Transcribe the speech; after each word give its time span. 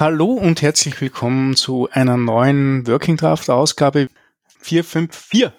Hallo 0.00 0.26
und 0.26 0.62
herzlich 0.62 1.00
willkommen 1.00 1.56
zu 1.56 1.88
einer 1.90 2.16
neuen 2.16 2.86
Working 2.86 3.16
Draft 3.16 3.50
Ausgabe 3.50 4.06
454. 4.60 5.50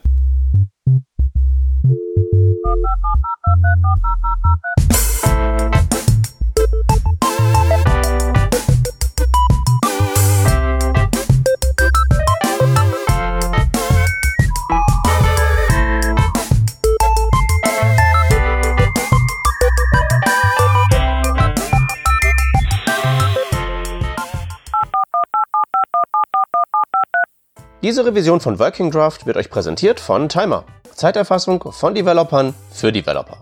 Diese 27.81 28.05
Revision 28.05 28.41
von 28.41 28.59
Working 28.59 28.91
Draft 28.91 29.25
wird 29.25 29.37
euch 29.37 29.49
präsentiert 29.49 30.01
von 30.01 30.27
Timer. 30.27 30.65
Zeiterfassung 30.93 31.71
von 31.71 31.95
Developern 31.95 32.53
für 32.73 32.91
Developer. 32.91 33.41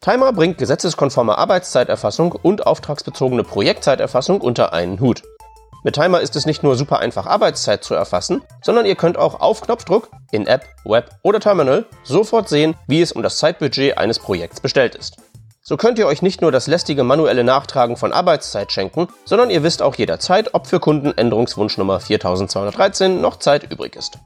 Timer 0.00 0.32
bringt 0.32 0.58
gesetzeskonforme 0.58 1.38
Arbeitszeiterfassung 1.38 2.32
und 2.32 2.66
auftragsbezogene 2.66 3.44
Projektzeiterfassung 3.44 4.40
unter 4.40 4.72
einen 4.72 4.98
Hut. 4.98 5.22
Mit 5.84 5.94
Timer 5.94 6.20
ist 6.20 6.34
es 6.34 6.46
nicht 6.46 6.64
nur 6.64 6.74
super 6.74 6.98
einfach 6.98 7.26
Arbeitszeit 7.26 7.84
zu 7.84 7.94
erfassen, 7.94 8.42
sondern 8.60 8.86
ihr 8.86 8.96
könnt 8.96 9.18
auch 9.18 9.38
auf 9.38 9.60
Knopfdruck 9.60 10.10
in 10.32 10.48
App, 10.48 10.64
Web 10.84 11.10
oder 11.22 11.38
Terminal 11.38 11.84
sofort 12.02 12.48
sehen, 12.48 12.74
wie 12.88 13.02
es 13.02 13.12
um 13.12 13.22
das 13.22 13.38
Zeitbudget 13.38 13.98
eines 13.98 14.18
Projekts 14.18 14.60
bestellt 14.60 14.96
ist. 14.96 15.16
So 15.68 15.76
könnt 15.76 15.98
ihr 15.98 16.06
euch 16.06 16.22
nicht 16.22 16.42
nur 16.42 16.52
das 16.52 16.68
lästige 16.68 17.02
manuelle 17.02 17.42
Nachtragen 17.42 17.96
von 17.96 18.12
Arbeitszeit 18.12 18.70
schenken, 18.70 19.08
sondern 19.24 19.50
ihr 19.50 19.64
wisst 19.64 19.82
auch 19.82 19.96
jederzeit, 19.96 20.54
ob 20.54 20.68
für 20.68 20.78
Kunden 20.78 21.12
Änderungswunschnummer 21.18 21.98
4213 21.98 23.20
noch 23.20 23.40
Zeit 23.40 23.68
übrig 23.68 23.96
ist. 23.96 24.20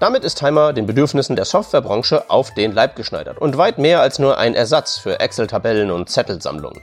Damit 0.00 0.22
ist 0.22 0.38
Timer 0.38 0.74
den 0.74 0.84
Bedürfnissen 0.84 1.34
der 1.34 1.46
Softwarebranche 1.46 2.28
auf 2.28 2.52
den 2.52 2.72
Leib 2.72 2.94
geschneidert 2.94 3.38
und 3.38 3.56
weit 3.56 3.78
mehr 3.78 4.02
als 4.02 4.18
nur 4.18 4.36
ein 4.36 4.54
Ersatz 4.54 4.98
für 4.98 5.18
Excel-Tabellen 5.18 5.90
und 5.90 6.10
Zettelsammlungen. 6.10 6.82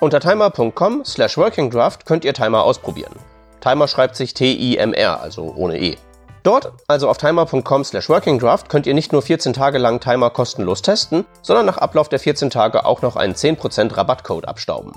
Unter 0.00 0.18
timer.com 0.18 1.04
slash 1.04 1.38
workingdraft 1.38 2.04
könnt 2.04 2.24
ihr 2.24 2.34
Timer 2.34 2.64
ausprobieren. 2.64 3.14
Timer 3.60 3.86
schreibt 3.86 4.16
sich 4.16 4.34
T-I-M-R, 4.34 5.20
also 5.20 5.54
ohne 5.56 5.78
E. 5.78 5.96
Dort, 6.46 6.70
also 6.86 7.08
auf 7.08 7.18
timer.com 7.18 7.82
slash 7.82 8.08
workingdraft, 8.08 8.68
könnt 8.68 8.86
ihr 8.86 8.94
nicht 8.94 9.12
nur 9.12 9.20
14 9.20 9.52
Tage 9.52 9.78
lang 9.78 9.98
Timer 9.98 10.30
kostenlos 10.30 10.80
testen, 10.80 11.24
sondern 11.42 11.66
nach 11.66 11.78
Ablauf 11.78 12.08
der 12.08 12.20
14 12.20 12.50
Tage 12.50 12.84
auch 12.84 13.02
noch 13.02 13.16
einen 13.16 13.34
10% 13.34 13.96
Rabattcode 13.96 14.46
abstauben. 14.46 14.92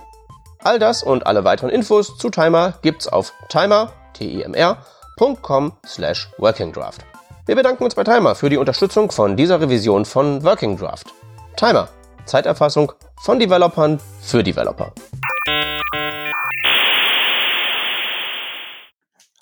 All 0.59 0.77
das 0.77 1.01
und 1.01 1.25
alle 1.25 1.43
weiteren 1.45 1.71
Infos 1.71 2.19
zu 2.19 2.29
Timer 2.29 2.73
gibt's 2.83 3.07
auf 3.07 3.33
timer, 3.49 3.93
T-I-M-R.com 4.13 5.73
slash 5.87 6.29
workingdraft. 6.37 7.03
Wir 7.47 7.55
bedanken 7.55 7.83
uns 7.83 7.95
bei 7.95 8.03
Timer 8.03 8.35
für 8.35 8.51
die 8.51 8.57
Unterstützung 8.57 9.09
von 9.09 9.35
dieser 9.35 9.59
Revision 9.59 10.05
von 10.05 10.43
Working 10.43 10.77
Draft. 10.77 11.07
Timer, 11.57 11.87
Zeiterfassung 12.25 12.91
von 13.23 13.39
Developern 13.39 13.99
für 14.21 14.43
Developer. 14.43 14.93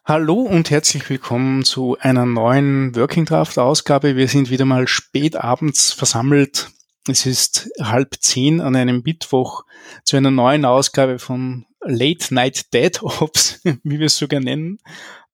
Hallo 0.09 0.35
und 0.35 0.69
herzlich 0.69 1.09
willkommen 1.09 1.65
zu 1.65 1.97
einer 1.99 2.25
neuen 2.25 2.95
Working 2.95 3.25
Draft 3.25 3.59
Ausgabe. 3.59 4.15
Wir 4.15 4.29
sind 4.29 4.49
wieder 4.49 4.63
mal 4.63 4.87
spät 4.87 5.35
abends 5.35 5.91
versammelt. 5.91 6.69
Es 7.09 7.25
ist 7.25 7.69
halb 7.81 8.15
zehn 8.21 8.61
an 8.61 8.77
einem 8.77 9.01
Mittwoch 9.03 9.65
zu 10.05 10.15
einer 10.15 10.31
neuen 10.31 10.63
Ausgabe 10.63 11.19
von 11.19 11.65
Late 11.81 12.33
Night 12.33 12.73
Dead 12.73 12.97
Ops, 13.03 13.59
wie 13.83 13.99
wir 13.99 14.05
es 14.05 14.15
sogar 14.15 14.39
nennen. 14.39 14.77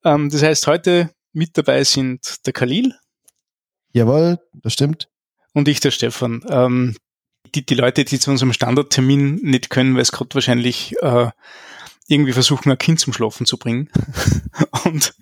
Ähm, 0.04 0.32
das 0.32 0.42
heißt, 0.42 0.66
heute 0.66 1.12
mit 1.34 1.56
dabei 1.56 1.84
sind 1.84 2.44
der 2.48 2.54
Khalil. 2.54 2.96
Jawohl, 3.92 4.40
das 4.54 4.74
stimmt. 4.74 5.08
Und 5.54 5.68
ich, 5.68 5.82
der 5.82 5.92
Stefan. 5.92 6.44
Ähm, 6.50 6.96
die, 7.54 7.64
die 7.64 7.76
Leute, 7.76 8.06
die 8.06 8.18
zu 8.18 8.32
unserem 8.32 8.54
Standardtermin 8.54 9.36
nicht 9.36 9.70
können, 9.70 9.94
weil 9.94 10.02
es 10.02 10.12
gerade 10.12 10.34
wahrscheinlich 10.34 10.96
äh, 11.04 11.30
irgendwie 12.08 12.34
versuchen, 12.34 12.72
ein 12.72 12.78
Kind 12.78 13.00
zum 13.00 13.14
Schlafen 13.14 13.46
zu 13.46 13.58
bringen 13.58 13.90
und 14.86 15.16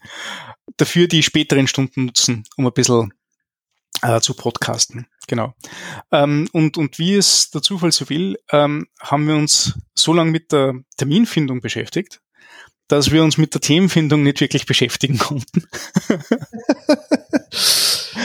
dafür 0.78 1.08
die 1.08 1.24
späteren 1.24 1.68
Stunden 1.68 2.06
nutzen, 2.06 2.44
um 2.58 2.66
ein 2.66 2.74
bisschen 2.74 3.14
äh, 4.02 4.20
zu 4.20 4.34
podcasten. 4.34 5.08
Genau. 5.28 5.54
Ähm, 6.12 6.48
und, 6.52 6.78
und 6.78 6.98
wie 7.00 7.16
es 7.16 7.52
der 7.52 7.62
Zufall 7.62 7.92
so 7.92 8.10
will, 8.10 8.38
ähm, 8.52 8.88
haben 9.00 9.28
wir 9.28 9.36
uns 9.36 9.80
so 9.94 10.14
lange 10.14 10.32
mit 10.32 10.52
der 10.52 10.74
Terminfindung 10.98 11.62
beschäftigt, 11.62 12.22
dass 12.88 13.12
wir 13.12 13.24
uns 13.24 13.38
mit 13.38 13.54
der 13.54 13.62
Themenfindung 13.62 14.24
nicht 14.24 14.42
wirklich 14.42 14.66
beschäftigen 14.66 15.18
konnten. 15.18 15.66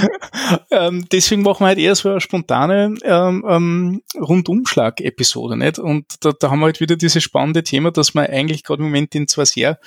ähm, 0.70 1.06
deswegen 1.10 1.42
machen 1.42 1.60
wir 1.60 1.68
halt 1.68 1.78
eher 1.78 1.94
so 1.94 2.10
eine 2.10 2.20
spontane 2.20 2.94
ähm, 3.02 3.44
ähm, 3.48 4.02
Rundumschlag-Episode, 4.16 5.56
nicht? 5.56 5.78
Und 5.78 6.24
da, 6.24 6.32
da 6.32 6.50
haben 6.50 6.60
wir 6.60 6.66
halt 6.66 6.80
wieder 6.80 6.96
dieses 6.96 7.22
spannende 7.22 7.62
Thema, 7.62 7.90
dass 7.90 8.14
wir 8.14 8.28
eigentlich 8.28 8.62
gerade 8.62 8.82
im 8.82 8.88
Moment 8.88 9.14
in 9.14 9.28
zwei 9.28 9.44
sehr 9.44 9.78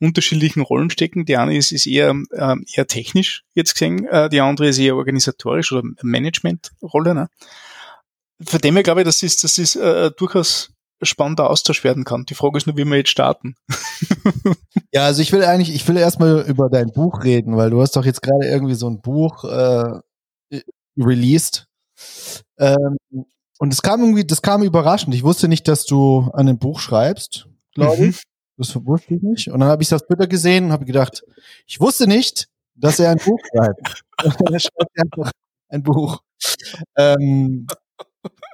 unterschiedlichen 0.00 0.60
Rollen 0.60 0.90
stecken. 0.90 1.24
Die 1.24 1.36
eine 1.36 1.56
ist, 1.56 1.72
ist 1.72 1.86
eher, 1.86 2.14
äh, 2.32 2.56
eher 2.74 2.86
technisch 2.86 3.44
jetzt 3.54 3.74
gesehen, 3.74 4.06
äh, 4.06 4.28
die 4.28 4.40
andere 4.40 4.68
ist 4.68 4.78
eher 4.78 4.96
organisatorisch 4.96 5.72
oder 5.72 5.88
Management-Rolle. 6.02 7.14
Ne? 7.14 7.28
Von 8.40 8.60
dem 8.60 8.74
her 8.74 8.82
glaube 8.82 9.00
ich, 9.00 9.06
das 9.06 9.22
ist, 9.22 9.44
das 9.44 9.58
ist 9.58 9.76
äh, 9.76 10.10
durchaus 10.16 10.70
spannender 11.02 11.50
Austausch 11.50 11.84
werden 11.84 12.04
kann. 12.04 12.24
Die 12.24 12.34
Frage 12.34 12.58
ist 12.58 12.66
nur, 12.66 12.76
wie 12.76 12.84
wir 12.84 12.96
jetzt 12.96 13.10
starten. 13.10 13.54
ja, 14.92 15.04
also 15.04 15.22
ich 15.22 15.32
will 15.32 15.44
eigentlich, 15.44 15.74
ich 15.74 15.86
will 15.86 15.96
erstmal 15.96 16.40
über 16.48 16.68
dein 16.68 16.92
Buch 16.92 17.24
reden, 17.24 17.56
weil 17.56 17.70
du 17.70 17.80
hast 17.80 17.96
doch 17.96 18.04
jetzt 18.04 18.22
gerade 18.22 18.46
irgendwie 18.46 18.74
so 18.74 18.88
ein 18.88 19.00
Buch 19.00 19.44
äh, 19.44 20.00
released. 20.96 21.66
Ähm, 22.58 22.96
und 23.58 23.72
es 23.72 23.82
kam 23.82 24.00
irgendwie, 24.00 24.24
das 24.24 24.42
kam 24.42 24.62
überraschend. 24.62 25.14
Ich 25.14 25.24
wusste 25.24 25.48
nicht, 25.48 25.68
dass 25.68 25.84
du 25.84 26.30
an 26.32 26.48
einem 26.48 26.58
Buch 26.58 26.80
schreibst, 26.80 27.48
glaube 27.74 28.02
mhm. 28.02 28.08
ich. 28.10 28.22
Das 28.56 28.74
wusste 28.74 29.14
ich 29.14 29.22
nicht. 29.22 29.48
Und 29.48 29.60
dann 29.60 29.68
habe 29.68 29.82
ich 29.82 29.88
das 29.88 30.04
Twitter 30.04 30.26
gesehen 30.26 30.66
und 30.66 30.72
habe 30.72 30.84
gedacht, 30.84 31.22
ich 31.66 31.80
wusste 31.80 32.08
nicht, 32.08 32.48
dass 32.74 32.98
er 32.98 33.10
ein 33.10 33.18
Buch 33.18 33.38
schreibt. 33.52 34.04
er 34.52 34.58
schreibt 34.58 35.00
einfach 35.00 35.30
ein 35.68 35.82
Buch. 35.82 36.22
Ähm, 36.96 37.66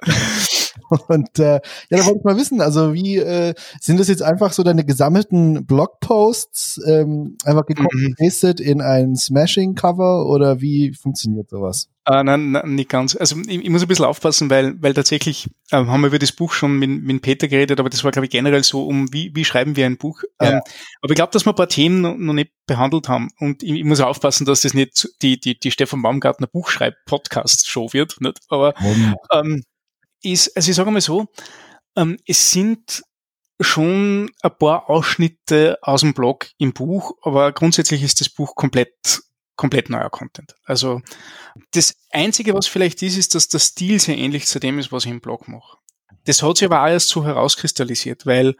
Und 1.07 1.39
äh, 1.39 1.59
ja, 1.89 1.97
da 1.97 2.05
wollte 2.05 2.19
ich 2.19 2.23
mal 2.23 2.37
wissen, 2.37 2.61
also 2.61 2.93
wie 2.93 3.17
äh, 3.17 3.53
sind 3.79 3.99
das 3.99 4.07
jetzt 4.07 4.23
einfach 4.23 4.53
so 4.53 4.63
deine 4.63 4.85
gesammelten 4.85 5.65
Blogposts 5.65 6.81
ähm, 6.85 7.37
einfach 7.43 7.65
gecopy-pasted 7.65 8.59
mhm. 8.59 8.65
in 8.65 8.81
ein 8.81 9.15
Smashing-Cover 9.15 10.25
oder 10.27 10.61
wie 10.61 10.93
funktioniert 10.93 11.49
sowas? 11.49 11.89
Äh, 12.07 12.23
nein, 12.23 12.51
nein, 12.51 12.75
nicht 12.75 12.89
ganz. 12.89 13.15
Also 13.15 13.35
ich, 13.47 13.63
ich, 13.63 13.69
muss 13.69 13.81
ein 13.81 13.87
bisschen 13.87 14.05
aufpassen, 14.05 14.51
weil, 14.51 14.79
weil 14.81 14.93
tatsächlich 14.93 15.49
äh, 15.71 15.77
haben 15.77 16.01
wir 16.01 16.07
über 16.07 16.19
das 16.19 16.31
Buch 16.31 16.53
schon 16.53 16.77
mit, 16.77 17.01
mit 17.01 17.21
Peter 17.23 17.47
geredet, 17.47 17.79
aber 17.79 17.89
das 17.89 18.03
war, 18.03 18.11
glaube 18.11 18.27
ich, 18.27 18.31
generell 18.31 18.63
so, 18.63 18.85
um 18.85 19.11
wie, 19.11 19.31
wie 19.35 19.43
schreiben 19.43 19.75
wir 19.75 19.87
ein 19.87 19.97
Buch. 19.97 20.21
Ja. 20.39 20.49
Ähm, 20.49 20.61
aber 21.01 21.11
ich 21.11 21.15
glaube, 21.15 21.31
dass 21.33 21.47
wir 21.47 21.53
ein 21.53 21.55
paar 21.55 21.67
Themen 21.67 22.01
noch, 22.01 22.15
noch 22.15 22.33
nicht 22.33 22.51
behandelt 22.67 23.09
haben. 23.09 23.29
Und 23.39 23.63
ich, 23.63 23.71
ich, 23.71 23.83
muss 23.83 24.01
aufpassen, 24.01 24.45
dass 24.45 24.61
das 24.61 24.75
nicht 24.75 25.09
die, 25.23 25.39
die, 25.39 25.59
die 25.59 25.71
Stefan 25.71 26.03
Baumgartner 26.03 26.45
Buchschreib-Podcast-Show 26.45 27.93
wird. 27.93 28.21
Nicht? 28.21 28.39
Aber 28.49 28.75
ähm, 29.33 29.63
ist, 30.21 30.55
also 30.55 30.69
ich 30.69 30.75
sage 30.75 30.91
mal 30.91 31.01
so, 31.01 31.27
ähm, 31.95 32.17
es 32.25 32.51
sind 32.51 33.03
schon 33.59 34.31
ein 34.41 34.57
paar 34.57 34.89
Ausschnitte 34.89 35.77
aus 35.81 36.01
dem 36.01 36.13
Blog 36.13 36.49
im 36.57 36.73
Buch, 36.73 37.13
aber 37.21 37.51
grundsätzlich 37.53 38.03
ist 38.03 38.19
das 38.19 38.29
Buch 38.29 38.55
komplett 38.55 39.21
komplett 39.55 39.89
neuer 39.89 40.09
Content. 40.09 40.55
Also 40.65 41.01
das 41.71 41.95
Einzige, 42.11 42.53
was 42.53 42.67
vielleicht 42.67 43.01
ist, 43.01 43.17
ist, 43.17 43.35
dass 43.35 43.47
der 43.47 43.59
Stil 43.59 43.99
sehr 43.99 44.17
ähnlich 44.17 44.47
zu 44.47 44.59
dem 44.59 44.79
ist, 44.79 44.91
was 44.91 45.05
ich 45.05 45.11
im 45.11 45.21
Blog 45.21 45.47
mache. 45.47 45.77
Das 46.25 46.41
hat 46.43 46.57
sich 46.57 46.65
aber 46.65 46.83
auch 46.83 46.87
erst 46.87 47.09
so 47.09 47.23
herauskristallisiert, 47.23 48.25
weil 48.25 48.55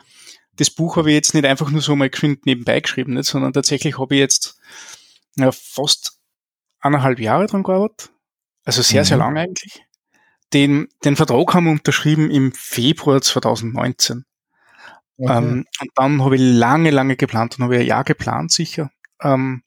das 0.55 0.69
Buch 0.69 0.95
habe 0.95 1.09
ich 1.09 1.15
jetzt 1.15 1.33
nicht 1.33 1.45
einfach 1.45 1.69
nur 1.69 1.81
so 1.81 1.95
mal 1.95 2.09
geschwind 2.09 2.45
nebenbei 2.45 2.79
geschrieben, 2.79 3.13
nicht, 3.13 3.27
sondern 3.27 3.53
tatsächlich 3.53 3.99
habe 3.99 4.15
ich 4.15 4.19
jetzt 4.19 4.57
ja, 5.35 5.51
fast 5.51 6.19
eineinhalb 6.79 7.19
Jahre 7.19 7.47
dran 7.47 7.63
gearbeitet. 7.63 8.11
Also 8.63 8.81
sehr, 8.81 9.01
mhm. 9.01 9.05
sehr 9.05 9.17
lang 9.17 9.37
eigentlich. 9.37 9.83
Den, 10.53 10.87
den 11.03 11.15
Vertrag 11.15 11.53
haben 11.53 11.65
wir 11.65 11.71
unterschrieben 11.71 12.29
im 12.29 12.53
Februar 12.53 13.21
2019. 13.21 14.25
Okay. 15.17 15.37
Ähm, 15.37 15.65
und 15.79 15.89
dann 15.95 16.23
habe 16.23 16.35
ich 16.35 16.41
lange, 16.41 16.91
lange 16.91 17.15
geplant 17.15 17.57
und 17.57 17.63
habe 17.63 17.77
ein 17.77 17.85
Jahr 17.85 18.03
geplant, 18.03 18.51
sicher. 18.51 18.91
Ähm, 19.21 19.63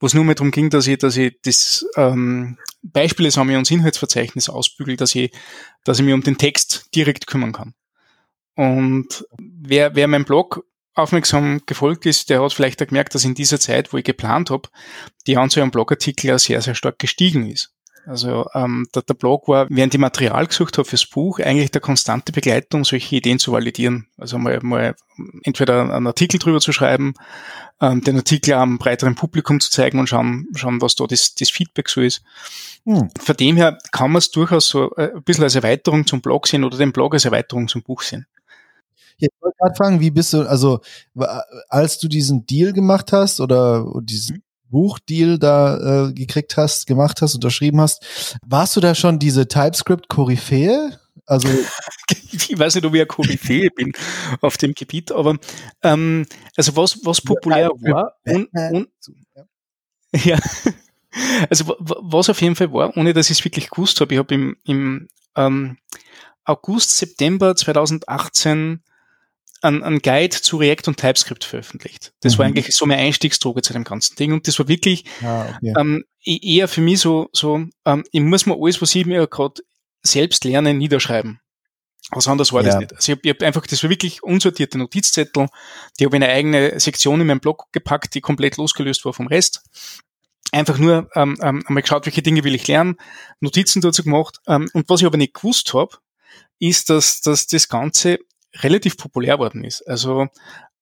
wo 0.00 0.06
es 0.06 0.14
nur 0.14 0.24
mehr 0.24 0.36
darum 0.36 0.52
ging, 0.52 0.70
dass 0.70 0.86
ich, 0.86 0.98
dass 0.98 1.16
ich 1.16 1.36
das 1.42 1.84
ähm, 1.96 2.56
Beispiele 2.82 3.30
sammeln 3.30 3.58
und 3.58 3.66
das 3.66 3.72
Inhaltsverzeichnis 3.72 4.48
ausbügel, 4.48 4.96
dass 4.96 5.14
ich, 5.14 5.32
dass 5.84 5.98
ich 5.98 6.04
mich 6.04 6.14
um 6.14 6.22
den 6.22 6.38
Text 6.38 6.88
direkt 6.94 7.26
kümmern 7.26 7.52
kann. 7.52 7.74
Und 8.54 9.26
wer, 9.38 9.94
wer 9.94 10.06
mein 10.08 10.24
Blog 10.24 10.64
aufmerksam 10.94 11.62
gefolgt 11.66 12.06
ist, 12.06 12.30
der 12.30 12.42
hat 12.42 12.52
vielleicht 12.52 12.82
auch 12.82 12.86
gemerkt, 12.86 13.14
dass 13.14 13.24
in 13.24 13.34
dieser 13.34 13.60
Zeit, 13.60 13.92
wo 13.92 13.98
ich 13.98 14.04
geplant 14.04 14.50
habe, 14.50 14.68
die 15.26 15.36
Anzahl 15.36 15.62
an 15.62 15.70
Blogartikel 15.70 16.28
ja 16.28 16.38
sehr, 16.38 16.60
sehr 16.60 16.74
stark 16.74 16.98
gestiegen 16.98 17.48
ist. 17.48 17.72
Also 18.08 18.46
ähm, 18.54 18.88
der, 18.94 19.02
der 19.02 19.12
Blog 19.12 19.48
war, 19.48 19.66
während 19.68 19.92
ich 19.92 20.00
Material 20.00 20.46
gesucht 20.46 20.78
habe 20.78 20.88
fürs 20.88 21.04
Buch, 21.04 21.40
eigentlich 21.40 21.70
der 21.70 21.82
konstante 21.82 22.32
Begleitung, 22.32 22.84
solche 22.84 23.16
Ideen 23.16 23.38
zu 23.38 23.52
validieren. 23.52 24.06
Also 24.16 24.38
mal, 24.38 24.60
mal 24.62 24.94
entweder 25.42 25.94
einen 25.94 26.06
Artikel 26.06 26.38
drüber 26.38 26.60
zu 26.60 26.72
schreiben, 26.72 27.12
ähm, 27.82 28.00
den 28.02 28.16
Artikel 28.16 28.54
am 28.54 28.78
breiteren 28.78 29.14
Publikum 29.14 29.60
zu 29.60 29.70
zeigen 29.70 29.98
und 29.98 30.08
schauen, 30.08 30.46
schauen 30.54 30.80
was 30.80 30.94
da 30.94 31.06
das, 31.06 31.34
das 31.34 31.50
Feedback 31.50 31.90
so 31.90 32.00
ist. 32.00 32.22
Hm. 32.84 33.10
Von 33.20 33.36
dem 33.36 33.56
her 33.56 33.76
kann 33.92 34.10
man 34.10 34.20
es 34.20 34.30
durchaus 34.30 34.68
so 34.68 34.90
äh, 34.96 35.12
ein 35.14 35.22
bisschen 35.22 35.44
als 35.44 35.54
Erweiterung 35.54 36.06
zum 36.06 36.22
Blog 36.22 36.46
sehen 36.48 36.64
oder 36.64 36.78
den 36.78 36.92
Blog 36.92 37.12
als 37.12 37.26
Erweiterung 37.26 37.68
zum 37.68 37.82
Buch 37.82 38.00
sehen. 38.00 38.26
ich 39.18 39.28
wollte 39.42 39.56
gerade 39.58 39.76
fragen, 39.76 40.00
wie 40.00 40.10
bist 40.10 40.32
du, 40.32 40.48
also 40.48 40.80
als 41.68 41.98
du 41.98 42.08
diesen 42.08 42.46
Deal 42.46 42.72
gemacht 42.72 43.12
hast 43.12 43.40
oder 43.40 43.86
diesen. 44.00 44.42
Buchdeal 44.70 45.38
da 45.38 46.08
äh, 46.08 46.12
gekriegt 46.12 46.56
hast, 46.56 46.86
gemacht 46.86 47.22
hast, 47.22 47.34
unterschrieben 47.34 47.80
hast, 47.80 48.38
warst 48.46 48.76
du 48.76 48.80
da 48.80 48.94
schon 48.94 49.18
diese 49.18 49.48
TypeScript-Koryphäe? 49.48 50.98
Also 51.26 51.48
ich 52.32 52.58
weiß 52.58 52.74
nicht, 52.74 52.84
ob 52.84 52.94
ich 52.94 53.00
eine 53.00 53.06
Koryphäe 53.06 53.70
bin 53.70 53.92
auf 54.40 54.56
dem 54.56 54.74
Gebiet, 54.74 55.12
aber 55.12 55.36
ähm, 55.82 56.26
also 56.56 56.76
was, 56.76 57.04
was 57.04 57.20
populär 57.20 57.68
war 57.80 58.14
und, 58.24 58.48
und 58.52 58.88
ja, 60.24 60.38
also 61.50 61.76
was 61.78 62.30
auf 62.30 62.40
jeden 62.40 62.56
Fall 62.56 62.72
war, 62.72 62.96
ohne 62.96 63.12
dass 63.12 63.30
ich 63.30 63.38
es 63.38 63.44
wirklich 63.44 63.68
gewusst 63.70 64.00
habe, 64.00 64.14
ich 64.14 64.18
habe 64.18 64.34
im, 64.34 64.56
im 64.64 65.08
ähm, 65.36 65.76
August, 66.44 66.96
September 66.96 67.54
2018 67.54 68.82
einen, 69.62 69.82
einen 69.82 69.98
Guide 70.00 70.40
zu 70.40 70.56
React 70.56 70.88
und 70.88 70.96
TypeScript 70.96 71.44
veröffentlicht. 71.44 72.12
Das 72.20 72.34
mhm. 72.34 72.38
war 72.38 72.46
eigentlich 72.46 72.74
so 72.74 72.86
mein 72.86 72.98
Einstiegsdroge 72.98 73.62
zu 73.62 73.72
dem 73.72 73.84
ganzen 73.84 74.16
Ding 74.16 74.32
und 74.32 74.46
das 74.46 74.58
war 74.58 74.68
wirklich 74.68 75.04
ah, 75.22 75.46
okay. 75.56 75.74
ähm, 75.78 76.04
e-, 76.24 76.56
eher 76.56 76.68
für 76.68 76.80
mich 76.80 77.00
so, 77.00 77.28
so 77.32 77.64
ähm, 77.84 78.04
ich 78.10 78.20
muss 78.20 78.46
mir 78.46 78.56
alles, 78.60 78.80
was 78.82 78.94
ich 78.94 79.06
mir 79.06 79.26
gerade 79.26 79.62
selbst 80.02 80.44
lerne, 80.44 80.74
niederschreiben. 80.74 81.40
Was 82.10 82.26
anderes 82.26 82.52
war 82.52 82.62
ja. 82.62 82.68
das 82.68 82.78
nicht. 82.78 82.94
Also 82.94 83.12
ich 83.12 83.18
habe 83.18 83.28
hab 83.30 83.42
einfach, 83.42 83.66
das 83.66 83.82
war 83.82 83.90
wirklich 83.90 84.22
unsortierte 84.22 84.78
Notizzettel, 84.78 85.48
die 85.98 86.04
habe 86.04 86.16
ich 86.16 86.20
in 86.20 86.24
eine 86.24 86.32
eigene 86.32 86.80
Sektion 86.80 87.20
in 87.20 87.26
meinem 87.26 87.40
Blog 87.40 87.66
gepackt, 87.72 88.14
die 88.14 88.20
komplett 88.20 88.56
losgelöst 88.56 89.04
war 89.04 89.12
vom 89.12 89.26
Rest. 89.26 89.62
Einfach 90.50 90.78
nur 90.78 91.10
ähm, 91.14 91.36
ähm, 91.42 91.62
einmal 91.66 91.82
geschaut, 91.82 92.06
welche 92.06 92.22
Dinge 92.22 92.44
will 92.44 92.54
ich 92.54 92.66
lernen, 92.66 92.96
Notizen 93.40 93.82
dazu 93.82 94.02
gemacht. 94.02 94.38
Ähm, 94.46 94.70
und 94.72 94.88
was 94.88 95.00
ich 95.00 95.06
aber 95.06 95.18
nicht 95.18 95.34
gewusst 95.34 95.74
habe, 95.74 95.98
ist, 96.58 96.88
dass, 96.88 97.20
dass 97.20 97.46
das 97.46 97.68
Ganze 97.68 98.18
relativ 98.62 98.96
populär 98.96 99.38
worden 99.38 99.64
ist. 99.64 99.82
Also 99.82 100.28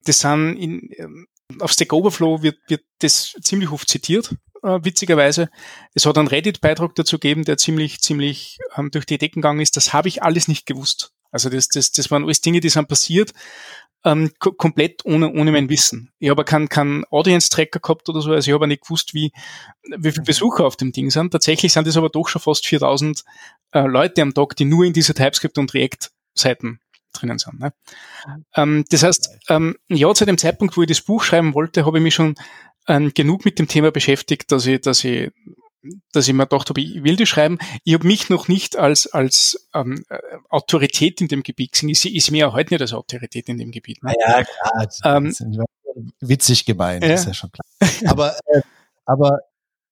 das 0.05 0.21
sind 0.21 0.57
in, 0.57 0.91
ähm, 0.97 1.27
auf 1.61 1.73
Stack 1.73 1.93
Overflow 1.93 2.43
wird, 2.43 2.59
wird 2.69 2.83
das 3.01 3.35
ziemlich 3.41 3.71
oft 3.71 3.89
zitiert, 3.89 4.35
äh, 4.63 4.79
witzigerweise. 4.83 5.49
Es 5.95 6.07
hat 6.07 6.19
einen 6.19 6.29
Reddit-Beitrag 6.29 6.95
dazu 6.95 7.19
gegeben, 7.19 7.45
der 7.45 7.57
ziemlich, 7.57 8.01
ziemlich 8.01 8.59
ähm, 8.77 8.91
durch 8.91 9.07
die 9.07 9.19
Decken 9.19 9.43
gegangen 9.43 9.61
ist. 9.61 9.77
Das 9.77 9.93
habe 9.93 10.09
ich 10.09 10.23
alles 10.23 10.49
nicht 10.49 10.67
gewusst. 10.67 11.13
Also 11.31 11.49
das, 11.49 11.69
das, 11.69 11.93
das 11.93 12.11
waren 12.11 12.25
alles 12.25 12.41
Dinge, 12.41 12.61
die 12.61 12.69
sind 12.69 12.89
passiert, 12.89 13.33
ähm, 14.05 14.31
komplett 14.39 15.05
ohne, 15.05 15.33
ohne 15.33 15.53
mein 15.53 15.69
Wissen. 15.69 16.13
Ich 16.19 16.31
habe 16.31 16.45
keinen 16.45 16.69
kein 16.69 17.05
Audience-Tracker 17.11 17.81
gehabt 17.81 18.09
oder 18.09 18.21
so, 18.21 18.31
also 18.31 18.49
ich 18.49 18.55
habe 18.55 18.69
nicht 18.69 18.83
gewusst, 18.83 19.15
wie, 19.15 19.33
wie 19.99 20.13
viele 20.13 20.25
Besucher 20.25 20.65
auf 20.65 20.77
dem 20.77 20.93
Ding 20.93 21.11
sind. 21.11 21.33
Tatsächlich 21.33 21.73
sind 21.73 21.87
es 21.89 21.97
aber 21.97 22.09
doch 22.09 22.29
schon 22.29 22.41
fast 22.41 22.67
4000 22.67 23.25
äh, 23.73 23.81
Leute 23.81 24.23
am 24.23 24.33
Tag, 24.33 24.55
die 24.57 24.65
nur 24.65 24.85
in 24.85 24.93
diese 24.93 25.13
TypeScript- 25.13 25.59
und 25.59 25.75
React-Seiten 25.75 26.81
drinnen 27.19 27.39
sind. 27.39 27.61
Ne? 27.61 27.73
Ähm, 28.55 28.85
das 28.91 29.03
heißt, 29.03 29.31
ähm, 29.49 29.77
ja, 29.89 30.13
zu 30.15 30.25
dem 30.25 30.39
Zeitpunkt, 30.39 30.77
wo 30.77 30.83
ich 30.83 30.89
das 30.89 31.01
Buch 31.01 31.23
schreiben 31.23 31.55
wollte, 31.55 31.87
habe 31.87 31.99
ich 31.99 32.03
mich 32.03 32.15
schon 32.15 32.35
ähm, 32.89 33.13
genug 33.15 33.45
mit 33.45 33.59
dem 33.59 33.69
Thema 33.69 33.91
beschäftigt, 33.91 34.53
dass 34.53 34.67
ich, 34.67 34.81
dass 34.81 35.05
ich 35.05 35.31
dass 36.13 36.27
ich 36.27 36.35
mir 36.35 36.47
gedacht 36.47 36.69
habe, 36.69 36.81
ich 36.81 37.05
will 37.05 37.17
das 37.17 37.29
schreiben. 37.29 37.59
Ich 37.85 37.95
habe 37.95 38.07
mich 38.07 38.29
noch 38.29 38.49
nicht 38.49 38.77
als, 38.77 39.07
als 39.07 39.69
ähm, 39.75 40.05
äh, 40.09 40.19
Autorität 40.49 41.21
in 41.21 41.29
dem 41.29 41.43
Gebiet 41.43 41.73
gesehen. 41.73 41.89
Ich, 41.89 42.05
ich 42.05 42.25
sehe 42.25 42.33
mich 42.33 42.41
ja 42.41 42.53
heute 42.53 42.75
nicht 42.75 42.81
als 42.81 42.93
Autorität 42.93 43.49
in 43.49 43.59
dem 43.59 43.71
Gebiet. 43.71 44.03
Ne? 44.03 44.13
Ja, 44.19 44.43
klar. 44.43 45.17
Ähm, 45.19 45.35
witzig 46.21 46.65
gemeint, 46.65 47.05
ja. 47.05 47.15
ist 47.15 47.27
ja 47.27 47.35
schon 47.35 47.51
klar. 47.51 47.91
Aber, 48.11 48.37
äh, 48.47 48.63
aber 49.05 49.39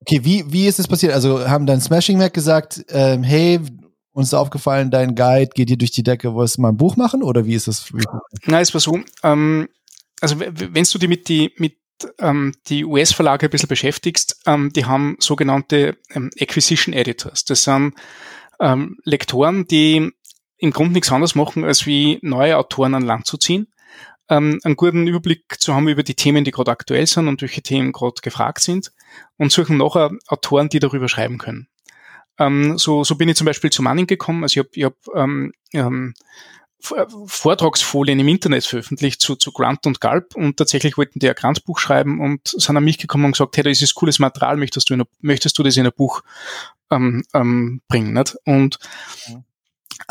okay, 0.00 0.24
wie, 0.24 0.44
wie 0.52 0.66
ist 0.66 0.78
es 0.78 0.88
passiert? 0.88 1.12
Also 1.12 1.48
haben 1.48 1.66
dann 1.66 1.80
Smashing 1.80 2.18
Mac 2.18 2.34
gesagt, 2.34 2.84
ähm, 2.88 3.22
hey, 3.22 3.60
uns 4.14 4.28
ist 4.28 4.34
aufgefallen, 4.34 4.90
dein 4.90 5.14
Guide 5.14 5.50
geht 5.54 5.68
hier 5.68 5.76
durch 5.76 5.90
die 5.90 6.02
Decke, 6.02 6.34
wolltest 6.34 6.56
du 6.56 6.62
mal 6.62 6.70
ein 6.70 6.76
Buch 6.76 6.96
machen 6.96 7.22
oder 7.22 7.44
wie 7.44 7.54
ist 7.54 7.68
das? 7.68 7.92
Nein, 8.46 8.62
es 8.62 8.72
war 8.72 8.80
so, 8.80 9.00
ähm, 9.22 9.68
also 10.20 10.40
wenn 10.40 10.84
du 10.84 10.98
dich 10.98 11.08
mit 11.08 11.28
die, 11.28 11.52
mit 11.58 11.76
ähm, 12.18 12.54
die 12.68 12.84
US-Verlage 12.84 13.46
ein 13.46 13.50
bisschen 13.50 13.68
beschäftigst, 13.68 14.40
ähm, 14.46 14.72
die 14.72 14.86
haben 14.86 15.16
sogenannte 15.18 15.96
ähm, 16.10 16.30
Acquisition 16.40 16.94
Editors. 16.94 17.44
Das 17.44 17.64
sind 17.64 17.94
ähm, 18.60 18.98
Lektoren, 19.04 19.66
die 19.66 20.12
im 20.58 20.70
Grunde 20.70 20.94
nichts 20.94 21.10
anderes 21.10 21.34
machen, 21.34 21.64
als 21.64 21.84
wie 21.86 22.18
neue 22.22 22.56
Autoren 22.56 22.94
an 22.94 23.02
Land 23.02 23.26
zu 23.26 23.36
ziehen, 23.36 23.66
ähm, 24.28 24.60
einen 24.62 24.76
guten 24.76 25.08
Überblick 25.08 25.60
zu 25.60 25.74
haben 25.74 25.88
über 25.88 26.04
die 26.04 26.14
Themen, 26.14 26.44
die 26.44 26.52
gerade 26.52 26.70
aktuell 26.70 27.06
sind 27.06 27.26
und 27.26 27.42
welche 27.42 27.62
Themen 27.62 27.92
gerade 27.92 28.20
gefragt 28.22 28.60
sind 28.60 28.92
und 29.36 29.50
suchen 29.50 29.76
nachher 29.76 30.12
Autoren, 30.28 30.68
die 30.68 30.78
darüber 30.78 31.08
schreiben 31.08 31.38
können. 31.38 31.68
Ähm, 32.38 32.78
so, 32.78 33.04
so 33.04 33.14
bin 33.16 33.28
ich 33.28 33.36
zum 33.36 33.44
Beispiel 33.44 33.70
zu 33.70 33.82
Manning 33.82 34.06
gekommen. 34.06 34.42
Also 34.42 34.60
ich 34.60 34.66
habe 34.66 34.70
ich 34.72 34.84
hab, 34.84 35.16
ähm, 35.16 35.52
ähm, 35.72 36.14
Vortragsfolien 36.80 38.20
im 38.20 38.28
Internet 38.28 38.66
veröffentlicht 38.66 39.20
zu, 39.20 39.36
zu 39.36 39.52
Grant 39.52 39.86
und 39.86 40.00
Galb 40.00 40.36
und 40.36 40.58
tatsächlich 40.58 40.98
wollten 40.98 41.18
die 41.18 41.28
ein 41.28 41.34
Grant-Buch 41.34 41.78
schreiben 41.78 42.20
und 42.20 42.46
sind 42.46 42.76
an 42.76 42.84
mich 42.84 42.98
gekommen 42.98 43.24
und 43.24 43.32
gesagt, 43.32 43.56
hey, 43.56 43.64
das 43.64 43.80
ist 43.80 43.94
cooles 43.94 44.18
Material, 44.18 44.56
möchtest 44.56 44.90
du, 44.90 44.94
in, 44.94 45.04
möchtest 45.20 45.58
du 45.58 45.62
das 45.62 45.76
in 45.76 45.86
ein 45.86 45.92
Buch 45.96 46.22
ähm, 46.90 47.24
ähm, 47.32 47.80
bringen? 47.88 48.12
Nicht? 48.12 48.36
Und 48.44 48.78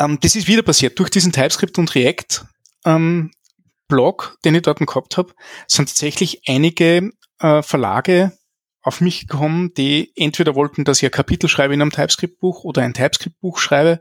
ähm, 0.00 0.18
das 0.20 0.34
ist 0.34 0.48
wieder 0.48 0.62
passiert. 0.62 0.98
Durch 0.98 1.10
diesen 1.10 1.32
TypeScript 1.32 1.78
und 1.78 1.94
React 1.94 2.44
ähm, 2.84 3.30
Blog, 3.86 4.36
den 4.44 4.54
ich 4.54 4.62
dort 4.62 4.80
gehabt 4.80 5.16
habe, 5.16 5.32
sind 5.68 5.88
tatsächlich 5.88 6.42
einige 6.48 7.12
äh, 7.38 7.62
Verlage 7.62 8.36
auf 8.84 9.00
mich 9.00 9.26
gekommen, 9.26 9.72
die 9.74 10.12
entweder 10.14 10.54
wollten, 10.54 10.84
dass 10.84 10.98
ich 10.98 11.06
ein 11.06 11.10
Kapitel 11.10 11.48
schreibe 11.48 11.72
in 11.72 11.80
einem 11.80 11.90
TypeScript-Buch 11.90 12.64
oder 12.64 12.82
ein 12.82 12.92
TypeScript-Buch 12.92 13.58
schreibe 13.58 13.98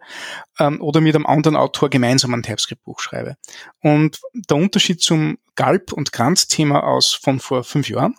ähm, 0.59 0.81
oder 0.81 1.00
mit 1.00 1.15
einem 1.15 1.25
anderen 1.25 1.56
Autor 1.56 1.89
gemeinsam 1.89 2.33
ein 2.33 2.44
TypeScript-Buch 2.44 3.00
schreibe. 3.00 3.38
Und 3.81 4.19
der 4.33 4.57
Unterschied 4.57 5.01
zum 5.01 5.38
Galb- 5.56 5.94
und 5.94 6.12
Kranz-Thema 6.12 6.83
aus 6.83 7.13
von 7.13 7.39
vor 7.39 7.63
fünf 7.63 7.89
Jahren 7.89 8.15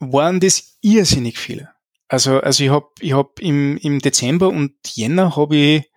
waren 0.00 0.38
das 0.38 0.76
irrsinnig 0.82 1.38
viele. 1.38 1.70
Also, 2.08 2.40
also 2.40 2.62
ich 2.62 2.68
habe 2.68 2.88
ich 3.00 3.14
hab 3.14 3.40
im, 3.40 3.78
im 3.78 3.98
Dezember 4.00 4.50
und 4.50 4.74
Jänner 4.86 5.34
habe 5.34 5.56
ich, 5.56 5.90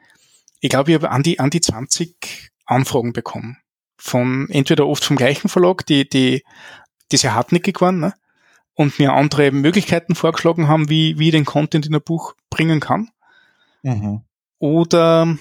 ich 0.61 0.69
glaube, 0.69 0.91
ich 0.91 0.95
habe 0.95 1.11
an 1.11 1.23
die, 1.23 1.39
an 1.39 1.49
die 1.49 1.59
20 1.59 2.51
Anfragen 2.65 3.11
bekommen. 3.11 3.57
Von 3.97 4.47
entweder 4.49 4.87
oft 4.87 5.03
vom 5.03 5.17
gleichen 5.17 5.49
Verlag, 5.49 5.85
die, 5.85 6.07
die, 6.07 6.43
die 7.11 7.17
sehr 7.17 7.35
hartnäckig 7.35 7.81
waren, 7.81 7.99
ne? 7.99 8.13
Und 8.75 8.99
mir 8.99 9.13
andere 9.13 9.51
Möglichkeiten 9.51 10.15
vorgeschlagen 10.15 10.67
haben, 10.67 10.89
wie, 10.89 11.17
wie 11.17 11.27
ich 11.27 11.31
den 11.31 11.45
Content 11.45 11.85
in 11.85 11.95
ein 11.95 12.01
Buch 12.01 12.35
bringen 12.49 12.79
kann. 12.79 13.09
Mhm. 13.83 14.21
Oder 14.59 15.37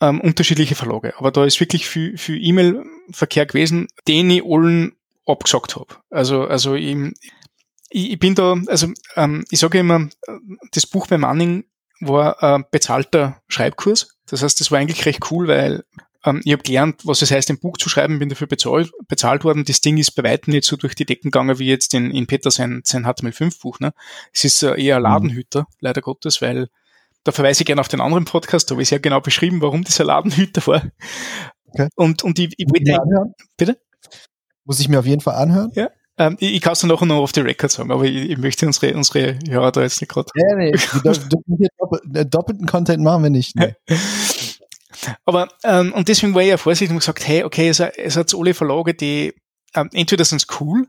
ähm, 0.00 0.20
unterschiedliche 0.20 0.74
Verlage. 0.74 1.14
Aber 1.18 1.30
da 1.30 1.44
ist 1.44 1.60
wirklich 1.60 1.88
viel, 1.88 2.16
viel 2.16 2.42
E-Mail-Verkehr 2.42 3.46
gewesen, 3.46 3.88
den 4.06 4.30
ich 4.30 4.44
allen 4.44 4.96
abgesagt 5.26 5.76
habe. 5.76 5.96
Also, 6.10 6.44
also 6.44 6.74
ich, 6.74 6.96
ich 7.90 8.18
bin 8.18 8.34
da, 8.34 8.56
also 8.66 8.88
ähm, 9.16 9.44
ich 9.50 9.58
sage 9.58 9.78
immer, 9.78 10.08
das 10.72 10.86
Buch 10.86 11.06
bei 11.06 11.18
Manning 11.18 11.64
war 12.00 12.42
ein 12.42 12.64
bezahlter 12.70 13.42
Schreibkurs. 13.48 14.16
Das 14.26 14.42
heißt, 14.42 14.60
das 14.60 14.70
war 14.70 14.78
eigentlich 14.78 15.04
recht 15.06 15.30
cool, 15.30 15.48
weil 15.48 15.84
ähm, 16.24 16.40
ich 16.44 16.52
habe 16.52 16.62
gelernt, 16.62 17.02
was 17.04 17.22
es 17.22 17.30
heißt, 17.30 17.50
ein 17.50 17.60
Buch 17.60 17.76
zu 17.76 17.88
schreiben, 17.88 18.18
bin 18.18 18.28
dafür 18.28 18.46
bezahlt, 18.46 18.90
bezahlt 19.06 19.44
worden. 19.44 19.64
Das 19.64 19.80
Ding 19.80 19.98
ist 19.98 20.12
bei 20.12 20.24
weitem 20.24 20.52
nicht 20.52 20.64
so 20.64 20.76
durch 20.76 20.94
die 20.94 21.04
Decken 21.04 21.30
gegangen 21.30 21.58
wie 21.58 21.66
jetzt 21.66 21.94
in, 21.94 22.10
in 22.10 22.26
Peter 22.26 22.50
sein, 22.50 22.82
sein 22.84 23.06
HTML5-Buch. 23.06 23.80
Ne? 23.80 23.92
Es 24.32 24.44
ist 24.44 24.62
äh, 24.62 24.80
eher 24.80 24.96
ein 24.96 25.02
mhm. 25.02 25.08
Ladenhüter, 25.08 25.66
leider 25.80 26.00
Gottes, 26.00 26.42
weil 26.42 26.68
da 27.24 27.32
verweise 27.32 27.62
ich 27.62 27.66
gerne 27.66 27.80
auf 27.80 27.88
den 27.88 28.00
anderen 28.00 28.24
Podcast, 28.24 28.70
da 28.70 28.74
habe 28.74 28.82
ich 28.82 28.88
sehr 28.88 29.00
genau 29.00 29.20
beschrieben, 29.20 29.60
warum 29.60 29.84
dieser 29.84 30.04
Ladenhüter 30.04 30.66
war. 30.66 30.82
Okay. 31.66 31.88
Und, 31.96 32.24
und 32.24 32.38
ich, 32.38 32.54
ich 32.56 32.66
wollte 32.68 33.34
Bitte? 33.56 33.78
Muss 34.64 34.80
ich 34.80 34.88
mir 34.88 34.98
auf 34.98 35.06
jeden 35.06 35.20
Fall 35.20 35.34
anhören? 35.34 35.70
Ja. 35.74 35.90
Ähm, 36.18 36.36
ich, 36.40 36.54
ich 36.54 36.60
kann 36.60 36.72
es 36.72 36.80
dann 36.80 36.90
nachher 36.90 37.06
noch 37.06 37.22
auf 37.22 37.32
die 37.32 37.40
Record 37.40 37.70
sagen, 37.70 37.92
aber 37.92 38.04
ich, 38.04 38.30
ich, 38.30 38.38
möchte 38.38 38.66
unsere, 38.66 38.94
unsere 38.94 39.38
Hörer 39.48 39.70
da 39.70 39.82
jetzt 39.82 40.00
nicht 40.00 40.10
gerade. 40.10 40.28
Nee, 40.34 40.72
nee, 40.72 42.24
doppelten 42.24 42.66
Content 42.66 43.02
machen 43.02 43.22
wir 43.22 43.30
nicht. 43.30 43.54
Ne? 43.54 43.76
Aber, 45.24 45.48
ähm, 45.64 45.92
und 45.92 46.08
deswegen 46.08 46.34
war 46.34 46.42
ich 46.42 46.48
ja 46.48 46.56
vorsichtig 46.56 46.90
und 46.90 47.00
gesagt, 47.00 47.26
hey, 47.26 47.44
okay, 47.44 47.68
es, 47.68 47.80
es 47.80 48.16
hat 48.16 48.34
alle 48.34 48.54
Verlage, 48.54 48.94
die, 48.94 49.34
ähm, 49.74 49.90
entweder 49.92 50.24
sind 50.24 50.46
cool, 50.60 50.86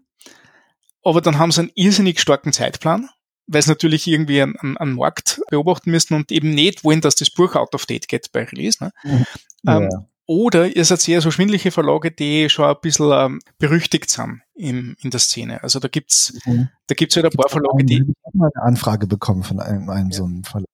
aber 1.03 1.21
dann 1.21 1.37
haben 1.37 1.51
sie 1.51 1.61
einen 1.61 1.71
irrsinnig 1.75 2.19
starken 2.19 2.53
Zeitplan, 2.53 3.09
weil 3.47 3.61
sie 3.61 3.69
natürlich 3.69 4.07
irgendwie 4.07 4.41
einen, 4.41 4.55
einen, 4.57 4.77
einen, 4.77 4.95
Markt 4.95 5.41
beobachten 5.49 5.91
müssen 5.91 6.13
und 6.13 6.31
eben 6.31 6.51
nicht 6.51 6.83
wollen, 6.83 7.01
dass 7.01 7.15
das 7.15 7.29
Buch 7.29 7.55
out 7.55 7.73
of 7.73 7.85
date 7.85 8.07
geht 8.07 8.31
bei 8.31 8.43
Release. 8.43 8.83
Ne? 8.83 8.91
Mhm. 9.03 9.25
Ähm, 9.67 9.89
ja. 9.91 10.05
oder 10.25 10.75
ihr 10.75 10.85
seid 10.85 11.01
sehr 11.01 11.21
so 11.21 11.31
schwindliche 11.31 11.71
Verlage, 11.71 12.11
die 12.11 12.49
schon 12.49 12.65
ein 12.65 12.75
bisschen 12.81 13.11
ähm, 13.11 13.39
berüchtigt 13.57 14.09
sind 14.09 14.41
im, 14.55 14.95
in 15.01 15.09
der 15.09 15.19
Szene. 15.19 15.63
Also 15.63 15.79
da 15.79 15.87
gibt's, 15.87 16.33
mhm. 16.45 16.69
da 16.87 16.95
gibt's 16.95 17.15
halt 17.15 17.25
ein 17.25 17.31
paar 17.31 17.49
Verlage, 17.49 17.83
die. 17.83 17.95
Ich 17.95 18.25
habe 18.25 18.37
mal 18.37 18.51
eine 18.53 18.65
Anfrage 18.65 19.07
bekommen 19.07 19.43
von 19.43 19.59
einem, 19.59 19.89
einem 19.89 20.09
ja. 20.09 20.17
so 20.17 20.25
einem 20.25 20.43
Verlag 20.43 20.67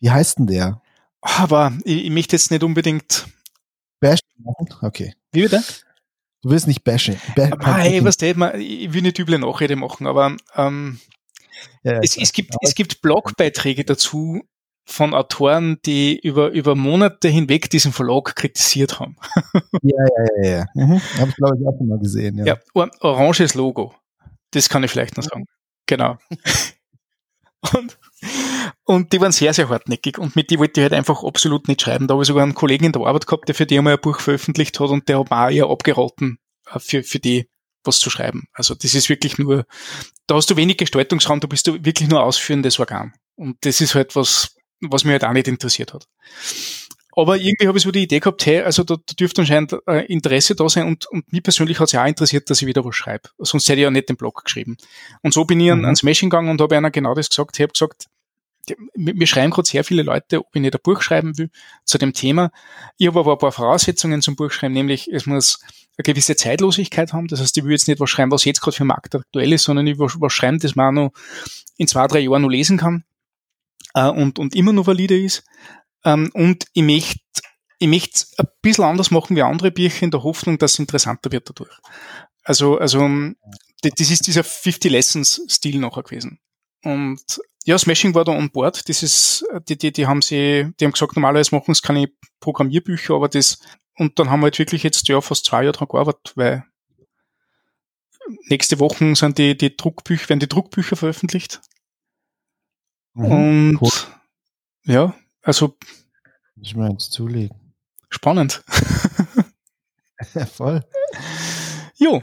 Wie 0.00 0.10
heißt 0.10 0.38
denn 0.38 0.46
der? 0.46 0.80
Aber 1.36 1.72
ich, 1.84 2.04
ich 2.04 2.10
möchte 2.10 2.36
jetzt 2.36 2.50
nicht 2.50 2.62
unbedingt. 2.62 3.26
Bashing 4.00 4.20
machen? 4.38 4.68
Okay. 4.82 5.14
Wie 5.32 5.42
bitte? 5.42 5.62
Du 6.42 6.50
willst 6.50 6.66
nicht 6.66 6.84
bashing. 6.84 7.20
Ba 7.34 7.48
Nein, 7.48 8.04
was 8.04 8.16
der, 8.16 8.54
ich 8.54 8.92
will 8.92 9.02
nicht 9.02 9.18
üble 9.18 9.38
Nachrede 9.38 9.76
machen, 9.76 10.06
aber 10.06 10.36
ähm, 10.54 11.00
ja, 11.82 11.94
ja, 11.94 12.00
es, 12.02 12.16
es, 12.16 12.32
gibt, 12.32 12.54
es 12.60 12.74
gibt 12.74 13.02
Blogbeiträge 13.02 13.84
dazu 13.84 14.42
von 14.84 15.14
Autoren, 15.14 15.78
die 15.84 16.18
über, 16.18 16.50
über 16.50 16.74
Monate 16.74 17.28
hinweg 17.28 17.68
diesen 17.70 17.92
Verlag 17.92 18.34
kritisiert 18.34 19.00
haben. 19.00 19.16
Ja, 19.82 20.04
ja, 20.04 20.42
ja, 20.42 20.50
ja. 20.58 20.66
Mhm. 20.74 21.00
Habe 21.18 21.30
ich, 21.30 21.36
glaube 21.36 21.56
ich, 21.60 21.66
auch 21.66 21.76
schon 21.76 21.88
mal 21.88 21.98
gesehen. 21.98 22.38
Ja, 22.38 22.44
ja 22.44 22.58
or 22.74 22.90
oranges 23.00 23.54
Logo. 23.54 23.94
Das 24.52 24.68
kann 24.68 24.82
ich 24.82 24.90
vielleicht 24.90 25.16
noch 25.16 25.24
sagen. 25.24 25.46
Genau. 25.86 26.16
und, 27.74 27.98
und 28.88 29.12
die 29.12 29.20
waren 29.20 29.32
sehr, 29.32 29.52
sehr 29.52 29.68
hartnäckig 29.68 30.16
und 30.16 30.34
mit 30.34 30.50
die 30.50 30.58
wollte 30.58 30.80
ich 30.80 30.84
halt 30.84 30.94
einfach 30.94 31.22
absolut 31.22 31.68
nicht 31.68 31.82
schreiben. 31.82 32.06
Da 32.06 32.14
habe 32.14 32.22
ich 32.22 32.26
sogar 32.26 32.42
einen 32.42 32.54
Kollegen 32.54 32.86
in 32.86 32.92
der 32.92 33.02
Arbeit 33.02 33.26
gehabt, 33.26 33.46
der 33.46 33.54
für 33.54 33.66
die 33.66 33.76
einmal 33.76 33.92
ein 33.92 34.00
Buch 34.00 34.18
veröffentlicht 34.18 34.80
hat 34.80 34.88
und 34.88 35.10
der 35.10 35.18
hat 35.18 35.30
mir 35.30 35.36
auch 35.36 35.50
eher 35.50 35.66
abgeraten, 35.66 36.38
äh, 36.72 36.78
für, 36.78 37.02
für 37.02 37.18
die 37.18 37.50
was 37.84 38.00
zu 38.00 38.08
schreiben. 38.08 38.46
Also 38.54 38.74
das 38.74 38.94
ist 38.94 39.10
wirklich 39.10 39.36
nur, 39.36 39.66
da 40.26 40.36
hast 40.36 40.48
du 40.48 40.56
wenig 40.56 40.78
Gestaltungsraum, 40.78 41.38
da 41.40 41.46
bist 41.46 41.66
du 41.66 41.74
wirklich 41.84 42.08
nur 42.08 42.22
ausführendes 42.22 42.78
Organ. 42.78 43.12
Und 43.36 43.58
das 43.60 43.82
ist 43.82 43.94
halt 43.94 44.16
was, 44.16 44.56
was 44.80 45.04
mich 45.04 45.12
halt 45.12 45.24
auch 45.24 45.34
nicht 45.34 45.48
interessiert 45.48 45.92
hat. 45.92 46.08
Aber 47.12 47.36
irgendwie 47.36 47.68
habe 47.68 47.76
ich 47.76 47.84
so 47.84 47.90
die 47.90 48.04
Idee 48.04 48.20
gehabt, 48.20 48.46
hey, 48.46 48.62
also 48.62 48.84
da, 48.84 48.96
da 48.96 49.14
dürfte 49.18 49.42
anscheinend 49.42 49.76
äh, 49.86 50.06
Interesse 50.06 50.54
da 50.54 50.66
sein 50.70 50.86
und, 50.86 51.04
und 51.08 51.30
mich 51.30 51.42
persönlich 51.42 51.78
hat 51.78 51.88
es 51.88 51.92
ja 51.92 52.04
auch 52.04 52.08
interessiert, 52.08 52.48
dass 52.48 52.62
ich 52.62 52.66
wieder 52.66 52.86
was 52.86 52.96
schreibe. 52.96 53.28
Sonst 53.36 53.68
hätte 53.68 53.80
ich 53.80 53.82
ja 53.82 53.90
nicht 53.90 54.08
den 54.08 54.16
Blog 54.16 54.44
geschrieben. 54.44 54.78
Und 55.22 55.34
so 55.34 55.44
bin 55.44 55.60
ich 55.60 55.66
mhm. 55.66 55.72
an, 55.72 55.84
ans 55.84 56.02
Meshing 56.02 56.30
gegangen 56.30 56.48
und 56.48 56.60
habe 56.62 56.76
einer 56.76 56.90
genau 56.90 57.14
das 57.14 57.28
gesagt. 57.28 57.58
Ich 57.58 57.62
habe 57.62 57.72
gesagt, 57.72 58.06
mir 58.94 59.26
schreiben 59.26 59.50
gerade 59.50 59.68
sehr 59.68 59.84
viele 59.84 60.02
Leute, 60.02 60.40
ob 60.40 60.54
ich 60.54 60.60
nicht 60.60 60.74
ein 60.74 60.80
Buch 60.82 61.02
schreiben 61.02 61.36
will 61.38 61.50
zu 61.84 61.98
dem 61.98 62.12
Thema. 62.12 62.50
Ich 62.96 63.06
habe 63.06 63.20
aber 63.20 63.32
ein 63.32 63.38
paar 63.38 63.52
Voraussetzungen 63.52 64.22
zum 64.22 64.36
Buchschreiben, 64.36 64.72
nämlich 64.72 65.08
es 65.08 65.26
muss 65.26 65.60
eine 65.96 66.04
gewisse 66.04 66.36
Zeitlosigkeit 66.36 67.12
haben. 67.12 67.28
Das 67.28 67.40
heißt, 67.40 67.56
ich 67.56 67.64
will 67.64 67.72
jetzt 67.72 67.88
nicht 67.88 68.00
was 68.00 68.10
schreiben, 68.10 68.30
was 68.30 68.44
jetzt 68.44 68.60
gerade 68.60 68.76
für 68.76 68.84
den 68.84 68.88
Markt 68.88 69.14
aktuell 69.14 69.52
ist, 69.52 69.64
sondern 69.64 69.86
ich 69.86 69.98
will 69.98 70.08
was 70.18 70.32
schreiben, 70.32 70.58
das 70.58 70.76
man 70.76 70.94
noch 70.94 71.12
in 71.76 71.88
zwei, 71.88 72.06
drei 72.06 72.20
Jahren 72.20 72.42
noch 72.42 72.48
lesen 72.48 72.78
kann 72.78 73.04
äh, 73.94 74.08
und, 74.08 74.38
und 74.38 74.54
immer 74.54 74.72
noch 74.72 74.86
valide 74.86 75.18
ist. 75.18 75.44
Ähm, 76.04 76.30
und 76.34 76.66
ich 76.72 76.82
möchte 76.82 77.20
ich 77.80 77.88
möchte 77.88 78.26
ein 78.38 78.48
bisschen 78.60 78.84
anders 78.84 79.10
machen 79.10 79.36
wie 79.36 79.42
andere 79.42 79.70
Bücher 79.70 80.02
in 80.02 80.10
der 80.10 80.24
Hoffnung, 80.24 80.58
dass 80.58 80.72
es 80.72 80.78
interessanter 80.80 81.30
wird 81.30 81.48
dadurch. 81.48 81.78
Also, 82.42 82.78
also 82.78 83.08
das 83.82 84.10
ist 84.10 84.26
dieser 84.26 84.42
50 84.42 84.90
Lessons 84.90 85.42
Stil 85.48 85.78
nachher 85.78 86.02
gewesen. 86.02 86.40
Und 86.82 87.40
ja, 87.68 87.76
Smashing 87.78 88.14
war 88.14 88.24
da 88.24 88.32
on 88.32 88.50
board. 88.50 88.88
Das 88.88 89.02
ist, 89.02 89.44
die, 89.68 89.76
die, 89.76 89.92
die 89.92 90.06
haben 90.06 90.22
sie, 90.22 90.72
die 90.80 90.86
haben 90.86 90.92
gesagt, 90.92 91.16
normalerweise 91.16 91.54
machen 91.54 91.72
es 91.72 91.82
keine 91.82 92.10
Programmierbücher, 92.40 93.12
aber 93.12 93.28
das, 93.28 93.58
und 93.98 94.18
dann 94.18 94.30
haben 94.30 94.40
wir 94.40 94.44
halt 94.44 94.58
wirklich 94.58 94.82
jetzt 94.82 95.06
ja 95.06 95.20
fast 95.20 95.44
zwei 95.44 95.64
Jahre 95.64 95.76
dran 95.76 95.88
gearbeitet, 95.88 96.32
weil 96.34 96.64
nächste 98.48 98.80
Woche 98.80 99.14
sind 99.14 99.36
die, 99.36 99.54
die 99.54 99.76
Druckbücher, 99.76 100.30
werden 100.30 100.40
die 100.40 100.48
Druckbücher 100.48 100.96
veröffentlicht. 100.96 101.60
Mhm, 103.12 103.26
und 103.26 103.82
cool. 103.82 103.90
ja, 104.84 105.14
also 105.42 105.76
ich 106.62 106.74
mir 106.74 106.90
jetzt 106.90 107.12
zulegen. 107.12 107.74
Spannend. 108.08 108.64
ja, 110.32 110.46
voll. 110.46 110.86
Jo, 111.96 112.22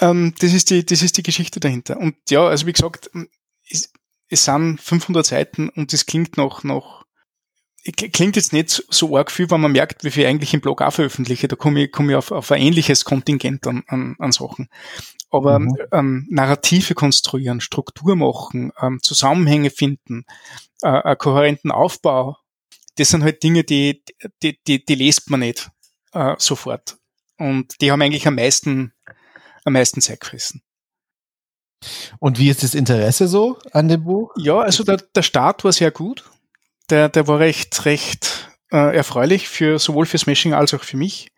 ähm, 0.00 0.34
das, 0.40 0.52
ist 0.52 0.68
die, 0.68 0.84
das 0.84 1.00
ist 1.00 1.16
die 1.16 1.22
Geschichte 1.22 1.58
dahinter. 1.58 1.96
Und 1.96 2.16
ja, 2.28 2.46
also 2.46 2.66
wie 2.66 2.72
gesagt, 2.74 3.10
es, 3.70 3.90
es 4.34 4.44
sind 4.44 4.80
500 4.80 5.24
Seiten 5.24 5.68
und 5.68 5.92
es 5.92 6.06
klingt 6.06 6.36
noch, 6.36 6.64
noch 6.64 7.04
klingt 7.96 8.36
jetzt 8.36 8.52
nicht 8.52 8.84
so 8.88 9.16
arg 9.16 9.30
viel, 9.30 9.50
wenn 9.50 9.60
man 9.60 9.72
merkt, 9.72 10.04
wie 10.04 10.10
viel 10.10 10.22
ich 10.22 10.28
eigentlich 10.28 10.54
im 10.54 10.60
Blog 10.60 10.80
auch 10.82 10.92
veröffentliche. 10.92 11.48
Da 11.48 11.56
komme 11.56 11.84
ich, 11.84 11.92
komme 11.92 12.12
ich 12.12 12.16
auf, 12.16 12.30
auf 12.30 12.50
ein 12.50 12.60
ähnliches 12.60 13.04
Kontingent 13.04 13.66
an, 13.66 13.84
an, 13.88 14.16
an 14.18 14.32
Sachen. 14.32 14.68
Aber 15.30 15.58
mhm. 15.58 15.76
ähm, 15.92 16.26
Narrative 16.30 16.94
konstruieren, 16.94 17.60
Struktur 17.60 18.16
machen, 18.16 18.72
ähm, 18.80 19.00
Zusammenhänge 19.02 19.70
finden, 19.70 20.24
äh, 20.82 20.88
einen 20.88 21.18
kohärenten 21.18 21.70
Aufbau 21.70 22.38
das 22.96 23.08
sind 23.08 23.22
halt 23.22 23.42
Dinge, 23.42 23.64
die, 23.64 24.02
die, 24.42 24.58
die, 24.66 24.84
die 24.84 24.94
lest 24.94 25.30
man 25.30 25.40
nicht 25.40 25.70
äh, 26.12 26.34
sofort. 26.38 26.96
Und 27.36 27.80
die 27.80 27.90
haben 27.90 28.02
eigentlich 28.02 28.26
am 28.26 28.36
meisten, 28.36 28.92
am 29.64 29.72
meisten 29.72 30.00
Zeit 30.00 30.20
gefressen. 30.20 30.62
Und 32.18 32.38
wie 32.38 32.48
ist 32.48 32.62
das 32.62 32.74
Interesse 32.74 33.28
so 33.28 33.58
an 33.72 33.88
dem 33.88 34.04
Buch? 34.04 34.32
Ja, 34.36 34.60
also 34.60 34.84
der, 34.84 34.96
der 34.96 35.22
Start 35.22 35.64
war 35.64 35.72
sehr 35.72 35.90
gut. 35.90 36.24
Der, 36.90 37.08
der 37.08 37.26
war 37.28 37.38
recht, 37.38 37.84
recht 37.84 38.48
äh, 38.72 38.96
erfreulich 38.96 39.48
für 39.48 39.78
sowohl 39.78 40.06
für 40.06 40.18
Smashing 40.18 40.54
als 40.54 40.74
auch 40.74 40.82
für 40.82 40.96
mich. 40.96 41.28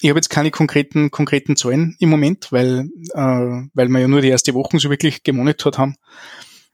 Ich 0.00 0.10
habe 0.10 0.18
jetzt 0.18 0.28
keine 0.28 0.50
konkreten, 0.50 1.10
konkreten 1.10 1.56
Zahlen 1.56 1.96
im 2.00 2.10
Moment, 2.10 2.52
weil, 2.52 2.90
äh, 3.14 3.68
weil 3.74 3.88
wir 3.88 4.00
ja 4.00 4.08
nur 4.08 4.20
die 4.20 4.28
erste 4.28 4.54
Woche 4.54 4.78
so 4.78 4.90
wirklich 4.90 5.22
gemonitort 5.22 5.78
haben. 5.78 5.96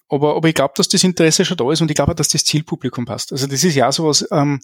Aber, 0.09 0.37
aber 0.37 0.49
ich 0.49 0.55
glaube, 0.55 0.75
dass 0.77 0.89
das 0.89 1.05
Interesse 1.05 1.45
schon 1.45 1.57
da 1.57 1.71
ist 1.73 1.81
und 1.81 1.91
ich 1.91 1.95
glaube, 1.95 2.15
dass 2.15 2.29
das 2.29 2.45
Zielpublikum 2.45 3.05
passt. 3.05 3.33
Also 3.33 3.47
das 3.47 3.65
ist 3.65 3.75
ja 3.75 3.91
sowas, 3.93 4.27
ähm, 4.31 4.61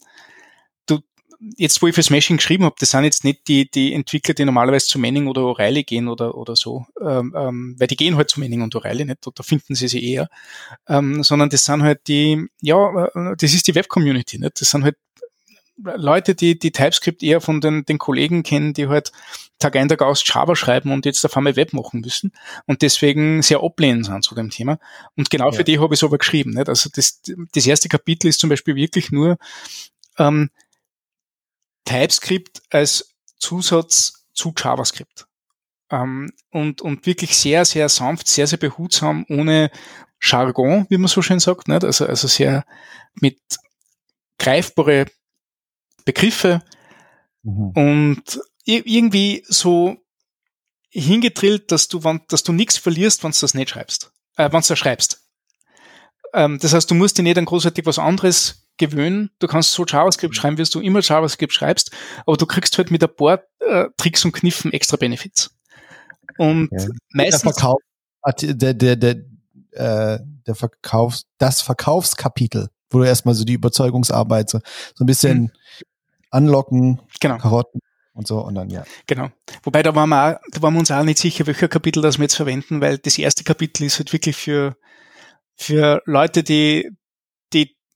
jetzt 1.57 1.80
wo 1.80 1.87
ich 1.87 1.95
für 1.95 2.02
Smashing 2.02 2.38
geschrieben 2.38 2.64
habe, 2.64 2.76
das 2.78 2.90
sind 2.90 3.04
jetzt 3.04 3.25
nicht 3.25 3.47
die, 3.49 3.71
die 3.71 3.95
Entwickler, 3.95 4.35
die 4.35 4.45
normalerweise 4.45 4.87
zu 4.87 4.99
Manning 4.99 5.28
oder 5.28 5.42
O'Reilly 5.42 5.85
gehen 5.85 6.09
oder, 6.09 6.35
oder 6.35 6.57
so, 6.57 6.87
ähm, 7.00 7.35
ähm, 7.37 7.76
weil 7.78 7.87
die 7.87 7.97
gehen 7.97 8.16
halt 8.16 8.30
zu 8.30 8.40
Manning 8.40 8.62
und 8.62 8.75
O'Reilly 8.75 9.04
nicht, 9.04 9.18
da 9.23 9.42
finden 9.42 9.75
sie 9.75 9.88
sie 9.88 10.04
eher, 10.04 10.28
ähm, 10.88 11.23
sondern 11.23 11.49
das 11.49 11.64
sind 11.64 11.83
halt 11.83 12.09
die, 12.09 12.47
ja, 12.61 13.07
äh, 13.07 13.37
das 13.37 13.54
ist 13.54 13.68
die 13.68 13.75
Web-Community, 13.75 14.38
nicht? 14.38 14.61
Das 14.61 14.71
sind 14.71 14.85
halt 14.85 14.97
Leute, 15.80 16.35
die 16.35 16.59
die 16.59 16.73
TypeScript 16.73 17.23
eher 17.23 17.40
von 17.40 17.61
den, 17.61 17.85
den 17.85 17.99
Kollegen 17.99 18.42
kennen, 18.42 18.73
die 18.73 18.88
halt 18.88 19.12
Tag 19.61 19.76
ein, 19.76 19.88
Tag 19.88 20.02
aus 20.02 20.25
Java 20.26 20.57
schreiben 20.57 20.90
und 20.90 21.07
jetzt 21.07 21.25
auf 21.25 21.37
einmal 21.37 21.54
Web 21.54 21.73
machen 21.73 22.00
müssen 22.00 22.33
und 22.66 22.83
deswegen 22.83 23.42
sehr 23.42 23.62
ablehnend 23.62 24.07
sind 24.07 24.25
zu 24.25 24.35
dem 24.35 24.50
Thema. 24.50 24.80
Und 25.16 25.30
genau 25.30 25.50
ja. 25.50 25.52
für 25.52 25.64
die 25.64 25.78
habe 25.78 25.95
ich 25.95 26.00
es 26.00 26.04
aber 26.04 26.18
geschrieben. 26.18 26.50
Nicht? 26.50 26.68
Also 26.68 26.90
das, 26.92 27.23
das 27.52 27.66
erste 27.66 27.88
Kapitel 27.88 28.26
ist 28.26 28.40
zum 28.40 28.50
Beispiel 28.50 28.75
wirklich 28.75 29.12
nur 29.12 29.38
ähm, 30.18 30.50
TypeScript 31.88 32.62
als 32.71 33.14
Zusatz 33.38 34.26
zu 34.35 34.52
JavaScript. 34.57 35.26
Ähm, 35.90 36.33
und, 36.50 36.83
und 36.83 37.07
wirklich 37.07 37.37
sehr, 37.37 37.64
sehr 37.64 37.88
sanft, 37.88 38.28
sehr, 38.28 38.47
sehr 38.47 38.59
behutsam, 38.59 39.25
ohne 39.30 39.71
Jargon, 40.21 40.87
wie 40.90 40.99
man 40.99 41.09
so 41.09 41.23
schön 41.23 41.40
sagt. 41.40 41.68
Nicht? 41.68 41.85
Also, 41.85 42.07
also 42.07 42.28
sehr 42.28 42.66
mit 43.14 43.40
greifbare 44.38 45.07
Begriffe 46.04 46.62
mhm. 47.42 47.71
und 47.71 48.40
irgendwie 48.64 49.45
so 49.49 49.97
hingedrillt, 50.90 51.73
dass 51.73 51.88
du, 51.88 52.00
dass 52.28 52.42
du 52.42 52.52
nichts 52.52 52.76
verlierst, 52.76 53.25
wenn 53.25 53.33
du 53.33 53.40
das 53.40 53.54
nicht 53.54 53.71
schreibst, 53.71 54.12
äh, 54.37 54.52
wenn 54.52 54.61
du 54.61 54.68
das 54.68 54.78
schreibst. 54.78 55.25
Ähm, 56.35 56.59
das 56.59 56.75
heißt, 56.75 56.90
du 56.90 56.95
musst 56.95 57.16
dir 57.16 57.23
nicht 57.23 57.38
an 57.38 57.47
großartig 57.47 57.87
was 57.87 57.99
anderes 57.99 58.68
gewöhnen. 58.79 59.31
Du 59.39 59.47
kannst 59.47 59.73
so 59.73 59.85
JavaScript 59.85 60.35
schreiben, 60.35 60.59
wie 60.59 60.65
du 60.65 60.81
immer 60.81 61.01
JavaScript 61.01 61.53
schreibst, 61.53 61.91
aber 62.27 62.37
du 62.37 62.47
kriegst 62.47 62.77
halt 62.79 62.91
mit 62.91 63.03
ein 63.03 63.15
paar 63.15 63.41
äh, 63.61 63.87
Tricks 63.97 64.25
und 64.25 64.33
Kniffen 64.33 64.73
extra 64.73 64.97
Benefits. 64.97 65.51
Und 66.37 66.69
ja. 66.73 66.87
meistens. 67.13 67.43
Der 67.43 67.53
Verkauf, 67.53 67.81
der, 68.41 68.75
der, 68.75 68.97
der, 68.97 69.17
äh, 69.73 70.19
der 70.47 70.55
Verkaufs, 70.55 71.27
das 71.39 71.61
Verkaufskapitel, 71.61 72.69
wo 72.91 72.99
du 72.99 73.05
erstmal 73.05 73.35
so 73.35 73.45
die 73.45 73.55
Überzeugungsarbeit 73.55 74.51
so, 74.51 74.61
so 74.95 75.05
ein 75.05 75.07
bisschen 75.07 75.41
mhm 75.41 75.51
anlocken, 76.31 77.01
genau. 77.21 77.39
Karotten 77.39 77.81
und 78.13 78.27
so 78.27 78.41
und 78.41 78.55
dann 78.55 78.71
ja. 78.71 78.85
Genau. 79.07 79.29
Wobei 79.63 79.83
da 79.83 79.95
waren 79.95 80.09
wir, 80.11 80.37
auch, 80.37 80.41
da 80.51 80.63
waren 80.63 80.75
wir 80.75 80.81
uns 80.81 80.91
auch 80.91 81.05
nicht 81.05 81.19
sicher, 81.19 81.47
welcher 81.47 81.69
Kapitel 81.69 82.03
das 82.03 82.19
wir 82.19 82.25
jetzt 82.25 82.37
verwenden, 82.37 82.81
weil 82.81 82.99
das 82.99 83.19
erste 83.19 83.45
Kapitel 83.45 83.85
ist 83.85 83.99
halt 83.99 84.13
wirklich 84.13 84.37
für 84.37 84.77
für 85.61 86.03
Leute, 86.05 86.45
die 86.45 86.89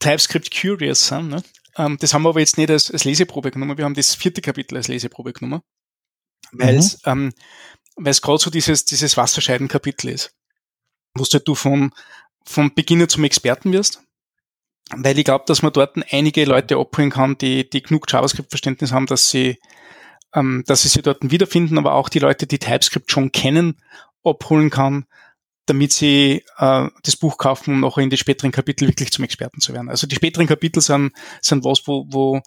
TypeScript 0.03 0.51
curious 0.51 1.07
sind. 1.09 1.29
Ne? 1.29 1.43
Ähm, 1.77 1.97
das 2.01 2.15
haben 2.15 2.23
wir 2.23 2.31
aber 2.31 2.41
jetzt 2.41 2.59
nicht 2.59 2.71
als, 2.71 2.91
als 2.91 3.05
Leseprobe 3.05 3.51
genommen. 3.51 3.79
Wir 3.79 3.85
haben 3.85 3.95
das 3.95 4.15
vierte 4.15 4.41
Kapitel 4.41 4.77
als 4.77 4.89
Leseprobe 4.89 5.33
genommen, 5.33 5.63
weil 6.53 6.77
es 6.77 7.05
mhm. 7.07 7.33
ähm, 7.97 8.15
gerade 8.21 8.39
so 8.39 8.51
dieses 8.51 8.85
dieses 8.85 9.17
Wasserscheidenkapitel 9.17 10.11
ist, 10.11 10.35
wo 11.15 11.25
halt 11.25 11.47
du 11.47 11.55
von 11.55 11.93
vom 12.45 12.75
Beginner 12.75 13.09
zum 13.09 13.25
Experten 13.25 13.73
wirst 13.73 14.03
weil 14.97 15.19
ich 15.19 15.25
glaube, 15.25 15.45
dass 15.47 15.63
man 15.63 15.73
dort 15.73 15.97
einige 16.11 16.45
Leute 16.45 16.77
abholen 16.77 17.11
kann, 17.11 17.39
die, 17.39 17.69
die 17.69 17.83
genug 17.83 18.11
JavaScript-Verständnis 18.11 18.93
haben, 18.93 19.07
dass 19.07 19.31
sie, 19.31 19.59
ähm, 20.35 20.65
dass 20.67 20.83
sie 20.83 20.89
sich 20.89 21.03
dort 21.03 21.31
wiederfinden, 21.31 21.79
aber 21.79 21.95
auch 21.95 22.09
die 22.09 22.19
Leute, 22.19 22.47
die 22.47 22.59
TypeScript 22.59 23.11
schon 23.11 23.33
kennen, 23.33 23.81
abholen 24.25 24.71
kann, 24.71 25.07
damit 25.67 25.93
sie 25.93 26.45
äh, 26.59 26.89
das 27.03 27.17
Buch 27.17 27.39
kaufen, 27.39 27.75
um 27.75 27.81
noch 27.81 27.99
in 27.99 28.11
die 28.11 28.17
späteren 28.17 28.51
Kapitel 28.51 28.89
wirklich 28.89 29.13
zum 29.13 29.25
Experten 29.25 29.61
zu 29.61 29.73
werden. 29.73 29.89
Also 29.89 30.07
die 30.07 30.17
späteren 30.17 30.47
Kapitel 30.47 30.81
sind, 30.81 31.13
sind 31.41 31.65
was, 31.65 31.87
wo, 31.87 32.07
wo 32.09 32.41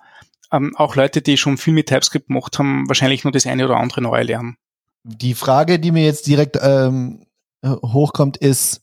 ähm, 0.52 0.76
auch 0.76 0.96
Leute, 0.96 1.22
die 1.22 1.38
schon 1.38 1.58
viel 1.58 1.74
mit 1.74 1.88
TypeScript 1.88 2.28
gemacht 2.28 2.60
haben, 2.60 2.88
wahrscheinlich 2.88 3.24
nur 3.24 3.32
das 3.32 3.48
eine 3.48 3.66
oder 3.66 3.78
andere 3.78 4.02
neue 4.02 4.24
lernen. 4.24 4.58
Die 5.04 5.34
Frage, 5.34 5.80
die 5.80 5.92
mir 5.92 6.04
jetzt 6.04 6.28
direkt 6.28 6.58
ähm, 6.62 7.26
hochkommt, 7.64 8.38
ist, 8.38 8.82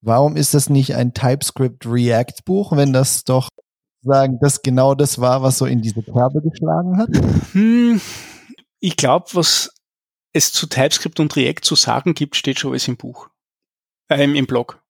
Warum 0.00 0.36
ist 0.36 0.54
das 0.54 0.70
nicht 0.70 0.94
ein 0.94 1.12
TypeScript 1.12 1.84
React 1.84 2.44
Buch, 2.44 2.72
wenn 2.72 2.92
das 2.92 3.24
doch 3.24 3.48
sozusagen 4.00 4.38
das 4.40 4.62
genau 4.62 4.94
das 4.94 5.20
war, 5.20 5.42
was 5.42 5.58
so 5.58 5.66
in 5.66 5.82
diese 5.82 6.02
Kerbe 6.02 6.40
geschlagen 6.40 6.98
hat? 6.98 7.08
Hm, 7.52 8.00
ich 8.78 8.96
glaube, 8.96 9.26
was 9.32 9.70
es 10.32 10.52
zu 10.52 10.68
TypeScript 10.68 11.18
und 11.18 11.34
React 11.34 11.62
zu 11.62 11.74
sagen 11.74 12.14
gibt, 12.14 12.36
steht 12.36 12.60
schon 12.60 12.70
alles 12.70 12.86
im 12.86 12.96
Buch. 12.96 13.28
Äh, 14.08 14.24
im 14.24 14.46
Blog. 14.46 14.82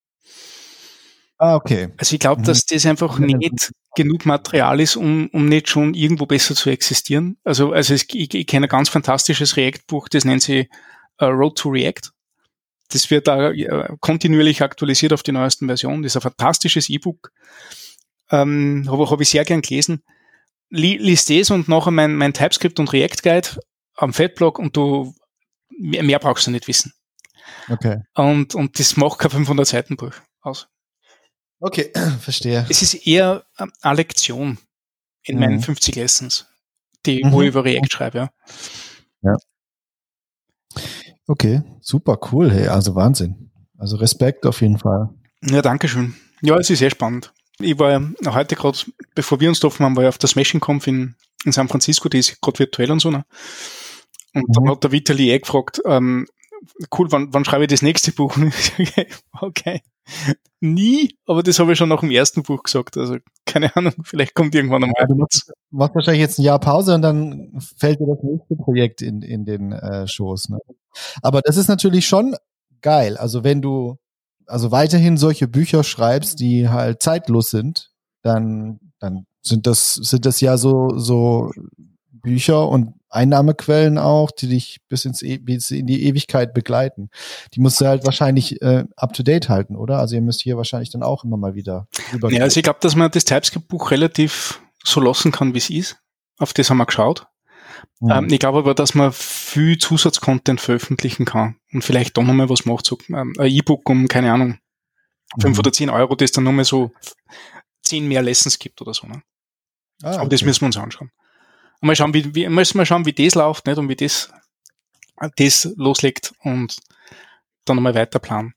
Ah, 1.37 1.55
okay. 1.55 1.89
Also 1.97 2.13
ich 2.13 2.19
glaube, 2.19 2.41
mhm. 2.41 2.45
dass 2.45 2.65
das 2.65 2.85
einfach 2.85 3.17
nicht 3.17 3.71
genug 3.95 4.25
Material 4.25 4.79
ist, 4.79 4.97
um, 4.97 5.29
um 5.31 5.45
nicht 5.45 5.69
schon 5.69 5.93
irgendwo 5.93 6.25
besser 6.25 6.53
zu 6.53 6.69
existieren. 6.69 7.37
Also, 7.45 7.71
also 7.71 7.93
es, 7.93 8.05
ich, 8.13 8.33
ich 8.33 8.45
kenne 8.45 8.67
ein 8.67 8.69
ganz 8.69 8.89
fantastisches 8.89 9.55
React-Buch, 9.55 10.09
das 10.09 10.25
nennt 10.25 10.41
sie 10.41 10.69
uh, 11.21 11.25
Road 11.25 11.57
to 11.57 11.69
React. 11.69 12.11
Das 12.91 13.09
wird 13.09 13.27
da 13.27 13.51
uh, 13.51 13.97
kontinuierlich 14.01 14.61
aktualisiert 14.61 15.13
auf 15.13 15.23
die 15.23 15.31
neuesten 15.31 15.67
Versionen. 15.67 16.03
Das 16.03 16.11
ist 16.11 16.17
ein 16.17 16.21
fantastisches 16.21 16.89
E-Book. 16.89 17.31
Ähm, 18.31 18.85
Habe 18.89 19.09
hab 19.09 19.21
ich 19.21 19.29
sehr 19.29 19.45
gern 19.45 19.61
gelesen. 19.61 20.03
Lies 20.69 21.25
das 21.25 21.49
und 21.51 21.67
nachher 21.67 21.91
mein, 21.91 22.15
mein 22.15 22.33
TypeScript 22.33 22.79
und 22.79 22.91
React 22.93 23.23
Guide 23.23 23.49
am 23.95 24.13
Feldblog 24.13 24.59
und 24.59 24.75
du, 24.75 25.15
mehr 25.69 26.19
brauchst 26.19 26.45
du 26.45 26.51
nicht 26.51 26.67
wissen. 26.67 26.93
Okay. 27.69 28.01
Und, 28.15 28.55
und 28.55 28.79
das 28.79 28.97
macht 28.97 29.19
kein 29.19 29.31
500 29.31 29.67
Seiten 29.67 29.97
Buch 29.97 30.13
aus. 30.41 30.67
Okay, 31.59 31.91
verstehe. 32.19 32.65
Es 32.69 32.81
ist 32.81 33.07
eher 33.07 33.45
eine 33.81 33.95
Lektion 33.95 34.57
in 35.23 35.35
mhm. 35.35 35.41
meinen 35.41 35.59
50 35.61 35.95
Lessons, 35.95 36.47
die, 37.05 37.23
mhm. 37.23 37.31
wo 37.31 37.41
ich 37.41 37.49
über 37.49 37.63
React 37.63 37.91
schreibe, 37.91 38.17
ja. 38.17 38.29
Ja. 39.21 39.35
Okay, 41.27 41.61
super 41.81 42.17
cool, 42.31 42.51
hey, 42.51 42.67
also 42.67 42.95
Wahnsinn. 42.95 43.51
Also 43.77 43.97
Respekt 43.97 44.45
auf 44.45 44.61
jeden 44.61 44.77
Fall. 44.77 45.09
Ja, 45.41 45.61
danke 45.61 45.87
schön. 45.87 46.15
Ja, 46.41 46.57
es 46.57 46.69
ist 46.69 46.79
sehr 46.79 46.89
spannend. 46.89 47.33
Ich 47.59 47.77
war 47.77 47.91
ja 47.91 48.01
heute 48.27 48.55
gerade, 48.55 48.77
bevor 49.15 49.39
wir 49.39 49.49
uns 49.49 49.59
getroffen 49.59 49.85
haben, 49.85 49.95
war 49.95 50.03
ich 50.03 50.09
auf 50.09 50.17
der 50.17 50.29
Smashing 50.29 50.59
Conf 50.59 50.87
in, 50.87 51.15
in 51.43 51.51
San 51.51 51.67
Francisco, 51.67 52.07
die 52.07 52.19
ist 52.19 52.41
gerade 52.41 52.59
virtuell 52.59 52.91
und 52.91 52.99
so. 52.99 53.11
Ne? 53.11 53.25
Und 54.33 54.47
mhm. 54.47 54.53
dann 54.53 54.69
hat 54.69 54.83
der 54.83 54.91
Vitali 54.91 55.31
eh 55.31 55.39
gefragt, 55.39 55.81
ähm, 55.85 56.27
cool, 56.97 57.11
wann, 57.11 57.33
wann 57.33 57.45
schreibe 57.45 57.63
ich 57.63 57.69
das 57.69 57.81
nächste 57.81 58.11
Buch? 58.11 58.37
okay. 59.41 59.81
Nie, 60.59 61.15
aber 61.25 61.43
das 61.43 61.59
habe 61.59 61.71
ich 61.71 61.77
schon 61.77 61.89
nach 61.89 62.01
dem 62.01 62.11
ersten 62.11 62.43
Buch 62.43 62.63
gesagt. 62.63 62.97
Also 62.97 63.17
keine 63.45 63.75
Ahnung, 63.75 63.93
vielleicht 64.03 64.33
kommt 64.33 64.55
irgendwann 64.55 64.83
einmal. 64.83 64.95
Ja, 64.99 65.07
du 65.07 65.15
machst, 65.15 65.51
machst, 65.69 65.95
wahrscheinlich 65.95 66.21
jetzt 66.21 66.39
ein 66.39 66.43
Jahr 66.43 66.59
Pause 66.59 66.95
und 66.95 67.01
dann 67.01 67.59
fällt 67.77 67.99
dir 67.99 68.07
das 68.07 68.23
nächste 68.23 68.55
Projekt 68.55 69.01
in, 69.01 69.21
in 69.21 69.45
den 69.45 69.71
äh, 69.71 70.07
Schoß. 70.07 70.49
Ne? 70.49 70.59
Aber 71.21 71.41
das 71.41 71.57
ist 71.57 71.67
natürlich 71.67 72.07
schon 72.07 72.35
geil. 72.81 73.17
Also 73.17 73.43
wenn 73.43 73.61
du 73.61 73.97
also 74.49 74.71
weiterhin 74.71 75.17
solche 75.17 75.47
Bücher 75.47 75.83
schreibst, 75.83 76.39
die 76.39 76.69
halt 76.69 77.01
zeitlos 77.03 77.51
sind, 77.51 77.91
dann, 78.23 78.79
dann 78.99 79.25
sind 79.41 79.67
das, 79.67 79.93
sind 79.93 80.25
das 80.25 80.41
ja 80.41 80.57
so, 80.57 80.97
so 80.97 81.51
Bücher 82.11 82.67
und 82.67 82.95
Einnahmequellen 83.09 83.97
auch, 83.97 84.31
die 84.31 84.47
dich 84.47 84.81
bis, 84.87 85.05
ins 85.05 85.21
e 85.21 85.37
bis 85.37 85.71
in 85.71 85.87
die 85.87 86.05
Ewigkeit 86.05 86.53
begleiten. 86.53 87.09
Die 87.53 87.59
musst 87.59 87.81
du 87.81 87.85
halt 87.85 88.05
wahrscheinlich 88.05 88.61
äh, 88.61 88.85
up 88.95 89.13
to 89.13 89.23
date 89.23 89.49
halten, 89.49 89.75
oder? 89.75 89.99
Also 89.99 90.15
ihr 90.15 90.21
müsst 90.21 90.41
hier 90.41 90.57
wahrscheinlich 90.57 90.91
dann 90.91 91.03
auch 91.03 91.23
immer 91.23 91.37
mal 91.37 91.55
wieder 91.55 91.87
über. 92.13 92.31
Ja, 92.31 92.43
also 92.43 92.59
ich 92.59 92.63
glaube, 92.63 92.79
dass 92.81 92.95
man 92.95 93.09
das 93.11 93.25
TypeScript-Buch 93.25 93.91
relativ 93.91 94.61
so 94.83 95.01
lassen 95.01 95.31
kann, 95.31 95.53
wie 95.53 95.57
es 95.57 95.69
ist. 95.69 95.97
Auf 96.37 96.53
das 96.53 96.69
haben 96.69 96.77
wir 96.77 96.85
geschaut. 96.85 97.27
Mhm. 97.99 98.11
Ähm, 98.11 98.27
ich 98.29 98.39
glaube 98.39 98.59
aber, 98.59 98.75
dass 98.75 98.93
man 98.93 99.11
viel 99.11 99.77
Zusatzcontent 99.77 100.61
veröffentlichen 100.61 101.25
kann 101.25 101.55
und 101.73 101.83
vielleicht 101.83 102.17
doch 102.17 102.23
nochmal 102.23 102.49
was 102.49 102.65
macht, 102.65 102.85
so 102.85 102.97
ähm, 103.09 103.33
ein 103.37 103.51
E-Book 103.51 103.89
um, 103.89 104.07
keine 104.07 104.31
Ahnung, 104.31 104.59
fünf 105.39 105.57
mhm. 105.57 105.59
oder 105.59 105.71
zehn 105.71 105.89
Euro, 105.89 106.15
das 106.15 106.31
dann 106.31 106.43
nochmal 106.43 106.65
so 106.65 106.91
zehn 107.81 108.07
mehr 108.07 108.21
Lessons 108.21 108.59
gibt 108.59 108.81
oder 108.81 108.93
so. 108.93 109.07
Ne? 109.07 109.21
Ah, 110.03 110.11
aber 110.11 110.21
okay. 110.21 110.29
das 110.29 110.43
müssen 110.43 110.61
wir 110.61 110.67
uns 110.67 110.77
anschauen 110.77 111.11
mal 111.81 111.95
schauen, 111.95 112.13
wie, 112.13 112.35
wie 112.35 112.47
müssen 112.49 112.77
wir 112.77 112.85
schauen, 112.85 113.05
wie 113.05 113.13
das 113.13 113.35
läuft, 113.35 113.65
nicht? 113.65 113.77
Und 113.77 113.89
wie 113.89 113.95
das, 113.95 114.31
das 115.37 115.69
loslegt 115.75 116.33
und 116.43 116.77
dann 117.65 117.75
nochmal 117.75 117.95
weiter 117.95 118.19
planen. 118.19 118.53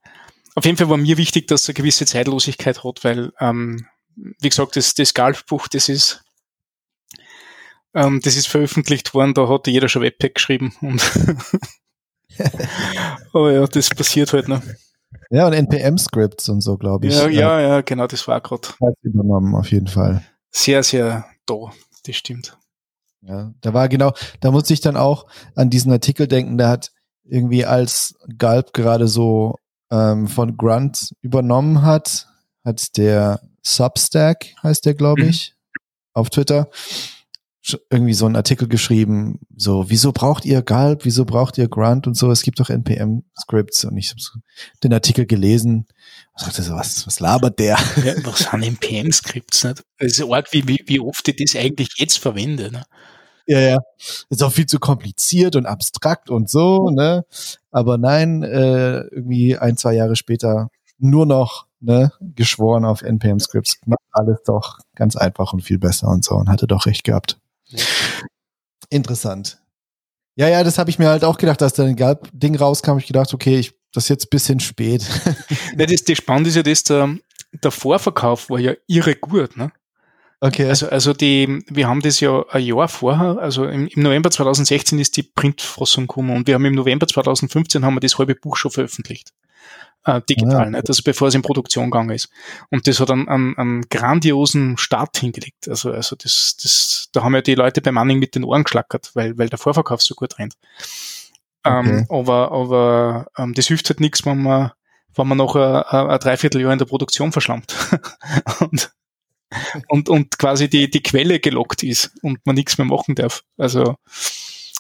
Auf 0.55 0.65
jeden 0.65 0.77
Fall 0.77 0.89
war 0.89 0.97
mir 0.97 1.17
wichtig, 1.17 1.49
dass 1.49 1.63
es 1.63 1.69
eine 1.69 1.75
gewisse 1.75 2.07
Zeitlosigkeit 2.07 2.85
hat, 2.85 3.05
weil, 3.05 3.33
ähm, 3.41 3.87
wie 4.17 4.49
gesagt, 4.49 4.77
das, 4.77 4.95
das 4.95 5.15
Galb-Buch, 5.15 5.69
das 5.69 5.89
ist, 5.89 6.25
ähm, 7.95 8.21
das 8.23 8.37
ist 8.37 8.49
veröffentlicht 8.49 9.15
worden, 9.15 9.35
da 9.35 9.49
hat 9.49 9.67
jeder 9.67 9.89
schon 9.89 10.03
Webpack 10.03 10.35
geschrieben 10.35 10.75
und 10.81 11.03
aber 13.33 13.53
ja, 13.53 13.67
das 13.67 13.91
passiert 13.91 14.33
halt 14.33 14.49
noch. 14.49 14.63
Ja, 15.31 15.47
und 15.47 15.53
NPM-Scripts 15.53 16.49
und 16.49 16.61
so, 16.61 16.77
glaube 16.77 17.07
ich. 17.07 17.15
Ja, 17.15 17.29
ja, 17.29 17.61
ja, 17.61 17.81
genau, 17.81 18.07
das 18.07 18.27
war 18.29 18.41
gerade. 18.41 18.69
Übernommen, 19.03 19.55
auf 19.55 19.71
jeden 19.71 19.87
Fall. 19.87 20.25
Sehr, 20.51 20.83
sehr 20.83 21.27
da, 21.47 21.73
das 22.05 22.17
stimmt. 22.17 22.59
Ja, 23.23 23.53
da 23.61 23.73
war 23.73 23.89
genau, 23.89 24.13
da 24.41 24.51
musste 24.51 24.75
ich 24.75 24.81
dann 24.81 24.97
auch 24.97 25.27
an 25.55 25.71
diesen 25.71 25.93
Artikel 25.93 26.27
denken, 26.27 26.59
der 26.59 26.69
hat 26.69 26.93
irgendwie 27.25 27.65
als 27.65 28.17
Galb 28.37 28.73
gerade 28.73 29.07
so 29.07 29.57
ähm, 29.91 30.27
von 30.27 30.57
Grunt 30.57 31.15
übernommen 31.21 31.83
hat, 31.83 32.27
hat 32.65 32.97
der 32.97 33.41
Substack, 33.63 34.47
heißt 34.63 34.87
der, 34.87 34.95
glaube 34.95 35.23
mhm. 35.23 35.29
ich, 35.29 35.55
mhm. 35.55 35.81
auf 36.15 36.31
Twitter, 36.31 36.69
irgendwie 37.91 38.15
so 38.15 38.27
einen 38.27 38.37
Artikel 38.37 38.67
geschrieben, 38.67 39.39
so, 39.57 39.89
wieso 39.89 40.13
braucht 40.13 40.45
ihr 40.45 40.63
Galb, 40.63 41.05
wieso 41.05 41.25
braucht 41.25 41.59
ihr 41.59 41.69
Grunt 41.69 42.07
und 42.07 42.17
so, 42.17 42.31
es 42.31 42.43
gibt 42.43 42.59
doch 42.59 42.71
NPM-Scripts 42.71 43.85
und 43.85 43.97
ich 43.97 44.11
habe 44.11 44.43
den 44.83 44.93
Artikel 44.93 45.27
gelesen 45.27 45.87
und 46.33 46.47
dachte 46.47 46.63
so, 46.63 46.75
was, 46.75 47.07
was 47.07 47.21
labert 47.21 47.59
der? 47.61 47.79
Ja, 48.05 48.15
was 48.25 48.39
sind 48.51 48.63
NPM-Scripts? 48.63 49.65
Nicht? 49.65 49.85
Also 49.99 50.35
arg, 50.35 50.53
wie, 50.53 50.67
wie, 50.67 50.83
wie 50.87 51.01
oft 51.01 51.27
ich 51.29 51.37
das 51.37 51.61
eigentlich 51.61 51.91
jetzt 51.99 52.19
verwende. 52.19 52.73
Ne? 52.73 52.83
Ja, 53.47 53.61
ja. 53.61 53.79
Ist 54.29 54.43
auch 54.43 54.53
viel 54.53 54.67
zu 54.67 54.79
kompliziert 54.79 55.55
und 55.55 55.67
abstrakt 55.67 56.31
und 56.31 56.51
so, 56.51 56.91
ne? 56.91 57.25
Aber 57.71 57.97
nein, 57.97 58.43
äh, 58.43 59.01
irgendwie 59.03 59.57
ein, 59.57 59.77
zwei 59.77 59.95
Jahre 59.95 60.17
später 60.17 60.69
nur 60.99 61.27
noch 61.27 61.67
ne, 61.81 62.13
geschworen 62.21 62.85
auf 62.85 63.03
NPM-Scripts. 63.03 63.79
Macht 63.87 64.01
alles 64.11 64.43
doch 64.45 64.79
ganz 64.95 65.17
einfach 65.17 65.53
und 65.53 65.63
viel 65.63 65.79
besser 65.79 66.09
und 66.09 66.25
so 66.25 66.35
und 66.35 66.49
hatte 66.49 66.67
doch 66.67 66.87
recht 66.87 67.05
gehabt. 67.05 67.39
Interessant. 68.91 69.59
Ja, 70.37 70.49
ja, 70.49 70.65
das 70.65 70.79
habe 70.79 70.91
ich 70.91 70.99
mir 70.99 71.09
halt 71.09 71.25
auch 71.25 71.37
gedacht, 71.37 71.63
als 71.63 71.75
dann 71.75 71.95
ein 71.97 72.19
Ding 72.33 72.57
rauskam, 72.57 72.99
ich 72.99 73.07
gedacht, 73.07 73.35
okay, 73.35 73.59
ich, 73.59 73.75
das 73.93 74.05
ist 74.05 74.09
jetzt 74.09 74.31
bisschen 74.31 74.61
spät. 74.61 75.07
ja, 75.79 75.87
das, 75.87 76.05
das 76.05 76.17
Spannende 76.19 76.49
ist 76.49 76.57
ja 76.57 76.63
das, 76.63 76.85
der, 76.85 77.17
der 77.53 77.71
Vorverkauf 77.71 78.49
war 78.49 78.59
ja 78.59 78.73
irre 78.87 79.15
gut, 79.17 79.57
ne? 79.57 79.73
Okay. 80.41 80.67
Also, 80.69 80.89
also 80.89 81.13
die, 81.13 81.63
wir 81.69 81.87
haben 81.87 82.01
das 82.01 82.19
ja 82.19 82.45
ein 82.49 82.65
Jahr 82.65 82.89
vorher, 82.89 83.39
also 83.39 83.65
im, 83.65 83.87
im 83.87 84.03
November 84.03 84.29
2016 84.29 84.99
ist 84.99 85.17
die 85.17 85.23
Printfassung 85.23 86.09
gekommen 86.09 86.35
und 86.35 86.49
wir 86.49 86.55
haben 86.55 86.65
im 86.65 86.75
November 86.75 87.07
2015 87.07 87.85
haben 87.85 87.95
wir 87.95 88.01
das 88.01 88.19
halbe 88.19 88.35
Buch 88.35 88.57
schon 88.57 88.73
veröffentlicht. 88.73 89.33
Äh, 90.05 90.21
digital, 90.29 90.65
ja. 90.65 90.71
nicht? 90.71 90.89
also 90.89 91.03
bevor 91.05 91.29
es 91.29 91.35
in 91.35 91.43
Produktion 91.43 91.91
gegangen 91.91 92.11
ist. 92.11 92.29
Und 92.71 92.87
das 92.89 92.99
hat 92.99 93.11
einen, 93.11 93.29
einen, 93.29 93.57
einen 93.57 93.83
grandiosen 93.89 94.77
Start 94.77 95.17
hingelegt. 95.19 95.69
Also, 95.69 95.93
also 95.93 96.17
das, 96.17 96.57
das, 96.61 97.09
da 97.13 97.23
haben 97.23 97.35
ja 97.35 97.41
die 97.41 97.55
Leute 97.55 97.81
bei 97.81 97.93
Manning 97.93 98.19
mit 98.19 98.35
den 98.35 98.45
Ohren 98.45 98.65
geschlackert, 98.65 99.11
weil, 99.15 99.39
weil 99.39 99.49
der 99.49 99.59
Vorverkauf 99.59 100.03
so 100.03 100.15
gut 100.15 100.39
rennt. 100.39 100.55
Ähm, 101.65 101.79
okay. 101.79 101.91
Ähm, 101.91 102.07
aber 102.11 102.53
aber 102.53 103.27
ähm, 103.39 103.55
das 103.55 103.69
hilft 103.69 103.89
halt 103.91 104.01
nichts, 104.01 104.27
wenn 104.27 104.43
man, 104.43 104.73
wenn 105.15 105.29
man 105.29 105.39
noch 105.39 105.55
ein, 105.55 105.83
ein 105.85 106.19
Dreivierteljahr 106.19 106.73
in 106.73 106.79
der 106.81 106.87
Produktion 106.87 107.31
verschlammt. 107.31 107.75
und 108.61 108.93
und, 109.89 110.09
und 110.09 110.39
quasi 110.39 110.69
die, 110.69 110.91
die 110.91 111.03
Quelle 111.03 111.41
gelockt 111.41 111.83
ist 111.83 112.11
und 112.23 112.45
man 112.47 112.55
nichts 112.55 112.79
mehr 112.79 112.87
machen 112.87 113.15
darf. 113.15 113.45
Also, 113.59 113.97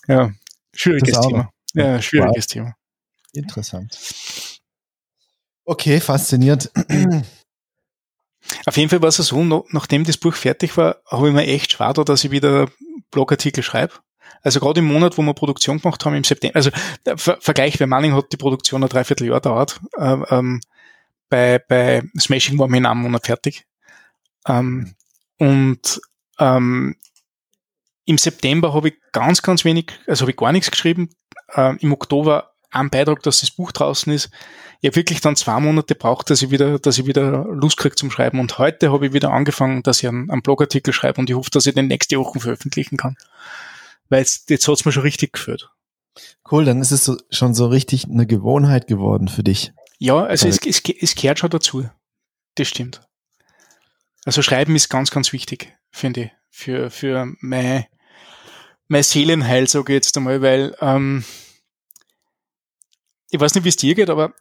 ja, 0.09 0.33
schwieriges 0.75 1.21
Thema. 1.21 1.51
Ja, 1.75 2.01
schwieriges 2.01 2.47
wow. 2.47 2.53
Thema. 2.53 2.77
Interessant. 3.35 3.99
Okay, 5.65 6.01
faszinierend. 6.01 6.71
Auf 8.67 8.77
jeden 8.77 8.89
Fall 8.91 9.03
war 9.03 9.09
es 9.09 9.17
so, 9.17 9.65
nachdem 9.71 10.05
das 10.05 10.17
Buch 10.17 10.35
fertig 10.35 10.77
war, 10.77 10.97
habe 11.07 11.29
ich 11.29 11.35
mir 11.35 11.47
echt 11.47 11.73
schwer 11.73 11.93
da, 11.93 12.03
dass 12.05 12.25
ich 12.25 12.31
wieder 12.31 12.69
Blogartikel 13.11 13.63
schreibe. 13.63 13.95
Also 14.43 14.59
gerade 14.59 14.81
im 14.81 14.87
Monat, 14.87 15.17
wo 15.17 15.23
wir 15.23 15.35
Produktion 15.35 15.81
gemacht 15.81 16.05
haben, 16.05 16.15
im 16.15 16.25
September, 16.25 16.57
also 16.57 16.71
der 17.07 17.17
Ver 17.17 17.39
Vergleich, 17.41 17.79
bei 17.79 17.87
Manning 17.87 18.15
hat 18.15 18.33
die 18.33 18.37
Produktion 18.37 18.83
ein 18.83 18.89
Dreivierteljahr 18.89 19.41
dauert. 19.41 19.81
Ähm, 19.99 20.27
ähm, 20.31 20.61
bei, 21.29 21.61
bei 21.61 22.03
Smashing 22.19 22.59
waren 22.59 22.71
wir 22.71 22.79
in 22.79 22.87
einem 22.87 23.03
Monat 23.03 23.27
fertig. 23.27 23.65
Ähm, 24.47 24.95
und 25.39 26.01
ähm, 26.39 26.97
im 28.05 28.19
September 28.19 28.75
habe 28.75 28.89
ich 28.89 28.95
ganz, 29.13 29.43
ganz 29.43 29.65
wenig, 29.65 29.93
also 30.09 30.23
habe 30.23 30.33
ich 30.33 30.37
gar 30.37 30.53
nichts 30.53 30.71
geschrieben. 30.71 31.11
Ähm, 31.55 31.79
Im 31.81 31.93
Oktober 31.93 32.52
ein 32.73 32.91
Beitrag, 32.91 33.23
dass 33.23 33.41
das 33.41 33.51
Buch 33.51 33.71
draußen 33.71 34.13
ist. 34.13 34.31
Ich 34.81 34.89
habe 34.89 34.97
wirklich 34.97 35.21
dann 35.21 35.37
zwei 35.37 35.61
Monate 35.61 35.95
braucht, 35.95 36.31
dass 36.31 36.43
ich 36.43 36.51
wieder, 36.51 36.79
dass 36.79 36.99
ich 36.99 37.07
wieder 37.07 37.45
Lust 37.45 37.77
kriege 37.77 37.95
zum 37.95 38.11
Schreiben. 38.11 38.41
Und 38.41 38.59
heute 38.59 38.91
habe 38.91 39.07
ich 39.07 39.13
wieder 39.13 39.31
angefangen, 39.31 39.83
dass 39.83 40.03
ich 40.03 40.09
einen, 40.09 40.31
einen 40.31 40.43
Blogartikel 40.43 40.93
schreibe 40.93 41.21
und 41.21 41.31
ich 41.31 41.37
hoffe, 41.37 41.51
dass 41.51 41.67
ich 41.67 41.75
den 41.75 41.87
nächste 41.87 42.19
Woche 42.19 42.41
veröffentlichen 42.41 42.97
kann. 42.97 43.17
Weil 44.09 44.21
jetzt, 44.21 44.51
jetzt 44.51 44.67
hat 44.67 44.75
es 44.75 44.85
mir 44.85 44.93
schon 44.93 45.03
richtig 45.03 45.35
geführt. 45.35 45.71
Cool, 46.51 46.65
dann 46.65 46.81
ist 46.81 46.91
es 46.91 47.05
so, 47.05 47.17
schon 47.31 47.55
so 47.55 47.67
richtig 47.67 48.07
eine 48.07 48.27
Gewohnheit 48.27 48.87
geworden 48.87 49.29
für 49.29 49.43
dich. 49.43 49.73
Ja, 49.99 50.25
also 50.25 50.49
es, 50.49 50.59
es, 50.67 50.83
es 51.01 51.15
kehrt 51.15 51.39
schon 51.39 51.51
dazu. 51.51 51.89
Das 52.57 52.69
stimmt. 52.69 53.01
Also 54.25 54.43
Schreiben 54.43 54.77
ist 54.77 54.89
ganz, 54.89 55.11
ganz 55.11 55.33
wichtig, 55.33 55.73
finde 55.91 56.25
ich, 56.25 56.31
für, 56.51 56.91
für 56.91 57.33
mein, 57.41 57.87
mein 58.89 59.03
Seelenheil, 59.03 59.69
sage 59.69 59.93
ich 59.93 59.97
jetzt 59.97 60.17
einmal, 60.17 60.43
weil 60.43 60.77
ähm, 60.81 61.25
ich 63.33 63.41
weiß 63.41 63.55
nicht, 63.55 63.65
wie 63.65 63.71
es 63.71 63.77
dir 63.77 63.95
geht, 63.95 64.11
aber 64.11 64.35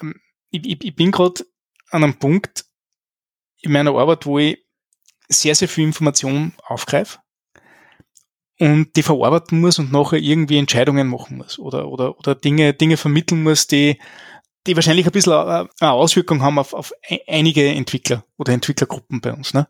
ähm, 0.00 0.20
ich, 0.50 0.64
ich, 0.66 0.84
ich 0.84 0.94
bin 0.94 1.10
gerade 1.10 1.44
an 1.90 2.04
einem 2.04 2.18
Punkt 2.18 2.66
in 3.60 3.72
meiner 3.72 3.94
Arbeit, 3.94 4.26
wo 4.26 4.38
ich 4.38 4.64
sehr, 5.28 5.54
sehr 5.54 5.68
viel 5.68 5.84
Information 5.84 6.52
aufgreife 6.62 7.18
und 8.60 8.94
die 8.94 9.02
verarbeiten 9.02 9.60
muss 9.60 9.78
und 9.78 9.90
nachher 9.90 10.18
irgendwie 10.18 10.58
Entscheidungen 10.58 11.08
machen 11.08 11.38
muss 11.38 11.58
oder, 11.58 11.88
oder, 11.88 12.18
oder 12.18 12.34
Dinge, 12.34 12.74
Dinge 12.74 12.98
vermitteln 12.98 13.42
muss, 13.42 13.66
die, 13.66 13.98
die 14.66 14.76
wahrscheinlich 14.76 15.06
ein 15.06 15.12
bisschen 15.12 15.32
eine 15.32 15.68
Auswirkung 15.80 16.42
haben 16.42 16.58
auf, 16.58 16.74
auf 16.74 16.92
einige 17.26 17.66
Entwickler 17.66 18.24
oder 18.36 18.52
Entwicklergruppen 18.52 19.22
bei 19.22 19.32
uns. 19.32 19.54
Ne? 19.54 19.66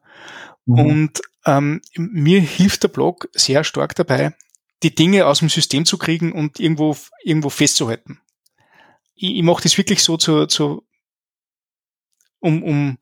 Mhm. 0.67 0.79
Und 0.79 1.23
ähm, 1.47 1.81
mir 1.97 2.41
hilft 2.41 2.83
der 2.83 2.89
Blog 2.89 3.29
sehr 3.33 3.63
stark 3.63 3.95
dabei, 3.95 4.35
die 4.83 4.95
Dinge 4.95 5.27
aus 5.27 5.39
dem 5.39 5.49
System 5.49 5.85
zu 5.85 5.97
kriegen 5.97 6.33
und 6.33 6.59
irgendwo, 6.59 6.97
irgendwo 7.23 7.51
festzuhalten. 7.51 8.21
Ich, 9.15 9.37
ich 9.37 9.43
mache 9.43 9.63
das 9.63 9.79
wirklich 9.79 10.03
so 10.03 10.17
zu, 10.17 10.47
zu 10.47 10.87
um, 12.41 12.63
um 12.63 12.99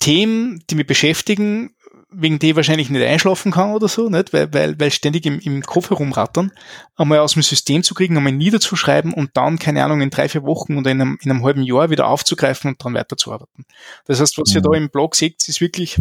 Themen, 0.00 0.62
die 0.70 0.76
mich 0.76 0.86
beschäftigen, 0.86 1.74
wegen 2.10 2.38
die 2.38 2.50
ich 2.50 2.56
wahrscheinlich 2.56 2.88
nicht 2.88 3.04
einschlafen 3.04 3.52
kann 3.52 3.72
oder 3.72 3.88
so, 3.88 4.08
nicht? 4.08 4.32
Weil, 4.32 4.52
weil, 4.54 4.80
weil 4.80 4.90
ständig 4.90 5.26
im, 5.26 5.40
im 5.40 5.62
Kopf 5.62 5.90
herumrattern, 5.90 6.52
einmal 6.96 7.18
aus 7.18 7.34
dem 7.34 7.42
System 7.42 7.82
zu 7.82 7.94
kriegen, 7.94 8.16
einmal 8.16 8.32
niederzuschreiben 8.32 9.12
und 9.12 9.36
dann, 9.36 9.58
keine 9.58 9.84
Ahnung, 9.84 10.00
in 10.00 10.10
drei, 10.10 10.28
vier 10.28 10.44
Wochen 10.44 10.78
oder 10.78 10.90
in 10.90 11.00
einem, 11.00 11.18
in 11.20 11.30
einem 11.30 11.44
halben 11.44 11.62
Jahr 11.62 11.90
wieder 11.90 12.06
aufzugreifen 12.08 12.70
und 12.70 12.84
dann 12.84 12.94
weiterzuarbeiten. 12.94 13.66
Das 14.06 14.20
heißt, 14.20 14.38
was 14.38 14.50
mhm. 14.50 14.56
ihr 14.56 14.62
da 14.62 14.72
im 14.76 14.90
Blog 14.90 15.16
seht, 15.16 15.46
ist 15.48 15.60
wirklich 15.60 15.98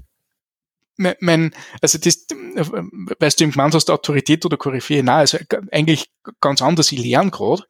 mein, 0.97 1.53
also 1.82 1.99
das, 1.99 2.25
weißt 3.19 3.39
du, 3.39 3.43
im 3.43 3.51
gemeint 3.51 3.75
hast, 3.75 3.91
Autorität 3.91 4.45
oder 4.45 4.58
Koryphäe, 4.58 5.03
nein, 5.03 5.19
also 5.19 5.38
eigentlich 5.71 6.10
ganz 6.41 6.62
anders, 6.62 6.91
ich 6.91 6.99
lerne 6.99 7.30
gerade 7.30 7.63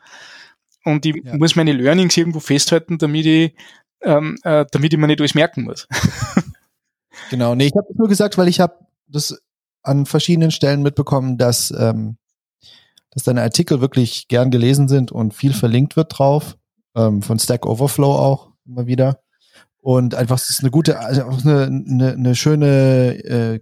und 0.87 1.05
ich 1.05 1.15
ja. 1.23 1.35
muss 1.37 1.55
meine 1.55 1.73
Learnings 1.73 2.17
irgendwo 2.17 2.39
festhalten, 2.39 2.97
damit 2.97 3.25
ich, 3.25 3.55
ähm, 4.01 4.37
äh, 4.43 4.65
damit 4.71 4.93
ich 4.93 4.99
mir 4.99 5.07
nicht 5.07 5.19
alles 5.19 5.35
merken 5.35 5.63
muss. 5.63 5.87
Genau, 7.29 7.55
nee, 7.55 7.65
ich 7.65 7.75
habe 7.75 7.87
nur 7.95 8.07
gesagt, 8.07 8.37
weil 8.37 8.47
ich 8.47 8.59
habe 8.59 8.75
das 9.07 9.41
an 9.83 10.05
verschiedenen 10.05 10.51
Stellen 10.51 10.81
mitbekommen, 10.81 11.37
dass, 11.37 11.73
ähm, 11.77 12.17
dass 13.11 13.23
deine 13.23 13.41
Artikel 13.41 13.81
wirklich 13.81 14.27
gern 14.27 14.51
gelesen 14.51 14.87
sind 14.87 15.11
und 15.11 15.33
viel 15.33 15.53
verlinkt 15.53 15.95
wird 15.95 16.17
drauf, 16.17 16.57
ähm, 16.95 17.21
von 17.21 17.39
Stack 17.39 17.65
Overflow 17.65 18.13
auch 18.13 18.51
immer 18.65 18.85
wieder. 18.85 19.21
Und 19.81 20.15
einfach, 20.15 20.37
es 20.37 20.49
ist 20.49 20.61
eine 20.61 20.71
gute, 20.71 20.99
also 20.99 21.23
eine, 21.23 21.65
eine, 21.65 22.11
eine 22.13 22.35
schöne 22.35 23.23
äh, 23.23 23.59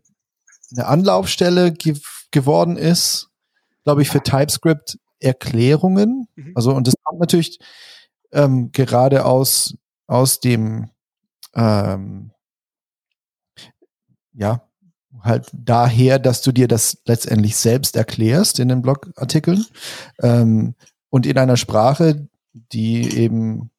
eine 0.72 0.88
Anlaufstelle 0.88 1.72
ge 1.72 1.96
geworden 2.32 2.76
ist, 2.76 3.30
glaube 3.86 4.02
ich, 4.02 4.10
für 4.10 4.22
TypeScript 4.22 4.98
Erklärungen. 5.26 6.28
Mhm. 6.36 6.52
Also, 6.56 6.74
und 6.74 6.88
das 6.88 6.94
kommt 7.04 7.20
natürlich 7.20 7.60
ähm, 8.32 8.72
gerade 8.72 9.26
aus, 9.26 9.76
aus 10.08 10.40
dem 10.40 10.90
ähm, 11.56 12.32
ja, 14.34 14.62
halt 15.22 15.50
daher, 15.54 16.20
dass 16.20 16.42
du 16.42 16.52
dir 16.52 16.68
das 16.68 16.98
letztendlich 17.06 17.56
selbst 17.56 17.96
erklärst 17.96 18.60
in 18.60 18.68
den 18.68 18.82
Blogartikeln 18.82 19.66
ähm, 20.22 20.76
und 21.10 21.26
in 21.26 21.38
einer 21.38 21.58
Sprache, 21.58 22.28
die 22.54 23.18
eben 23.18 23.72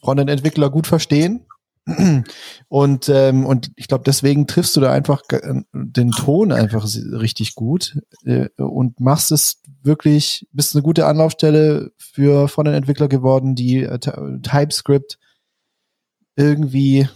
Frontend-Entwickler 0.00 0.70
gut 0.70 0.86
verstehen. 0.86 1.46
Und, 2.68 3.08
ähm, 3.08 3.44
und 3.44 3.72
ich 3.74 3.88
glaube, 3.88 4.04
deswegen 4.04 4.46
triffst 4.46 4.76
du 4.76 4.80
da 4.80 4.92
einfach 4.92 5.22
den 5.72 6.12
Ton 6.12 6.52
einfach 6.52 6.86
richtig 7.12 7.56
gut 7.56 7.98
äh, 8.24 8.48
und 8.56 9.00
machst 9.00 9.32
es 9.32 9.60
wirklich, 9.82 10.46
bist 10.52 10.76
eine 10.76 10.82
gute 10.82 11.06
Anlaufstelle 11.06 11.90
für 11.98 12.46
Frontend-Entwickler 12.46 13.08
geworden, 13.08 13.56
die 13.56 13.82
äh, 13.82 13.98
TypeScript 13.98 15.18
irgendwie 16.36 17.08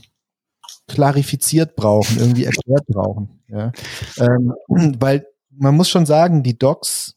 klarifiziert 0.89 1.77
brauchen, 1.77 2.19
irgendwie 2.19 2.45
erklärt 2.45 2.87
brauchen. 2.87 3.41
Ja. 3.49 3.73
Ähm, 4.19 4.53
weil 4.99 5.27
man 5.51 5.77
muss 5.77 5.89
schon 5.89 6.07
sagen, 6.07 6.43
die 6.43 6.59
Docs 6.59 7.17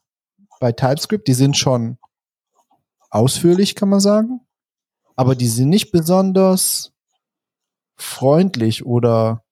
bei 0.59 0.71
TypeScript, 0.71 1.27
die 1.27 1.33
sind 1.33 1.57
schon 1.57 1.97
ausführlich, 3.09 3.75
kann 3.75 3.89
man 3.89 3.99
sagen, 3.99 4.41
aber 5.15 5.35
die 5.35 5.47
sind 5.47 5.69
nicht 5.69 5.91
besonders 5.91 6.93
freundlich 8.01 8.85
oder 8.85 9.43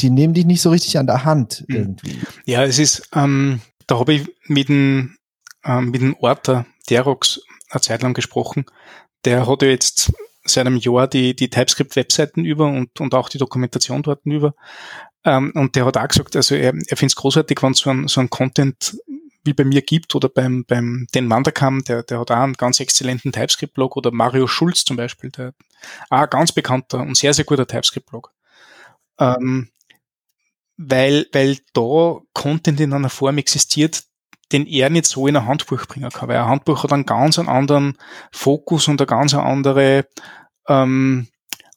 die 0.00 0.10
nehmen 0.10 0.34
dich 0.34 0.46
nicht 0.46 0.62
so 0.62 0.70
richtig 0.70 0.98
an 0.98 1.06
der 1.06 1.24
Hand 1.24 1.64
hm. 1.68 1.76
irgendwie. 1.76 2.18
Ja, 2.44 2.64
es 2.64 2.78
ist, 2.78 3.08
ähm, 3.14 3.60
da 3.86 3.98
habe 3.98 4.14
ich 4.14 4.28
mit 4.46 4.68
dem, 4.68 5.16
ähm, 5.64 5.90
mit 5.90 6.00
dem 6.00 6.16
Orter 6.18 6.66
Derox 6.88 7.40
eine 7.70 7.80
Zeit 7.80 8.02
lang 8.02 8.14
gesprochen. 8.14 8.66
Der 9.24 9.46
hat 9.46 9.62
ja 9.62 9.68
jetzt 9.68 10.12
seit 10.44 10.66
einem 10.66 10.76
Jahr 10.76 11.08
die, 11.08 11.34
die 11.34 11.48
TypeScript-Webseiten 11.48 12.44
über 12.44 12.66
und, 12.66 13.00
und 13.00 13.14
auch 13.14 13.28
die 13.28 13.38
Dokumentation 13.38 14.02
dort 14.02 14.26
über. 14.26 14.54
Ähm, 15.24 15.52
und 15.54 15.74
der 15.74 15.86
hat 15.86 15.96
auch 15.96 16.08
gesagt, 16.08 16.36
also 16.36 16.54
er, 16.54 16.74
er 16.74 16.96
findet 16.96 17.12
es 17.12 17.16
großartig, 17.16 17.62
wenn 17.62 17.72
so 17.72 17.90
ein, 17.90 18.08
so 18.08 18.20
ein 18.20 18.28
Content 18.28 18.98
wie 19.44 19.52
bei 19.52 19.64
mir 19.64 19.82
gibt 19.82 20.14
oder 20.14 20.28
beim, 20.28 20.64
beim 20.64 21.06
Den 21.14 21.28
Wanderkam, 21.30 21.84
der, 21.84 22.02
der 22.02 22.20
hat 22.20 22.30
auch 22.30 22.36
einen 22.36 22.54
ganz 22.54 22.80
exzellenten 22.80 23.32
TypeScript-Blog 23.32 23.96
oder 23.96 24.10
Mario 24.10 24.46
Schulz 24.46 24.84
zum 24.84 24.96
Beispiel, 24.96 25.30
der 25.30 25.54
auch 26.10 26.22
ein 26.22 26.30
ganz 26.30 26.52
bekannter 26.52 27.00
und 27.00 27.16
sehr, 27.16 27.34
sehr 27.34 27.44
guter 27.44 27.66
TypeScript-Blog. 27.66 28.32
Ähm, 29.18 29.70
weil, 30.76 31.26
weil 31.32 31.58
da 31.72 32.18
Content 32.32 32.80
in 32.80 32.92
einer 32.92 33.10
Form 33.10 33.38
existiert, 33.38 34.02
den 34.52 34.66
er 34.66 34.90
nicht 34.90 35.06
so 35.06 35.26
in 35.26 35.36
ein 35.36 35.46
Handbuch 35.46 35.86
bringen 35.86 36.10
kann, 36.10 36.28
weil 36.28 36.38
ein 36.38 36.48
Handbuch 36.48 36.82
hat 36.82 36.92
einen 36.92 37.06
ganz 37.06 37.38
anderen 37.38 37.96
Fokus 38.32 38.88
und 38.88 39.00
eine 39.00 39.06
ganz 39.06 39.34
andere 39.34 40.06
ähm, 40.68 41.28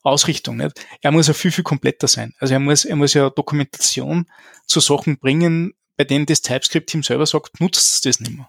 Ausrichtung. 0.03 0.57
Nicht? 0.57 0.85
Er 1.01 1.11
muss 1.11 1.27
ja 1.27 1.33
viel, 1.33 1.51
viel 1.51 1.63
kompletter 1.63 2.07
sein. 2.07 2.33
Also 2.39 2.53
er 2.53 2.59
muss, 2.59 2.85
er 2.85 2.95
muss 2.95 3.13
ja 3.13 3.29
Dokumentation 3.29 4.25
zu 4.65 4.79
Sachen 4.79 5.19
bringen, 5.19 5.73
bei 5.97 6.03
denen 6.03 6.25
das 6.25 6.41
TypeScript-Team 6.41 7.03
selber 7.03 7.25
sagt, 7.25 7.59
nutzt 7.59 8.05
das 8.05 8.19
nicht 8.19 8.31
mehr. 8.31 8.47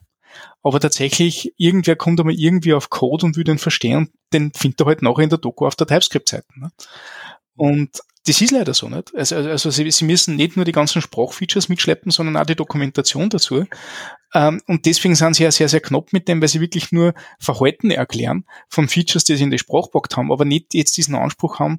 Aber 0.62 0.78
tatsächlich, 0.78 1.52
irgendwer 1.56 1.96
kommt 1.96 2.20
einmal 2.20 2.34
irgendwie 2.34 2.74
auf 2.74 2.90
Code 2.90 3.26
und 3.26 3.36
will 3.36 3.44
den 3.44 3.58
verstehen 3.58 4.12
den 4.32 4.52
findet 4.52 4.80
er 4.80 4.86
halt 4.86 5.02
nachher 5.02 5.22
in 5.22 5.30
der 5.30 5.38
Doku 5.38 5.66
auf 5.66 5.76
der 5.76 5.86
TypeScript-Seite. 5.86 6.46
Ne? 6.56 6.70
Und 7.56 7.98
das 8.26 8.40
ist 8.42 8.50
leider 8.50 8.74
so 8.74 8.88
nicht. 8.88 9.14
Also, 9.14 9.36
also, 9.36 9.48
also 9.48 9.70
sie, 9.70 9.90
sie, 9.90 10.04
müssen 10.04 10.36
nicht 10.36 10.56
nur 10.56 10.66
die 10.66 10.72
ganzen 10.72 11.00
Sprachfeatures 11.00 11.70
mitschleppen, 11.70 12.12
sondern 12.12 12.36
auch 12.36 12.44
die 12.44 12.56
Dokumentation 12.56 13.30
dazu. 13.30 13.64
Ähm, 14.34 14.60
und 14.66 14.84
deswegen 14.84 15.14
sind 15.14 15.34
sie 15.34 15.44
ja 15.44 15.50
sehr, 15.50 15.68
sehr 15.68 15.80
knapp 15.80 16.12
mit 16.12 16.28
dem, 16.28 16.40
weil 16.40 16.48
sie 16.48 16.60
wirklich 16.60 16.92
nur 16.92 17.14
Verhalten 17.40 17.90
erklären 17.90 18.44
von 18.68 18.86
Features, 18.86 19.24
die 19.24 19.36
sie 19.36 19.44
in 19.44 19.50
die 19.50 19.58
Sprachbox 19.58 20.14
haben, 20.16 20.30
aber 20.30 20.44
nicht 20.44 20.74
jetzt 20.74 20.98
diesen 20.98 21.14
Anspruch 21.14 21.58
haben, 21.58 21.78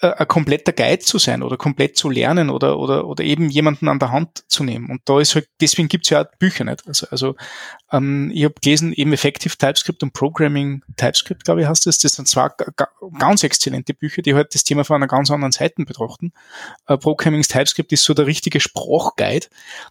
ein 0.00 0.28
kompletter 0.28 0.72
Guide 0.72 1.00
zu 1.00 1.18
sein 1.18 1.42
oder 1.42 1.56
komplett 1.56 1.96
zu 1.96 2.10
lernen 2.10 2.50
oder, 2.50 2.78
oder, 2.78 3.06
oder 3.06 3.24
eben 3.24 3.48
jemanden 3.48 3.88
an 3.88 3.98
der 3.98 4.10
Hand 4.10 4.44
zu 4.48 4.64
nehmen. 4.64 4.90
Und 4.90 5.02
da 5.04 5.20
ist 5.20 5.34
halt, 5.34 5.48
deswegen 5.60 5.88
gibt's 5.88 6.10
ja 6.10 6.22
auch 6.22 6.38
Bücher 6.38 6.64
nicht. 6.64 6.86
Also, 6.86 7.06
also 7.10 7.36
ähm, 7.92 8.30
ich 8.34 8.44
habe 8.44 8.54
gelesen, 8.60 8.92
eben 8.92 9.12
Effective 9.12 9.56
TypeScript 9.56 10.02
und 10.02 10.12
Programming 10.12 10.82
TypeScript, 10.96 11.44
glaube 11.44 11.62
ich, 11.62 11.68
heißt 11.68 11.86
das. 11.86 11.98
Das 11.98 12.12
sind 12.12 12.28
zwei 12.28 12.50
ganz 13.18 13.44
exzellente 13.44 13.94
Bücher, 13.94 14.22
die 14.22 14.34
halt 14.34 14.54
das 14.54 14.64
Thema 14.64 14.84
von 14.84 14.96
einer 14.96 15.06
ganz 15.06 15.30
anderen 15.30 15.52
Seite 15.52 15.84
betrachten. 15.84 16.32
Äh, 16.86 16.98
Programming 16.98 17.42
TypeScript 17.42 17.92
ist 17.92 18.04
so 18.04 18.14
der 18.14 18.26
richtige 18.26 18.60
Sprachguide. 18.60 19.46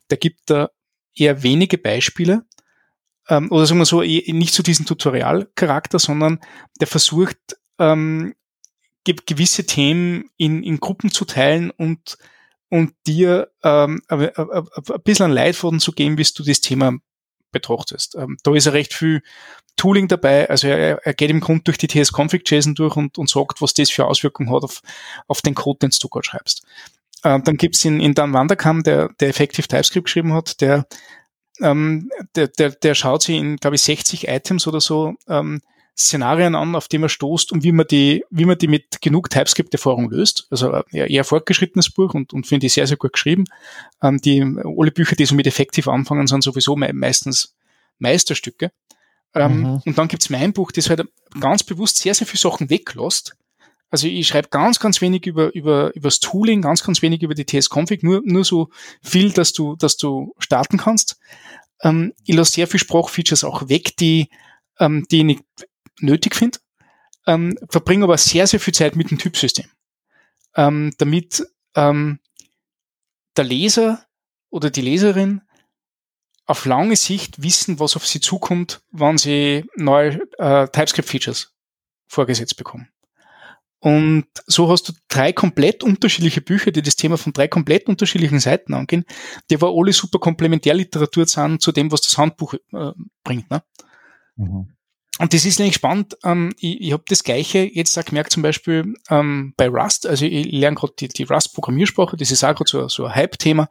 Da 0.10 0.16
gibt 0.16 0.50
da 0.50 0.70
eher 1.16 1.44
wenige 1.44 1.78
Beispiele, 1.78 2.44
ähm, 3.30 3.52
oder 3.52 3.66
sagen 3.66 3.80
wir 3.80 3.86
so, 3.86 4.02
nicht 4.02 4.54
zu 4.54 4.64
diesem 4.64 4.86
Tutorial-Charakter, 4.86 5.98
sondern 6.00 6.40
der 6.80 6.88
versucht, 6.88 7.38
ähm, 7.80 8.36
gewisse 9.04 9.66
Themen 9.66 10.30
in, 10.38 10.64
in 10.64 10.80
Gruppen 10.80 11.12
zu 11.12 11.26
teilen 11.26 11.72
und, 11.72 12.18
und 12.70 12.94
dir 13.06 13.52
ähm, 13.64 14.02
ein, 14.08 14.32
bisschen 15.04 15.32
Leitfaden 15.32 15.80
zu 15.80 15.92
geben, 15.92 16.18
wie 16.18 16.28
du 16.36 16.44
das 16.44 16.62
Thema 16.62 16.94
betrachtest. 17.52 18.16
Ähm, 18.16 18.38
da 18.44 18.54
ist 18.54 18.66
ja 18.66 18.72
recht 18.72 18.94
viel 18.94 19.22
Tooling 19.76 20.08
dabei. 20.08 20.50
Also 20.50 20.68
er, 20.68 21.00
er 21.06 21.14
geht 21.14 21.30
im 21.30 21.40
Grunde 21.40 21.64
durch 21.64 21.78
die 21.78 21.88
TS-Config-JSON 21.88 22.76
durch 22.76 22.96
und, 22.96 23.18
und 23.18 23.30
sagt, 23.30 23.62
was 23.62 23.74
das 23.74 23.90
für 23.90 24.06
Auswirkungen 24.06 24.54
hat 24.54 24.64
auf, 24.64 24.82
auf 25.28 25.42
den 25.42 25.56
Code, 25.56 25.80
den 25.80 25.92
du 26.00 26.10
gerade 26.10 26.26
schreibst. 26.26 26.64
Ähm, 27.24 27.44
dann 27.44 27.58
gibt's 27.58 27.86
in, 27.86 28.00
in 28.00 28.14
Dan 28.14 28.34
Wanderkam, 28.34 28.84
der, 28.84 29.10
der 29.20 29.30
Effective 29.30 29.68
TypeScript 29.68 30.06
geschrieben 30.06 30.34
hat, 30.34 30.60
der, 30.62 30.86
ähm, 31.62 32.10
der, 32.36 32.50
der, 32.50 32.72
der 32.72 32.96
schaut 32.96 33.24
sich 33.24 33.38
in, 33.38 33.58
glaube 33.58 33.76
ich, 33.76 33.82
60 33.84 34.28
Items 34.28 34.68
oder 34.68 34.82
so 34.82 35.14
ähm, 35.28 35.62
Szenarien 35.98 36.56
an, 36.56 36.76
auf 36.76 36.88
die 36.88 36.98
man 36.98 37.10
stoßt 37.10 37.52
und 37.52 37.64
wie 37.64 37.72
man 37.72 37.86
die, 37.86 38.26
wie 38.32 38.46
man 38.46 38.58
die 38.58 38.68
mit 38.68 39.02
genug 39.02 39.30
TypeScript-Erfahrung 39.30 40.10
löst. 40.10 40.48
Also 40.50 40.72
ein 40.72 40.84
eher 40.92 41.24
fortgeschrittenes 41.24 41.92
Buch 41.92 42.16
und, 42.16 42.34
und 42.34 42.48
finde 42.48 42.66
ich 42.66 42.74
sehr, 42.74 42.88
sehr 42.88 42.98
gut 42.98 43.14
geschrieben. 43.14 43.46
Ähm, 44.02 44.20
die, 44.20 44.42
alle 44.42 44.92
Bücher, 44.92 45.16
die 45.16 45.26
so 45.26 45.36
mit 45.36 45.46
Effektiv 45.46 45.88
anfangen, 45.88 46.26
sind 46.26 46.44
sowieso 46.44 46.76
me 46.76 46.92
meistens 46.94 47.56
Meisterstücke. 48.00 48.72
Ähm, 49.36 49.60
mhm. 49.60 49.82
Und 49.86 49.98
dann 49.98 50.08
gibt's 50.08 50.30
mein 50.30 50.54
Buch, 50.54 50.72
das 50.72 50.90
halt 50.90 51.04
ganz 51.40 51.64
bewusst 51.64 51.98
sehr, 51.98 52.16
sehr 52.16 52.28
viele 52.28 52.42
Sachen 52.42 52.70
weglässt, 52.70 53.36
Also 53.92 54.08
ich 54.08 54.28
schreibe 54.28 54.50
ganz, 54.50 54.80
ganz 54.80 55.00
wenig 55.00 55.28
über, 55.28 55.54
über, 55.54 55.96
über 55.96 56.08
das 56.08 56.20
Tooling, 56.20 56.62
ganz, 56.64 56.84
ganz 56.84 57.04
wenig 57.04 57.22
über 57.22 57.36
die 57.36 57.46
TS-Config, 57.46 58.02
nur, 58.02 58.22
nur 58.26 58.44
so 58.44 58.70
viel, 59.04 59.32
dass 59.32 59.54
du, 59.54 59.76
dass 59.76 59.98
du 59.98 60.34
starten 60.40 60.78
kannst. 60.78 61.20
Ähm, 61.82 62.14
ich 62.26 62.36
lasse 62.36 62.54
sehr 62.54 62.68
viel 62.68 62.80
Sprachfeatures 62.80 63.44
auch 63.44 63.70
weg, 63.70 63.96
die, 63.98 64.30
ähm, 64.80 65.06
die 65.12 65.20
ich 65.20 65.24
nicht 65.24 65.44
nötig 66.00 66.36
finde. 66.36 66.60
Ähm, 67.26 67.58
verbringe 67.70 68.04
aber 68.04 68.18
sehr, 68.18 68.48
sehr 68.48 68.60
viel 68.60 68.74
Zeit 68.74 68.96
mit 68.96 69.12
dem 69.12 69.18
Typsystem. 69.18 69.66
Ähm, 70.56 70.94
damit 70.98 71.46
ähm, 71.76 72.20
der 73.38 73.46
Leser 73.46 74.06
oder 74.50 74.70
die 74.70 74.82
Leserin 74.82 75.42
auf 76.46 76.66
lange 76.66 76.96
Sicht 76.96 77.42
wissen, 77.42 77.80
was 77.80 77.96
auf 77.96 78.06
sie 78.06 78.20
zukommt, 78.20 78.82
wann 78.92 79.18
sie 79.18 79.66
neue 79.76 80.20
äh, 80.38 80.68
TypeScript-Features 80.68 81.54
vorgesetzt 82.08 82.58
bekommen. 82.58 82.90
Und 83.80 84.28
so 84.48 84.70
hast 84.70 84.88
du 84.88 84.94
drei 85.10 85.34
komplett 85.34 85.84
unterschiedliche 85.84 86.40
Bücher, 86.40 86.72
die 86.72 86.82
das 86.82 86.96
Thema 86.96 87.18
von 87.18 87.34
drei 87.34 87.50
komplett 87.50 87.88
unterschiedlichen 87.88 88.40
Seiten 88.40 88.74
angehen, 88.74 89.04
die 89.50 89.56
aber 89.56 89.74
alle 89.76 89.92
super 89.92 90.20
Komplementärliteratur 90.20 91.28
sind 91.28 91.62
zu 91.62 91.74
dem, 91.74 91.92
was 91.92 92.02
das 92.02 92.18
Handbuch 92.18 92.54
äh, 92.54 92.92
bringt. 93.26 93.52
Ne? 93.52 93.62
Mhm. 94.38 94.74
Und 95.20 95.34
das 95.34 95.46
ist 95.46 95.60
nämlich 95.60 95.76
spannend. 95.76 96.18
Ähm, 96.24 96.54
ich 96.60 96.82
ich 96.82 96.92
habe 96.92 97.04
das 97.08 97.24
Gleiche 97.24 97.60
jetzt 97.60 97.98
auch 97.98 98.06
gemerkt, 98.06 98.32
zum 98.32 98.42
Beispiel 98.42 98.96
ähm, 99.10 99.54
bei 99.58 99.68
Rust. 99.68 100.08
Also 100.08 100.26
ich 100.26 100.52
lerne 100.52 100.76
gerade 100.76 100.94
die, 101.00 101.08
die 101.08 101.24
Rust-Programmiersprache, 101.24 102.18
das 102.18 102.32
ist 102.32 102.44
auch 102.44 102.56
gerade 102.56 102.70
so, 102.70 102.88
so 102.88 103.06
ein 103.06 103.16
Hype-Thema. 103.16 103.70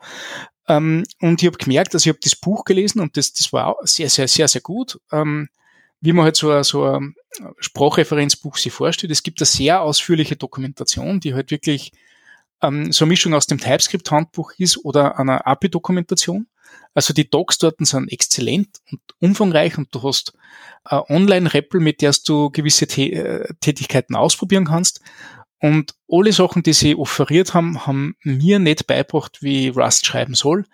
Ähm, 0.69 1.05
und 1.21 1.43
ich 1.43 1.47
habe 1.49 1.59
gemerkt, 1.59 1.95
also 1.95 2.09
ich 2.09 2.15
habe 2.15 2.21
das 2.23 2.37
Buch 2.37 2.65
gelesen 2.65 3.01
und 3.01 3.17
das, 3.17 3.33
das 3.33 3.53
war 3.53 3.77
sehr, 3.83 4.09
sehr, 4.09 4.29
sehr, 4.29 4.47
sehr 4.47 4.61
gut. 4.61 5.01
Ähm, 5.11 5.49
wie 6.01 6.13
man 6.13 6.25
halt 6.25 6.37
so, 6.37 6.51
ein, 6.51 6.65
so 6.65 6.85
ein 6.85 7.15
Sprachreferenzbuch 7.59 8.57
sich 8.57 8.73
vorstellt. 8.73 9.13
Es 9.13 9.23
gibt 9.23 9.41
eine 9.41 9.47
sehr 9.47 9.83
ausführliche 9.83 10.37
Dokumentation, 10.37 11.21
die 11.21 11.35
halt 11.35 11.51
wirklich 11.51 11.93
ähm, 12.61 12.93
so 12.93 13.05
eine 13.05 13.11
Mischung 13.11 13.35
aus 13.35 13.47
dem 13.47 13.59
TypeScript-Handbuch 13.59 14.53
ist 14.59 14.85
oder 14.85 15.19
einer 15.19 15.47
API-Dokumentation. 15.47 16.47
Also 16.95 17.15
die 17.15 17.29
Docs 17.29 17.59
dort 17.59 17.77
sind 17.81 18.13
exzellent 18.13 18.81
und 18.91 19.01
umfangreich 19.19 19.79
und 19.79 19.95
du 19.95 20.03
hast 20.03 20.35
eine 20.85 21.09
Online-Rappel, 21.09 21.81
mit 21.81 22.03
der 22.03 22.15
du 22.27 22.51
gewisse 22.51 22.85
äh, 22.85 23.55
Tätigkeiten 23.61 24.15
ausprobieren 24.15 24.67
kannst. 24.67 25.01
Und 25.59 25.95
alle 26.11 26.33
Sachen, 26.33 26.63
die 26.63 26.73
sie 26.73 26.97
offeriert 26.97 27.55
haben, 27.55 27.87
haben 27.87 28.17
mir 28.25 28.59
nicht 28.59 28.87
beibracht, 28.87 29.43
wie 29.43 29.69
Rust 29.69 30.05
schreiben 30.05 30.35
soll. 30.35 30.67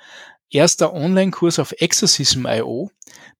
Erst 0.50 0.80
der 0.80 0.94
Online-Kurs 0.94 1.58
auf 1.58 1.72
Exorcism.io, 1.72 2.90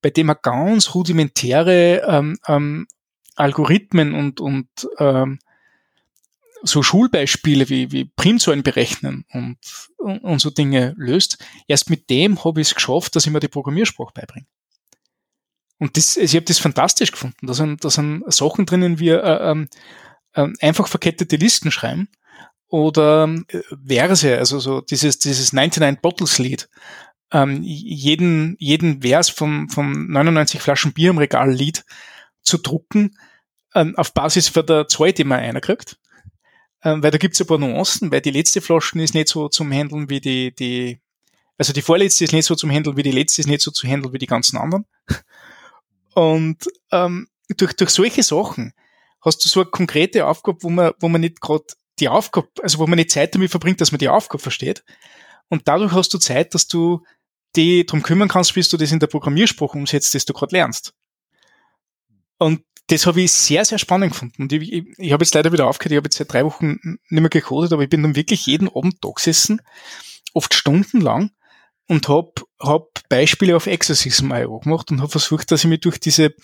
bei 0.02 0.10
dem 0.10 0.28
er 0.28 0.34
ganz 0.34 0.94
rudimentäre 0.94 2.02
ähm, 2.06 2.38
ähm, 2.46 2.86
Algorithmen 3.34 4.14
und, 4.14 4.40
und 4.40 4.68
ähm, 4.98 5.38
so 6.62 6.82
Schulbeispiele 6.82 7.68
wie, 7.68 7.92
wie 7.92 8.04
Primzahlen 8.04 8.62
berechnen 8.62 9.24
und, 9.32 9.58
und, 9.96 10.18
und 10.18 10.38
so 10.40 10.50
Dinge 10.50 10.94
löst. 10.96 11.38
Erst 11.66 11.90
mit 11.90 12.10
dem 12.10 12.44
habe 12.44 12.60
ich 12.60 12.68
es 12.68 12.74
geschafft, 12.74 13.14
dass 13.14 13.26
ich 13.26 13.32
mir 13.32 13.40
die 13.40 13.48
Programmiersprache 13.48 14.12
beibringe. 14.12 14.46
Und 15.78 15.96
das, 15.96 16.18
also 16.18 16.24
ich 16.24 16.36
habe 16.36 16.46
das 16.46 16.58
fantastisch 16.58 17.12
gefunden. 17.12 17.46
Da 17.46 17.54
sind, 17.54 17.84
da 17.84 17.90
sind 17.90 18.24
Sachen 18.32 18.66
drinnen 18.66 18.98
wie 18.98 19.10
äh, 19.10 19.66
äh, 20.34 20.48
einfach 20.60 20.88
verkettete 20.88 21.36
Listen 21.36 21.70
schreiben 21.70 22.08
oder 22.68 23.28
äh, 23.48 23.62
Verse, 23.86 24.38
also 24.38 24.58
so 24.58 24.80
dieses, 24.80 25.18
dieses 25.18 25.52
99 25.52 26.00
Bottles 26.02 26.38
Lied. 26.38 26.68
Ähm, 27.30 27.62
jeden, 27.62 28.56
jeden 28.58 29.02
Vers 29.02 29.28
vom, 29.28 29.68
vom 29.68 30.10
99 30.10 30.60
Flaschen 30.60 30.94
Bier 30.94 31.10
im 31.10 31.18
Regal 31.18 31.52
Lied 31.52 31.84
zu 32.42 32.58
drucken, 32.58 33.18
ähm, 33.74 33.94
auf 33.96 34.14
Basis 34.14 34.48
von 34.48 34.64
der 34.64 34.88
Zahl, 34.88 35.12
die 35.12 35.24
man 35.24 35.40
einkriegt. 35.40 35.98
Ähm, 36.84 37.02
weil 37.02 37.10
da 37.10 37.18
gibt's 37.18 37.40
ein 37.40 37.46
paar 37.46 37.58
Nuancen, 37.58 38.10
weil 38.12 38.20
die 38.20 38.30
letzte 38.30 38.60
Flaschen 38.60 39.00
ist 39.00 39.14
nicht 39.14 39.28
so 39.28 39.48
zum 39.48 39.72
Handeln 39.72 40.08
wie 40.08 40.20
die, 40.20 40.54
die, 40.54 41.00
also 41.56 41.72
die 41.72 41.82
vorletzte 41.82 42.24
ist 42.24 42.32
nicht 42.32 42.46
so 42.46 42.54
zum 42.54 42.70
Handeln 42.70 42.96
wie 42.96 43.02
die 43.02 43.10
letzte, 43.10 43.40
ist 43.40 43.48
nicht 43.48 43.62
so 43.62 43.70
zu 43.70 43.88
handeln 43.88 44.12
wie 44.12 44.18
die 44.18 44.26
ganzen 44.26 44.56
anderen. 44.56 44.86
Und 46.14 46.64
ähm, 46.92 47.28
durch, 47.56 47.74
durch 47.74 47.90
solche 47.90 48.22
Sachen 48.22 48.72
hast 49.20 49.44
du 49.44 49.48
so 49.48 49.60
eine 49.60 49.70
konkrete 49.70 50.26
Aufgabe, 50.26 50.58
wo 50.62 50.70
man, 50.70 50.92
wo 51.00 51.08
man 51.08 51.20
nicht 51.20 51.40
gerade 51.40 51.64
die 51.98 52.08
Aufgabe, 52.08 52.48
also 52.62 52.78
wo 52.78 52.86
man 52.86 52.96
nicht 52.96 53.10
Zeit 53.10 53.34
damit 53.34 53.50
verbringt, 53.50 53.80
dass 53.80 53.92
man 53.92 53.98
die 53.98 54.08
Aufgabe 54.08 54.42
versteht. 54.42 54.84
Und 55.48 55.66
dadurch 55.66 55.92
hast 55.92 56.12
du 56.14 56.18
Zeit, 56.18 56.54
dass 56.54 56.68
du 56.68 57.04
die 57.56 57.86
drum 57.86 58.02
kümmern 58.02 58.28
kannst, 58.28 58.54
bis 58.54 58.68
du 58.68 58.76
das 58.76 58.92
in 58.92 59.00
der 59.00 59.06
Programmiersprache 59.06 59.76
umsetzt, 59.76 60.14
das 60.14 60.24
du 60.24 60.32
gerade 60.32 60.54
lernst. 60.54 60.94
Und 62.38 62.62
das 62.88 63.06
habe 63.06 63.20
ich 63.20 63.32
sehr, 63.32 63.64
sehr 63.64 63.78
spannend 63.78 64.12
gefunden. 64.12 64.42
Und 64.42 64.52
ich, 64.52 64.72
ich, 64.72 64.84
ich 64.96 65.12
habe 65.12 65.24
jetzt 65.24 65.34
leider 65.34 65.52
wieder 65.52 65.66
aufgehört, 65.66 65.92
ich 65.92 65.96
habe 65.96 66.06
jetzt 66.06 66.16
seit 66.16 66.32
drei 66.32 66.44
Wochen 66.44 66.78
nicht 66.82 67.10
mehr 67.10 67.28
gecodet, 67.28 67.72
aber 67.72 67.82
ich 67.82 67.90
bin 67.90 68.02
dann 68.02 68.16
wirklich 68.16 68.46
jeden 68.46 68.68
Abend 68.68 68.96
da 69.02 69.10
gesessen, 69.10 69.60
oft 70.32 70.54
stundenlang, 70.54 71.30
und 71.88 72.08
habe 72.08 72.32
hab 72.60 73.08
Beispiele 73.08 73.56
auf 73.56 73.66
Exorcism.io 73.66 74.60
gemacht 74.60 74.90
und 74.90 75.00
habe 75.00 75.10
versucht, 75.10 75.50
dass 75.50 75.64
ich 75.64 75.70
mich 75.70 75.80
durch 75.80 75.98
diese, 75.98 76.34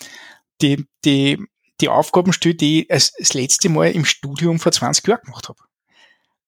die, 0.61 0.85
die, 1.05 1.39
die 1.81 1.89
Aufgaben 1.89 2.33
stelle, 2.33 2.55
die 2.55 2.83
ich 2.83 2.91
als, 2.91 3.13
das 3.17 3.33
letzte 3.33 3.69
Mal 3.69 3.91
im 3.91 4.05
Studium 4.05 4.59
vor 4.59 4.71
20 4.71 5.07
Jahren 5.07 5.21
gemacht 5.23 5.47
habe. 5.47 5.59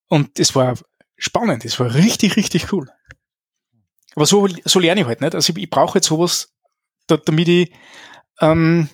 Und 0.08 0.38
es 0.38 0.54
war 0.54 0.76
spannend, 1.16 1.64
es 1.64 1.78
war 1.78 1.94
richtig, 1.94 2.36
richtig 2.36 2.72
cool. 2.72 2.88
Aber 4.14 4.26
so, 4.26 4.48
so 4.64 4.80
lerne 4.80 5.02
ich 5.02 5.06
halt 5.06 5.20
nicht. 5.20 5.34
Also 5.34 5.52
ich, 5.52 5.58
ich 5.62 5.70
brauche 5.70 5.98
jetzt 5.98 6.08
sowas, 6.08 6.52
da, 7.06 7.16
damit 7.16 7.46
ich 7.46 7.72
ähm, 8.40 8.88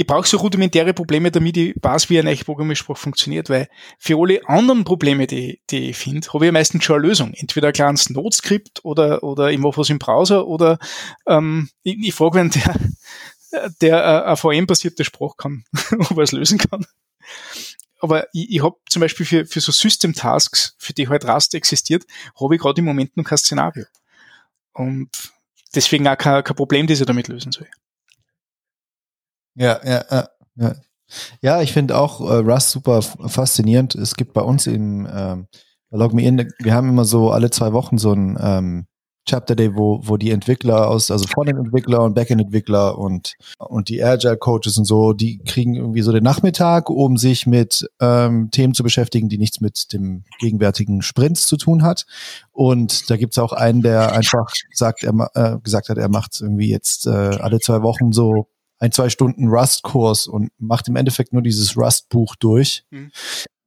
ich 0.00 0.06
brauche 0.06 0.28
so 0.28 0.36
rudimentäre 0.36 0.94
Probleme, 0.94 1.32
damit 1.32 1.56
ich 1.56 1.74
weiß, 1.82 2.08
wie 2.08 2.20
eine 2.20 2.30
echte 2.30 2.44
Programmiersprache 2.44 3.00
funktioniert, 3.00 3.50
weil 3.50 3.68
für 3.98 4.16
alle 4.16 4.48
anderen 4.48 4.84
Probleme, 4.84 5.26
die, 5.26 5.60
die 5.70 5.90
ich 5.90 5.96
finde, 5.96 6.32
habe 6.32 6.46
ich 6.46 6.52
meistens 6.52 6.84
schon 6.84 7.00
eine 7.00 7.08
Lösung. 7.08 7.34
Entweder 7.34 7.66
ein 7.66 7.72
kleines 7.72 8.08
Noteskript 8.08 8.84
oder, 8.84 9.24
oder 9.24 9.50
ich 9.50 9.58
mache 9.58 9.78
was 9.78 9.90
im 9.90 9.98
Browser 9.98 10.46
oder 10.46 10.78
ähm, 11.26 11.68
ich, 11.82 11.98
ich 11.98 12.14
frage, 12.14 12.36
wenn 12.36 12.50
der, 12.50 12.76
der 13.80 13.96
äh, 13.98 14.22
eine 14.26 14.36
VM-basierte 14.36 15.04
Sprache 15.04 15.34
kann, 15.36 15.64
ob 15.98 16.16
er 16.16 16.22
es 16.22 16.30
lösen 16.30 16.58
kann. 16.58 16.86
Aber 17.98 18.28
ich, 18.32 18.52
ich 18.52 18.62
habe 18.62 18.76
zum 18.88 19.00
Beispiel 19.00 19.26
für, 19.26 19.46
für 19.46 19.60
so 19.60 19.72
System-Tasks, 19.72 20.76
für 20.78 20.92
die 20.92 21.08
halt 21.08 21.24
Rust 21.24 21.56
existiert, 21.56 22.04
habe 22.40 22.54
ich 22.54 22.60
gerade 22.60 22.78
im 22.78 22.84
Moment 22.84 23.16
noch 23.16 23.24
kein 23.24 23.38
Szenario. 23.38 23.86
Und 24.74 25.10
deswegen 25.74 26.06
auch 26.06 26.16
kein, 26.16 26.44
kein 26.44 26.56
Problem, 26.56 26.86
das 26.86 27.00
ich 27.00 27.06
damit 27.06 27.26
lösen 27.26 27.50
soll. 27.50 27.66
Ja, 29.58 29.80
ja, 29.84 30.04
ja. 30.10 30.28
Ja, 30.56 30.74
ja 31.42 31.62
ich 31.62 31.72
finde 31.72 31.98
auch 31.98 32.20
äh, 32.20 32.36
Rust 32.36 32.70
super 32.70 33.02
faszinierend. 33.02 33.94
Es 33.94 34.14
gibt 34.14 34.32
bei 34.32 34.42
uns 34.42 34.66
im 34.66 35.08
ähm, 35.12 35.48
Log 35.90 36.12
Me 36.12 36.22
In, 36.22 36.52
wir 36.58 36.74
haben 36.74 36.88
immer 36.88 37.04
so 37.04 37.30
alle 37.30 37.50
zwei 37.50 37.72
Wochen 37.72 37.98
so 37.98 38.12
ein 38.12 38.38
ähm, 38.40 38.86
Chapter 39.28 39.56
Day, 39.56 39.76
wo, 39.76 40.00
wo 40.04 40.16
die 40.16 40.30
Entwickler 40.30 40.88
aus, 40.88 41.10
also 41.10 41.26
Frontend-Entwickler 41.26 42.02
und 42.02 42.14
Backend-Entwickler 42.14 42.96
und, 42.96 43.34
und 43.58 43.90
die 43.90 44.02
Agile-Coaches 44.02 44.78
und 44.78 44.86
so, 44.86 45.12
die 45.12 45.38
kriegen 45.38 45.74
irgendwie 45.74 46.00
so 46.00 46.12
den 46.12 46.24
Nachmittag, 46.24 46.88
um 46.88 47.18
sich 47.18 47.46
mit 47.46 47.86
ähm, 48.00 48.50
Themen 48.50 48.72
zu 48.72 48.82
beschäftigen, 48.82 49.28
die 49.28 49.36
nichts 49.36 49.60
mit 49.60 49.92
dem 49.92 50.24
gegenwärtigen 50.38 51.02
Sprints 51.02 51.46
zu 51.46 51.58
tun 51.58 51.82
hat. 51.82 52.06
Und 52.52 53.10
da 53.10 53.16
gibt's 53.18 53.38
auch 53.38 53.52
einen, 53.52 53.82
der 53.82 54.12
einfach 54.12 54.50
sagt, 54.72 55.04
er 55.04 55.30
äh, 55.34 55.58
gesagt 55.58 55.90
hat, 55.90 55.98
er 55.98 56.08
macht 56.08 56.40
irgendwie 56.40 56.70
jetzt 56.70 57.06
äh, 57.06 57.10
alle 57.10 57.60
zwei 57.60 57.82
Wochen 57.82 58.12
so 58.12 58.46
ein, 58.78 58.92
zwei 58.92 59.08
Stunden 59.08 59.48
Rust-Kurs 59.48 60.26
und 60.26 60.50
macht 60.58 60.88
im 60.88 60.96
Endeffekt 60.96 61.32
nur 61.32 61.42
dieses 61.42 61.76
Rust-Buch 61.76 62.36
durch 62.36 62.84
mhm. 62.90 63.10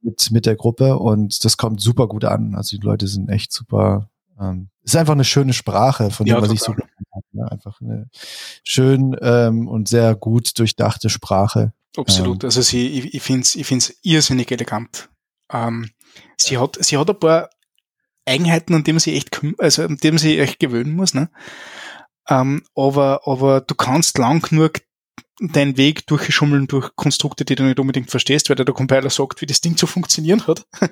mit, 0.00 0.30
mit 0.30 0.46
der 0.46 0.56
Gruppe 0.56 0.98
und 0.98 1.44
das 1.44 1.56
kommt 1.56 1.80
super 1.80 2.08
gut 2.08 2.24
an. 2.24 2.54
Also 2.54 2.76
die 2.76 2.84
Leute 2.84 3.06
sind 3.06 3.28
echt 3.28 3.52
super. 3.52 4.10
Ähm, 4.40 4.70
ist 4.82 4.96
einfach 4.96 5.12
eine 5.12 5.24
schöne 5.24 5.52
Sprache, 5.52 6.10
von 6.10 6.26
ja, 6.26 6.34
der 6.34 6.40
man 6.40 6.50
sich 6.50 6.60
so 6.60 6.72
hat. 6.72 7.24
Ne? 7.32 7.50
Einfach 7.50 7.80
eine 7.80 8.08
schön 8.64 9.16
ähm, 9.20 9.68
und 9.68 9.88
sehr 9.88 10.14
gut 10.14 10.58
durchdachte 10.58 11.10
Sprache. 11.10 11.72
Absolut. 11.96 12.42
Ähm, 12.42 12.48
also 12.48 12.62
sie, 12.62 12.86
ich, 12.88 13.14
ich 13.14 13.22
finde 13.22 13.42
es 13.42 13.54
ich 13.54 13.66
find's 13.66 13.94
irrsinnig 14.02 14.50
elegant. 14.50 15.10
Ähm, 15.50 15.90
sie, 16.36 16.58
hat, 16.58 16.78
sie 16.80 16.96
hat 16.96 17.10
ein 17.10 17.18
paar 17.18 17.50
Eigenheiten, 18.24 18.74
an 18.74 18.84
denen 18.84 18.96
man 18.96 19.00
sich 19.00 19.14
echt, 19.14 19.40
also 19.58 19.82
an 19.82 19.98
denen 19.98 20.14
man 20.14 20.18
sich 20.18 20.38
echt 20.38 20.58
gewöhnen 20.58 20.94
muss. 20.94 21.14
Ne? 21.14 21.28
Ähm, 22.28 22.62
aber, 22.74 23.26
aber 23.26 23.60
du 23.60 23.74
kannst 23.74 24.18
lang 24.18 24.40
genug 24.42 24.80
deinen 25.40 25.76
Weg 25.76 26.06
durchschummeln 26.06 26.66
durch 26.66 26.94
Konstrukte, 26.94 27.44
die 27.44 27.54
du 27.54 27.64
nicht 27.64 27.80
unbedingt 27.80 28.10
verstehst, 28.10 28.48
weil 28.48 28.56
der 28.56 28.66
Compiler 28.66 29.10
sagt, 29.10 29.40
wie 29.40 29.46
das 29.46 29.60
Ding 29.60 29.76
zu 29.76 29.86
funktionieren 29.86 30.46
hat. 30.46 30.66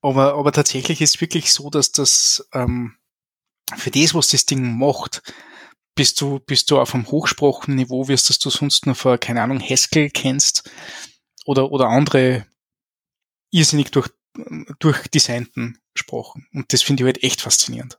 aber, 0.00 0.34
aber 0.34 0.52
tatsächlich 0.52 1.00
ist 1.00 1.16
es 1.16 1.20
wirklich 1.20 1.52
so, 1.52 1.70
dass 1.70 1.92
das 1.92 2.48
ähm, 2.52 2.96
für 3.76 3.90
das, 3.90 4.14
was 4.14 4.28
das 4.28 4.46
Ding 4.46 4.78
macht, 4.78 5.22
bist 5.94 6.20
du, 6.20 6.38
bist 6.38 6.70
du 6.70 6.78
auf 6.78 6.94
einem 6.94 7.10
Hochsprachenniveau, 7.10 8.08
wirst 8.08 8.30
dass 8.30 8.38
du 8.38 8.50
sonst 8.50 8.86
nur 8.86 8.94
für, 8.94 9.18
keine 9.18 9.42
Ahnung, 9.42 9.60
Haskell 9.60 10.10
kennst 10.10 10.70
oder, 11.44 11.72
oder 11.72 11.88
andere 11.88 12.46
irrsinnig 13.50 13.90
durch, 13.90 14.08
durchdesignten 14.78 15.78
Sprachen. 15.94 16.46
Und 16.52 16.72
das 16.72 16.82
finde 16.82 17.02
ich 17.02 17.06
halt 17.06 17.22
echt 17.24 17.40
faszinierend. 17.40 17.98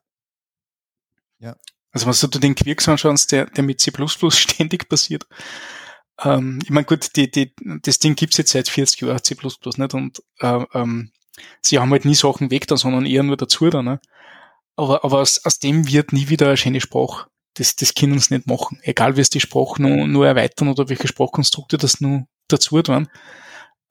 Ja. 1.40 1.58
Also 1.92 2.06
wenn 2.06 2.32
du 2.32 2.40
den 2.40 2.56
Quirks 2.56 2.88
anschaust, 2.88 3.32
der, 3.32 3.46
der 3.48 3.64
mit 3.64 3.82
C++ 3.82 3.92
ständig 4.32 4.90
passiert, 4.90 5.26
ähm, 6.24 6.60
ich 6.64 6.70
meine, 6.70 6.86
gut, 6.86 7.16
die, 7.16 7.32
die, 7.32 7.54
das 7.82 8.00
Ding 8.00 8.16
gibt's 8.16 8.38
jetzt 8.38 8.52
seit 8.52 8.70
40 8.70 9.02
Jahren, 9.02 9.24
C++ 9.24 9.36
nicht, 9.36 9.94
und 9.94 10.24
äh, 10.40 10.66
ähm, 10.74 11.12
sie 11.62 11.80
haben 11.80 11.92
halt 11.92 12.06
nie 12.06 12.16
Sachen 12.16 12.52
weg 12.52 12.68
da, 12.68 12.78
sondern 12.78 13.06
eher 13.06 13.24
nur 13.24 13.38
dazu 13.38 13.70
da, 13.70 13.82
ne? 13.82 14.00
Aber, 14.76 15.04
aber 15.04 15.20
aus, 15.20 15.46
aus 15.46 15.60
dem 15.60 15.88
wird 15.88 16.14
nie 16.14 16.30
wieder 16.30 16.48
eine 16.48 16.58
schöne 16.58 16.82
Sprache. 16.82 17.28
Das, 17.56 17.76
das 17.76 17.94
können 17.94 18.20
sie 18.20 18.36
nicht 18.36 18.48
machen. 18.48 18.80
Egal, 18.84 19.18
wie 19.18 19.22
es 19.22 19.30
die 19.30 19.42
Sprache 19.42 19.82
nur, 19.82 20.08
nur 20.08 20.26
erweitern 20.26 20.70
oder 20.70 20.88
welche 20.88 21.08
Sprachkonstrukte 21.08 21.78
das 21.78 22.00
nur 22.00 22.28
dazu 22.48 22.82
tun. 22.82 23.10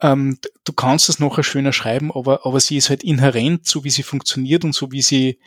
Ähm, 0.00 0.38
du 0.64 0.72
kannst 0.72 1.08
es 1.08 1.18
nachher 1.18 1.42
schöner 1.42 1.72
schreiben, 1.72 2.10
aber, 2.12 2.46
aber 2.46 2.60
sie 2.60 2.76
ist 2.76 2.88
halt 2.88 3.02
inhärent, 3.02 3.66
so 3.66 3.84
wie 3.84 3.90
sie 3.90 4.02
funktioniert 4.02 4.64
und 4.64 4.74
so 4.74 4.92
wie 4.92 5.02
sie 5.02 5.38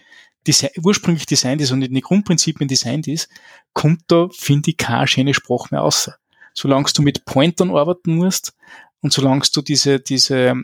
design, 0.47 0.71
ursprünglich 0.83 1.25
designt 1.25 1.61
ist 1.61 1.71
und 1.71 1.81
in 1.81 1.93
den 1.93 2.01
Grundprinzipien 2.01 2.67
designt 2.67 3.07
ist, 3.07 3.29
kommt 3.73 4.03
da, 4.07 4.27
finde 4.31 4.71
ich, 4.71 4.77
keine 4.77 5.07
schöne 5.07 5.33
Sprache 5.33 5.67
mehr 5.71 5.83
außer. 5.83 6.15
Solange 6.53 6.87
du 6.93 7.01
mit 7.01 7.25
Pointern 7.25 7.71
arbeiten 7.71 8.15
musst 8.15 8.53
und 9.01 9.13
solange 9.13 9.43
du 9.53 9.61
diese, 9.61 9.99
diese 9.99 10.61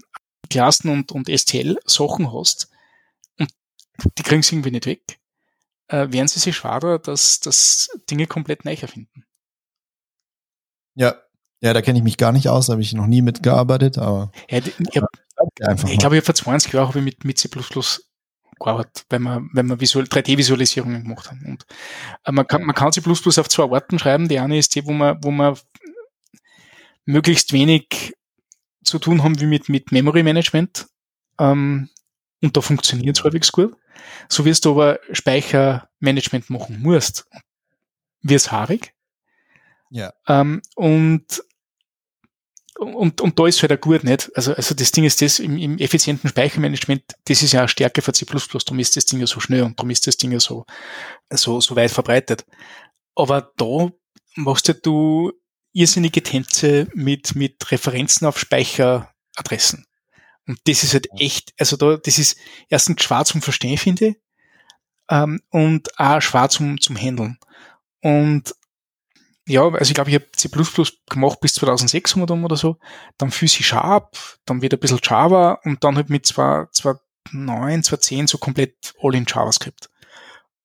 Klassen 0.50 0.90
und, 0.90 1.12
und 1.12 1.30
STL-Sachen 1.30 2.34
hast 2.34 2.70
und 3.40 3.50
die 4.18 4.24
kriegen 4.24 4.44
sie 4.44 4.56
irgendwie 4.56 4.72
nicht 4.72 4.86
weg, 4.86 5.20
äh, 5.88 6.12
werden 6.12 6.28
sie 6.28 6.40
sich 6.40 6.56
schwader, 6.56 7.00
dass, 7.00 7.40
dass 7.40 7.90
Dinge 8.10 8.28
komplett 8.28 8.66
neu 8.66 8.74
erfinden. 8.74 9.26
Ja, 10.96 11.16
ja, 11.62 11.74
da 11.74 11.82
kenne 11.82 12.00
ich 12.00 12.04
mich 12.04 12.18
gar 12.18 12.32
nicht 12.32 12.50
aus, 12.50 12.70
habe 12.70 12.82
ich 12.82 12.94
noch 12.94 13.08
nie 13.08 13.22
mitgearbeitet, 13.22 13.98
aber. 13.98 14.32
Ja, 14.50 14.60
ich 14.60 14.98
habe 14.98 15.08
ich 15.88 16.00
glaube, 16.00 16.18
ich 16.18 16.24
vor 16.24 16.36
20 16.36 16.74
Jahren 16.74 16.88
habe 16.88 17.00
ich 17.00 17.06
mit, 17.06 17.24
mit 17.24 17.38
C 17.38 17.48
gearbeitet, 18.60 19.06
wenn 19.10 19.24
wir, 19.24 19.42
wenn 19.54 19.80
visual, 19.80 20.06
3D-Visualisierungen 20.06 21.04
gemacht 21.04 21.30
haben. 21.30 21.46
Und 21.46 21.66
äh, 22.26 22.32
man, 22.32 22.48
kann, 22.48 22.64
man 22.64 22.76
kann 22.76 22.92
C 22.92 23.02
auf 23.06 23.50
zwei 23.50 23.72
Arten 23.72 24.00
schreiben. 24.00 24.28
Die 24.28 24.40
eine 24.40 24.58
ist 24.58 24.76
die, 24.76 24.86
wo 24.86 24.92
man, 24.92 25.18
wo 25.24 25.32
man 25.32 25.58
möglichst 27.06 27.54
wenig 27.54 28.14
zu 28.84 29.00
tun 29.00 29.24
haben 29.24 29.40
wie 29.40 29.46
mit, 29.46 29.70
mit 29.70 29.92
Memory 29.92 30.24
Management. 30.24 30.88
Ähm, 31.40 31.90
und 32.42 32.56
da 32.56 32.62
funktioniert 32.62 33.18
es 33.18 33.24
halbwegs 33.24 33.52
gut. 33.52 33.76
So 34.30 34.46
wirst 34.46 34.66
du 34.66 34.72
aber 34.72 35.00
Speichermanagement 35.12 36.50
machen 36.50 36.82
musst, 36.82 37.28
wird 38.22 38.52
haarig. 38.52 38.94
Ja. 39.90 40.14
Ähm, 40.28 40.62
und 40.76 41.42
und, 42.78 43.22
und 43.22 43.40
da 43.40 43.48
ist 43.48 43.62
halt 43.62 43.74
auch 43.74 43.82
gut 43.82 44.04
nicht. 44.04 44.32
Also, 44.36 44.54
also 44.54 44.76
das 44.76 44.92
Ding 44.92 45.04
ist 45.04 45.22
das 45.22 45.40
im, 45.40 45.58
im 45.58 45.78
effizienten 45.80 46.30
Speichermanagement, 46.30 47.04
das 47.26 47.42
ist 47.42 47.54
ja 47.54 47.62
eine 47.62 47.70
Stärke 47.70 48.02
für 48.02 48.14
C++, 48.14 48.26
darum 48.26 48.80
ist 48.80 48.96
das 48.96 49.06
Ding 49.06 49.20
ja 49.20 49.28
so 49.28 49.40
schnell 49.40 49.64
und 49.64 49.80
darum 49.80 49.90
ist 49.90 50.06
das 50.08 50.18
Ding 50.18 50.32
ja 50.32 50.40
so, 50.40 50.66
so, 51.32 51.60
so 51.60 51.76
weit 51.76 51.92
verbreitet. 51.92 52.46
Aber 53.16 53.52
da 53.58 53.90
machst 54.36 54.74
du 54.84 55.32
irrsinnige 55.74 56.24
Tänze 56.24 56.88
mit, 56.94 57.36
mit 57.36 57.72
Referenzen 57.72 58.28
auf 58.28 58.40
Speicheradressen. 58.40 59.86
Und 60.48 60.60
das 60.66 60.84
ist 60.84 60.94
halt 60.94 61.08
echt, 61.20 61.54
also 61.58 61.76
da, 61.78 61.98
das 61.98 62.20
ist 62.20 62.38
erstens 62.70 63.04
schwer 63.04 63.26
zum 63.26 63.42
Verstehen, 63.42 63.78
finde 63.78 64.08
ich, 64.08 64.16
ähm, 65.10 65.42
und 65.50 66.00
auch 66.00 66.22
schwer 66.22 66.50
zum, 66.50 66.80
zum 66.80 66.96
Handeln. 66.96 67.38
Und 68.02 68.56
ja, 69.48 69.64
also 69.64 69.90
ich 69.90 69.94
glaube, 69.94 70.10
ich 70.10 70.16
habe 70.16 70.28
C++ 70.36 70.50
gemacht 71.10 71.40
bis 71.40 71.54
2006 71.54 72.18
oder 72.18 72.58
so, 72.58 72.78
dann 73.18 73.32
viel 73.32 73.48
C 73.48 73.64
Sharp, 73.64 74.18
dann 74.46 74.62
wieder 74.62 74.78
ein 74.78 74.80
bisschen 74.80 75.00
Java 75.02 75.60
und 75.64 75.84
dann 75.84 75.96
halt 75.96 76.10
mit 76.10 76.26
2009, 76.26 77.84
2010 77.84 78.28
so 78.28 78.38
komplett 78.38 78.94
all 79.02 79.16
in 79.16 79.26
JavaScript. 79.26 79.90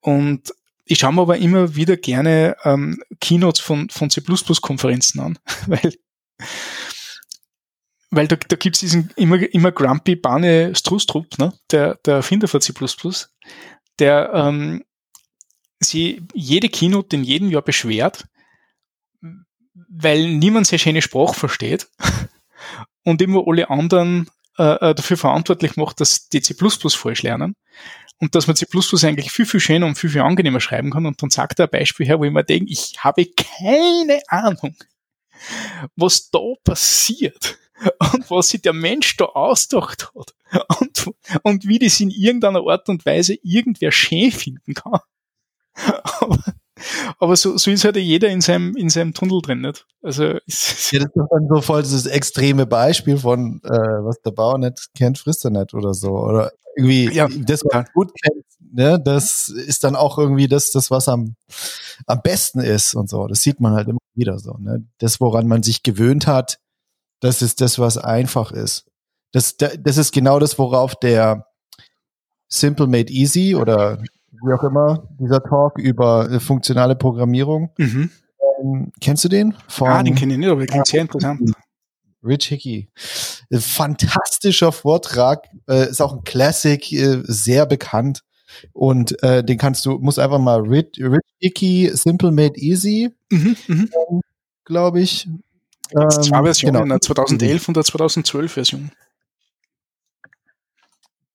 Und 0.00 0.52
ich 0.84 0.98
schaue 0.98 1.12
mir 1.12 1.22
aber 1.22 1.38
immer 1.38 1.76
wieder 1.76 1.96
gerne 1.96 2.56
ähm, 2.64 3.00
Keynotes 3.20 3.60
von, 3.60 3.88
von 3.88 4.10
C++-Konferenzen 4.10 5.20
an, 5.20 5.38
weil, 5.68 5.94
weil 8.10 8.26
da, 8.26 8.34
da 8.34 8.56
gibt 8.56 8.74
es 8.74 8.80
diesen 8.80 9.10
immer, 9.14 9.36
immer 9.54 9.70
grumpy 9.70 10.16
Bane 10.16 10.74
Strustrup, 10.74 11.38
ne, 11.38 11.52
der, 11.70 12.00
der 12.04 12.16
Erfinder 12.16 12.48
von 12.48 12.60
C++, 12.60 12.72
der 14.00 14.32
ähm, 14.34 14.82
sie 15.78 16.26
jede 16.34 16.68
Keynote 16.68 17.14
in 17.14 17.22
jedem 17.22 17.48
Jahr 17.48 17.62
beschwert, 17.62 18.24
weil 19.74 20.28
niemand 20.28 20.66
sehr 20.66 20.78
schöne 20.78 21.02
Sprache 21.02 21.34
versteht 21.34 21.88
und 23.04 23.22
immer 23.22 23.44
alle 23.46 23.70
anderen 23.70 24.28
äh, 24.58 24.90
äh, 24.90 24.94
dafür 24.94 25.16
verantwortlich 25.16 25.76
macht, 25.76 26.00
dass 26.00 26.28
die 26.28 26.42
C++ 26.42 26.54
falsch 26.54 27.22
lernen 27.22 27.56
und 28.18 28.34
dass 28.34 28.46
man 28.46 28.56
C++ 28.56 28.66
eigentlich 29.06 29.32
viel, 29.32 29.46
viel 29.46 29.60
schöner 29.60 29.86
und 29.86 29.96
viel, 29.96 30.10
viel 30.10 30.20
angenehmer 30.20 30.60
schreiben 30.60 30.90
kann. 30.90 31.06
Und 31.06 31.22
dann 31.22 31.30
sagt 31.30 31.58
er 31.58 31.66
ein 31.66 31.70
Beispiel 31.70 32.06
her, 32.06 32.20
wo 32.20 32.24
ich 32.24 32.30
mir 32.30 32.44
denke, 32.44 32.70
ich 32.70 32.94
habe 33.02 33.26
keine 33.26 34.20
Ahnung, 34.28 34.76
was 35.96 36.30
da 36.30 36.38
passiert 36.62 37.58
und 38.12 38.30
was 38.30 38.50
sich 38.50 38.62
der 38.62 38.74
Mensch 38.74 39.16
da 39.16 39.24
ausgedacht 39.24 40.12
hat 40.14 40.34
und, 40.80 41.10
und 41.42 41.66
wie 41.66 41.78
das 41.78 41.98
in 41.98 42.10
irgendeiner 42.10 42.64
Art 42.66 42.88
und 42.88 43.06
Weise 43.06 43.36
irgendwer 43.42 43.90
schön 43.90 44.30
finden 44.30 44.74
kann. 44.74 45.00
Aber 46.04 46.44
aber 47.18 47.36
so, 47.36 47.56
so 47.56 47.70
ist 47.70 47.84
halt 47.84 47.96
jeder 47.96 48.28
in 48.28 48.40
seinem, 48.40 48.76
in 48.76 48.88
seinem 48.88 49.14
Tunnel 49.14 49.40
drin, 49.42 49.60
nicht? 49.60 49.86
Also, 50.02 50.24
ja, 50.24 50.38
das 50.44 50.66
ist 50.68 50.92
dann 50.92 51.48
so 51.48 51.60
voll 51.60 51.82
das 51.82 52.06
extreme 52.06 52.66
Beispiel 52.66 53.18
von, 53.18 53.60
äh, 53.64 53.68
was 53.68 54.20
der 54.22 54.30
Bauer 54.32 54.58
nicht 54.58 54.90
kennt, 54.96 55.18
frisst 55.18 55.44
er 55.44 55.50
nicht 55.50 55.74
oder 55.74 55.94
so. 55.94 56.10
Oder 56.10 56.52
irgendwie, 56.76 57.12
ja, 57.12 57.28
das, 57.28 57.62
was 57.64 57.74
ja. 57.74 57.84
gut 57.94 58.12
kennt, 58.20 58.44
ne, 58.72 59.00
das 59.02 59.48
ist 59.48 59.84
dann 59.84 59.96
auch 59.96 60.18
irgendwie 60.18 60.48
das, 60.48 60.70
das, 60.70 60.90
was 60.90 61.08
am, 61.08 61.36
am 62.06 62.20
besten 62.22 62.60
ist 62.60 62.94
und 62.94 63.08
so. 63.08 63.26
Das 63.26 63.42
sieht 63.42 63.60
man 63.60 63.74
halt 63.74 63.88
immer 63.88 63.98
wieder 64.14 64.38
so, 64.38 64.56
ne? 64.58 64.84
Das, 64.98 65.20
woran 65.20 65.46
man 65.46 65.62
sich 65.62 65.82
gewöhnt 65.82 66.26
hat, 66.26 66.58
das 67.20 67.42
ist 67.42 67.60
das, 67.60 67.78
was 67.78 67.98
einfach 67.98 68.52
ist. 68.52 68.86
Das, 69.32 69.56
das 69.56 69.96
ist 69.96 70.12
genau 70.12 70.38
das, 70.38 70.58
worauf 70.58 70.94
der 70.94 71.46
Simple 72.48 72.86
Made 72.86 73.10
Easy 73.10 73.54
oder 73.54 74.02
wie 74.42 74.52
auch 74.52 74.64
immer, 74.64 75.08
dieser 75.18 75.42
Talk 75.42 75.78
über 75.78 76.30
äh, 76.30 76.40
funktionale 76.40 76.96
Programmierung. 76.96 77.70
Mhm. 77.78 78.10
Ähm, 78.60 78.92
kennst 79.00 79.24
du 79.24 79.28
den? 79.28 79.54
Von, 79.68 79.88
ah, 79.88 80.02
den 80.02 80.14
kenne 80.14 80.34
ich 80.34 80.38
nicht, 80.38 80.50
aber 80.50 80.66
klingt 80.66 80.86
sehr 80.86 81.02
interessant. 81.02 81.52
Rich 82.24 82.46
Hickey. 82.46 82.88
Äh, 83.50 83.58
fantastischer 83.58 84.72
Vortrag, 84.72 85.48
äh, 85.68 85.90
ist 85.90 86.00
auch 86.00 86.12
ein 86.12 86.24
Classic, 86.24 86.92
äh, 86.92 87.20
sehr 87.24 87.66
bekannt. 87.66 88.22
Und 88.72 89.20
äh, 89.22 89.42
den 89.42 89.58
kannst 89.58 89.86
du, 89.86 89.98
musst 89.98 90.18
einfach 90.18 90.38
mal 90.38 90.60
Rich, 90.60 90.98
Rich 90.98 91.20
Hickey 91.38 91.90
Simple 91.94 92.30
Made 92.30 92.56
Easy, 92.56 93.10
mhm, 93.30 93.56
mhm. 93.66 93.90
ähm, 94.10 94.20
glaube 94.64 95.00
ich. 95.00 95.26
Ähm, 95.94 96.10
zwei 96.10 96.42
Versionen, 96.42 96.74
genau. 96.74 96.84
eine 96.84 97.00
2011 97.00 97.68
und 97.68 97.76
eine 97.76 97.84
2012 97.84 98.52
Version. 98.52 98.90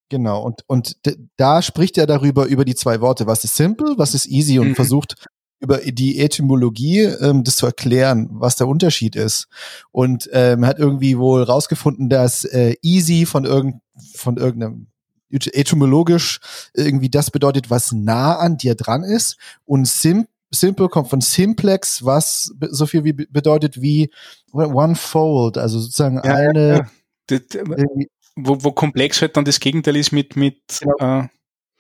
Genau, 0.09 0.41
und, 0.41 0.63
und 0.67 0.97
da 1.35 1.61
spricht 1.61 1.97
er 1.97 2.07
darüber, 2.07 2.45
über 2.45 2.63
die 2.63 2.75
zwei 2.75 3.01
Worte. 3.01 3.27
Was 3.27 3.43
ist 3.43 3.55
simple, 3.55 3.95
was 3.97 4.13
ist 4.13 4.25
easy 4.27 4.59
und 4.59 4.69
mhm. 4.69 4.75
versucht 4.75 5.15
über 5.59 5.79
die 5.79 6.19
Etymologie 6.19 7.01
ähm, 7.01 7.43
das 7.43 7.55
zu 7.55 7.65
erklären, 7.65 8.29
was 8.31 8.55
der 8.55 8.67
Unterschied 8.67 9.15
ist. 9.15 9.47
Und 9.91 10.29
ähm, 10.31 10.65
hat 10.65 10.79
irgendwie 10.79 11.17
wohl 11.17 11.43
rausgefunden, 11.43 12.09
dass 12.09 12.45
äh, 12.45 12.75
easy 12.81 13.25
von, 13.25 13.45
irgend, 13.45 13.81
von 14.15 14.37
irgendeinem 14.37 14.87
etymologisch 15.29 16.39
irgendwie 16.73 17.09
das 17.09 17.31
bedeutet, 17.31 17.69
was 17.69 17.91
nah 17.91 18.37
an 18.37 18.57
dir 18.57 18.75
dran 18.75 19.03
ist. 19.03 19.37
Und 19.65 19.87
sim 19.87 20.27
simple 20.49 20.87
kommt 20.87 21.09
von 21.09 21.19
simplex, 21.19 22.05
was 22.05 22.53
so 22.69 22.85
viel 22.85 23.03
wie 23.03 23.11
bedeutet 23.11 23.81
wie 23.81 24.09
one 24.53 24.95
fold, 24.95 25.57
also 25.57 25.79
sozusagen 25.79 26.21
ja, 26.23 26.33
eine. 26.33 26.87
Ja, 27.29 27.37
ja 27.51 28.05
wo, 28.37 28.63
wo 28.63 28.71
komplex 28.71 29.21
halt 29.21 29.35
dann 29.35 29.45
das 29.45 29.59
Gegenteil 29.59 29.95
ist 29.97 30.11
mit, 30.11 30.35
mit 30.35 30.79
genau. 30.79 31.21
Äh, 31.21 31.27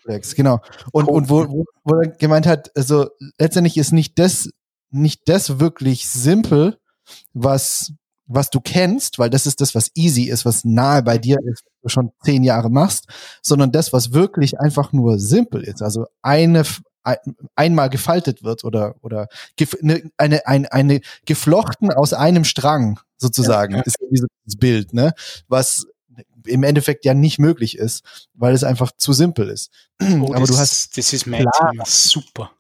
komplex, 0.01 0.35
genau. 0.35 0.59
Und, 0.91 1.07
und 1.07 1.29
wo, 1.29 1.47
wo, 1.47 1.65
wo 1.83 1.99
er 1.99 2.09
gemeint 2.09 2.47
hat, 2.47 2.75
also 2.75 3.09
letztendlich 3.37 3.77
ist 3.77 3.91
nicht 3.91 4.17
das, 4.19 4.49
nicht 4.89 5.21
das 5.25 5.59
wirklich 5.59 6.07
simpel, 6.07 6.77
was, 7.33 7.93
was 8.25 8.49
du 8.49 8.59
kennst, 8.59 9.19
weil 9.19 9.29
das 9.29 9.45
ist 9.45 9.61
das, 9.61 9.75
was 9.75 9.91
easy 9.95 10.23
ist, 10.23 10.45
was 10.45 10.65
nahe 10.65 11.03
bei 11.03 11.17
dir 11.17 11.37
ist, 11.45 11.63
was 11.63 11.81
du 11.81 11.89
schon 11.89 12.11
zehn 12.23 12.43
Jahre 12.43 12.69
machst, 12.69 13.07
sondern 13.41 13.71
das, 13.71 13.93
was 13.93 14.13
wirklich 14.13 14.59
einfach 14.59 14.91
nur 14.91 15.19
simpel 15.19 15.63
ist. 15.63 15.81
Also 15.81 16.07
eine, 16.21 16.63
einmal 17.55 17.89
gefaltet 17.89 18.43
wird 18.43 18.65
oder 18.65 18.95
oder 19.01 19.27
ne, 19.79 20.11
eine 20.17 20.45
eine 20.45 20.73
eine 20.73 20.99
geflochten 21.25 21.91
aus 21.93 22.11
einem 22.11 22.43
Strang 22.43 22.99
sozusagen 23.17 23.75
ja, 23.75 23.77
ja. 23.77 23.83
ist 23.85 23.95
dieses 24.11 24.27
Bild 24.57 24.93
ne 24.93 25.13
was 25.47 25.85
im 26.47 26.63
Endeffekt 26.63 27.05
ja 27.05 27.13
nicht 27.13 27.39
möglich 27.39 27.77
ist, 27.77 28.03
weil 28.33 28.53
es 28.53 28.63
einfach 28.63 28.91
zu 28.97 29.13
simpel 29.13 29.49
ist. 29.49 29.71
Oh, 30.01 30.33
Aber 30.33 30.45
du 30.45 30.57
hast 30.57 30.97
das 30.97 31.13
ist 31.13 31.27
mein 31.27 31.45
Thema. 31.57 31.83
super. 31.85 32.51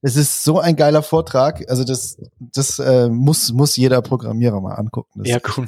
Es 0.00 0.16
ist 0.16 0.44
so 0.44 0.60
ein 0.60 0.76
geiler 0.76 1.02
Vortrag. 1.02 1.68
Also 1.68 1.84
das, 1.84 2.18
das 2.38 2.78
äh, 2.78 3.08
muss 3.08 3.52
muss 3.52 3.76
jeder 3.76 4.00
Programmierer 4.02 4.60
mal 4.60 4.74
angucken. 4.74 5.22
Das 5.22 5.28
ja, 5.28 5.38
cool. 5.56 5.66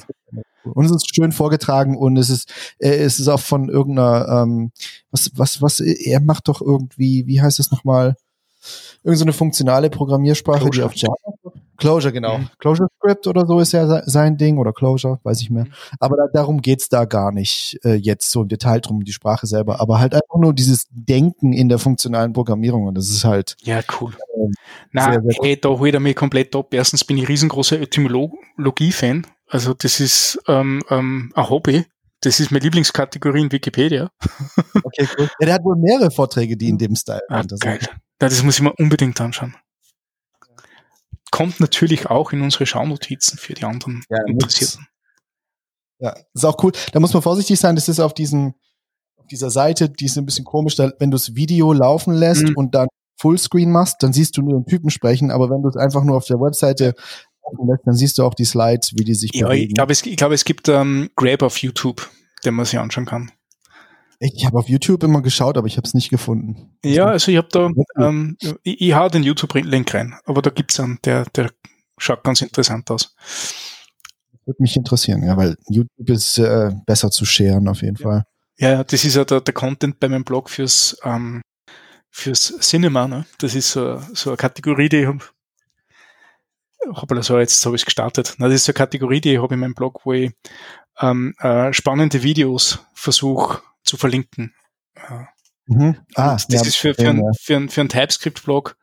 Und 0.75 0.85
es 0.85 0.93
ist 0.93 1.15
schön 1.15 1.33
vorgetragen 1.33 1.97
und 1.97 2.17
es 2.17 2.31
ist 2.31 2.53
äh, 2.79 2.91
es 2.91 3.19
ist 3.19 3.29
auch 3.29 3.41
von 3.41 3.69
irgendeiner 3.69 4.43
ähm, 4.43 4.73
was 5.11 5.31
was 5.35 5.63
was 5.63 5.81
er 5.81 6.21
macht 6.21 6.49
doch 6.49 6.61
irgendwie 6.61 7.27
wie 7.27 7.41
heißt 7.41 7.59
es 7.59 7.71
nochmal 7.71 8.17
irgendeine 9.03 9.33
so 9.33 9.39
funktionale 9.39 9.91
Programmiersprache, 9.91 10.69
die 10.71 10.83
auf 10.83 10.95
Java 10.95 11.15
Closure, 11.79 12.13
genau. 12.13 12.39
Mhm. 12.39 12.49
Closure 12.59 12.89
Script 12.99 13.27
oder 13.29 13.47
so 13.47 13.61
ist 13.61 13.73
ja 13.73 14.03
sein 14.05 14.37
Ding 14.37 14.59
oder 14.59 14.73
Closure, 14.73 15.21
weiß 15.23 15.41
ich 15.41 15.51
mehr. 15.51 15.65
Mhm. 15.65 15.73
Aber 16.01 16.17
da, 16.17 16.25
darum 16.33 16.61
geht's 16.61 16.89
da 16.89 17.05
gar 17.05 17.31
nicht 17.33 17.79
äh, 17.85 17.95
jetzt 17.95 18.31
so 18.31 18.43
im 18.43 18.49
Detail 18.49 18.81
drum, 18.81 19.05
die 19.05 19.13
Sprache 19.13 19.47
selber. 19.47 19.81
Aber 19.81 20.01
halt 20.01 20.13
einfach 20.13 20.39
nur 20.39 20.53
dieses 20.53 20.87
Denken 20.91 21.53
in 21.53 21.69
der 21.69 21.79
funktionalen 21.79 22.33
Programmierung 22.33 22.87
und 22.87 22.97
das 22.97 23.09
ist 23.09 23.25
halt. 23.25 23.57
Ja, 23.63 23.81
cool. 24.01 24.13
Ähm, 24.37 24.53
Na, 24.93 25.13
sehr, 25.13 25.23
sehr 25.23 25.35
hey, 25.41 25.61
da 25.61 25.69
holt 25.69 25.95
er 25.95 26.01
mich 26.01 26.17
komplett 26.17 26.55
ab. 26.57 26.75
Erstens 26.75 27.05
bin 27.05 27.17
ich 27.17 27.29
riesengroßer 27.29 27.81
Etymologie-Fan. 27.81 29.27
Also 29.49 29.73
das 29.73 30.01
ist 30.01 30.41
ähm, 30.49 30.83
ähm, 30.91 31.33
ein 31.35 31.49
Hobby. 31.49 31.85
Das 32.21 32.41
ist 32.41 32.51
meine 32.51 32.65
Lieblingskategorie 32.65 33.43
in 33.43 33.53
Wikipedia. 33.53 34.11
Okay, 34.83 35.09
cool. 35.17 35.31
Ja, 35.39 35.47
der 35.47 35.55
hat 35.55 35.65
wohl 35.65 35.77
mehrere 35.77 36.11
Vorträge, 36.11 36.57
die 36.57 36.69
in 36.69 36.79
dem 36.79 36.97
Style 36.97 37.23
ah, 37.29 37.45
sind. 37.49 37.61
Geil. 37.61 37.79
Ja, 37.83 38.29
das 38.29 38.43
muss 38.43 38.57
ich 38.57 38.63
mir 38.63 38.73
unbedingt 38.73 39.21
anschauen 39.21 39.55
kommt 41.31 41.61
natürlich 41.61 42.07
auch 42.07 42.33
in 42.33 42.43
unsere 42.43 42.67
Schaunotizen 42.67 43.39
für 43.39 43.55
die 43.55 43.65
anderen 43.65 44.05
ja, 44.11 44.19
Interessierten. 44.27 44.87
Ja, 46.01 46.15
ist 46.33 46.45
auch 46.45 46.63
cool. 46.63 46.73
Da 46.93 47.01
muss 47.01 47.13
man 47.13 47.23
vorsichtig 47.23 47.59
sein, 47.59 47.75
das 47.75 47.89
ist 47.89 48.01
auf 48.01 48.15
diesem, 48.15 48.55
auf 49.17 49.27
dieser 49.27 49.51
Seite, 49.51 49.91
die 49.91 50.07
ist 50.07 50.17
ein 50.17 50.27
bisschen 50.27 50.45
komisch, 50.45 50.77
da, 50.77 50.93
wenn 50.99 51.11
du 51.11 51.17
das 51.17 51.35
Video 51.35 51.73
laufen 51.73 52.15
lässt 52.15 52.45
mhm. 52.45 52.57
und 52.57 52.75
dann 52.75 52.89
Fullscreen 53.21 53.71
machst, 53.71 53.97
dann 54.03 54.13
siehst 54.13 54.37
du 54.37 54.43
nur 54.43 54.61
den 54.61 54.67
Typen 54.67 54.91
sprechen, 54.91 55.31
aber 55.31 55.51
wenn 55.51 55.63
du 55.63 55.69
es 55.69 55.77
einfach 55.77 56.05
nur 56.05 56.17
auf 56.17 56.27
der 56.27 56.37
Webseite 56.37 56.95
laufen 57.45 57.69
lässt, 57.69 57.87
dann 57.87 57.95
siehst 57.95 58.19
du 58.19 58.23
auch 58.23 58.35
die 58.35 58.45
Slides, 58.45 58.93
wie 58.97 59.05
die 59.05 59.15
sich 59.15 59.33
ja, 59.35 59.49
bewegen. 59.49 59.71
Ich 59.71 59.75
glaube, 59.75 59.93
es, 59.93 60.07
ich 60.07 60.17
glaub, 60.17 60.33
es 60.33 60.45
gibt 60.45 60.69
ähm, 60.69 61.11
Grab 61.17 61.43
auf 61.43 61.59
YouTube, 61.59 62.09
den 62.45 62.55
man 62.55 62.65
sich 62.65 62.79
anschauen 62.79 63.07
kann. 63.07 63.33
Ich 64.21 64.45
habe 64.45 64.59
auf 64.59 64.69
YouTube 64.69 65.05
immer 65.05 65.23
geschaut, 65.23 65.57
aber 65.57 65.69
ich 65.69 65.77
habe 65.77 65.87
es 65.87 65.95
nicht 65.95 66.11
gefunden. 66.11 66.77
Ja, 66.85 67.07
also 67.07 67.31
ich 67.31 67.37
habe 67.37 67.49
da, 67.53 67.71
ähm, 67.99 68.37
ich, 68.41 68.81
ich 68.81 68.95
hau 68.95 69.09
den 69.09 69.23
YouTube-Link 69.23 69.95
rein, 69.95 70.17
aber 70.25 70.43
da 70.43 70.51
gibt's 70.51 70.81
einen, 70.81 70.99
der, 71.05 71.25
der 71.27 71.51
schaut 71.99 72.25
ganz 72.25 72.43
interessant 72.43 72.91
aus. 72.91 73.15
Würde 74.45 74.61
mich 74.61 74.77
interessieren, 74.77 75.23
ja, 75.23 75.37
weil 75.37 75.57
YouTube 75.69 76.11
ist 76.11 76.39
äh, 76.39 76.73
besser 76.87 77.11
zu 77.11 77.25
scheren 77.25 77.69
auf 77.69 77.83
jeden 77.83 77.97
ja. 77.97 78.03
Fall. 78.03 78.25
Ja, 78.57 78.83
das 78.83 79.05
ist 79.05 79.15
ja 79.15 79.25
der, 79.25 79.41
der 79.41 79.55
Content 79.55 80.01
bei 80.01 80.09
meinem 80.09 80.25
Blog 80.25 80.51
fürs, 80.51 80.99
ähm, 81.05 81.43
fürs 82.11 82.59
Cinema. 82.61 83.07
Ne? 83.07 83.25
Das 83.39 83.55
ist 83.55 83.71
so, 83.71 84.03
so 84.15 84.31
eine 84.31 84.37
Kategorie, 84.37 84.89
die 84.89 84.99
ich 84.99 85.07
habe. 85.07 85.25
Hoppala, 86.89 87.23
so, 87.23 87.39
jetzt 87.39 87.65
habe 87.65 87.77
ich 87.77 87.85
gestartet. 87.85 88.35
Na, 88.39 88.47
das 88.47 88.57
ist 88.57 88.65
so 88.65 88.71
eine 88.71 88.79
Kategorie, 88.79 89.21
die 89.21 89.35
ich 89.35 89.43
habe 89.43 89.55
in 89.55 89.61
meinem 89.61 89.75
Blog, 89.75 90.01
wo 90.05 90.13
ich 90.13 90.33
ähm, 91.01 91.35
äh, 91.39 91.73
spannende 91.73 92.23
Videos 92.25 92.81
versuche 92.95 93.61
zu 93.89 93.97
verlinken. 93.97 94.55
Mhm. 95.67 95.97
Ah, 96.15 96.33
das 96.33 96.47
ja, 96.49 96.63
ist 96.63 96.77
für, 96.77 96.95
für, 96.95 97.09
ein, 97.09 97.23
für, 97.41 97.57
ein, 97.57 97.69
für 97.69 97.81
ein 97.81 97.89
TypeScript-Blog 97.89 98.77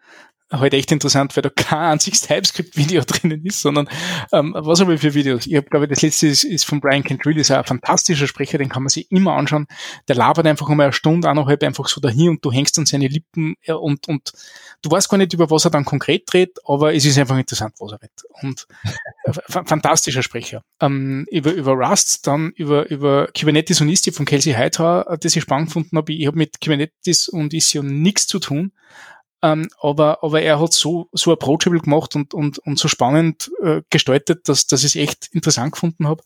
halt 0.51 0.73
echt 0.73 0.91
interessant, 0.91 1.35
weil 1.35 1.41
da 1.41 1.49
kein 1.49 1.93
einziges 1.93 2.21
TypeScript-Video 2.21 3.01
drinnen 3.07 3.43
ist, 3.45 3.61
sondern 3.61 3.89
ähm, 4.31 4.53
was 4.57 4.79
ich 4.79 4.99
für 4.99 5.13
Videos? 5.13 5.47
Ich 5.47 5.55
habe, 5.55 5.67
glaube 5.67 5.87
das 5.87 6.01
letzte 6.01 6.27
ist, 6.27 6.43
ist 6.43 6.65
von 6.65 6.79
Brian 6.79 7.03
Cantrell, 7.03 7.37
ist 7.37 7.51
ein 7.51 7.63
fantastischer 7.63 8.27
Sprecher, 8.27 8.57
den 8.57 8.69
kann 8.69 8.83
man 8.83 8.89
sich 8.89 9.11
immer 9.11 9.33
anschauen. 9.33 9.67
Der 10.07 10.15
labert 10.15 10.45
einfach 10.45 10.69
um 10.69 10.79
eine 10.79 10.93
Stunde 10.93 11.29
eineinhalb 11.29 11.63
einfach 11.63 11.87
so 11.87 11.99
dahin 11.99 12.29
und 12.29 12.45
du 12.45 12.51
hängst 12.51 12.77
an 12.77 12.85
seine 12.85 13.07
Lippen 13.07 13.55
und, 13.67 14.07
und 14.07 14.33
du 14.81 14.91
weißt 14.91 15.09
gar 15.09 15.17
nicht, 15.17 15.33
über 15.33 15.49
was 15.49 15.65
er 15.65 15.71
dann 15.71 15.85
konkret 15.85 16.23
dreht, 16.31 16.59
aber 16.65 16.93
es 16.93 17.05
ist 17.05 17.17
einfach 17.17 17.37
interessant, 17.37 17.73
was 17.79 17.91
er 17.91 18.01
redet. 18.01 18.23
Und 18.41 18.67
äh, 19.23 19.33
fantastischer 19.65 20.21
Sprecher. 20.21 20.61
Ähm, 20.79 21.25
über, 21.31 21.51
über 21.51 21.73
Rust, 21.73 22.27
dann 22.27 22.51
über, 22.51 22.89
über 22.89 23.29
Kubernetes 23.37 23.81
und 23.81 23.89
Istio 23.89 24.13
von 24.13 24.25
Kelsey 24.25 24.53
Hightower, 24.53 25.07
äh, 25.09 25.17
das 25.17 25.35
ich 25.35 25.41
spannend 25.41 25.69
gefunden 25.69 25.97
habe. 25.97 26.13
Ich 26.13 26.27
habe 26.27 26.37
mit 26.37 26.61
Kubernetes 26.61 27.29
und 27.29 27.53
Istio 27.53 27.81
nichts 27.81 28.27
zu 28.27 28.39
tun, 28.39 28.71
ähm, 29.45 29.69
aber, 29.79 30.23
aber 30.23 30.41
er 30.41 30.59
hat 30.59 30.73
so, 30.73 31.07
so 31.11 31.31
approachable 31.31 31.79
gemacht 31.79 32.15
und, 32.15 32.33
und, 32.33 32.57
und 32.57 32.79
so 32.79 32.87
spannend 32.87 33.51
äh, 33.61 33.83
gestaltet, 33.91 34.49
dass, 34.49 34.65
dass 34.65 34.83
ich 34.83 34.95
es 34.95 35.01
echt 35.01 35.27
interessant 35.33 35.73
gefunden 35.73 36.07
habe. 36.07 36.23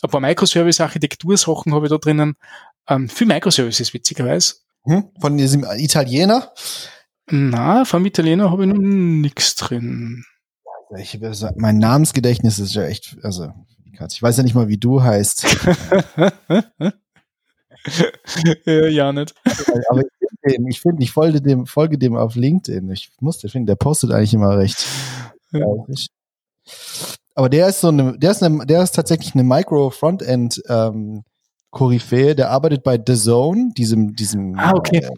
Ein 0.00 0.08
paar 0.08 0.22
Microservice-Architektur-Sachen 0.22 1.74
habe 1.74 1.84
ich 1.84 1.90
da 1.90 1.98
drinnen. 1.98 2.34
Ähm, 2.88 3.10
viel 3.10 3.26
Microservices, 3.26 3.92
witzigerweise. 3.92 4.54
Hm? 4.84 5.10
Von 5.20 5.36
diesem 5.36 5.66
Italiener? 5.76 6.50
Na, 7.30 7.84
vom 7.84 8.06
Italiener 8.06 8.50
habe 8.50 8.64
ich 8.64 8.72
noch 8.72 8.80
nichts 8.80 9.54
drin. 9.54 10.24
Ich, 10.98 11.22
also, 11.22 11.50
mein 11.56 11.76
Namensgedächtnis 11.76 12.58
ist 12.58 12.74
ja 12.74 12.84
echt, 12.84 13.18
also 13.22 13.52
ich 14.10 14.22
weiß 14.22 14.38
ja 14.38 14.44
nicht 14.44 14.54
mal, 14.54 14.68
wie 14.68 14.78
du 14.78 15.02
heißt. 15.02 15.46
ja, 18.64 18.86
ja, 18.88 19.12
nicht. 19.12 19.34
Aber 19.88 20.02
ich 20.44 20.52
den, 20.52 20.66
ich 20.66 20.80
finde, 20.80 21.02
ich 21.02 21.12
folge 21.12 21.40
dem, 21.40 21.66
folge 21.66 21.98
dem 21.98 22.16
auf 22.16 22.34
LinkedIn. 22.34 22.90
Ich 22.90 23.10
musste 23.20 23.48
finden, 23.48 23.66
der 23.66 23.76
postet 23.76 24.12
eigentlich 24.12 24.34
immer 24.34 24.56
recht. 24.56 24.86
Ja. 25.52 25.66
Aber 27.34 27.48
der 27.48 27.68
ist 27.68 27.80
so 27.80 27.88
eine, 27.88 28.18
der 28.18 28.30
ist 28.30 28.42
eine, 28.42 28.66
der 28.66 28.82
ist 28.82 28.94
tatsächlich 28.94 29.34
eine 29.34 29.44
Micro-Frontend, 29.44 30.62
ähm, 30.68 31.24
Koryphäe, 31.70 32.34
der 32.34 32.50
arbeitet 32.50 32.82
bei 32.82 33.02
The 33.04 33.16
Zone, 33.16 33.70
diesem, 33.76 34.14
diesem. 34.14 34.58
Ah, 34.58 34.72
okay. 34.74 34.98
Äh, 34.98 35.10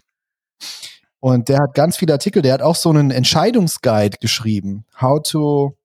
und 1.19 1.49
der 1.49 1.59
hat 1.59 1.73
ganz 1.73 1.97
viele 1.97 2.13
Artikel, 2.13 2.41
der 2.41 2.53
hat 2.53 2.61
auch 2.61 2.75
so 2.75 2.89
einen 2.89 3.11
Entscheidungsguide 3.11 4.17
geschrieben. 4.21 4.85
How 5.01 5.21
to, 5.21 5.75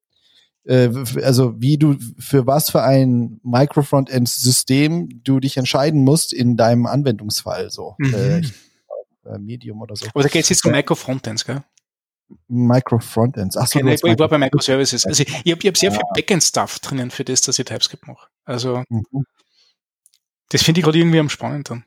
äh, 0.64 0.90
also 1.22 1.60
wie 1.60 1.76
du, 1.76 1.96
für 2.18 2.46
was 2.46 2.70
für 2.70 2.82
ein 2.82 3.40
Micro-Frontend-System 3.42 5.22
du 5.24 5.40
dich 5.40 5.56
entscheiden 5.56 6.04
musst 6.04 6.32
in 6.32 6.56
deinem 6.56 6.86
Anwendungsfall, 6.86 7.70
so. 7.70 7.96
Mhm. 7.98 8.14
Äh, 8.14 8.42
äh, 9.24 9.38
Medium 9.38 9.80
oder 9.80 9.96
so. 9.96 10.06
Aber 10.08 10.22
da 10.22 10.28
geht 10.28 10.44
es 10.44 10.48
jetzt 10.50 10.64
um 10.64 10.72
Micro-Frontends, 10.72 11.44
gell? 11.44 11.62
Micro-Frontends. 12.48 13.56
Achso, 13.56 13.78
okay, 13.80 13.94
ich, 13.94 14.04
ich 14.04 14.18
war 14.18 14.28
bei 14.28 14.38
Microservices. 14.38 15.04
Also 15.04 15.22
ich, 15.22 15.28
ich 15.44 15.52
habe 15.52 15.66
hab 15.66 15.76
sehr 15.76 15.92
viel 15.92 16.02
Backend-Stuff 16.14 16.78
drinnen 16.78 17.10
für 17.10 17.24
das, 17.24 17.40
dass 17.42 17.58
ich 17.58 17.64
TypeScript 17.64 18.06
mache. 18.06 18.28
Also 18.44 18.84
mhm. 18.88 19.24
das 20.48 20.62
finde 20.62 20.80
ich 20.80 20.84
gerade 20.84 20.98
irgendwie 20.98 21.18
am 21.18 21.28
spannendsten. 21.28 21.84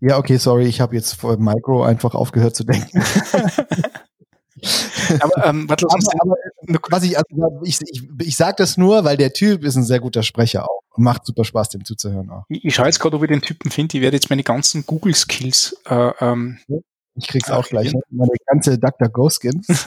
Ja, 0.00 0.18
okay, 0.18 0.36
sorry, 0.36 0.66
ich 0.66 0.80
habe 0.80 0.94
jetzt 0.94 1.14
vor 1.14 1.36
Micro 1.36 1.84
einfach 1.84 2.14
aufgehört 2.14 2.54
zu 2.54 2.64
denken. 2.64 3.02
aber, 5.20 5.46
ähm, 5.46 5.68
warte, 5.68 5.86
aber, 5.86 6.80
was 6.90 7.02
ich, 7.02 7.16
also, 7.16 7.60
ich, 7.62 7.78
ich, 7.90 8.02
ich 8.20 8.36
sage 8.36 8.56
das 8.58 8.76
nur, 8.76 9.04
weil 9.04 9.16
der 9.16 9.32
Typ 9.32 9.64
ist 9.64 9.76
ein 9.76 9.84
sehr 9.84 10.00
guter 10.00 10.22
Sprecher 10.22 10.64
auch. 10.64 10.80
Macht 10.96 11.26
super 11.26 11.44
Spaß, 11.44 11.70
dem 11.70 11.84
zuzuhören 11.84 12.30
auch. 12.30 12.44
Ich, 12.48 12.64
ich 12.64 12.74
schaue 12.74 12.86
jetzt 12.86 13.00
gerade, 13.00 13.16
ob 13.16 13.22
ich 13.22 13.28
den 13.28 13.42
Typen 13.42 13.70
finde. 13.70 13.96
Ich 13.96 14.02
werde 14.02 14.16
jetzt 14.16 14.30
meine 14.30 14.44
ganzen 14.44 14.86
Google-Skills 14.86 15.76
äh, 15.86 16.12
ähm, 16.20 16.58
ich 17.16 17.28
krieg's 17.28 17.50
auch 17.50 17.66
gleich. 17.66 17.92
Ne? 17.92 18.00
Meine 18.10 18.30
ganze 18.46 18.78
Dr. 18.78 19.08
Go 19.08 19.30
Skins. 19.30 19.86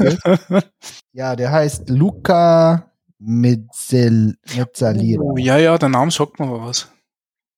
ja, 1.13 1.35
der 1.35 1.51
heißt 1.51 1.89
Luca 1.89 2.91
Mezzalira. 3.19 5.21
Oh, 5.21 5.37
ja, 5.37 5.57
ja, 5.57 5.77
der 5.77 5.89
Name 5.89 6.11
sagt 6.11 6.39
mir 6.39 6.49
was. 6.49 6.89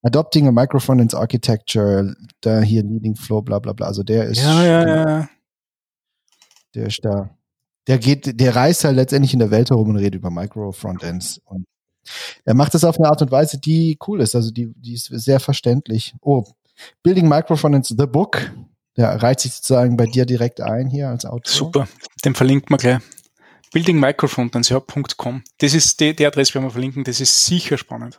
Adopting 0.01 0.47
a 0.47 0.51
Microphone 0.51 0.99
ins 0.99 1.13
Architecture, 1.13 2.15
da 2.41 2.61
hier 2.61 2.83
Leading 2.83 3.15
Flow, 3.15 3.41
bla 3.41 3.59
bla 3.59 3.73
bla. 3.73 3.87
Also 3.87 4.01
der 4.01 4.25
ist. 4.25 4.41
Ja, 4.41 4.63
ja, 4.63 4.87
ja. 4.87 5.29
Der 6.73 6.87
ist 6.87 7.03
da. 7.03 7.29
Der 7.89 7.97
geht, 7.97 8.39
der 8.39 8.55
reist 8.55 8.85
halt 8.85 8.95
letztendlich 8.95 9.33
in 9.33 9.39
der 9.39 9.51
Welt 9.51 9.69
herum 9.69 9.89
und 9.89 9.97
redet 9.97 10.15
über 10.15 10.29
Micro-Frontends. 10.29 11.41
Und 11.43 11.65
er 12.45 12.53
macht 12.53 12.73
das 12.73 12.85
auf 12.85 12.97
eine 12.97 13.09
Art 13.09 13.21
und 13.21 13.31
Weise, 13.31 13.59
die 13.59 13.97
cool 14.07 14.21
ist. 14.21 14.35
Also 14.35 14.51
die, 14.51 14.71
die 14.75 14.93
ist 14.93 15.07
sehr 15.07 15.41
verständlich. 15.41 16.15
Oh, 16.21 16.45
Building 17.03 17.27
Micro-Frontends, 17.27 17.89
The 17.89 18.05
Book. 18.05 18.51
Der 18.95 19.21
reiht 19.21 19.39
sich 19.39 19.53
sozusagen 19.53 19.97
bei 19.97 20.05
dir 20.05 20.25
direkt 20.25 20.61
ein 20.61 20.89
hier 20.89 21.09
als 21.09 21.25
Autor. 21.25 21.51
Super, 21.51 21.87
den 22.23 22.35
verlinkt 22.35 22.69
man 22.69 22.79
gleich. 22.79 22.99
Building 23.71 23.99
Microfrontends, 23.99 24.69
ja, 24.69 24.79
.com. 25.17 25.43
Das 25.59 25.73
ist 25.73 25.99
die, 25.99 26.15
die 26.15 26.25
Adresse, 26.25 26.55
werden 26.55 26.65
wir 26.65 26.71
verlinken, 26.71 27.03
das 27.03 27.21
ist 27.21 27.45
sicher 27.45 27.77
spannend. 27.77 28.17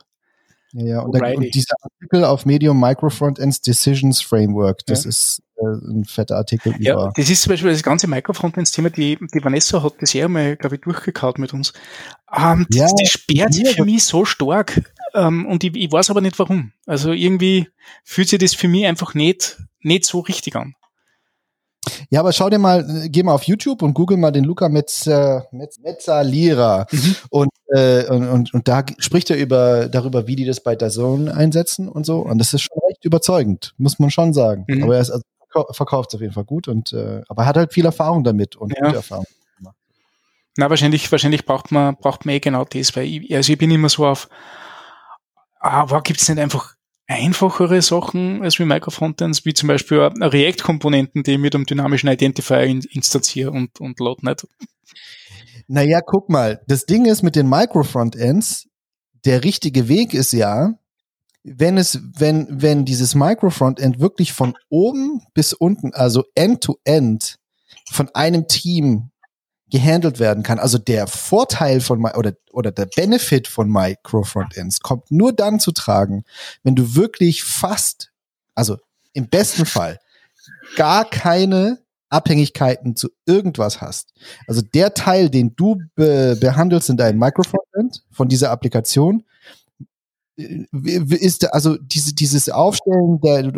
Ja, 0.73 0.85
ja. 0.85 0.99
Und, 1.01 1.13
der, 1.13 1.37
und, 1.37 1.53
dieser 1.53 1.75
Artikel 1.81 2.23
auf 2.23 2.45
Medium 2.45 2.79
Microfrontends 2.79 3.61
Decisions 3.61 4.21
Framework, 4.21 4.85
das 4.85 5.03
ja. 5.03 5.09
ist 5.09 5.41
ein 5.61 6.05
fetter 6.05 6.37
Artikel 6.37 6.73
ja, 6.79 6.93
über. 6.93 7.13
Das 7.15 7.29
ist 7.29 7.41
zum 7.41 7.51
Beispiel 7.51 7.71
das 7.71 7.83
ganze 7.83 8.07
Microfrontends-Thema, 8.07 8.89
die, 8.89 9.17
die 9.33 9.43
Vanessa 9.43 9.81
hat 9.83 9.93
das 9.99 10.13
ja 10.13 10.27
mal, 10.27 10.55
glaube 10.57 10.75
ich, 10.75 10.81
durchgekaut 10.81 11.39
mit 11.39 11.53
uns. 11.53 11.73
Ähm, 12.35 12.65
das, 12.69 12.77
ja, 12.77 12.87
das 12.97 13.09
sperrt 13.09 13.53
sich 13.53 13.75
für 13.75 13.85
mich 13.85 14.03
so 14.03 14.25
stark. 14.25 14.91
Ähm, 15.13 15.45
und 15.45 15.63
ich, 15.63 15.75
ich 15.75 15.91
weiß 15.91 16.09
aber 16.09 16.21
nicht 16.21 16.39
warum. 16.39 16.71
Also 16.85 17.11
irgendwie 17.11 17.67
fühlt 18.03 18.29
sich 18.29 18.39
das 18.39 18.53
für 18.53 18.67
mich 18.67 18.85
einfach 18.85 19.13
nicht, 19.13 19.57
nicht 19.81 20.05
so 20.05 20.19
richtig 20.19 20.55
an. 20.55 20.75
Ja, 22.09 22.19
aber 22.19 22.31
schau 22.31 22.49
dir 22.49 22.59
mal, 22.59 22.85
geh 23.09 23.23
mal 23.23 23.33
auf 23.33 23.43
YouTube 23.43 23.81
und 23.81 23.93
google 23.93 24.17
mal 24.17 24.31
den 24.31 24.43
Luca 24.43 24.69
Metz, 24.69 25.07
äh, 25.07 25.41
Metz, 25.51 25.79
Mezzalira. 25.79 26.85
Mhm. 26.91 27.15
Und, 27.29 27.49
äh, 27.73 28.05
und, 28.07 28.27
und, 28.27 28.53
und 28.53 28.67
da 28.67 28.85
spricht 28.99 29.31
er 29.31 29.37
über, 29.37 29.87
darüber, 29.87 30.27
wie 30.27 30.35
die 30.35 30.45
das 30.45 30.61
bei 30.61 30.75
Dazone 30.75 31.33
einsetzen 31.33 31.89
und 31.89 32.05
so. 32.05 32.19
Und 32.19 32.37
das 32.37 32.53
ist 32.53 32.61
schon 32.61 32.77
recht 32.87 33.03
überzeugend, 33.03 33.73
muss 33.77 33.97
man 33.97 34.11
schon 34.11 34.33
sagen. 34.33 34.65
Mhm. 34.67 34.83
Aber 34.83 34.95
er 34.95 35.01
ist 35.01 35.09
also, 35.09 35.23
verkauft 35.71 36.09
es 36.11 36.15
auf 36.15 36.21
jeden 36.21 36.33
Fall 36.33 36.45
gut 36.45 36.67
und 36.67 36.93
äh, 36.93 37.21
aber 37.27 37.45
hat 37.45 37.57
halt 37.57 37.73
viel 37.73 37.85
Erfahrung 37.85 38.23
damit 38.23 38.55
und 38.55 38.73
ja. 38.75 38.85
gute 38.85 38.97
Erfahrung. 38.97 39.25
Na, 40.57 40.69
wahrscheinlich, 40.69 41.09
wahrscheinlich 41.11 41.45
braucht 41.45 41.71
man, 41.71 41.95
braucht 41.95 42.25
man 42.25 42.35
eh 42.35 42.39
genau 42.39 42.65
das, 42.65 42.95
weil 42.95 43.05
ich, 43.05 43.33
also 43.33 43.53
ich 43.53 43.57
bin 43.57 43.71
immer 43.71 43.87
so 43.87 44.05
auf, 44.05 44.27
aber 45.59 45.97
ah, 45.97 45.99
gibt 46.01 46.21
es 46.21 46.27
nicht 46.27 46.39
einfach 46.39 46.75
einfachere 47.07 47.81
Sachen 47.81 48.41
als 48.41 48.59
wie 48.59 48.65
Microfrontends, 48.65 49.45
wie 49.45 49.53
zum 49.53 49.67
Beispiel 49.67 49.99
React-Komponenten, 49.99 51.23
die 51.23 51.33
ich 51.33 51.37
mit 51.37 51.55
einem 51.55 51.65
dynamischen 51.65 52.09
Identifier 52.09 52.63
in, 52.63 52.81
instanziere 52.81 53.51
und, 53.51 53.79
und 53.79 53.99
load 53.99 54.25
nicht. 54.25 54.47
Naja, 55.67 56.01
guck 56.01 56.29
mal, 56.29 56.61
das 56.67 56.85
Ding 56.85 57.05
ist 57.05 57.21
mit 57.21 57.35
den 57.35 57.47
Micro-Frontends, 57.47 58.67
der 59.23 59.43
richtige 59.43 59.87
Weg 59.87 60.13
ist 60.13 60.33
ja, 60.33 60.73
wenn 61.43 61.77
es, 61.77 61.99
wenn, 62.17 62.47
wenn 62.61 62.85
dieses 62.85 63.15
Micro-Frontend 63.15 63.99
wirklich 63.99 64.33
von 64.33 64.55
oben 64.69 65.21
bis 65.33 65.53
unten, 65.53 65.93
also 65.93 66.23
end-to-end, 66.35 67.37
von 67.91 68.09
einem 68.13 68.47
Team 68.47 69.11
gehandelt 69.71 70.19
werden 70.19 70.43
kann. 70.43 70.59
Also 70.59 70.77
der 70.77 71.07
Vorteil 71.07 71.81
von 71.81 72.05
oder 72.05 72.33
oder 72.51 72.71
der 72.71 72.85
Benefit 72.85 73.47
von 73.47 73.69
Micro 73.69 74.23
Frontends 74.23 74.81
kommt 74.81 75.09
nur 75.09 75.33
dann 75.33 75.59
zu 75.59 75.71
tragen, 75.71 76.23
wenn 76.63 76.75
du 76.75 76.95
wirklich 76.95 77.43
fast, 77.43 78.11
also 78.53 78.77
im 79.13 79.29
besten 79.29 79.65
Fall 79.65 79.97
gar 80.75 81.09
keine 81.09 81.79
Abhängigkeiten 82.09 82.97
zu 82.97 83.09
irgendwas 83.25 83.79
hast. 83.79 84.13
Also 84.45 84.61
der 84.61 84.93
Teil, 84.93 85.29
den 85.29 85.55
du 85.55 85.81
be 85.95 86.37
behandelst 86.39 86.89
in 86.89 86.97
deinem 86.97 87.19
Micro 87.19 87.43
Frontend 87.43 88.03
von 88.11 88.27
dieser 88.27 88.51
Applikation, 88.51 89.23
ist 90.71 91.53
also 91.53 91.77
diese, 91.77 92.13
dieses 92.13 92.49
Aufstellen 92.49 93.19
der, 93.21 93.51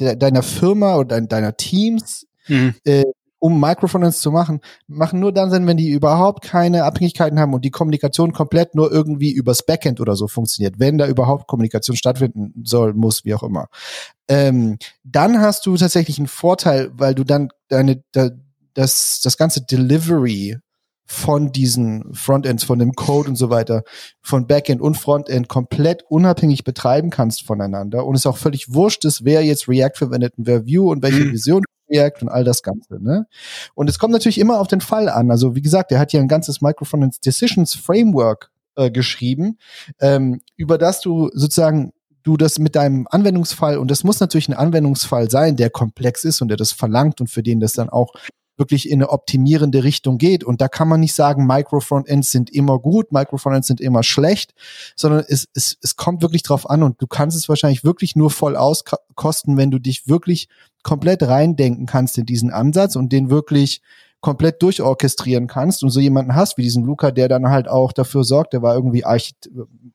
der, 0.00 0.16
deiner 0.16 0.42
Firma 0.42 0.96
oder 0.96 1.20
deiner 1.20 1.56
Teams 1.56 2.26
mhm. 2.48 2.74
äh, 2.84 3.04
um 3.42 3.58
Microfinance 3.58 4.20
zu 4.20 4.30
machen, 4.30 4.60
machen 4.86 5.18
nur 5.18 5.32
dann 5.32 5.50
Sinn, 5.50 5.66
wenn 5.66 5.76
die 5.76 5.90
überhaupt 5.90 6.44
keine 6.44 6.84
Abhängigkeiten 6.84 7.40
haben 7.40 7.52
und 7.54 7.64
die 7.64 7.72
Kommunikation 7.72 8.32
komplett 8.32 8.76
nur 8.76 8.92
irgendwie 8.92 9.32
übers 9.32 9.66
Backend 9.66 10.00
oder 10.00 10.14
so 10.14 10.28
funktioniert, 10.28 10.78
wenn 10.78 10.96
da 10.96 11.08
überhaupt 11.08 11.48
Kommunikation 11.48 11.96
stattfinden 11.96 12.54
soll, 12.62 12.94
muss, 12.94 13.24
wie 13.24 13.34
auch 13.34 13.42
immer. 13.42 13.66
Ähm, 14.28 14.78
dann 15.02 15.40
hast 15.40 15.66
du 15.66 15.76
tatsächlich 15.76 16.18
einen 16.18 16.28
Vorteil, 16.28 16.92
weil 16.94 17.16
du 17.16 17.24
dann 17.24 17.48
deine, 17.66 18.04
da, 18.12 18.30
das, 18.74 19.20
das 19.20 19.36
ganze 19.36 19.62
Delivery 19.62 20.58
von 21.04 21.52
diesen 21.52 22.14
Frontends, 22.14 22.64
von 22.64 22.78
dem 22.78 22.92
Code 22.94 23.28
und 23.30 23.36
so 23.36 23.50
weiter, 23.50 23.82
von 24.22 24.46
Backend 24.46 24.80
und 24.80 24.96
Frontend 24.96 25.48
komplett 25.48 26.04
unabhängig 26.08 26.64
betreiben 26.64 27.10
kannst 27.10 27.42
voneinander 27.42 28.06
und 28.06 28.14
es 28.14 28.26
auch 28.26 28.36
völlig 28.36 28.72
wurscht 28.72 29.04
ist, 29.04 29.24
wer 29.24 29.44
jetzt 29.44 29.68
React 29.68 29.96
verwendet 29.96 30.34
und 30.36 30.46
wer 30.46 30.66
Vue 30.66 30.90
und 30.90 31.02
welche 31.02 31.24
mhm. 31.24 31.32
Vision 31.32 31.64
Projekt 31.86 32.22
und 32.22 32.28
all 32.28 32.44
das 32.44 32.62
Ganze. 32.62 33.02
Ne? 33.02 33.26
Und 33.74 33.90
es 33.90 33.98
kommt 33.98 34.12
natürlich 34.12 34.38
immer 34.38 34.58
auf 34.58 34.68
den 34.68 34.80
Fall 34.80 35.08
an. 35.08 35.30
Also 35.30 35.54
wie 35.54 35.62
gesagt, 35.62 35.92
er 35.92 35.98
hat 35.98 36.12
ja 36.12 36.20
ein 36.20 36.28
ganzes 36.28 36.62
Microfinance 36.62 37.20
Decisions 37.20 37.74
Framework 37.74 38.50
äh, 38.76 38.90
geschrieben, 38.90 39.58
ähm, 40.00 40.40
über 40.56 40.78
das 40.78 41.00
du 41.00 41.30
sozusagen 41.34 41.92
du 42.22 42.36
das 42.36 42.58
mit 42.58 42.76
deinem 42.76 43.06
Anwendungsfall, 43.10 43.78
und 43.78 43.90
das 43.90 44.04
muss 44.04 44.20
natürlich 44.20 44.48
ein 44.48 44.54
Anwendungsfall 44.54 45.28
sein, 45.28 45.56
der 45.56 45.70
komplex 45.70 46.24
ist 46.24 46.40
und 46.40 46.48
der 46.48 46.56
das 46.56 46.70
verlangt 46.70 47.20
und 47.20 47.28
für 47.28 47.42
den 47.42 47.58
das 47.58 47.72
dann 47.72 47.88
auch 47.88 48.14
wirklich 48.56 48.88
in 48.88 49.00
eine 49.00 49.10
optimierende 49.10 49.84
Richtung 49.84 50.18
geht. 50.18 50.44
Und 50.44 50.60
da 50.60 50.68
kann 50.68 50.88
man 50.88 51.00
nicht 51.00 51.14
sagen, 51.14 51.46
Micro-Frontends 51.46 52.30
sind 52.30 52.50
immer 52.50 52.78
gut, 52.78 53.12
Micro-Frontends 53.12 53.66
sind 53.66 53.80
immer 53.80 54.02
schlecht, 54.02 54.52
sondern 54.96 55.24
es, 55.28 55.48
es, 55.54 55.78
es 55.82 55.96
kommt 55.96 56.22
wirklich 56.22 56.42
drauf 56.42 56.68
an 56.68 56.82
und 56.82 57.00
du 57.00 57.06
kannst 57.06 57.36
es 57.36 57.48
wahrscheinlich 57.48 57.84
wirklich 57.84 58.14
nur 58.16 58.30
voll 58.30 58.56
auskosten, 58.56 59.56
wenn 59.56 59.70
du 59.70 59.78
dich 59.78 60.06
wirklich 60.06 60.48
komplett 60.82 61.22
reindenken 61.22 61.86
kannst 61.86 62.18
in 62.18 62.26
diesen 62.26 62.50
Ansatz 62.50 62.96
und 62.96 63.12
den 63.12 63.30
wirklich 63.30 63.80
komplett 64.20 64.62
durchorchestrieren 64.62 65.48
kannst 65.48 65.82
und 65.82 65.90
so 65.90 65.98
jemanden 65.98 66.36
hast 66.36 66.56
wie 66.56 66.62
diesen 66.62 66.84
Luca, 66.84 67.10
der 67.10 67.28
dann 67.28 67.48
halt 67.48 67.68
auch 67.68 67.92
dafür 67.92 68.22
sorgt, 68.22 68.52
der 68.52 68.62
war 68.62 68.74
irgendwie 68.74 69.04
Archit 69.04 69.50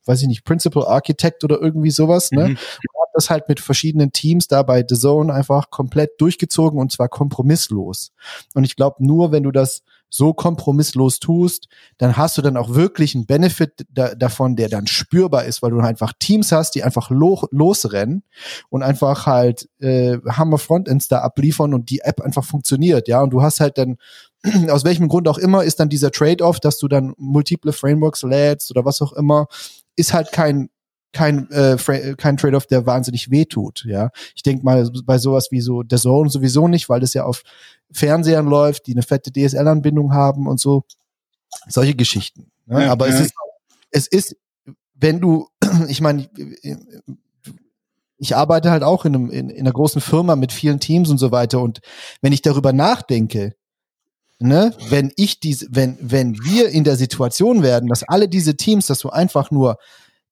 weiß 0.05 0.21
ich 0.21 0.27
nicht, 0.27 0.43
Principal 0.43 0.85
Architect 0.85 1.43
oder 1.45 1.61
irgendwie 1.61 1.91
sowas, 1.91 2.31
ne? 2.31 2.49
Mhm 2.49 2.57
das 3.17 3.29
halt 3.29 3.49
mit 3.49 3.59
verschiedenen 3.59 4.11
Teams 4.11 4.47
da 4.47 4.63
bei 4.63 4.85
The 4.87 4.95
Zone 4.95 5.33
einfach 5.33 5.69
komplett 5.69 6.11
durchgezogen 6.19 6.79
und 6.79 6.91
zwar 6.91 7.09
kompromisslos. 7.09 8.11
Und 8.53 8.63
ich 8.63 8.75
glaube, 8.75 9.05
nur 9.05 9.31
wenn 9.31 9.43
du 9.43 9.51
das 9.51 9.81
so 10.09 10.33
kompromisslos 10.33 11.19
tust, 11.19 11.67
dann 11.97 12.15
hast 12.15 12.37
du 12.37 12.41
dann 12.41 12.55
auch 12.55 12.73
wirklich 12.73 13.13
einen 13.15 13.25
Benefit 13.25 13.85
da, 13.89 14.15
davon, 14.15 14.55
der 14.55 14.69
dann 14.69 14.87
spürbar 14.87 15.45
ist, 15.45 15.61
weil 15.61 15.71
du 15.71 15.79
einfach 15.79 16.13
Teams 16.17 16.51
hast, 16.51 16.75
die 16.75 16.83
einfach 16.83 17.09
lo 17.09 17.45
losrennen 17.51 18.23
und 18.69 18.83
einfach 18.83 19.25
halt 19.25 19.67
äh, 19.79 20.17
Hammer 20.25 20.59
Frontends 20.59 21.07
da 21.07 21.19
abliefern 21.19 21.73
und 21.73 21.89
die 21.89 21.99
App 21.99 22.21
einfach 22.21 22.45
funktioniert, 22.45 23.07
ja. 23.07 23.21
Und 23.21 23.31
du 23.31 23.41
hast 23.41 23.59
halt 23.59 23.77
dann 23.77 23.97
aus 24.69 24.85
welchem 24.85 25.09
Grund 25.09 25.27
auch 25.27 25.37
immer 25.37 25.63
ist 25.63 25.79
dann 25.79 25.89
dieser 25.89 26.11
Trade-off, 26.11 26.59
dass 26.59 26.77
du 26.77 26.87
dann 26.87 27.13
multiple 27.17 27.73
Frameworks 27.73 28.23
lädst 28.23 28.71
oder 28.71 28.85
was 28.85 29.01
auch 29.01 29.13
immer, 29.13 29.47
ist 29.95 30.13
halt 30.13 30.31
kein 30.31 30.69
kein, 31.13 31.49
äh, 31.51 31.77
kein 32.17 32.37
Trade-off, 32.37 32.67
der 32.67 32.85
wahnsinnig 32.85 33.31
wehtut. 33.31 33.85
Ja, 33.85 34.11
ich 34.35 34.43
denke 34.43 34.63
mal 34.63 34.89
bei 35.05 35.17
sowas 35.17 35.47
wie 35.51 35.61
so 35.61 35.83
der 35.83 35.99
Zone 35.99 36.29
sowieso 36.29 36.67
nicht, 36.67 36.89
weil 36.89 36.99
das 36.99 37.13
ja 37.13 37.23
auf 37.23 37.43
Fernsehern 37.91 38.47
läuft, 38.47 38.87
die 38.87 38.93
eine 38.93 39.03
fette 39.03 39.31
DSL-Anbindung 39.31 40.13
haben 40.13 40.47
und 40.47 40.59
so 40.59 40.83
solche 41.67 41.95
Geschichten. 41.95 42.51
Ne? 42.65 42.83
Ja, 42.83 42.91
Aber 42.91 43.07
ja. 43.07 43.15
es 43.15 43.21
ist, 43.21 43.33
es 43.91 44.07
ist, 44.07 44.35
wenn 44.95 45.19
du, 45.19 45.47
ich 45.87 46.01
meine, 46.01 46.29
ich 48.17 48.35
arbeite 48.35 48.71
halt 48.71 48.83
auch 48.83 49.05
in, 49.05 49.15
einem, 49.15 49.29
in, 49.29 49.49
in 49.49 49.61
einer 49.61 49.73
großen 49.73 50.01
Firma 50.01 50.35
mit 50.35 50.51
vielen 50.51 50.79
Teams 50.79 51.09
und 51.09 51.17
so 51.17 51.31
weiter. 51.31 51.61
Und 51.61 51.79
wenn 52.21 52.33
ich 52.33 52.41
darüber 52.41 52.73
nachdenke, 52.73 53.55
ne, 54.39 54.73
wenn 54.89 55.11
ich 55.15 55.39
diese, 55.39 55.67
wenn, 55.69 55.97
wenn 56.01 56.37
wir 56.43 56.69
in 56.69 56.83
der 56.83 56.95
Situation 56.95 57.63
werden, 57.63 57.89
dass 57.89 58.03
alle 58.03 58.27
diese 58.27 58.57
Teams, 58.57 58.87
dass 58.87 58.99
du 58.99 59.09
einfach 59.09 59.51
nur 59.51 59.77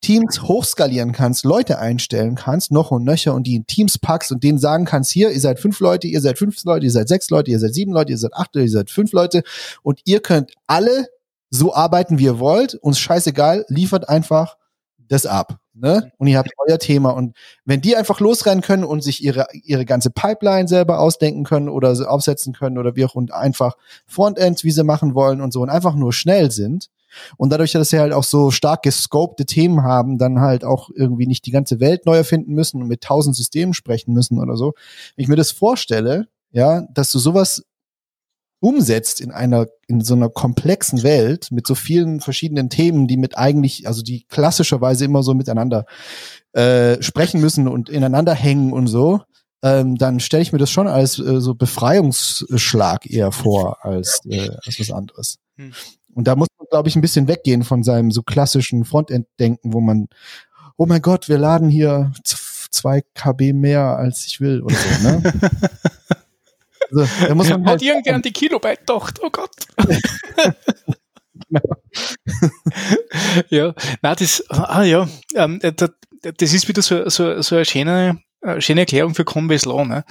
Teams 0.05 0.43
hochskalieren 0.43 1.13
kannst, 1.13 1.45
Leute 1.45 1.79
einstellen 1.79 2.35
kannst, 2.35 2.71
noch 2.71 2.91
und 2.91 3.03
nöcher 3.03 3.33
und 3.33 3.47
die 3.47 3.55
in 3.55 3.65
Teams 3.65 3.97
packst 3.97 4.31
und 4.31 4.43
denen 4.43 4.59
sagen 4.59 4.85
kannst, 4.85 5.11
hier, 5.11 5.31
ihr 5.31 5.39
seid 5.39 5.59
fünf 5.59 5.79
Leute, 5.79 6.05
ihr 6.05 6.21
seid 6.21 6.37
fünf 6.37 6.63
Leute, 6.63 6.85
ihr 6.85 6.91
seid 6.91 7.07
sechs 7.07 7.31
Leute, 7.31 7.49
ihr 7.49 7.57
seid 7.57 7.73
sieben 7.73 7.91
Leute, 7.91 8.11
ihr 8.11 8.19
seid 8.19 8.35
acht 8.35 8.53
Leute, 8.53 8.65
ihr 8.67 8.71
seid 8.71 8.91
fünf 8.91 9.13
Leute 9.13 9.41
und 9.81 10.01
ihr 10.05 10.19
könnt 10.19 10.51
alle 10.67 11.07
so 11.49 11.73
arbeiten, 11.73 12.19
wie 12.19 12.25
ihr 12.25 12.37
wollt, 12.37 12.75
uns 12.75 12.99
scheißegal, 12.99 13.65
liefert 13.67 14.07
einfach 14.07 14.57
das 14.99 15.25
ab. 15.25 15.59
Ne? 15.77 16.11
Und 16.17 16.27
ihr 16.27 16.37
habt 16.37 16.51
euer 16.67 16.79
Thema. 16.79 17.09
Und 17.09 17.35
wenn 17.65 17.81
die 17.81 17.95
einfach 17.95 18.19
losrennen 18.19 18.61
können 18.61 18.85
und 18.85 19.03
sich 19.03 19.23
ihre, 19.23 19.47
ihre 19.51 19.85
ganze 19.85 20.09
Pipeline 20.09 20.67
selber 20.67 20.99
ausdenken 20.99 21.43
können 21.43 21.67
oder 21.67 21.93
aufsetzen 22.09 22.53
können 22.53 22.77
oder 22.77 22.95
wie 22.95 23.05
auch 23.05 23.15
und 23.15 23.33
einfach 23.33 23.75
Frontends, 24.05 24.63
wie 24.63 24.71
sie 24.71 24.83
machen 24.83 25.15
wollen 25.15 25.41
und 25.41 25.51
so 25.51 25.61
und 25.61 25.69
einfach 25.69 25.95
nur 25.95 26.13
schnell 26.13 26.51
sind, 26.51 26.89
und 27.37 27.51
dadurch, 27.51 27.71
dass 27.71 27.89
sie 27.89 27.99
halt 27.99 28.13
auch 28.13 28.23
so 28.23 28.51
stark 28.51 28.83
gescopte 28.83 29.45
Themen 29.45 29.83
haben, 29.83 30.17
dann 30.17 30.41
halt 30.41 30.63
auch 30.63 30.89
irgendwie 30.93 31.27
nicht 31.27 31.45
die 31.45 31.51
ganze 31.51 31.79
Welt 31.79 32.05
neu 32.05 32.17
erfinden 32.17 32.53
müssen 32.53 32.81
und 32.81 32.87
mit 32.87 33.01
tausend 33.01 33.35
Systemen 33.35 33.73
sprechen 33.73 34.13
müssen 34.13 34.39
oder 34.39 34.57
so. 34.57 34.73
Wenn 35.15 35.23
ich 35.23 35.29
mir 35.29 35.35
das 35.35 35.51
vorstelle, 35.51 36.27
ja, 36.51 36.81
dass 36.93 37.11
du 37.11 37.19
sowas 37.19 37.63
umsetzt 38.65 39.21
in 39.21 39.29
einer, 39.29 39.67
in 39.85 40.01
so 40.01 40.15
einer 40.15 40.27
komplexen 40.27 41.03
Welt 41.03 41.49
mit 41.51 41.67
so 41.67 41.75
vielen 41.75 42.19
verschiedenen 42.19 42.71
Themen, 42.71 43.05
die 43.07 43.15
mit 43.15 43.37
eigentlich, 43.37 43.87
also 43.87 44.01
die 44.01 44.25
klassischerweise 44.27 45.05
immer 45.05 45.21
so 45.21 45.35
miteinander 45.35 45.85
äh, 46.53 46.99
sprechen 46.99 47.41
müssen 47.41 47.67
und 47.67 47.89
ineinander 47.89 48.33
hängen 48.33 48.73
und 48.73 48.87
so, 48.87 49.21
ähm, 49.61 49.99
dann 49.99 50.19
stelle 50.19 50.41
ich 50.41 50.51
mir 50.51 50.57
das 50.57 50.71
schon 50.71 50.87
als 50.87 51.19
äh, 51.19 51.41
so 51.41 51.53
Befreiungsschlag 51.53 53.05
eher 53.05 53.31
vor 53.31 53.85
als, 53.85 54.21
äh, 54.27 54.49
als 54.65 54.79
was 54.79 54.89
anderes. 54.89 55.37
Hm. 55.57 55.71
Und 56.15 56.25
da 56.27 56.35
muss 56.35 56.47
man, 56.57 56.65
glaube 56.71 56.89
ich, 56.89 56.95
ein 56.95 57.01
bisschen 57.01 57.27
weggehen 57.27 57.63
von 57.63 57.83
seinem 57.83 58.09
so 58.09 58.23
klassischen 58.23 58.83
Frontend-Denken, 58.83 59.73
wo 59.73 59.79
man, 59.79 60.07
oh 60.75 60.87
mein 60.87 61.03
Gott, 61.03 61.29
wir 61.29 61.37
laden 61.37 61.69
hier 61.69 62.13
zwei 62.23 63.03
KB 63.13 63.53
mehr, 63.53 63.95
als 63.95 64.25
ich 64.25 64.41
will 64.41 64.63
oder 64.63 64.75
so, 64.75 65.07
ne? 65.07 65.33
also, 66.91 67.27
da 67.27 67.35
muss 67.35 67.49
man 67.49 67.65
halt 67.65 67.75
Hat 67.75 67.81
irgendwer 67.81 68.19
die 68.19 68.31
Kilobyte 68.31 68.81
doch, 68.85 69.11
oh 69.21 69.29
Gott. 69.29 69.51
ja, 73.49 73.73
na 74.01 74.15
das, 74.15 74.43
ah 74.49 74.83
ja, 74.83 75.07
ähm, 75.35 75.59
das 75.61 76.53
ist 76.53 76.67
wieder 76.67 76.81
so, 76.81 77.09
so, 77.09 77.41
so 77.41 77.55
eine 77.55 77.65
schöne, 77.65 78.21
eine 78.41 78.61
schöne 78.61 78.81
Erklärung 78.81 79.15
für 79.15 79.25
Conway's 79.25 79.65
Law, 79.65 79.85
ne? 79.85 80.05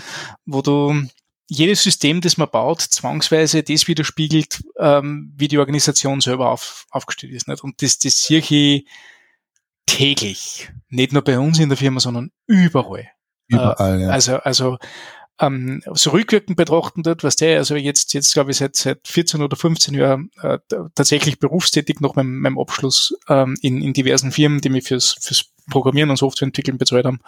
wo 0.45 0.63
du 0.63 1.07
jedes 1.49 1.83
System, 1.83 2.21
das 2.21 2.37
man 2.37 2.51
baut, 2.51 2.81
zwangsweise 2.81 3.63
das 3.63 3.87
widerspiegelt, 3.87 4.63
ähm, 4.79 5.33
wie 5.37 5.49
die 5.49 5.59
Organisation 5.59 6.21
selber 6.21 6.51
auf, 6.51 6.87
aufgestellt 6.91 7.33
ist. 7.33 7.49
Nicht? 7.49 7.63
Und 7.63 7.83
das, 7.83 7.99
das 7.99 8.23
sehe 8.23 8.39
ich 8.39 8.87
täglich. 9.87 10.71
Nicht 10.89 11.13
nur 11.13 11.23
bei 11.23 11.39
uns 11.39 11.59
in 11.59 11.69
der 11.69 11.79
Firma, 11.79 12.01
sondern 12.01 12.31
überall. 12.47 13.11
Überall, 13.49 14.01
äh, 14.01 14.05
ja. 14.05 14.09
Also, 14.09 14.37
also 14.37 14.79
ähm, 15.41 15.83
so 15.95 16.11
rückwirkend 16.11 16.57
betrachten 16.57 17.03
dort, 17.03 17.25
was 17.25 17.37
der, 17.37 17.59
also 17.59 17.75
jetzt, 17.75 18.15
jetzt 18.15 18.33
glaube 18.35 18.53
ich 18.53 18.59
seit, 18.59 18.77
seit 18.77 19.07
14 19.07 19.43
oder 19.43 19.57
15 19.57 19.95
Jahren 19.95 20.31
äh, 20.43 20.59
tatsächlich 20.95 21.39
berufstätig 21.39 22.01
nach 22.01 22.15
meinem, 22.15 22.39
meinem 22.41 22.59
Abschluss 22.59 23.17
ähm, 23.29 23.57
in, 23.61 23.83
in 23.83 23.93
diversen 23.93 24.31
Firmen, 24.31 24.61
die 24.61 24.69
mich 24.69 24.87
fürs, 24.87 25.17
fürs 25.21 25.47
Programmieren 25.71 26.11
und 26.11 26.17
Softwareentwickeln 26.17 26.79
bezahlt 26.79 27.07
haben. 27.07 27.21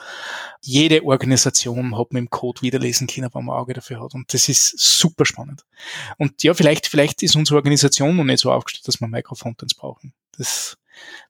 Jede 0.60 1.04
Organisation 1.04 1.98
hat 1.98 2.12
mit 2.12 2.20
dem 2.20 2.30
Code 2.30 2.62
wiederlesen 2.62 3.06
können, 3.06 3.30
wenn 3.32 3.44
man 3.44 3.56
Auge 3.56 3.72
dafür 3.72 4.02
hat. 4.02 4.14
Und 4.14 4.32
das 4.32 4.48
ist 4.48 4.78
super 4.78 5.24
spannend. 5.24 5.64
Und 6.18 6.42
ja, 6.42 6.52
vielleicht, 6.52 6.86
vielleicht 6.86 7.22
ist 7.22 7.34
unsere 7.34 7.56
Organisation 7.56 8.14
noch 8.14 8.24
nicht 8.24 8.40
so 8.40 8.52
aufgestellt, 8.52 8.86
dass 8.88 9.00
wir 9.00 9.08
Microfrontends 9.08 9.74
brauchen. 9.74 10.12
Das, 10.36 10.76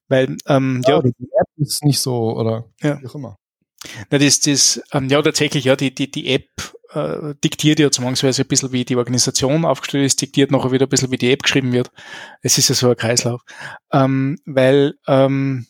weil, 0.08 0.36
ähm, 0.46 0.82
ja. 0.86 0.96
ja 0.96 1.02
die 1.02 1.28
App 1.38 1.48
ist 1.58 1.84
nicht 1.84 2.00
so, 2.00 2.36
oder 2.36 2.64
ja. 2.82 3.00
wie 3.00 3.06
auch 3.06 3.14
immer. 3.14 3.38
Na, 4.10 4.18
das, 4.18 4.40
das, 4.40 4.82
ähm, 4.92 5.08
ja, 5.08 5.20
tatsächlich, 5.22 5.64
ja, 5.64 5.76
die, 5.76 5.94
die, 5.94 6.10
die 6.10 6.32
App 6.34 6.48
äh, 6.92 7.34
diktiert 7.42 7.78
ja 7.78 7.90
zwangsweise 7.90 8.42
ein 8.42 8.48
bisschen, 8.48 8.72
wie 8.72 8.84
die 8.84 8.96
Organisation 8.96 9.64
aufgestellt 9.64 10.06
ist, 10.06 10.20
diktiert 10.20 10.50
nachher 10.50 10.72
wieder 10.72 10.86
ein 10.86 10.88
bisschen, 10.88 11.10
wie 11.10 11.18
die 11.18 11.32
App 11.32 11.42
geschrieben 11.42 11.72
wird. 11.72 11.90
Es 12.42 12.58
ist 12.58 12.68
ja 12.68 12.74
so 12.74 12.90
ein 12.90 12.96
Kreislauf. 12.96 13.42
Ähm, 13.92 14.38
weil 14.44 14.94
ähm, 15.06 15.66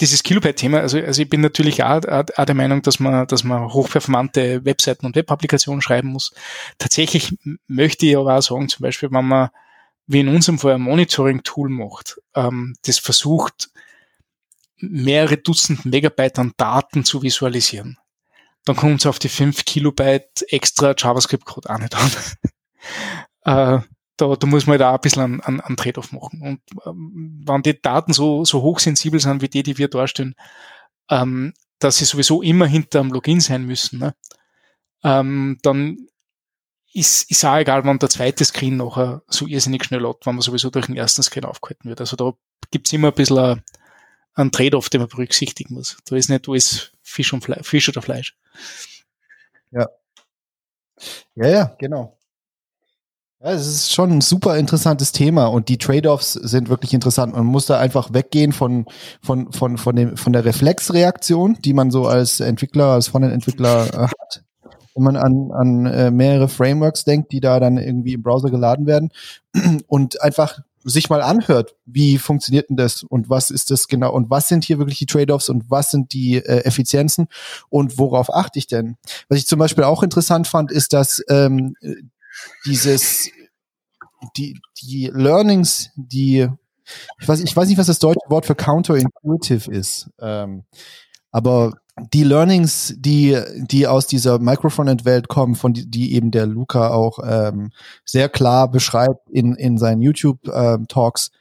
dieses 0.00 0.22
Kilobyte-Thema, 0.22 0.80
also, 0.80 0.98
also 0.98 1.22
ich 1.22 1.28
bin 1.28 1.40
natürlich 1.40 1.84
auch, 1.84 2.04
auch, 2.04 2.24
der 2.44 2.54
Meinung, 2.54 2.82
dass 2.82 2.98
man, 2.98 3.26
dass 3.26 3.44
man 3.44 3.72
hochperformante 3.72 4.64
Webseiten 4.64 5.06
und 5.06 5.16
Web-Applikationen 5.16 5.82
schreiben 5.82 6.08
muss. 6.08 6.32
Tatsächlich 6.78 7.36
möchte 7.66 8.06
ich 8.06 8.16
aber 8.16 8.36
auch 8.36 8.42
sagen, 8.42 8.68
zum 8.68 8.82
Beispiel, 8.82 9.10
wenn 9.12 9.26
man 9.26 9.50
wie 10.08 10.20
in 10.20 10.28
unserem 10.28 10.58
Fall 10.58 10.74
ein 10.74 10.82
Monitoring-Tool 10.82 11.68
macht, 11.68 12.20
ähm, 12.34 12.76
das 12.84 12.98
versucht, 12.98 13.70
mehrere 14.78 15.38
Dutzend 15.38 15.84
Megabyte 15.84 16.38
an 16.38 16.52
Daten 16.56 17.04
zu 17.04 17.22
visualisieren, 17.22 17.98
dann 18.64 18.76
kommt 18.76 19.00
es 19.00 19.06
auf 19.06 19.18
die 19.18 19.28
5 19.28 19.64
Kilobyte 19.64 20.44
extra 20.48 20.94
JavaScript-Code 20.96 21.70
auch 21.70 21.78
nicht 21.78 21.94
an. 21.94 22.10
äh, 23.80 23.86
da, 24.16 24.34
da 24.36 24.46
muss 24.46 24.66
man 24.66 24.78
halt 24.78 24.82
auch 24.82 24.94
ein 24.94 25.00
bisschen 25.00 25.22
einen, 25.22 25.40
einen, 25.40 25.60
einen 25.60 25.76
Trade-off 25.76 26.12
machen. 26.12 26.40
Und 26.42 26.60
ähm, 26.86 27.42
wenn 27.46 27.62
die 27.62 27.80
Daten 27.80 28.12
so, 28.12 28.44
so 28.44 28.62
hochsensibel 28.62 29.20
sind 29.20 29.42
wie 29.42 29.48
die, 29.48 29.62
die 29.62 29.78
wir 29.78 29.88
darstellen, 29.88 30.34
ähm, 31.10 31.54
dass 31.78 31.98
sie 31.98 32.06
sowieso 32.06 32.42
immer 32.42 32.66
hinter 32.66 33.00
einem 33.00 33.12
Login 33.12 33.40
sein 33.40 33.64
müssen, 33.64 33.98
ne? 33.98 34.14
ähm, 35.04 35.58
dann 35.62 36.08
ist, 36.92 37.30
ist 37.30 37.44
auch 37.44 37.56
egal, 37.56 37.84
wann 37.84 37.98
der 37.98 38.08
zweite 38.08 38.44
Screen 38.44 38.78
nachher 38.78 39.22
so 39.28 39.46
irrsinnig 39.46 39.84
schnell 39.84 40.00
lädt, 40.00 40.24
wenn 40.24 40.34
man 40.34 40.42
sowieso 40.42 40.70
durch 40.70 40.86
den 40.86 40.96
ersten 40.96 41.22
Screen 41.22 41.44
aufgehalten 41.44 41.88
wird. 41.88 42.00
Also 42.00 42.16
da 42.16 42.32
gibt's 42.70 42.92
immer 42.92 43.08
ein 43.08 43.14
bisschen 43.14 43.62
einen 44.36 44.52
Trade-off, 44.52 44.88
den 44.88 45.00
man 45.00 45.08
berücksichtigen 45.08 45.74
muss. 45.74 45.96
Da 46.04 46.16
ist 46.16 46.30
nicht 46.30 46.48
alles 46.48 46.92
Fisch, 47.02 47.32
und 47.32 47.42
Fle 47.42 47.58
Fisch 47.62 47.88
oder 47.88 48.02
Fleisch. 48.02 48.36
Ja. 49.72 49.88
Ja, 51.34 51.48
ja, 51.48 51.76
genau. 51.78 52.16
Ja, 53.40 53.52
es 53.52 53.66
ist 53.66 53.92
schon 53.92 54.12
ein 54.12 54.20
super 54.22 54.56
interessantes 54.56 55.12
Thema 55.12 55.46
und 55.46 55.68
die 55.68 55.78
Trade-offs 55.78 56.32
sind 56.32 56.68
wirklich 56.68 56.94
interessant. 56.94 57.34
Man 57.34 57.44
muss 57.44 57.66
da 57.66 57.78
einfach 57.78 58.12
weggehen 58.12 58.52
von, 58.52 58.86
von, 59.22 59.52
von, 59.52 59.76
von, 59.76 59.96
dem, 59.96 60.16
von 60.16 60.32
der 60.32 60.44
Reflexreaktion, 60.44 61.58
die 61.60 61.74
man 61.74 61.90
so 61.90 62.06
als 62.06 62.40
Entwickler, 62.40 62.92
als 62.92 63.08
Frontend-Entwickler 63.08 63.86
äh, 63.92 64.08
hat 64.08 64.42
wenn 64.96 65.04
man 65.04 65.16
an, 65.16 65.50
an 65.52 65.86
äh, 65.86 66.10
mehrere 66.10 66.48
Frameworks 66.48 67.04
denkt, 67.04 67.30
die 67.30 67.40
da 67.40 67.60
dann 67.60 67.76
irgendwie 67.76 68.14
im 68.14 68.22
Browser 68.22 68.50
geladen 68.50 68.86
werden 68.86 69.10
und 69.86 70.22
einfach 70.22 70.60
sich 70.88 71.10
mal 71.10 71.20
anhört, 71.20 71.74
wie 71.84 72.16
funktioniert 72.16 72.70
denn 72.70 72.76
das 72.76 73.02
und 73.02 73.28
was 73.28 73.50
ist 73.50 73.70
das 73.70 73.88
genau 73.88 74.12
und 74.12 74.30
was 74.30 74.48
sind 74.48 74.64
hier 74.64 74.78
wirklich 74.78 74.98
die 74.98 75.06
Trade-offs 75.06 75.48
und 75.48 75.68
was 75.68 75.90
sind 75.90 76.12
die 76.12 76.36
äh, 76.36 76.64
Effizienzen 76.64 77.28
und 77.68 77.98
worauf 77.98 78.32
achte 78.32 78.58
ich 78.58 78.68
denn? 78.68 78.96
Was 79.28 79.38
ich 79.38 79.46
zum 79.46 79.58
Beispiel 79.58 79.84
auch 79.84 80.02
interessant 80.02 80.46
fand, 80.46 80.70
ist, 80.70 80.92
dass 80.92 81.22
ähm, 81.28 81.74
dieses 82.64 83.30
die 84.36 84.60
die 84.82 85.10
Learnings, 85.12 85.90
die 85.96 86.48
ich 87.20 87.28
weiß, 87.28 87.40
ich 87.40 87.56
weiß 87.56 87.68
nicht, 87.68 87.78
was 87.78 87.88
das 87.88 87.98
deutsche 87.98 88.20
Wort 88.28 88.46
für 88.46 88.54
counterintuitive 88.54 89.70
ist, 89.70 90.08
ähm, 90.20 90.62
aber 91.32 91.72
die 91.98 92.24
Learnings, 92.24 92.94
die, 92.98 93.40
die 93.56 93.86
aus 93.86 94.06
dieser 94.06 94.38
Microfrontend-Welt 94.38 95.28
kommen, 95.28 95.54
von 95.54 95.72
die, 95.72 95.86
die 95.86 96.14
eben 96.14 96.30
der 96.30 96.46
Luca 96.46 96.88
auch 96.88 97.18
ähm, 97.24 97.70
sehr 98.04 98.28
klar 98.28 98.70
beschreibt 98.70 99.30
in, 99.30 99.54
in 99.54 99.78
seinen 99.78 100.02
YouTube-Talks. 100.02 101.30
Ähm, 101.32 101.38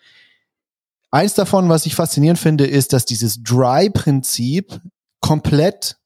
Eins 1.12 1.34
davon, 1.34 1.70
was 1.70 1.86
ich 1.86 1.96
faszinierend 1.96 2.40
finde, 2.40 2.68
ist, 2.68 2.92
dass 2.92 3.06
dieses 3.06 3.42
Dry-Prinzip 3.42 4.82
komplett 5.22 5.98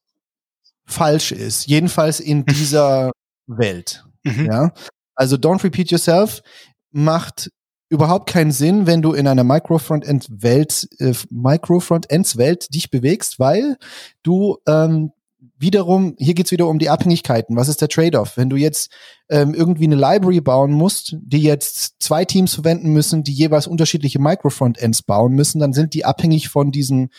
falsch 0.86 1.32
ist. 1.32 1.66
Jedenfalls 1.66 2.20
in 2.20 2.46
dieser 2.46 3.12
Welt. 3.48 4.06
Mhm. 4.24 4.46
Ja. 4.46 4.72
Also 5.16 5.36
don't 5.36 5.64
repeat 5.64 5.90
yourself 5.90 6.42
macht 6.92 7.52
überhaupt 7.90 8.30
keinen 8.30 8.52
Sinn, 8.52 8.88
wenn 8.88 9.02
du 9.02 9.14
in 9.14 9.28
einer 9.28 9.44
Micro-Frontend-Welt, 9.44 10.88
äh, 11.00 11.14
Micro-Frontends-Welt 11.30 12.74
dich 12.74 12.92
bewegst, 12.92 13.40
weil 13.40 13.78
du 14.24 14.58
ähm, 14.68 15.12
wiederum, 15.58 16.16
hier 16.18 16.36
geht's 16.36 16.52
wieder 16.52 16.68
um 16.68 16.80
die 16.80 16.90
Abhängigkeiten. 16.90 17.56
Was 17.56 17.68
ist 17.68 17.82
der 17.82 17.90
Trade-off? 17.90 18.38
Wenn 18.38 18.50
du 18.50 18.56
jetzt 18.56 18.92
ähm, 19.30 19.54
irgendwie 19.54 19.86
eine 19.86 19.96
Library 19.96 20.42
bauen 20.42 20.72
musst, 20.72 21.16
die 21.22 21.42
jetzt 21.42 21.96
zwei 22.00 22.26
Teams 22.26 22.56
verwenden 22.56 22.92
müssen, 22.92 23.24
die 23.24 23.32
jeweils 23.32 23.68
unterschiedliche 23.68 24.20
Microfrontends 24.20 25.04
bauen 25.04 25.34
müssen, 25.34 25.60
dann 25.60 25.72
sind 25.72 25.94
die 25.94 26.04
abhängig 26.04 26.50
von 26.50 26.72
diesem 26.72 27.10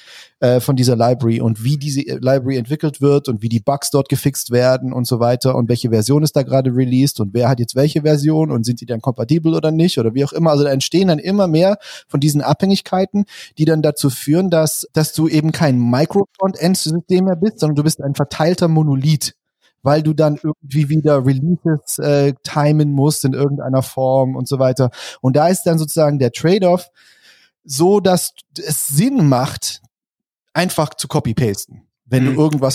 äh, 0.40 0.58
von 0.58 0.74
dieser 0.74 0.96
Library 0.96 1.40
und 1.40 1.62
wie 1.62 1.76
diese 1.76 2.00
äh, 2.00 2.18
Library 2.20 2.56
entwickelt 2.56 3.00
wird 3.00 3.28
und 3.28 3.42
wie 3.42 3.48
die 3.48 3.60
Bugs 3.60 3.90
dort 3.90 4.08
gefixt 4.08 4.50
werden 4.50 4.92
und 4.92 5.06
so 5.06 5.20
weiter 5.20 5.54
und 5.54 5.68
welche 5.68 5.90
Version 5.90 6.24
ist 6.24 6.34
da 6.34 6.42
gerade 6.42 6.74
released 6.74 7.20
und 7.20 7.32
wer 7.32 7.48
hat 7.48 7.60
jetzt 7.60 7.76
welche 7.76 8.02
Version 8.02 8.50
und 8.50 8.64
sind 8.64 8.80
die 8.80 8.86
dann 8.86 9.00
kompatibel 9.00 9.54
oder 9.54 9.70
nicht 9.70 9.98
oder 9.98 10.12
wie 10.14 10.24
auch 10.24 10.32
immer. 10.32 10.50
Also 10.50 10.64
da 10.64 10.70
entstehen 10.70 11.08
dann 11.08 11.20
immer 11.20 11.46
mehr 11.46 11.78
von 12.08 12.18
diesen 12.18 12.40
Abhängigkeiten, 12.40 13.24
die 13.56 13.66
dann 13.66 13.82
dazu 13.82 14.10
führen, 14.10 14.50
dass 14.50 14.88
dass 14.92 15.12
du 15.12 15.28
eben 15.28 15.52
kein 15.52 15.78
Microfrontend-System 15.78 17.24
mehr 17.24 17.36
bist, 17.36 17.60
sondern 17.60 17.76
du 17.76 17.84
bist 17.84 18.02
ein 18.02 18.14
verteilter 18.14 18.66
Monolith 18.66 19.34
weil 19.82 20.02
du 20.02 20.12
dann 20.12 20.38
irgendwie 20.42 20.88
wieder 20.88 21.24
Releases 21.24 21.98
äh, 21.98 22.34
timen 22.42 22.92
musst 22.92 23.24
in 23.24 23.32
irgendeiner 23.32 23.82
Form 23.82 24.36
und 24.36 24.48
so 24.48 24.58
weiter. 24.58 24.90
Und 25.20 25.36
da 25.36 25.48
ist 25.48 25.64
dann 25.64 25.78
sozusagen 25.78 26.18
der 26.18 26.32
Trade-off 26.32 26.90
so, 27.64 28.00
dass 28.00 28.34
es 28.58 28.88
Sinn 28.88 29.28
macht, 29.28 29.82
einfach 30.52 30.94
zu 30.94 31.08
copy-pasten 31.08 31.89
wenn 32.10 32.24
mhm. 32.24 32.34
du 32.34 32.42
irgendwas, 32.42 32.74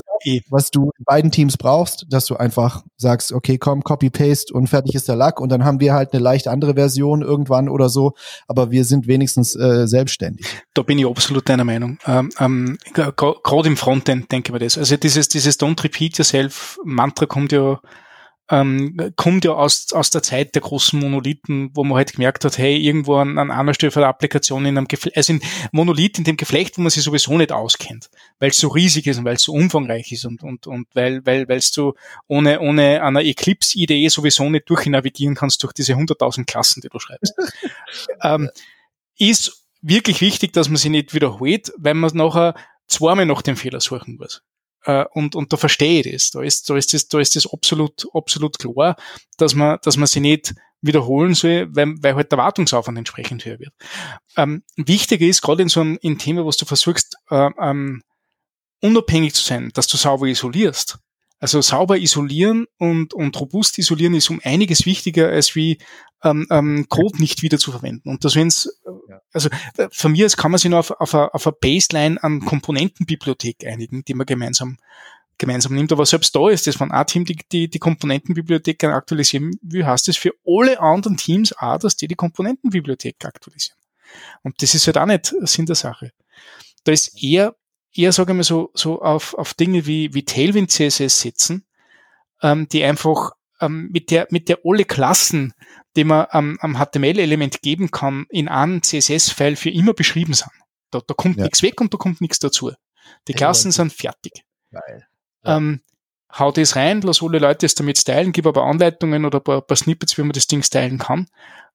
was 0.49 0.71
du 0.71 0.91
in 0.97 1.05
beiden 1.05 1.31
Teams 1.31 1.57
brauchst, 1.57 2.07
dass 2.09 2.25
du 2.25 2.36
einfach 2.36 2.83
sagst, 2.97 3.31
okay, 3.31 3.57
komm, 3.57 3.83
Copy-Paste 3.83 4.53
und 4.53 4.67
fertig 4.67 4.95
ist 4.95 5.07
der 5.07 5.15
Lack 5.15 5.39
und 5.39 5.49
dann 5.49 5.63
haben 5.63 5.79
wir 5.79 5.93
halt 5.93 6.13
eine 6.13 6.23
leicht 6.23 6.47
andere 6.47 6.73
Version 6.73 7.21
irgendwann 7.21 7.69
oder 7.69 7.89
so, 7.89 8.13
aber 8.47 8.71
wir 8.71 8.86
sind 8.86 9.07
wenigstens 9.07 9.55
äh, 9.55 9.88
selbstständig. 9.88 10.47
Da 10.73 10.81
bin 10.81 10.97
ich 10.97 11.05
absolut 11.05 11.47
deiner 11.47 11.65
Meinung. 11.65 11.99
Ähm, 12.07 12.29
ähm, 12.39 12.77
Gerade 12.93 13.67
im 13.69 13.77
Frontend 13.77 14.31
denke 14.31 14.49
ich 14.49 14.53
mir 14.53 14.59
das. 14.59 14.77
Also 14.77 14.97
dieses, 14.97 15.27
dieses 15.27 15.59
Don't 15.59 15.83
Repeat 15.83 16.17
Yourself 16.17 16.79
Mantra 16.83 17.25
kommt 17.25 17.51
ja 17.51 17.79
ähm, 18.49 19.11
kommt 19.15 19.43
ja 19.43 19.51
aus, 19.53 19.91
aus 19.91 20.11
der 20.11 20.21
Zeit 20.21 20.53
der 20.53 20.61
großen 20.61 20.99
Monolithen, 20.99 21.71
wo 21.73 21.83
man 21.83 21.97
halt 21.97 22.13
gemerkt 22.13 22.45
hat, 22.45 22.57
hey, 22.57 22.77
irgendwo 22.77 23.15
an, 23.15 23.39
an 23.39 23.49
einer 23.49 23.73
Stelle 23.73 23.91
von 23.91 24.01
der 24.01 24.09
Applikation 24.09 24.65
in 24.65 24.77
einem 24.77 24.87
Geflecht, 24.87 25.17
also 25.17 25.33
in 25.33 25.41
Monolith 25.71 26.19
in 26.19 26.25
dem 26.25 26.37
Geflecht, 26.37 26.77
wo 26.77 26.81
man 26.81 26.91
sich 26.91 27.03
sowieso 27.03 27.37
nicht 27.37 27.51
auskennt, 27.51 28.09
weil 28.39 28.51
es 28.51 28.57
so 28.57 28.67
riesig 28.67 29.07
ist 29.07 29.17
und 29.17 29.25
weil 29.25 29.35
es 29.35 29.43
so 29.43 29.53
umfangreich 29.53 30.11
ist 30.11 30.25
und, 30.25 30.43
und, 30.43 30.67
und 30.67 30.87
weil, 30.93 31.25
weil, 31.25 31.47
weil 31.49 31.59
du 31.75 31.93
ohne, 32.27 32.59
ohne 32.59 33.01
einer 33.01 33.21
Eclipse-Idee 33.21 34.07
sowieso 34.09 34.47
nicht 34.49 34.69
durchnavigieren 34.69 35.35
kannst 35.35 35.63
durch 35.63 35.73
diese 35.73 35.93
100.000 35.93 36.45
Klassen, 36.45 36.81
die 36.81 36.89
du 36.89 36.99
schreibst. 36.99 37.33
ähm, 38.21 38.49
ist 39.17 39.65
wirklich 39.81 40.21
wichtig, 40.21 40.53
dass 40.53 40.69
man 40.69 40.77
sich 40.77 40.91
nicht 40.91 41.13
wiederholt, 41.13 41.71
weil 41.77 41.95
man 41.95 42.11
nachher 42.13 42.53
zweimal 42.87 43.25
nach 43.25 43.41
dem 43.41 43.55
Fehler 43.55 43.79
suchen 43.79 44.17
muss. 44.17 44.43
Äh, 44.86 45.05
und, 45.13 45.36
und 45.36 45.51
da 45.51 45.57
verstehe 45.57 46.01
ich 46.01 46.11
das. 46.11 46.31
Da 46.31 46.41
ist, 46.41 46.69
da 46.69 46.77
ist 46.77 46.93
das, 46.93 47.07
da 47.07 47.19
ist 47.19 47.36
das 47.36 47.51
absolut, 47.51 48.07
absolut 48.13 48.57
klar, 48.59 48.95
dass 49.38 49.55
man, 49.55 49.79
dass 49.83 49.97
man 49.97 50.07
sie 50.07 50.19
nicht 50.19 50.53
wiederholen 50.81 51.33
soll, 51.33 51.67
weil, 51.75 51.95
weil 52.01 52.15
halt 52.15 52.31
der 52.31 52.38
Wartungsaufwand 52.38 52.97
entsprechend 52.97 53.43
höher 53.45 53.59
wird. 53.59 53.73
Ähm, 54.38 54.63
wichtiger 54.75 55.25
ist, 55.25 55.41
gerade 55.41 55.63
in 55.63 55.69
so 55.69 55.81
einem 55.81 55.97
in 56.01 56.19
Thema, 56.19 56.45
was 56.45 56.57
du 56.57 56.65
versuchst, 56.65 57.15
äh, 57.31 57.49
ähm, 57.59 58.03
unabhängig 58.81 59.33
zu 59.33 59.43
sein, 59.43 59.71
dass 59.73 59.88
du 59.88 59.97
sauber 59.97 60.27
isolierst. 60.27 60.99
Also 61.39 61.61
sauber 61.61 61.97
isolieren 61.97 62.65
und, 62.77 63.13
und 63.13 63.39
robust 63.39 63.77
isolieren 63.77 64.13
ist 64.13 64.29
um 64.29 64.39
einiges 64.43 64.86
wichtiger, 64.86 65.29
als 65.29 65.55
wie 65.55 65.79
ähm, 66.23 66.47
ähm, 66.49 66.88
Code 66.89 67.19
nicht 67.19 67.41
wieder 67.41 67.59
zu 67.59 67.71
verwenden. 67.71 68.09
Und 68.09 68.23
das 68.23 68.36
wenn's, 68.36 68.69
ja. 69.09 69.21
also 69.33 69.49
äh, 69.77 69.89
von 69.91 70.13
mir 70.13 70.25
aus 70.25 70.38
kann 70.38 70.51
man 70.51 70.59
sich 70.59 70.69
nur 70.69 70.79
auf, 70.79 70.91
auf, 70.91 71.13
eine, 71.13 71.33
auf 71.33 71.45
eine 71.45 71.55
Baseline 71.59 72.21
an 72.23 72.39
Komponentenbibliothek 72.39 73.65
einigen, 73.65 74.03
die 74.05 74.13
man 74.13 74.25
gemeinsam 74.25 74.77
gemeinsam 75.38 75.73
nimmt. 75.73 75.91
Aber 75.91 76.05
selbst 76.05 76.36
da 76.36 76.49
ist 76.49 76.67
es, 76.67 76.79
wenn 76.79 76.91
ein 76.91 77.05
Team 77.07 77.25
die, 77.25 77.38
die, 77.51 77.69
die 77.69 77.79
Komponentenbibliothek 77.79 78.83
aktualisieren 78.86 79.51
will, 79.61 79.86
heißt 79.86 80.07
es 80.07 80.17
für 80.17 80.31
alle 80.45 80.79
anderen 80.79 81.17
Teams 81.17 81.53
auch, 81.57 81.77
dass 81.77 81.95
die 81.95 82.07
die 82.07 82.15
Komponentenbibliothek 82.15 83.23
aktualisieren. 83.25 83.79
Und 84.43 84.61
das 84.61 84.73
ist 84.73 84.88
halt 84.88 84.97
auch 84.97 85.05
nicht 85.05 85.33
Sinn 85.41 85.65
der 85.65 85.75
Sache. 85.75 86.11
Da 86.83 86.91
ist 86.91 87.21
eher, 87.21 87.55
eher 87.95 88.11
sage 88.11 88.31
ich 88.31 88.35
mal 88.35 88.43
so, 88.43 88.71
so 88.73 89.01
auf, 89.01 89.33
auf 89.33 89.53
Dinge 89.53 89.85
wie, 89.85 90.13
wie 90.13 90.25
Tailwind 90.25 90.71
CSS 90.71 91.21
setzen, 91.21 91.65
ähm, 92.41 92.67
die 92.69 92.83
einfach 92.83 93.31
ähm, 93.61 93.89
mit 93.91 94.11
der, 94.11 94.27
mit 94.31 94.49
der 94.49 94.59
alle 94.63 94.85
Klassen, 94.85 95.53
die 95.95 96.03
man 96.03 96.27
ähm, 96.31 96.57
am 96.61 96.77
HTML-Element 96.77 97.61
geben 97.61 97.91
kann, 97.91 98.25
in 98.29 98.47
einem 98.47 98.81
CSS-File 98.83 99.55
für 99.55 99.69
immer 99.69 99.93
beschrieben 99.93 100.33
sind. 100.33 100.51
Da, 100.91 101.01
da 101.05 101.13
kommt 101.13 101.37
ja. 101.37 101.43
nichts 101.43 101.61
weg 101.61 101.79
und 101.81 101.93
da 101.93 101.97
kommt 101.97 102.21
nichts 102.21 102.39
dazu. 102.39 102.71
Die 103.27 103.33
Klassen 103.33 103.71
sind 103.71 103.93
fertig. 103.93 104.43
Geil. 104.71 105.07
Ja. 105.43 105.57
Ähm, 105.57 105.81
hau 106.37 106.51
das 106.51 106.75
rein, 106.75 107.01
lass 107.01 107.23
alle 107.23 107.39
Leute 107.39 107.65
es 107.65 107.75
damit 107.75 107.97
stylen, 107.97 108.31
gib 108.31 108.45
aber 108.45 108.63
Anleitungen 108.63 109.25
oder 109.25 109.39
ein 109.39 109.43
paar, 109.43 109.57
ein 109.57 109.67
paar 109.67 109.77
Snippets, 109.77 110.17
wie 110.17 110.23
man 110.23 110.31
das 110.31 110.47
Ding 110.47 110.63
stylen 110.63 110.97
kann 110.97 111.27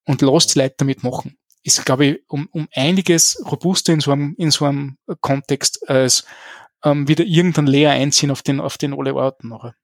und 0.05 0.23
lass 0.23 0.49
die 0.49 0.59
Leute 0.59 0.75
damit 0.79 1.03
machen. 1.03 1.39
Ist, 1.63 1.85
glaube 1.85 2.07
ich, 2.07 2.23
um, 2.29 2.49
um 2.53 2.69
einiges 2.75 3.43
robuster 3.51 3.93
in 3.93 4.01
so 4.01 4.13
einem, 4.13 4.35
in 4.39 4.51
so 4.51 4.65
einem 4.65 4.97
Kontext 5.21 5.89
als 5.89 6.25
ähm, 6.85 7.07
wieder 7.09 7.25
irgendein 7.25 7.67
Layer 7.67 7.93
einziehen 7.93 8.31
auf 8.31 8.43
den, 8.43 8.61
auf 8.61 8.79
den 8.79 8.95
alle 8.95 9.15
Orten 9.15 9.49
nachher. 9.49 9.75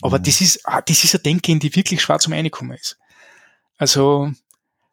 Aber 0.00 0.18
mhm. 0.18 0.22
das 0.24 0.40
ist, 0.40 0.60
ah, 0.64 0.80
das 0.80 1.04
ist 1.04 1.14
eine 1.14 1.22
Denke, 1.22 1.52
in 1.52 1.60
die 1.60 1.74
wirklich 1.74 2.00
schwarz 2.00 2.26
um 2.26 2.32
reingekommen 2.32 2.76
ist. 2.76 2.98
Also, 3.76 4.32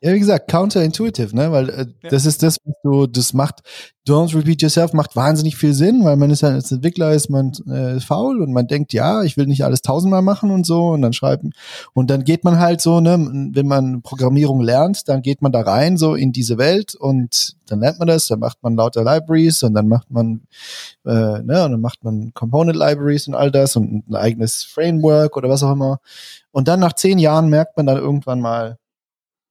ja, 0.04 0.14
wie 0.14 0.20
gesagt, 0.20 0.50
counterintuitive, 0.50 1.36
ne? 1.36 1.52
Weil 1.52 1.70
äh, 1.70 1.86
ja. 2.02 2.10
das 2.10 2.26
ist 2.26 2.42
das, 2.42 2.58
was 2.64 2.74
du, 2.84 3.06
das 3.06 3.34
macht, 3.34 3.62
don't 4.08 4.36
repeat 4.36 4.64
yourself 4.64 4.94
macht 4.94 5.16
wahnsinnig 5.16 5.56
viel 5.56 5.74
Sinn, 5.74 6.04
weil 6.04 6.18
man 6.18 6.32
ist 6.32 6.42
halt 6.42 6.56
als 6.56 6.72
Entwickler 6.72 7.12
ist 7.12 7.30
man 7.30 7.52
äh, 7.70 8.00
faul 8.00 8.42
und 8.42 8.52
man 8.52 8.66
denkt, 8.66 8.94
ja, 8.94 9.22
ich 9.22 9.38
will 9.38 9.46
nicht 9.46 9.64
alles 9.64 9.84
tausendmal 9.84 10.24
machen 10.24 10.50
und 10.50 10.66
so 10.66 10.88
und 10.88 11.04
dann 11.04 11.14
schreiben 11.14 11.52
und 11.94 12.10
dann 12.10 12.24
geht 12.24 12.44
man 12.44 12.58
halt 12.58 12.82
so, 12.82 13.00
ne, 13.00 13.16
wenn 13.54 13.68
man 13.68 14.02
Programmierung 14.02 14.62
lernt, 14.62 15.08
dann 15.08 15.22
geht 15.22 15.44
man 15.44 15.52
da 15.52 15.62
rein 15.62 15.98
so 15.98 16.16
in 16.16 16.32
diese 16.32 16.58
Welt 16.58 16.96
und 16.96 17.56
dann 17.68 17.80
lernt 17.80 18.00
man 18.00 18.08
das, 18.08 18.28
dann 18.28 18.40
macht 18.40 18.58
man 18.64 18.76
lauter 18.76 19.04
Libraries 19.04 19.62
und 19.62 19.76
dann 19.76 19.88
macht 19.88 20.10
man, 20.10 20.42
äh, 21.06 21.44
ne, 21.44 21.64
und 21.64 21.72
dann 21.72 21.82
macht 21.82 22.04
man 22.04 22.34
Component 22.34 22.76
Libraries 22.76 23.28
und 23.28 23.36
all 23.36 23.52
das 23.52 23.76
und 23.76 24.10
ein 24.10 24.16
eigenes 24.16 24.64
Framework 24.64 25.38
oder 25.38 25.48
was 25.48 25.62
auch 25.62 25.74
immer. 25.74 26.00
Und 26.52 26.68
dann 26.68 26.80
nach 26.80 26.94
zehn 26.94 27.20
Jahren 27.20 27.50
merkt 27.50 27.78
man 27.78 27.86
dann 27.86 27.98
irgendwann 27.98 28.42
mal, 28.42 28.78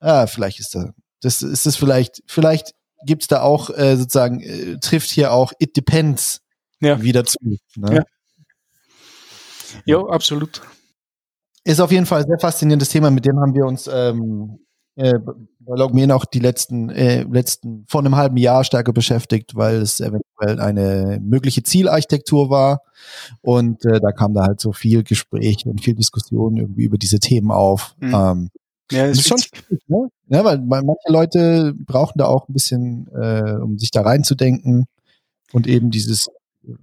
ah, 0.01 0.27
vielleicht 0.27 0.61
ist 0.61 0.75
da, 0.75 0.93
das 1.21 1.43
ist 1.43 1.67
es 1.67 1.77
vielleicht, 1.77 2.23
vielleicht 2.27 2.73
gibt's 3.07 3.29
da 3.29 3.43
auch 3.43 3.71
äh, 3.71 3.97
sozusagen, 3.97 4.41
äh, 4.41 4.79
trifft 4.81 5.11
hier 5.11 5.33
auch 5.33 5.53
It 5.59 5.77
Depends 5.77 6.41
ja. 6.81 7.01
wieder 7.03 7.25
zu. 7.25 7.39
Ne? 7.77 7.95
Ja. 7.95 8.05
ja, 9.85 9.99
absolut. 10.09 10.63
Ist 11.65 11.81
auf 11.81 11.93
jeden 11.93 12.07
Fall 12.07 12.23
ein 12.23 12.27
sehr 12.27 12.39
faszinierendes 12.39 12.89
Thema, 12.89 13.11
mit 13.11 13.27
dem 13.27 13.39
haben 13.39 13.55
wir 13.55 13.67
uns 13.67 13.89
ähm, 13.93 14.59
äh, 14.97 15.19
bei 15.61 15.77
Logmein 15.77 16.11
auch 16.11 16.25
die 16.25 16.41
letzten, 16.41 16.89
äh, 16.91 17.23
letzten, 17.23 17.85
vor 17.89 18.01
einem 18.01 18.17
halben 18.17 18.37
Jahr 18.37 18.65
stärker 18.65 18.93
beschäftigt, 18.93 19.55
weil 19.55 19.77
es 19.77 20.01
eventuell 20.01 20.61
eine 20.61 21.21
mögliche 21.23 21.63
Zielarchitektur 21.63 22.51
war. 22.51 22.81
Und 23.41 23.85
äh, 23.85 24.01
da 24.01 24.13
kam 24.13 24.35
da 24.35 24.43
halt 24.43 24.61
so 24.61 24.73
viel 24.73 25.05
Gespräch 25.05 25.65
und 25.67 25.83
viel 25.83 25.95
Diskussion 25.95 26.57
irgendwie 26.57 26.85
über 26.85 26.99
diese 26.99 27.19
Themen 27.19 27.51
auf. 27.51 27.95
Mhm. 27.99 28.15
Ähm, 28.15 28.51
ja, 28.91 29.07
das 29.07 29.19
ist 29.19 29.29
schon 29.29 29.39
schwierig, 29.39 29.83
ne? 29.89 30.09
Ja, 30.29 30.45
weil 30.45 30.59
manche 30.59 31.09
Leute 31.09 31.75
brauchen 31.87 32.19
da 32.19 32.27
auch 32.27 32.49
ein 32.49 32.53
bisschen, 32.53 33.09
äh, 33.15 33.53
um 33.61 33.79
sich 33.79 33.91
da 33.91 34.03
reinzudenken 34.03 34.87
und 35.53 35.67
eben 35.67 35.91
dieses 35.91 36.29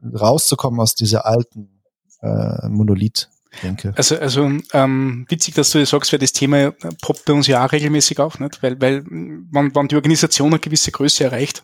rauszukommen 0.04 0.80
aus 0.80 0.96
dieser 0.96 1.26
alten 1.26 1.82
äh, 2.22 2.68
Monolith. 2.68 3.30
Denke. 3.64 3.94
Also, 3.96 4.18
also 4.18 4.52
ähm, 4.74 5.26
witzig, 5.30 5.56
dass 5.56 5.72
du 5.72 5.80
das 5.80 5.90
sagst, 5.90 6.12
weil 6.12 6.20
das 6.20 6.34
Thema 6.34 6.72
poppt 7.02 7.26
bei 7.26 7.34
uns 7.34 7.48
ja 7.48 7.66
auch 7.66 7.72
regelmäßig 7.72 8.20
auf, 8.20 8.40
nicht? 8.40 8.62
Weil, 8.62 8.80
weil 8.82 9.06
wenn, 9.06 9.74
wenn 9.74 9.88
die 9.88 9.96
Organisation 9.96 10.52
eine 10.52 10.60
gewisse 10.60 10.92
Größe 10.92 11.24
erreicht, 11.24 11.64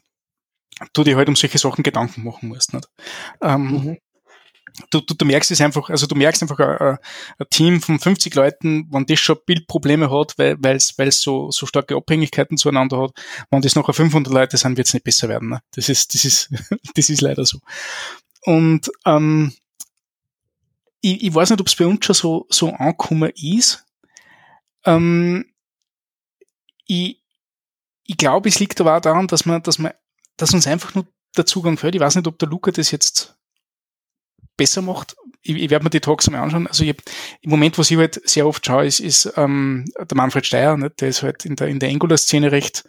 du 0.93 1.03
dir 1.03 1.17
halt 1.17 1.29
um 1.29 1.35
solche 1.35 1.57
Sachen 1.57 1.83
Gedanken 1.83 2.23
machen 2.23 2.49
musst. 2.49 2.73
Nicht? 2.73 2.87
Ähm, 3.41 3.71
mhm 3.71 3.97
du, 4.89 5.01
du, 5.01 5.13
du 5.13 5.25
merkst 5.25 5.51
es 5.51 5.61
einfach, 5.61 5.89
also 5.89 6.07
du 6.07 6.15
merkst 6.15 6.41
einfach 6.41 6.59
ein, 6.59 6.69
äh, 6.69 6.91
äh, 6.91 6.97
ein 7.39 7.47
Team 7.49 7.81
von 7.81 7.99
50 7.99 8.33
Leuten, 8.35 8.87
wenn 8.91 9.05
das 9.05 9.19
schon 9.19 9.37
Bildprobleme 9.45 10.09
hat, 10.09 10.37
weil 10.37 10.75
es 10.75 10.97
weil 10.97 11.07
es 11.07 11.21
so, 11.21 11.51
so 11.51 11.65
starke 11.65 11.95
Abhängigkeiten 11.95 12.57
zueinander 12.57 12.99
hat, 13.01 13.11
wenn 13.51 13.61
das 13.61 13.75
nachher 13.75 13.93
500 13.93 14.33
Leute 14.33 14.57
sind, 14.57 14.77
wird 14.77 14.87
es 14.87 14.93
nicht 14.93 15.03
besser 15.03 15.29
werden. 15.29 15.49
Ne? 15.49 15.61
Das 15.71 15.89
ist 15.89 16.13
das 16.13 16.25
ist 16.25 16.49
das 16.95 17.09
ist 17.09 17.21
leider 17.21 17.45
so. 17.45 17.59
Und 18.41 18.91
ähm, 19.05 19.53
ich, 21.01 21.23
ich 21.23 21.33
weiß 21.33 21.49
nicht, 21.51 21.61
ob 21.61 21.67
es 21.67 21.75
bei 21.75 21.85
uns 21.85 22.05
schon 22.05 22.15
so 22.15 22.47
so 22.49 22.69
angekommen 22.73 23.31
ist. 23.35 23.85
Ähm, 24.85 25.45
ich 26.85 27.23
ich 28.05 28.17
glaube, 28.17 28.49
es 28.49 28.59
liegt 28.59 28.81
aber 28.81 28.97
auch 28.97 29.01
daran, 29.01 29.27
dass 29.27 29.45
man, 29.45 29.63
dass 29.63 29.79
man, 29.79 29.93
dass 30.37 30.53
uns 30.53 30.67
einfach 30.67 30.93
nur 30.93 31.07
der 31.37 31.45
Zugang 31.45 31.77
fehlt. 31.77 31.95
Ich 31.95 32.01
weiß 32.01 32.15
nicht, 32.15 32.27
ob 32.27 32.37
der 32.37 32.49
Luca 32.49 32.71
das 32.71 32.91
jetzt 32.91 33.37
besser 34.57 34.81
macht. 34.81 35.15
Ich, 35.41 35.55
ich 35.55 35.69
werde 35.69 35.83
mir 35.83 35.89
die 35.89 35.99
Talks 35.99 36.29
mal 36.29 36.41
anschauen. 36.41 36.67
Also 36.67 36.83
ich, 36.83 36.95
im 37.41 37.49
Moment, 37.49 37.77
was 37.77 37.91
ich 37.91 37.97
halt 37.97 38.21
sehr 38.27 38.47
oft 38.47 38.65
schaue, 38.65 38.85
ist, 38.85 38.99
ist 38.99 39.33
ähm, 39.35 39.85
der 39.97 40.15
Manfred 40.15 40.45
Steyer, 40.45 40.77
ne? 40.77 40.89
der 40.89 41.09
ist 41.09 41.23
halt 41.23 41.45
in 41.45 41.55
der, 41.55 41.67
in 41.67 41.79
der 41.79 41.89
Angular-Szene 41.89 42.51
recht, 42.51 42.83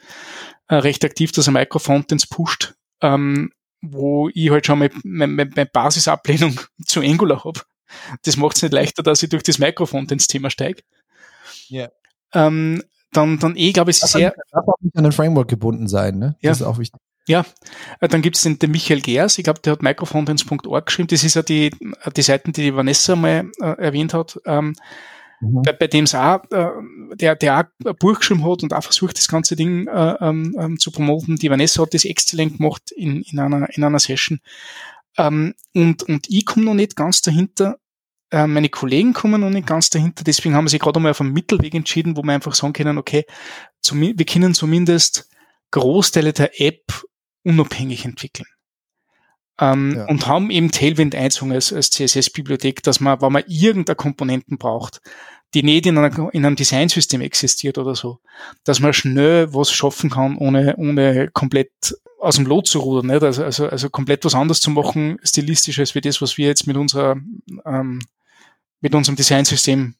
äh, 0.69 0.77
recht 0.77 1.05
aktiv, 1.05 1.33
dass 1.33 1.49
er 1.49 1.53
Microfrontends 1.53 2.27
pusht, 2.27 2.75
ähm, 3.01 3.51
wo 3.81 4.31
ich 4.33 4.51
halt 4.51 4.67
schon 4.67 4.79
mal 4.79 4.91
meine, 5.03 5.33
meine 5.33 5.67
Basisablehnung 5.67 6.61
zu 6.87 7.01
Angular 7.01 7.45
habe. 7.45 7.61
Das 8.23 8.37
macht 8.37 8.57
es 8.57 8.63
nicht 8.63 8.73
leichter, 8.73 9.03
dass 9.03 9.23
ich 9.23 9.29
durch 9.29 9.43
das 9.43 9.59
Microfrontends-Thema 9.59 10.51
steige. 10.51 10.83
Ja. 11.69 11.89
Ähm, 12.33 12.83
dann, 13.13 13.39
dann 13.39 13.57
eh, 13.57 13.73
glaube 13.73 13.91
ich, 13.91 13.99
sehr. 13.99 14.35
Darf 14.51 14.67
auch 14.67 14.81
nicht 14.81 14.97
an 14.97 15.07
ein 15.07 15.13
Framework 15.13 15.49
gebunden 15.49 15.87
sein, 15.87 16.19
ne? 16.19 16.37
Ja. 16.41 16.51
Das 16.51 16.61
ist 16.61 16.67
auch 16.67 16.79
wichtig. 16.79 17.01
Ja, 17.27 17.45
äh, 18.01 18.09
dann 18.09 18.23
gibt 18.23 18.37
es 18.37 18.43
den, 18.43 18.59
den 18.59 18.71
Michael 18.71 19.01
Gers, 19.01 19.39
ich 19.39 19.45
glaube, 19.45 19.61
der 19.61 19.73
hat 19.73 19.83
microfrontends.org 19.83 20.87
geschrieben. 20.87 21.09
Das 21.09 21.25
ist 21.25 21.35
ja 21.35 21.43
die, 21.43 21.71
die 22.15 22.23
Seiten, 22.23 22.53
die 22.53 22.63
die 22.63 22.77
Vanessa 22.77 23.17
mal 23.17 23.51
äh, 23.61 23.67
erwähnt 23.83 24.13
hat. 24.13 24.39
Ähm, 24.45 24.75
mhm. 25.41 25.63
bei, 25.63 25.73
bei 25.73 25.87
dem 25.87 26.05
es 26.05 26.15
auch, 26.15 26.43
äh, 26.51 26.71
der, 27.15 27.35
der 27.37 27.61
auch 27.61 27.89
ein 27.89 27.97
Buch 27.97 28.19
geschrieben 28.19 28.45
hat 28.45 28.63
und 28.63 28.75
auch 28.75 28.83
versucht, 28.83 29.17
das 29.17 29.29
ganze 29.29 29.57
Ding 29.57 29.87
äh, 29.87 30.17
ähm, 30.21 30.55
ähm, 30.59 30.79
zu 30.79 30.91
promoten. 30.91 31.37
Die 31.37 31.51
Vanessa 31.51 31.83
hat 31.83 31.95
das 31.95 32.05
exzellent 32.05 32.59
gemacht 32.59 32.91
in, 32.91 33.23
in, 33.23 33.39
einer, 33.39 33.69
in 33.75 33.85
einer 33.85 33.99
Session. 33.99 34.41
Ähm, 35.17 35.55
und, 35.75 36.03
und 36.03 36.29
ich 36.29 36.45
komme 36.45 36.67
noch 36.67 36.75
nicht 36.75 36.95
ganz 36.95 37.23
dahinter, 37.23 37.79
äh, 38.31 38.47
meine 38.47 38.69
Kollegen 38.69 39.15
kommen 39.15 39.41
noch 39.41 39.51
nicht 39.51 39.67
ganz 39.67 39.91
dahinter, 39.91 40.25
deswegen 40.25 40.55
haben 40.55 40.65
wir 40.65 40.71
sich 40.71 40.81
gerade 40.81 40.99
einmal 40.99 41.13
auf 41.13 41.21
einen 41.21 41.33
Mittelweg 41.33 41.73
entschieden, 41.75 42.17
wo 42.17 42.23
wir 42.23 42.33
einfach 42.33 42.55
sagen 42.55 42.73
können, 42.73 42.99
okay, 42.99 43.25
zum, 43.81 44.01
wir 44.01 44.27
können 44.27 44.55
zumindest 44.55 45.31
Großteile 45.71 46.33
der 46.33 46.61
App 46.61 47.05
unabhängig 47.45 48.05
entwickeln. 48.05 48.49
Ähm, 49.61 49.95
ja. 49.97 50.07
Und 50.07 50.27
haben 50.27 50.51
eben 50.51 50.73
Tailwind 50.73 51.15
einzogen 51.15 51.53
als, 51.53 51.73
als 51.73 51.91
CSS-Bibliothek, 51.91 52.83
dass 52.83 52.99
man, 52.99 53.21
wenn 53.21 53.33
man 53.33 53.45
irgendeine 53.47 53.95
Komponenten 53.95 54.59
braucht, 54.59 55.01
die 55.55 55.63
nicht 55.63 55.87
in, 55.87 55.97
einer, 55.97 56.35
in 56.35 56.45
einem 56.45 56.57
Designsystem 56.57 57.21
existiert 57.21 57.79
oder 57.79 57.95
so, 57.95 58.19
dass 58.65 58.81
man 58.81 58.93
schnell 58.93 59.55
was 59.55 59.71
schaffen 59.71 60.11
kann, 60.11 60.37
ohne, 60.37 60.75
ohne 60.77 61.31
komplett 61.33 61.71
aus 62.19 62.37
dem 62.37 62.47
Lot 62.47 62.67
zu 62.67 62.81
rudern, 62.81 63.07
nicht? 63.07 63.23
Also, 63.23 63.45
also, 63.45 63.69
also 63.69 63.91
komplett 63.91 64.25
was 64.25 64.35
anderes 64.35 64.61
zu 64.61 64.71
machen, 64.71 65.19
stilistisch 65.23 65.79
als 65.79 65.95
wie 65.95 66.01
das, 66.01 66.21
was 66.21 66.37
wir 66.39 66.49
jetzt 66.49 66.67
mit 66.67 66.77
unserer, 66.77 67.17
ähm, 67.65 68.01
mit 68.81 68.95
unserem 68.95 69.15
Designsystem 69.15 69.95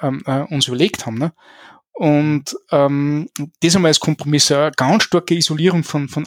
ähm, 0.00 0.22
äh, 0.26 0.40
uns 0.40 0.68
überlegt 0.68 1.06
haben. 1.06 1.18
Ne? 1.18 1.32
Und 1.98 2.56
ähm, 2.70 3.28
das 3.58 3.74
einmal 3.74 3.88
als 3.88 3.98
Kompromiss, 3.98 4.52
eine 4.52 4.70
ganz 4.70 5.02
starke 5.02 5.34
Isolierung 5.34 5.82
von, 5.82 6.08
von, 6.08 6.26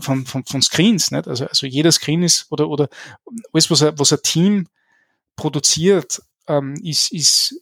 von, 0.00 0.24
von, 0.24 0.44
von 0.46 0.62
Screens. 0.62 1.10
Nicht? 1.10 1.28
Also, 1.28 1.44
also 1.44 1.66
jeder 1.66 1.92
Screen 1.92 2.22
ist, 2.22 2.46
oder, 2.50 2.66
oder 2.70 2.88
alles, 3.52 3.70
was 3.70 3.82
ein, 3.82 3.98
was 3.98 4.14
ein 4.14 4.20
Team 4.22 4.68
produziert, 5.36 6.22
ähm, 6.48 6.76
ist, 6.82 7.12
ist 7.12 7.60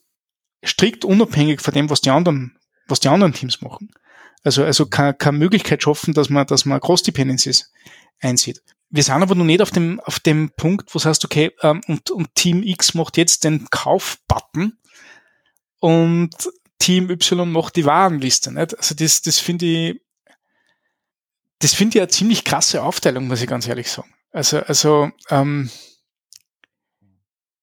strikt 0.64 1.04
unabhängig 1.04 1.60
von 1.60 1.74
dem, 1.74 1.90
was 1.90 2.02
die 2.02 2.10
anderen, 2.10 2.56
was 2.86 3.00
die 3.00 3.08
anderen 3.08 3.32
Teams 3.32 3.60
machen. 3.60 3.90
Also, 4.44 4.62
also 4.62 4.86
keine, 4.86 5.12
keine 5.12 5.38
Möglichkeit 5.38 5.82
schaffen, 5.82 6.14
dass 6.14 6.30
man, 6.30 6.46
dass 6.46 6.64
man 6.64 6.80
Cross-Dependencies 6.80 7.72
einsieht. 8.20 8.62
Wir 8.90 9.02
sind 9.02 9.20
aber 9.20 9.34
noch 9.34 9.44
nicht 9.44 9.60
auf 9.60 9.72
dem, 9.72 9.98
auf 9.98 10.20
dem 10.20 10.52
Punkt, 10.56 10.94
wo 10.94 10.98
es 10.98 11.04
heißt, 11.04 11.24
okay, 11.24 11.50
ähm, 11.62 11.80
und, 11.88 12.12
und 12.12 12.32
Team 12.36 12.62
X 12.62 12.94
macht 12.94 13.16
jetzt 13.16 13.42
den 13.42 13.68
Kauf-Button 13.70 14.78
und 15.80 16.30
Team 16.78 17.10
Y 17.10 17.50
macht 17.50 17.76
die 17.76 17.84
Warenliste. 17.84 18.52
Nicht? 18.52 18.76
Also 18.76 18.94
das, 18.94 19.22
das 19.22 19.38
finde 19.38 19.66
ich, 19.66 20.00
das 21.60 21.74
finde 21.74 21.98
ich 21.98 22.02
eine 22.02 22.08
ziemlich 22.08 22.44
krasse 22.44 22.82
Aufteilung, 22.82 23.26
muss 23.26 23.40
ich 23.40 23.48
ganz 23.48 23.66
ehrlich 23.66 23.90
sagen. 23.90 24.12
Also, 24.32 24.58
also 24.60 25.10
ähm, 25.30 25.70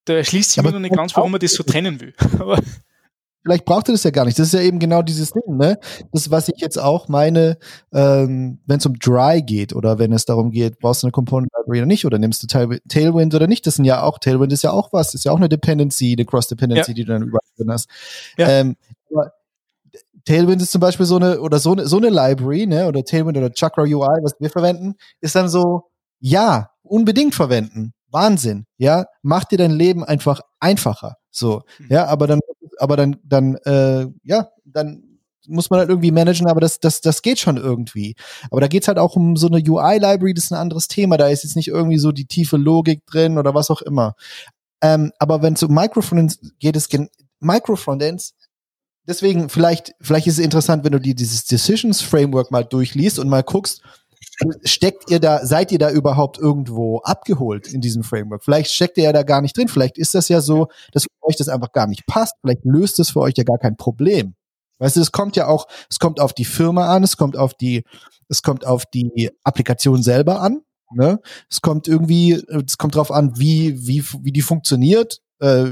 da 0.05 0.14
erschließt 0.14 0.51
sich 0.51 0.64
mir 0.64 0.72
noch 0.72 0.80
nicht 0.80 0.95
ganz, 0.95 1.16
warum 1.16 1.32
man 1.32 1.39
das 1.39 1.53
so 1.53 1.64
trennen 1.64 1.99
will. 1.99 2.14
Vielleicht 3.43 3.66
braucht 3.66 3.89
er 3.89 3.93
das 3.93 4.03
ja 4.03 4.12
gar 4.12 4.26
nicht. 4.26 4.38
Das 4.38 4.47
ist 4.47 4.53
ja 4.53 4.62
eben 4.62 4.78
genau 4.78 5.01
dieses 5.01 5.32
Ding, 5.32 5.57
ne? 5.57 5.80
Das, 6.12 6.30
was 6.30 6.47
ich 6.47 6.62
jetzt 6.62 6.78
auch 6.78 7.07
meine, 7.07 7.57
ähm, 7.91 8.59
wenn 8.68 8.78
es 8.78 8.86
um 8.86 8.99
Dry 8.99 9.41
geht 9.41 9.74
oder 9.74 9.97
wenn 9.97 10.14
es 10.14 10.26
darum 10.26 10.51
geht, 10.51 10.78
brauchst 10.80 11.01
du 11.01 11.07
eine 11.07 11.12
Component 11.12 11.51
Library 11.57 11.80
oder 11.80 11.88
nicht 11.88 12.05
oder 12.05 12.20
nimmst 12.20 12.43
du 12.43 12.47
Tailwind 12.47 13.34
oder 13.34 13.47
nicht, 13.47 13.66
das 13.66 13.76
sind 13.76 13.86
ja 13.86 14.03
auch, 14.03 14.20
Tailwind 14.20 14.53
ist 14.53 14.64
ja 14.64 14.72
auch 14.72 14.93
was, 14.93 15.16
ist 15.16 15.26
ja 15.26 15.32
auch 15.32 15.38
eine 15.38 15.49
Dependency, 15.49 16.14
eine 16.14 16.26
Cross-Dependency, 16.26 16.91
ja. 16.91 16.93
die 16.93 17.03
du 17.03 17.14
dann 17.14 17.24
überall 17.24 17.41
drin 17.57 17.72
hast. 17.72 17.89
Ja. 18.38 18.47
Ähm, 18.47 18.76
Tailwind 20.26 20.62
ist 20.62 20.72
zum 20.72 20.82
Beispiel 20.82 21.05
so 21.05 21.18
eine, 21.18 21.41
oder 21.41 21.59
so 21.59 21.72
eine, 21.72 21.88
so 21.88 21.97
eine 21.97 22.09
Library, 22.09 22.68
ne, 22.68 22.88
oder 22.88 23.03
Tailwind 23.03 23.38
oder 23.38 23.51
Chakra 23.51 23.84
UI, 23.84 24.20
was 24.22 24.36
wir 24.39 24.49
verwenden, 24.49 24.95
ist 25.20 25.36
dann 25.36 25.49
so, 25.49 25.89
ja, 26.20 26.72
unbedingt 26.84 27.36
verwenden. 27.36 27.93
Wahnsinn, 28.09 28.66
ja, 28.78 29.05
macht 29.22 29.51
dir 29.51 29.57
dein 29.57 29.72
Leben 29.72 30.03
einfach 30.03 30.41
einfacher, 30.59 31.16
so, 31.30 31.64
mhm. 31.80 31.88
ja, 31.89 32.05
aber 32.05 32.28
dann, 32.28 32.39
aber 32.78 32.97
dann, 32.97 33.18
dann, 33.24 33.55
äh, 33.66 34.07
ja, 34.24 34.49
dann 34.66 35.12
muss 35.47 35.70
man 35.70 35.80
halt 35.80 35.89
irgendwie 35.89 36.12
managen, 36.12 36.47
aber 36.47 36.62
das, 36.62 36.80
das, 36.80 37.01
das 37.01 37.22
geht 37.22 37.39
schon 37.39 37.57
irgendwie. 37.57 38.16
Aber 38.51 38.62
da 38.62 38.68
geht's 38.68 38.88
halt 38.88 38.99
auch 38.99 39.16
um 39.16 39.36
so 39.36 39.47
eine 39.47 39.57
UI-Library, 39.57 40.34
das 40.34 40.45
ist 40.45 40.51
ein 40.51 40.59
anderes 40.59 40.88
Thema. 40.88 41.18
Da 41.18 41.28
ist 41.28 41.43
jetzt 41.43 41.55
nicht 41.55 41.68
irgendwie 41.68 41.97
so 41.97 42.12
die 42.12 42.26
tiefe 42.28 42.57
Logik 42.57 43.05
drin 43.07 43.39
oder 43.39 43.55
was 43.55 43.72
auch 43.72 43.82
immer. 43.82 44.14
Ähm, 44.82 45.12
aber 45.20 45.41
wenn 45.41 45.53
es 45.53 45.64
um 45.64 45.74
Microfrontends 45.74 46.39
geht, 46.59 46.76
es 46.76 46.89
Microfrontends 47.39 48.36
deswegen, 49.08 49.49
vielleicht, 49.49 49.93
vielleicht 50.02 50.28
ist 50.28 50.39
es 50.39 50.45
interessant, 50.45 50.84
wenn 50.84 50.91
du 50.91 50.99
dir 50.99 51.16
dieses 51.16 51.45
Decisions 51.45 52.02
Framework 52.02 52.52
mal 52.52 52.64
durchliest 52.64 53.20
und 53.20 53.30
mal 53.30 53.43
guckst, 53.43 53.82
steckt 54.64 55.10
ihr 55.10 55.20
da, 55.20 55.45
seid 55.45 55.72
ihr 55.72 55.80
da 55.80 55.91
überhaupt 55.91 56.38
irgendwo 56.38 56.99
abgeholt 56.99 57.68
in 57.68 57.82
diesem 57.82 58.04
Framework? 58.04 58.43
Vielleicht 58.43 58.72
steckt 58.72 58.97
ihr 58.97 59.06
ja 59.06 59.14
da 59.14 59.24
gar 59.24 59.41
nicht 59.41 59.58
drin. 59.58 59.68
Vielleicht 59.68 59.97
ist 59.97 60.16
das 60.16 60.30
ja 60.30 60.41
so, 60.41 60.68
dass 60.91 61.06
euch 61.22 61.36
das 61.36 61.49
einfach 61.49 61.72
gar 61.72 61.88
nicht 61.88 62.06
passt. 62.06 62.36
Vielleicht 62.41 62.64
löst 62.64 62.99
es 62.99 63.12
für 63.12 63.22
euch 63.22 63.34
ja 63.38 63.43
gar 63.43 63.58
kein 63.58 63.78
Problem. 63.78 64.36
Weißt 64.80 64.95
du, 64.95 65.02
es 65.02 65.12
kommt 65.12 65.36
ja 65.36 65.47
auch, 65.47 65.68
es 65.89 65.99
kommt 65.99 66.20
auf 66.20 66.34
die 66.34 66.45
Firma 66.45 66.88
an, 66.93 67.04
es 67.04 67.18
kommt 67.18 67.38
auf 67.38 67.54
die, 67.54 67.84
es 68.30 68.41
kommt 68.41 68.66
auf 68.66 68.86
die 68.88 69.30
Applikation 69.43 70.02
selber 70.02 70.41
an. 70.41 70.62
Ne? 70.93 71.20
Es 71.49 71.62
kommt 71.62 71.88
irgendwie, 71.88 72.34
es 72.34 72.78
kommt 72.78 72.95
drauf 72.95 73.12
an, 73.12 73.38
wie, 73.38 73.88
wie, 73.88 74.04
wie 74.22 74.32
die 74.32 74.41
funktioniert, 74.41 75.22
äh, 75.39 75.68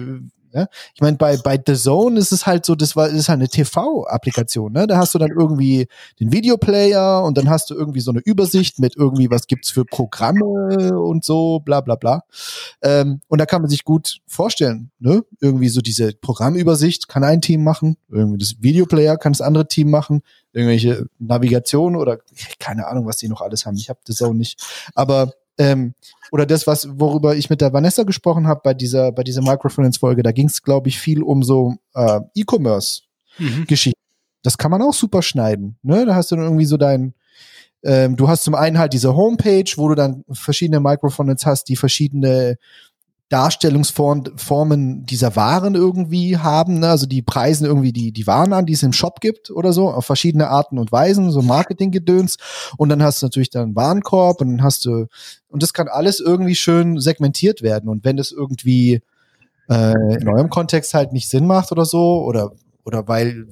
Ne? 0.54 0.68
Ich 0.96 1.02
meine, 1.02 1.18
bei, 1.18 1.38
bei 1.38 1.62
The 1.66 1.76
Zone 1.76 2.20
ist 2.20 2.32
es 2.32 2.46
halt 2.46 2.66
so, 2.66 2.76
das 2.76 2.96
war, 2.96 3.08
ist 3.08 3.30
halt 3.30 3.40
eine 3.40 3.50
TV-Applikation, 3.50 4.72
ne? 4.72 4.88
Da 4.88 4.98
hast 4.98 5.14
du 5.14 5.20
dann 5.20 5.32
irgendwie 5.32 5.88
den 6.20 6.32
Videoplayer 6.32 7.24
und 7.24 7.38
dann 7.38 7.50
hast 7.50 7.70
du 7.70 7.76
irgendwie 7.76 8.00
so 8.00 8.12
eine 8.12 8.20
Übersicht 8.20 8.80
mit 8.80 8.96
irgendwie, 8.96 9.30
was 9.30 9.48
gibt's 9.48 9.70
für 9.70 9.86
Programme 9.86 11.00
und 11.00 11.24
so, 11.24 11.60
bla 11.60 11.82
bla 11.82 11.96
bla. 11.96 12.24
Ähm, 12.82 13.22
und 13.28 13.40
da 13.40 13.46
kann 13.46 13.62
man 13.62 13.70
sich 13.70 13.84
gut 13.84 14.20
vorstellen, 14.28 14.92
ne? 15.00 15.24
Irgendwie 15.40 15.70
so 15.70 15.82
diese 15.82 16.14
Programmübersicht 16.14 17.08
kann 17.08 17.24
ein 17.24 17.42
Team 17.42 17.64
machen, 17.64 17.98
irgendwie 18.10 18.40
das 18.40 18.56
Videoplayer 18.62 19.18
kann 19.18 19.34
das 19.34 19.42
andere 19.42 19.68
Team 19.68 19.92
machen, 19.92 20.22
irgendwelche 20.54 21.06
Navigation 21.20 21.96
oder 21.96 22.20
keine 22.60 22.88
Ahnung, 22.88 23.06
was 23.06 23.18
die 23.18 23.30
noch 23.30 23.42
alles 23.42 23.66
haben. 23.66 23.76
Ich 23.76 23.90
habe 23.90 24.00
The 24.06 24.14
Zone 24.14 24.38
nicht. 24.38 24.62
Aber 24.96 25.34
ähm, 25.60 25.94
oder 26.32 26.46
das, 26.46 26.66
was 26.66 26.88
worüber 27.00 27.36
ich 27.36 27.50
mit 27.50 27.62
der 27.62 27.74
Vanessa 27.74 28.04
gesprochen 28.04 28.48
habe 28.48 28.62
bei 28.64 28.74
dieser 28.74 29.12
bei 29.12 29.24
dieser 29.24 29.42
Microfinance-Folge, 29.42 30.24
da 30.24 30.32
ging 30.32 30.48
es, 30.48 30.64
glaube 30.64 30.90
ich, 30.90 30.98
viel 30.98 31.22
um 31.22 31.44
so 31.44 31.76
äh, 31.94 32.22
E-Commerce-Geschichten. 32.34 34.00
Mhm. 34.00 34.40
Das 34.42 34.58
kann 34.58 34.72
man 34.72 34.82
auch 34.82 34.94
super 34.94 35.22
schneiden. 35.22 35.78
Ne? 35.84 36.06
Da 36.06 36.16
hast 36.16 36.32
du 36.32 36.38
dann 36.38 36.46
irgendwie 36.46 36.66
so 36.66 36.78
dein 36.78 37.14
ähm, 37.84 38.16
du 38.18 38.28
hast 38.28 38.44
zum 38.44 38.56
einen 38.56 38.78
halt 38.78 38.94
diese 38.94 39.16
Homepage, 39.16 39.72
wo 39.78 39.88
du 39.88 39.96
dann 39.96 40.26
verschiedene 40.32 40.80
Microfinance 40.80 41.46
hast, 41.46 41.70
die 41.70 41.76
verschiedene 41.76 42.58
Darstellungsformen 43.30 45.06
dieser 45.06 45.36
Waren 45.36 45.76
irgendwie 45.76 46.38
haben, 46.38 46.80
ne? 46.80 46.90
also 46.90 47.06
die 47.06 47.22
preisen 47.22 47.66
irgendwie 47.66 47.94
die, 47.94 48.12
die 48.12 48.26
Waren 48.26 48.54
an, 48.54 48.66
die 48.66 48.74
es 48.74 48.82
im 48.82 48.92
Shop 48.92 49.22
gibt 49.22 49.52
oder 49.52 49.72
so, 49.72 49.90
auf 49.92 50.06
verschiedene 50.06 50.50
Arten 50.50 50.80
und 50.80 50.92
Weisen, 50.92 51.30
so 51.30 51.44
Marketinggedöns. 51.44 52.38
Und 52.78 52.90
dann 52.90 53.04
hast 53.04 53.22
du 53.22 53.28
natürlich 53.28 53.52
dann 53.52 53.76
Warenkorb 53.76 54.42
und 54.42 54.50
dann 54.50 54.64
hast 54.64 54.86
du, 54.86 55.06
und 55.48 55.62
das 55.62 55.74
kann 55.74 55.88
alles 55.88 56.20
irgendwie 56.20 56.56
schön 56.56 57.00
segmentiert 57.00 57.62
werden. 57.62 57.88
Und 57.88 58.04
wenn 58.04 58.18
es 58.18 58.32
irgendwie 58.32 59.02
äh, 59.70 60.16
in 60.16 60.28
eurem 60.28 60.50
Kontext 60.50 60.96
halt 60.96 61.14
nicht 61.14 61.30
Sinn 61.30 61.46
macht 61.46 61.72
oder 61.72 61.86
so, 61.86 62.24
oder, 62.24 62.54
oder 62.84 63.08
weil 63.08 63.46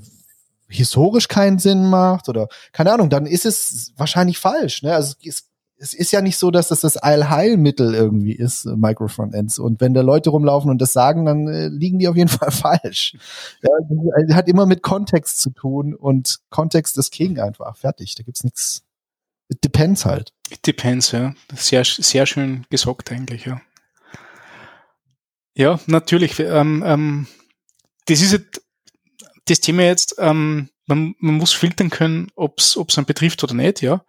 historisch 0.69 1.28
keinen 1.28 1.59
Sinn 1.59 1.88
macht 1.89 2.30
oder 2.30 2.47
keine 2.71 2.91
Ahnung, 2.91 3.09
dann 3.11 3.28
ist 3.28 3.45
es 3.45 3.93
wahrscheinlich 3.95 4.39
falsch. 4.39 4.82
Ne? 4.82 4.93
Also 4.93 5.15
es 5.23 5.47
ist 5.78 6.11
ja 6.11 6.21
nicht 6.21 6.38
so, 6.38 6.49
dass 6.49 6.69
das 6.69 6.82
das 6.82 6.97
Allheilmittel 6.97 7.93
irgendwie 7.93 8.34
ist, 8.34 8.65
äh, 8.65 8.75
Microfrontends. 8.75 9.59
Und 9.59 9.80
wenn 9.80 9.93
da 9.93 10.01
Leute 10.01 10.32
rumlaufen 10.32 10.71
und 10.71 10.82
das 10.82 10.91
sagen, 10.91 11.25
dann 11.25 11.47
äh, 11.47 11.67
liegen 11.67 11.99
die 11.99 12.07
auf 12.07 12.15
jeden 12.15 12.30
Fall 12.30 12.51
falsch. 12.51 13.15
Ja, 13.61 14.36
hat 14.36 14.47
immer 14.47 14.65
mit 14.65 14.82
Kontext 14.82 15.39
zu 15.39 15.51
tun 15.51 15.93
und 15.93 16.39
Kontext 16.49 16.97
ist 16.97 17.11
King 17.11 17.39
einfach. 17.39 17.78
Fertig. 17.78 18.15
Da 18.15 18.23
gibt's 18.23 18.43
nichts. 18.43 18.84
It 19.49 19.63
depends 19.63 20.05
halt. 20.05 20.34
It 20.49 20.65
depends, 20.65 21.11
ja. 21.11 21.34
Sehr, 21.55 21.84
sehr 21.86 22.25
schön 22.25 22.65
gesagt 22.69 23.11
eigentlich, 23.11 23.45
ja. 23.45 23.61
Ja, 25.55 25.80
natürlich. 25.86 26.39
Ähm, 26.39 26.84
ähm, 26.86 27.28
das 28.07 28.21
ist 28.21 28.61
das 29.45 29.59
Thema 29.59 29.84
jetzt, 29.84 30.15
ähm, 30.17 30.69
man, 30.88 31.15
man 31.19 31.36
muss 31.36 31.53
filtern 31.53 31.89
können, 31.89 32.30
ob 32.36 32.59
es 32.59 32.78
einen 32.78 33.05
betrifft 33.05 33.43
oder 33.43 33.53
nicht, 33.53 33.82
ja 33.82 34.03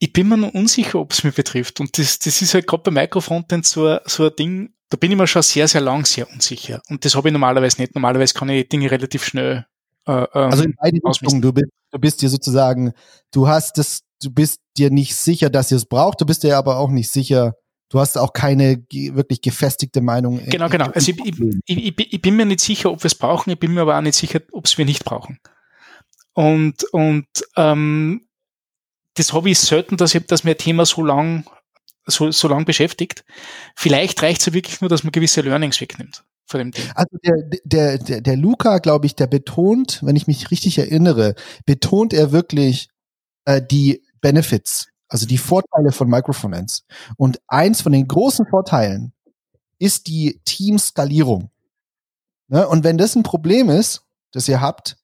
ich 0.00 0.12
bin 0.12 0.28
mir 0.28 0.38
noch 0.38 0.54
unsicher, 0.54 0.98
ob 0.98 1.12
es 1.12 1.22
mich 1.22 1.34
betrifft. 1.34 1.78
Und 1.78 1.96
das, 1.98 2.18
das 2.18 2.40
ist 2.40 2.54
halt 2.54 2.66
gerade 2.66 2.82
bei 2.82 2.90
Microfrontend 2.90 3.66
so, 3.66 3.98
so 4.06 4.24
ein 4.24 4.36
Ding, 4.36 4.74
da 4.88 4.96
bin 4.96 5.12
ich 5.12 5.16
mir 5.16 5.26
schon 5.26 5.42
sehr, 5.42 5.68
sehr 5.68 5.82
lang 5.82 6.06
sehr 6.06 6.28
unsicher. 6.30 6.80
Und 6.88 7.04
das 7.04 7.14
habe 7.14 7.28
ich 7.28 7.32
normalerweise 7.32 7.80
nicht. 7.80 7.94
Normalerweise 7.94 8.34
kann 8.34 8.48
ich 8.48 8.68
Dinge 8.68 8.90
relativ 8.90 9.24
schnell. 9.24 9.66
Äh, 10.06 10.12
ähm, 10.12 10.28
also 10.32 10.64
in 10.64 10.74
beide 10.80 10.98
Richtungen. 11.04 11.42
Du 11.42 11.52
bist, 11.52 11.70
du 11.90 11.98
bist 11.98 12.22
dir 12.22 12.30
sozusagen, 12.30 12.92
du 13.30 13.46
hast 13.46 13.76
das, 13.76 14.00
du 14.22 14.30
bist 14.30 14.60
dir 14.78 14.90
nicht 14.90 15.14
sicher, 15.14 15.50
dass 15.50 15.70
ihr 15.70 15.76
es 15.76 15.84
braucht. 15.84 16.22
Du 16.22 16.26
bist 16.26 16.42
dir 16.44 16.56
aber 16.56 16.78
auch 16.78 16.90
nicht 16.90 17.10
sicher, 17.10 17.54
du 17.90 18.00
hast 18.00 18.16
auch 18.16 18.32
keine 18.32 18.82
wirklich 18.90 19.42
gefestigte 19.42 20.00
Meinung. 20.00 20.40
Genau, 20.46 20.70
genau. 20.70 20.86
Also 20.86 21.12
ich, 21.12 21.40
ich, 21.66 21.98
ich, 21.98 22.14
ich 22.14 22.22
bin 22.22 22.36
mir 22.36 22.46
nicht 22.46 22.60
sicher, 22.60 22.90
ob 22.90 23.02
wir 23.02 23.08
es 23.08 23.14
brauchen. 23.14 23.50
Ich 23.50 23.58
bin 23.58 23.74
mir 23.74 23.82
aber 23.82 23.98
auch 23.98 24.02
nicht 24.02 24.16
sicher, 24.16 24.40
ob 24.52 24.64
es 24.64 24.78
wir 24.78 24.86
nicht 24.86 25.04
brauchen. 25.04 25.38
Und, 26.32 26.84
und 26.92 27.26
ähm, 27.56 28.22
das 29.20 29.32
habe 29.32 29.50
ich 29.50 29.58
selten, 29.58 29.96
dass, 29.96 30.14
ich, 30.14 30.26
dass 30.26 30.44
mir 30.44 30.52
ein 30.52 30.58
Thema 30.58 30.86
so 30.86 31.02
lang, 31.02 31.44
so, 32.06 32.30
so 32.30 32.48
lang 32.48 32.64
beschäftigt. 32.64 33.24
Vielleicht 33.76 34.22
reicht 34.22 34.40
es 34.40 34.46
ja 34.46 34.52
wirklich 34.54 34.80
nur, 34.80 34.88
dass 34.88 35.04
man 35.04 35.12
gewisse 35.12 35.42
Learnings 35.42 35.80
wegnimmt. 35.80 36.24
Also 36.52 37.16
der, 37.22 37.34
der, 37.64 37.98
der, 37.98 38.20
der 38.22 38.36
Luca, 38.36 38.78
glaube 38.78 39.06
ich, 39.06 39.14
der 39.14 39.28
betont, 39.28 40.00
wenn 40.02 40.16
ich 40.16 40.26
mich 40.26 40.50
richtig 40.50 40.78
erinnere, 40.78 41.36
betont 41.64 42.12
er 42.12 42.32
wirklich 42.32 42.88
äh, 43.44 43.62
die 43.62 44.02
Benefits, 44.20 44.88
also 45.08 45.26
die 45.26 45.38
Vorteile 45.38 45.92
von 45.92 46.08
Microfinance. 46.08 46.82
Und 47.16 47.40
eins 47.46 47.82
von 47.82 47.92
den 47.92 48.08
großen 48.08 48.46
Vorteilen 48.46 49.12
ist 49.78 50.08
die 50.08 50.40
Teamskalierung. 50.44 51.50
Ne? 52.48 52.66
Und 52.66 52.82
wenn 52.82 52.98
das 52.98 53.14
ein 53.14 53.22
Problem 53.22 53.70
ist, 53.70 54.02
das 54.32 54.48
ihr 54.48 54.60
habt, 54.60 54.96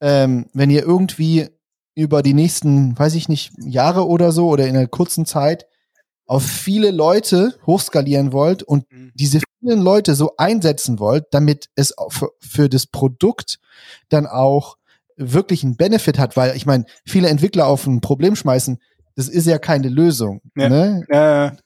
ähm, 0.00 0.48
wenn 0.54 0.70
ihr 0.70 0.82
irgendwie 0.82 1.50
über 2.00 2.22
die 2.22 2.34
nächsten, 2.34 2.98
weiß 2.98 3.14
ich 3.14 3.28
nicht, 3.28 3.52
Jahre 3.58 4.06
oder 4.06 4.32
so 4.32 4.48
oder 4.48 4.66
in 4.66 4.76
einer 4.76 4.86
kurzen 4.86 5.26
Zeit 5.26 5.66
auf 6.26 6.42
viele 6.44 6.90
Leute 6.90 7.58
hochskalieren 7.66 8.32
wollt 8.32 8.62
und 8.62 8.90
mhm. 8.90 9.12
diese 9.14 9.40
vielen 9.60 9.80
Leute 9.80 10.14
so 10.14 10.32
einsetzen 10.36 10.98
wollt, 10.98 11.26
damit 11.32 11.68
es 11.74 11.94
für, 12.08 12.30
für 12.40 12.68
das 12.68 12.86
Produkt 12.86 13.58
dann 14.08 14.26
auch 14.26 14.76
wirklich 15.16 15.64
einen 15.64 15.76
Benefit 15.76 16.18
hat, 16.18 16.36
weil 16.36 16.56
ich 16.56 16.66
meine, 16.66 16.86
viele 17.04 17.28
Entwickler 17.28 17.66
auf 17.66 17.86
ein 17.86 18.00
Problem 18.00 18.36
schmeißen, 18.36 18.78
das 19.16 19.28
ist 19.28 19.46
ja 19.46 19.58
keine 19.58 19.88
Lösung. 19.88 20.40
Ja. 20.56 20.68
Ne? 20.68 21.04
Ja 21.10 21.56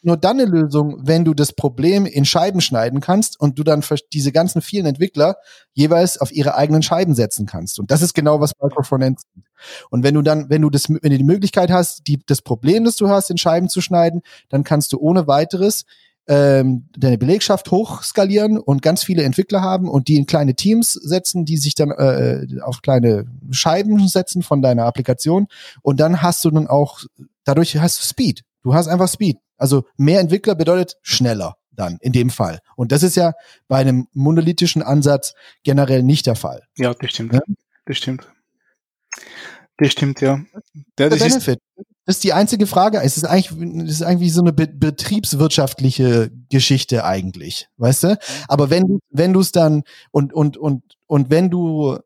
nur 0.00 0.16
dann 0.16 0.40
eine 0.40 0.48
Lösung, 0.48 1.00
wenn 1.02 1.24
du 1.24 1.34
das 1.34 1.52
Problem 1.52 2.06
in 2.06 2.24
Scheiben 2.24 2.60
schneiden 2.60 3.00
kannst 3.00 3.38
und 3.38 3.58
du 3.58 3.64
dann 3.64 3.84
diese 4.12 4.32
ganzen 4.32 4.62
vielen 4.62 4.86
Entwickler 4.86 5.36
jeweils 5.72 6.18
auf 6.18 6.32
ihre 6.32 6.54
eigenen 6.56 6.82
Scheiben 6.82 7.14
setzen 7.14 7.46
kannst. 7.46 7.78
Und 7.78 7.90
das 7.90 8.02
ist 8.02 8.14
genau, 8.14 8.40
was 8.40 8.52
Microfrontends 8.60 9.24
sind. 9.34 9.46
Und 9.90 10.02
wenn 10.02 10.14
du 10.14 10.22
dann, 10.22 10.50
wenn 10.50 10.62
du 10.62 10.70
das, 10.70 10.88
wenn 10.88 11.10
du 11.10 11.18
die 11.18 11.24
Möglichkeit 11.24 11.70
hast, 11.70 12.06
die, 12.06 12.20
das 12.26 12.42
Problem, 12.42 12.84
das 12.84 12.96
du 12.96 13.08
hast, 13.08 13.30
in 13.30 13.38
Scheiben 13.38 13.68
zu 13.68 13.80
schneiden, 13.80 14.22
dann 14.48 14.64
kannst 14.64 14.92
du 14.92 14.98
ohne 14.98 15.26
weiteres 15.26 15.84
ähm, 16.28 16.88
deine 16.96 17.18
Belegschaft 17.18 17.70
hochskalieren 17.70 18.58
und 18.58 18.80
ganz 18.80 19.02
viele 19.02 19.24
Entwickler 19.24 19.60
haben 19.60 19.88
und 19.88 20.06
die 20.08 20.16
in 20.16 20.26
kleine 20.26 20.54
Teams 20.54 20.92
setzen, 20.92 21.44
die 21.44 21.56
sich 21.56 21.74
dann 21.74 21.90
äh, 21.90 22.46
auf 22.62 22.80
kleine 22.80 23.26
Scheiben 23.50 24.06
setzen 24.06 24.42
von 24.42 24.62
deiner 24.62 24.84
Applikation 24.84 25.48
und 25.82 25.98
dann 25.98 26.22
hast 26.22 26.44
du 26.44 26.50
dann 26.50 26.68
auch 26.68 27.00
dadurch 27.44 27.76
hast 27.76 28.00
du 28.00 28.06
Speed. 28.06 28.44
Du 28.62 28.74
hast 28.74 28.88
einfach 28.88 29.08
Speed. 29.08 29.38
Also 29.56 29.84
mehr 29.96 30.20
Entwickler 30.20 30.54
bedeutet 30.54 30.96
schneller 31.02 31.56
dann 31.70 31.98
in 32.00 32.12
dem 32.12 32.30
Fall. 32.30 32.58
Und 32.76 32.92
das 32.92 33.02
ist 33.02 33.16
ja 33.16 33.32
bei 33.68 33.78
einem 33.78 34.06
monolithischen 34.12 34.82
Ansatz 34.82 35.34
generell 35.62 36.02
nicht 36.02 36.26
der 36.26 36.36
Fall. 36.36 36.62
Ja, 36.76 36.94
das 36.94 37.10
stimmt. 37.10 37.32
Ja? 37.32 37.40
Das 37.86 37.96
stimmt. 37.96 38.28
Das 39.78 39.92
stimmt, 39.92 40.20
ja. 40.20 40.40
ja 40.98 41.08
das, 41.08 41.18
Benefit. 41.18 41.60
Ist 41.76 41.86
das 42.04 42.16
ist 42.16 42.24
die 42.24 42.32
einzige 42.32 42.66
Frage. 42.66 43.00
Es 43.02 43.16
ist 43.16 43.24
eigentlich, 43.24 43.50
es 43.84 43.92
ist 43.92 44.02
eigentlich 44.02 44.32
so 44.32 44.40
eine 44.40 44.52
be 44.52 44.66
betriebswirtschaftliche 44.66 46.30
Geschichte 46.50 47.04
eigentlich, 47.04 47.68
weißt 47.76 48.04
du? 48.04 48.18
Aber 48.48 48.70
wenn 48.70 48.86
du, 48.86 48.98
wenn 49.10 49.32
du 49.32 49.40
es 49.40 49.52
dann 49.52 49.84
und 50.10 50.32
und 50.32 50.56
und 50.56 50.82
und 51.06 51.30
wenn 51.30 51.48
du 51.48 51.98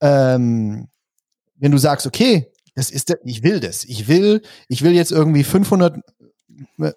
ähm, 0.00 0.88
wenn 1.56 1.72
du 1.72 1.78
sagst, 1.78 2.06
okay, 2.06 2.50
das 2.74 2.90
ist, 2.90 3.14
ich 3.24 3.42
will 3.42 3.60
das, 3.60 3.84
ich 3.84 4.08
will, 4.08 4.42
ich 4.68 4.82
will 4.82 4.92
jetzt 4.92 5.12
irgendwie 5.12 5.44
500 5.44 5.98
äh, 6.78 6.90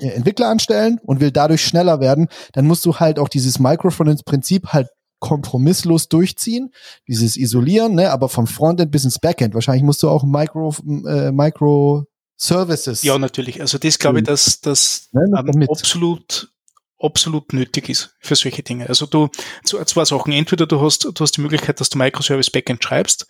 Entwickler 0.00 0.48
anstellen 0.48 1.00
und 1.02 1.20
will 1.20 1.30
dadurch 1.30 1.64
schneller 1.64 2.00
werden, 2.00 2.28
dann 2.52 2.66
musst 2.66 2.84
du 2.84 2.96
halt 2.96 3.18
auch 3.18 3.28
dieses 3.28 3.58
Microfinance-Prinzip 3.58 4.68
halt 4.68 4.88
kompromisslos 5.20 6.08
durchziehen, 6.08 6.72
dieses 7.08 7.36
Isolieren, 7.36 7.94
ne, 7.94 8.12
aber 8.12 8.28
vom 8.28 8.46
Frontend 8.46 8.92
bis 8.92 9.04
ins 9.04 9.18
Backend. 9.18 9.54
Wahrscheinlich 9.54 9.82
musst 9.82 10.02
du 10.02 10.08
auch 10.08 10.24
Micro, 10.24 10.74
äh, 11.06 11.32
Micro 11.32 12.04
Services. 12.36 13.02
Ja, 13.02 13.18
natürlich. 13.18 13.60
Also 13.60 13.78
das 13.78 13.98
glaube 13.98 14.20
ich, 14.20 14.24
dass 14.24 14.60
das 14.60 15.08
ähm, 15.14 15.66
absolut 15.68 16.52
absolut 17.00 17.52
nötig 17.52 17.88
ist 17.88 18.16
für 18.20 18.34
solche 18.34 18.62
Dinge. 18.62 18.88
Also 18.88 19.06
du 19.06 19.28
zwei 19.64 20.04
Sachen. 20.04 20.32
Entweder 20.32 20.66
du 20.66 20.80
hast 20.80 21.04
du 21.04 21.12
hast 21.20 21.36
die 21.36 21.40
Möglichkeit, 21.40 21.80
dass 21.80 21.90
du 21.90 21.98
Microservice 21.98 22.50
Backend 22.50 22.82
schreibst, 22.82 23.26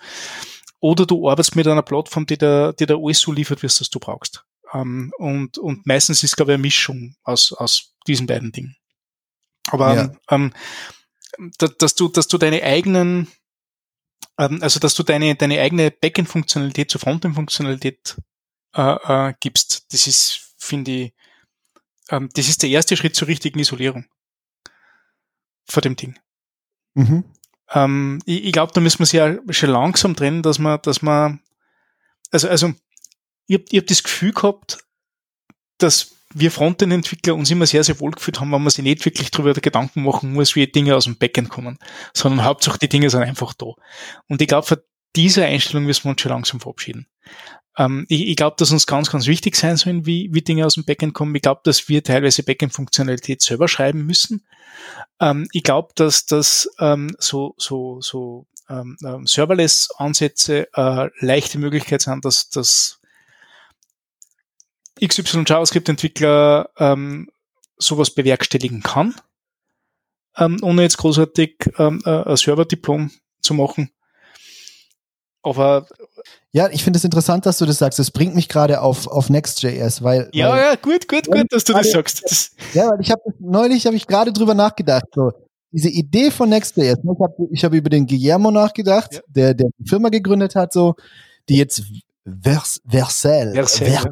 oder 0.80 1.06
du 1.06 1.28
arbeitest 1.28 1.56
mit 1.56 1.66
einer 1.66 1.82
Plattform, 1.82 2.26
die 2.26 2.38
da 2.38 2.72
die 2.72 2.86
da 2.86 2.96
alles 2.96 3.20
so 3.20 3.32
liefert, 3.32 3.62
wie 3.62 3.66
es 3.66 3.78
du 3.78 3.98
brauchst. 3.98 4.44
Ähm, 4.72 5.12
und, 5.18 5.58
und 5.58 5.86
meistens 5.86 6.22
ist, 6.22 6.36
glaube 6.36 6.52
ich, 6.52 6.54
eine 6.54 6.62
Mischung 6.62 7.16
aus, 7.22 7.52
aus 7.52 7.94
diesen 8.06 8.26
beiden 8.26 8.52
Dingen. 8.52 8.76
Aber 9.70 9.94
ja. 9.94 10.12
ähm, 10.30 10.52
dass 11.58 11.94
du, 11.94 12.08
dass 12.08 12.28
du 12.28 12.38
deine 12.38 12.62
eigenen 12.62 13.28
ähm, 14.38 14.62
also 14.62 14.80
dass 14.80 14.94
du 14.94 15.02
deine, 15.02 15.34
deine 15.34 15.60
eigene 15.60 15.90
Backend-Funktionalität 15.90 16.90
zur 16.90 17.00
Frontend-Funktionalität 17.00 18.16
äh, 18.74 19.28
äh, 19.28 19.34
gibst. 19.40 19.92
Das 19.92 20.06
ist, 20.06 20.54
finde 20.56 20.90
ich, 20.90 21.14
ähm, 22.10 22.30
das 22.34 22.48
ist 22.48 22.62
der 22.62 22.70
erste 22.70 22.96
Schritt 22.96 23.16
zur 23.16 23.28
richtigen 23.28 23.58
Isolierung 23.58 24.06
vor 25.66 25.82
dem 25.82 25.96
Ding. 25.96 26.18
Mhm. 26.94 27.24
Ähm, 27.72 28.20
ich 28.24 28.44
ich 28.44 28.52
glaube, 28.52 28.72
da 28.72 28.80
müssen 28.80 29.00
wir 29.00 29.06
ja 29.06 29.52
schon 29.52 29.70
langsam 29.70 30.16
trennen, 30.16 30.42
dass 30.42 30.58
man, 30.58 30.80
dass 30.82 31.02
man, 31.02 31.40
also, 32.30 32.48
also, 32.48 32.72
ich 33.46 33.58
habe 33.58 33.76
hab 33.76 33.86
das 33.86 34.02
Gefühl 34.02 34.32
gehabt, 34.32 34.78
dass 35.78 36.14
wir 36.34 36.50
Frontend-Entwickler 36.50 37.34
uns 37.34 37.50
immer 37.50 37.66
sehr, 37.66 37.84
sehr 37.84 37.98
wohl 38.00 38.10
gefühlt 38.10 38.40
haben, 38.40 38.52
wenn 38.52 38.62
man 38.62 38.70
sich 38.70 38.84
nicht 38.84 39.04
wirklich 39.04 39.30
darüber 39.30 39.54
Gedanken 39.54 40.02
machen 40.02 40.34
muss, 40.34 40.54
wie 40.54 40.66
Dinge 40.66 40.94
aus 40.94 41.04
dem 41.04 41.16
Backend 41.16 41.48
kommen, 41.48 41.78
sondern 42.12 42.44
Hauptsache 42.44 42.78
die 42.78 42.88
Dinge 42.88 43.08
sind 43.08 43.22
einfach 43.22 43.54
da. 43.54 43.72
Und 44.28 44.42
ich 44.42 44.48
glaube, 44.48 44.66
von 44.66 44.78
dieser 45.16 45.46
Einstellung 45.46 45.84
müssen 45.84 46.04
wir 46.04 46.10
uns 46.10 46.20
schon 46.20 46.30
langsam 46.30 46.60
verabschieden. 46.60 47.06
Ähm, 47.78 48.04
ich 48.08 48.28
ich 48.28 48.36
glaube, 48.36 48.56
dass 48.58 48.72
uns 48.72 48.86
ganz, 48.86 49.10
ganz 49.10 49.26
wichtig 49.26 49.56
sein 49.56 49.76
sollen, 49.76 50.04
wie, 50.04 50.28
wie 50.32 50.42
Dinge 50.42 50.66
aus 50.66 50.74
dem 50.74 50.84
Backend 50.84 51.14
kommen. 51.14 51.34
Ich 51.34 51.42
glaube, 51.42 51.60
dass 51.64 51.88
wir 51.88 52.02
teilweise 52.02 52.42
Backend-Funktionalität 52.42 53.40
selber 53.40 53.68
schreiben 53.68 54.04
müssen. 54.04 54.44
Ähm, 55.20 55.48
ich 55.52 55.62
glaube, 55.62 55.92
dass 55.94 56.26
das 56.26 56.68
ähm, 56.80 57.16
so, 57.18 57.54
so, 57.56 58.00
so 58.00 58.46
ähm, 58.68 58.96
ähm 59.04 59.26
Serverless-Ansätze 59.26 60.68
äh, 60.74 61.08
leichte 61.20 61.58
Möglichkeit 61.58 62.02
sind, 62.02 62.24
dass, 62.24 62.50
dass 62.50 63.00
XY 65.02 65.44
JavaScript-Entwickler 65.46 66.70
ähm, 66.78 67.30
sowas 67.76 68.10
bewerkstelligen 68.10 68.82
kann, 68.82 69.14
ähm, 70.36 70.58
ohne 70.62 70.82
jetzt 70.82 70.98
großartig 70.98 71.70
ähm, 71.78 72.02
äh, 72.04 72.24
ein 72.24 72.36
Server-Diplom 72.36 73.12
zu 73.40 73.54
machen. 73.54 73.92
Aber 75.42 75.86
ja, 76.52 76.68
ich 76.70 76.82
finde 76.82 76.98
es 76.98 77.04
interessant, 77.04 77.46
dass 77.46 77.58
du 77.58 77.66
das 77.66 77.78
sagst. 77.78 77.98
Das 77.98 78.10
bringt 78.10 78.34
mich 78.34 78.48
gerade 78.48 78.80
auf, 78.80 79.06
auf 79.06 79.30
Next.js, 79.30 80.02
weil. 80.02 80.28
Ja, 80.32 80.50
weil, 80.50 80.60
ja, 80.60 80.74
gut, 80.74 81.08
gut, 81.08 81.26
gut, 81.26 81.46
dass 81.50 81.64
du 81.64 81.72
das 81.72 81.90
sagst. 81.90 82.22
Das 82.24 82.50
ja, 82.74 82.90
weil 82.90 83.00
ich 83.00 83.10
habe 83.10 83.22
neulich 83.38 83.86
habe 83.86 83.96
ich 83.96 84.06
gerade 84.06 84.32
drüber 84.32 84.54
nachgedacht. 84.54 85.04
So, 85.14 85.30
diese 85.70 85.88
Idee 85.88 86.30
von 86.30 86.48
Next.js. 86.48 87.04
Ne, 87.04 87.12
ich 87.14 87.22
habe 87.22 87.48
ich 87.52 87.64
hab 87.64 87.72
über 87.72 87.90
den 87.90 88.06
Guillermo 88.06 88.50
nachgedacht, 88.50 89.14
ja. 89.14 89.20
der, 89.28 89.54
der 89.54 89.70
die 89.78 89.88
Firma 89.88 90.08
gegründet 90.08 90.54
hat, 90.54 90.72
so, 90.72 90.94
die 91.48 91.56
jetzt 91.56 91.82
Vers, 92.42 92.80
Vercel, 92.86 93.52
Vercel 93.54 93.88
ja. 93.92 94.04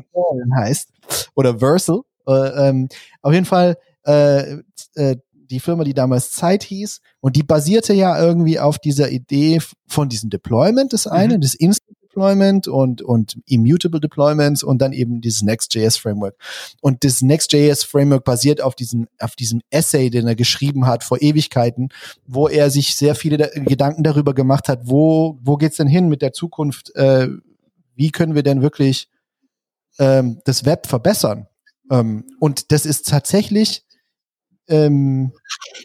heißt. 0.57 0.91
Oder 1.35 1.59
Versal. 1.59 2.01
Äh, 2.29 2.69
ähm, 2.69 2.89
auf 3.23 3.33
jeden 3.33 3.47
Fall 3.47 3.77
äh, 4.05 4.59
äh, 4.95 5.17
die 5.51 5.61
Firma, 5.61 5.85
die 5.85 5.95
damals 5.95 6.31
Zeit 6.33 6.63
hieß, 6.63 7.01
und 7.21 7.37
die 7.37 7.43
basierte 7.43 7.93
ja 7.93 8.21
irgendwie 8.21 8.59
auf 8.59 8.79
dieser 8.79 9.11
Idee 9.11 9.61
von 9.87 10.09
diesem 10.09 10.31
Deployment, 10.31 10.93
das 10.93 11.07
eine, 11.07 11.37
mhm. 11.37 11.41
das 11.41 11.55
Instant 11.55 11.97
Deployment 12.17 12.67
und, 12.67 13.03
und 13.03 13.39
Immutable 13.47 14.01
Deployments 14.01 14.63
und 14.63 14.79
dann 14.79 14.93
eben 14.93 15.21
dieses 15.21 15.43
Next.js 15.43 15.99
Framework. 15.99 16.35
Und 16.81 17.05
das 17.05 17.21
Next.js 17.21 17.85
Framework 17.85 18.25
basiert 18.25 18.63
auf 18.63 18.75
diesem, 18.75 19.07
auf 19.19 19.37
diesem 19.37 19.61
Essay, 19.71 20.09
den 20.09 20.27
er 20.27 20.35
geschrieben 20.35 20.87
hat 20.87 21.05
vor 21.05 21.21
Ewigkeiten, 21.21 21.91
wo 22.27 22.49
er 22.49 22.71
sich 22.71 22.97
sehr 22.97 23.15
viele 23.15 23.37
da 23.37 23.49
Gedanken 23.49 24.03
darüber 24.03 24.33
gemacht 24.33 24.69
hat, 24.69 24.81
wo, 24.85 25.39
wo 25.43 25.57
geht's 25.57 25.77
denn 25.77 25.89
hin 25.89 26.09
mit 26.09 26.23
der 26.23 26.33
Zukunft, 26.33 26.95
äh, 26.97 27.29
wie 27.95 28.11
können 28.11 28.35
wir 28.35 28.43
denn 28.43 28.63
wirklich 28.63 29.09
ähm, 29.99 30.41
das 30.45 30.65
Web 30.65 30.87
verbessern? 30.87 31.47
Ähm, 31.91 32.25
und 32.41 32.73
das 32.73 32.87
ist 32.87 33.09
tatsächlich 33.09 33.86
ähm, 34.69 35.33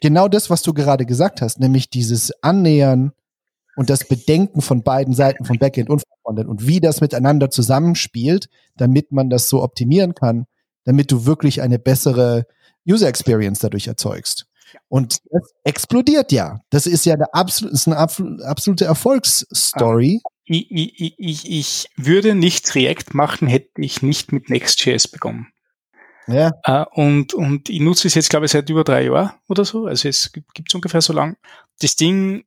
genau 0.01 0.27
das, 0.27 0.49
was 0.49 0.61
du 0.61 0.73
gerade 0.73 1.05
gesagt 1.05 1.41
hast, 1.41 1.59
nämlich 1.59 1.89
dieses 1.89 2.31
Annähern 2.43 3.11
und 3.75 3.89
das 3.89 4.07
Bedenken 4.07 4.61
von 4.61 4.83
beiden 4.83 5.13
Seiten, 5.13 5.45
von 5.45 5.57
Backend 5.57 5.89
und 5.89 5.99
von 5.99 6.17
Frontend 6.23 6.49
und 6.49 6.67
wie 6.67 6.79
das 6.79 7.01
miteinander 7.01 7.49
zusammenspielt, 7.49 8.49
damit 8.77 9.11
man 9.11 9.29
das 9.29 9.49
so 9.49 9.63
optimieren 9.63 10.15
kann, 10.15 10.45
damit 10.83 11.11
du 11.11 11.25
wirklich 11.25 11.61
eine 11.61 11.79
bessere 11.79 12.45
User 12.87 13.07
Experience 13.07 13.59
dadurch 13.59 13.87
erzeugst. 13.87 14.47
Und 14.87 15.19
das 15.29 15.51
explodiert 15.63 16.31
ja. 16.31 16.61
Das 16.69 16.85
ist 16.85 17.05
ja 17.05 17.15
eine, 17.15 17.33
absolut, 17.33 17.73
ist 17.73 17.87
eine 17.87 17.97
absolute 17.97 18.85
Erfolgsstory. 18.85 20.21
Ich, 20.45 20.71
ich, 20.71 21.15
ich, 21.17 21.51
ich 21.51 21.89
würde 21.97 22.35
nicht 22.35 22.73
React 22.75 23.13
machen, 23.13 23.47
hätte 23.47 23.81
ich 23.81 24.01
nicht 24.01 24.31
mit 24.31 24.49
Next.js 24.49 25.07
begonnen. 25.07 25.47
Ja. 26.27 26.51
Uh, 26.67 26.85
und, 27.01 27.33
und 27.33 27.69
ich 27.69 27.79
nutze 27.79 28.07
es 28.07 28.15
jetzt, 28.15 28.29
glaube 28.29 28.45
ich, 28.45 28.51
seit 28.51 28.69
über 28.69 28.83
drei 28.83 29.05
Jahren 29.05 29.31
oder 29.47 29.65
so. 29.65 29.85
Also 29.85 30.07
es 30.07 30.31
gibt 30.31 30.69
es 30.69 30.75
ungefähr 30.75 31.01
so 31.01 31.13
lang. 31.13 31.37
Das 31.79 31.95
Ding 31.95 32.45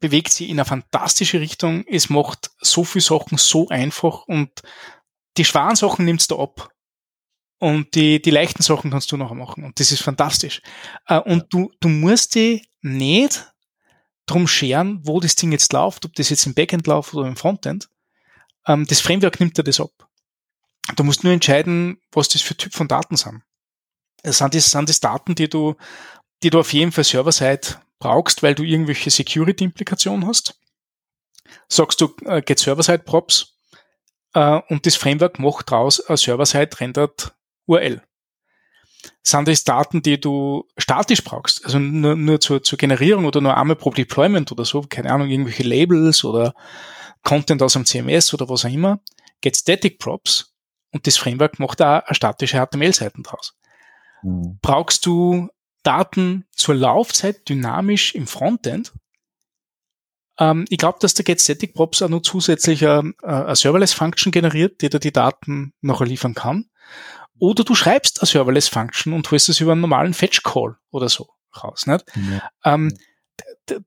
bewegt 0.00 0.32
sich 0.32 0.48
in 0.48 0.58
eine 0.58 0.64
fantastische 0.64 1.40
Richtung. 1.40 1.84
Es 1.88 2.08
macht 2.08 2.50
so 2.60 2.84
viele 2.84 3.02
Sachen 3.02 3.38
so 3.38 3.68
einfach 3.68 4.26
und 4.26 4.50
die 5.36 5.44
schweren 5.44 5.76
Sachen 5.76 6.04
nimmst 6.04 6.30
du 6.30 6.38
ab. 6.38 6.70
Und 7.58 7.94
die, 7.94 8.20
die 8.20 8.30
leichten 8.30 8.62
Sachen 8.62 8.90
kannst 8.90 9.10
du 9.12 9.16
noch 9.16 9.32
machen. 9.32 9.64
Und 9.64 9.80
das 9.80 9.90
ist 9.90 10.02
fantastisch. 10.02 10.60
Uh, 11.08 11.20
und 11.20 11.46
du, 11.50 11.70
du 11.80 11.88
musst 11.88 12.34
die 12.34 12.66
nicht 12.82 13.52
drum 14.26 14.46
scheren, 14.46 15.00
wo 15.04 15.20
das 15.20 15.36
Ding 15.36 15.52
jetzt 15.52 15.72
läuft, 15.72 16.04
ob 16.04 16.14
das 16.14 16.30
jetzt 16.30 16.46
im 16.46 16.54
Backend 16.54 16.86
läuft 16.86 17.14
oder 17.14 17.28
im 17.28 17.36
Frontend. 17.36 17.88
Um, 18.66 18.84
das 18.84 19.00
Framework 19.00 19.38
nimmt 19.38 19.56
dir 19.56 19.62
das 19.62 19.80
ab. 19.80 20.05
Du 20.94 21.02
musst 21.02 21.24
nur 21.24 21.32
entscheiden, 21.32 22.00
was 22.12 22.28
das 22.28 22.42
für 22.42 22.56
Typ 22.56 22.72
von 22.72 22.88
Daten 22.88 23.16
sind. 23.16 23.42
Das 24.22 24.38
sind 24.38 24.54
das, 24.54 24.70
sind 24.70 24.88
das 24.88 25.00
Daten, 25.00 25.34
die 25.34 25.48
du, 25.48 25.74
die 26.42 26.50
du 26.50 26.60
auf 26.60 26.72
jeden 26.72 26.92
Fall 26.92 27.04
server-side 27.04 27.80
brauchst, 27.98 28.42
weil 28.42 28.54
du 28.54 28.62
irgendwelche 28.62 29.10
Security-Implikationen 29.10 30.26
hast. 30.26 30.60
Sagst 31.68 32.00
du, 32.00 32.14
äh, 32.24 32.42
get 32.42 32.58
server-side-props 32.58 33.56
äh, 34.34 34.60
und 34.68 34.86
das 34.86 34.96
Framework 34.96 35.38
macht 35.38 35.70
draus 35.70 36.00
ein 36.00 36.16
server-side 36.16 36.80
rendered 36.80 37.34
URL. 37.66 38.02
Sind 39.22 39.48
das 39.48 39.64
Daten, 39.64 40.02
die 40.02 40.20
du 40.20 40.68
statisch 40.76 41.22
brauchst, 41.22 41.64
also 41.64 41.78
nur, 41.78 42.16
nur 42.16 42.40
zur, 42.40 42.62
zur 42.62 42.78
Generierung 42.78 43.24
oder 43.24 43.40
nur 43.40 43.56
einmal 43.56 43.76
pro 43.76 43.90
Deployment 43.90 44.50
oder 44.52 44.64
so, 44.64 44.82
keine 44.82 45.12
Ahnung, 45.12 45.28
irgendwelche 45.28 45.62
Labels 45.62 46.24
oder 46.24 46.54
Content 47.22 47.62
aus 47.62 47.74
dem 47.74 47.86
CMS 47.86 48.34
oder 48.34 48.48
was 48.48 48.64
auch 48.64 48.70
immer, 48.70 49.00
get 49.40 49.56
static 49.56 49.98
props 49.98 50.55
und 50.96 51.06
das 51.06 51.16
Framework 51.16 51.58
macht 51.58 51.80
da 51.80 52.04
statische 52.10 52.58
HTML-Seiten 52.58 53.22
draus. 53.22 53.54
Mhm. 54.22 54.58
Brauchst 54.62 55.06
du 55.06 55.48
Daten 55.82 56.46
zur 56.52 56.74
Laufzeit 56.74 57.48
dynamisch 57.48 58.14
im 58.14 58.26
Frontend? 58.26 58.92
Ähm, 60.38 60.64
ich 60.68 60.78
glaube, 60.78 60.98
dass 61.00 61.14
der 61.14 61.24
GetStaticProps 61.24 62.02
auch 62.02 62.08
noch 62.08 62.22
zusätzlich 62.22 62.82
äh, 62.82 63.02
eine 63.22 63.56
Serverless-Function 63.56 64.32
generiert, 64.32 64.80
die 64.80 64.88
dir 64.88 64.98
die 64.98 65.12
Daten 65.12 65.74
nachher 65.80 66.06
liefern 66.06 66.34
kann. 66.34 66.70
Oder 67.38 67.64
du 67.64 67.74
schreibst 67.74 68.20
eine 68.20 68.26
Serverless-Function 68.26 69.12
und 69.12 69.30
holst 69.30 69.48
es 69.48 69.60
über 69.60 69.72
einen 69.72 69.82
normalen 69.82 70.14
Fetch-Call 70.14 70.76
oder 70.90 71.08
so 71.08 71.28
raus. 71.62 71.86
Nicht? 71.86 72.04
Ja. 72.14 72.74
Ähm, 72.74 72.96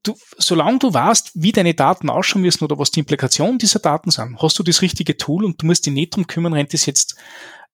du, 0.03 0.15
solange 0.38 0.80
du 0.80 0.93
weißt, 0.93 1.32
wie 1.36 1.51
deine 1.51 1.73
Daten 1.73 2.09
ausschauen 2.09 2.41
müssen 2.41 2.63
oder 2.63 2.77
was 2.77 2.91
die 2.91 2.99
Implikationen 2.99 3.57
dieser 3.57 3.80
Daten 3.80 4.11
sind, 4.11 4.41
hast 4.41 4.59
du 4.59 4.63
das 4.63 4.82
richtige 4.82 5.17
Tool 5.17 5.45
und 5.45 5.61
du 5.61 5.65
musst 5.65 5.86
dich 5.86 5.93
nicht 5.93 6.15
drum 6.15 6.27
kümmern, 6.27 6.53
rennt 6.53 6.73
es 6.73 6.86
jetzt 6.86 7.15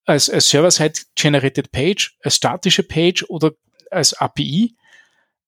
als, 0.05 0.29
als 0.29 0.49
Server-Side-Generated 0.49 1.71
Page, 1.71 2.17
als 2.21 2.35
statische 2.35 2.83
Page 2.83 3.25
oder 3.27 3.51
als 3.91 4.13
API. 4.13 4.75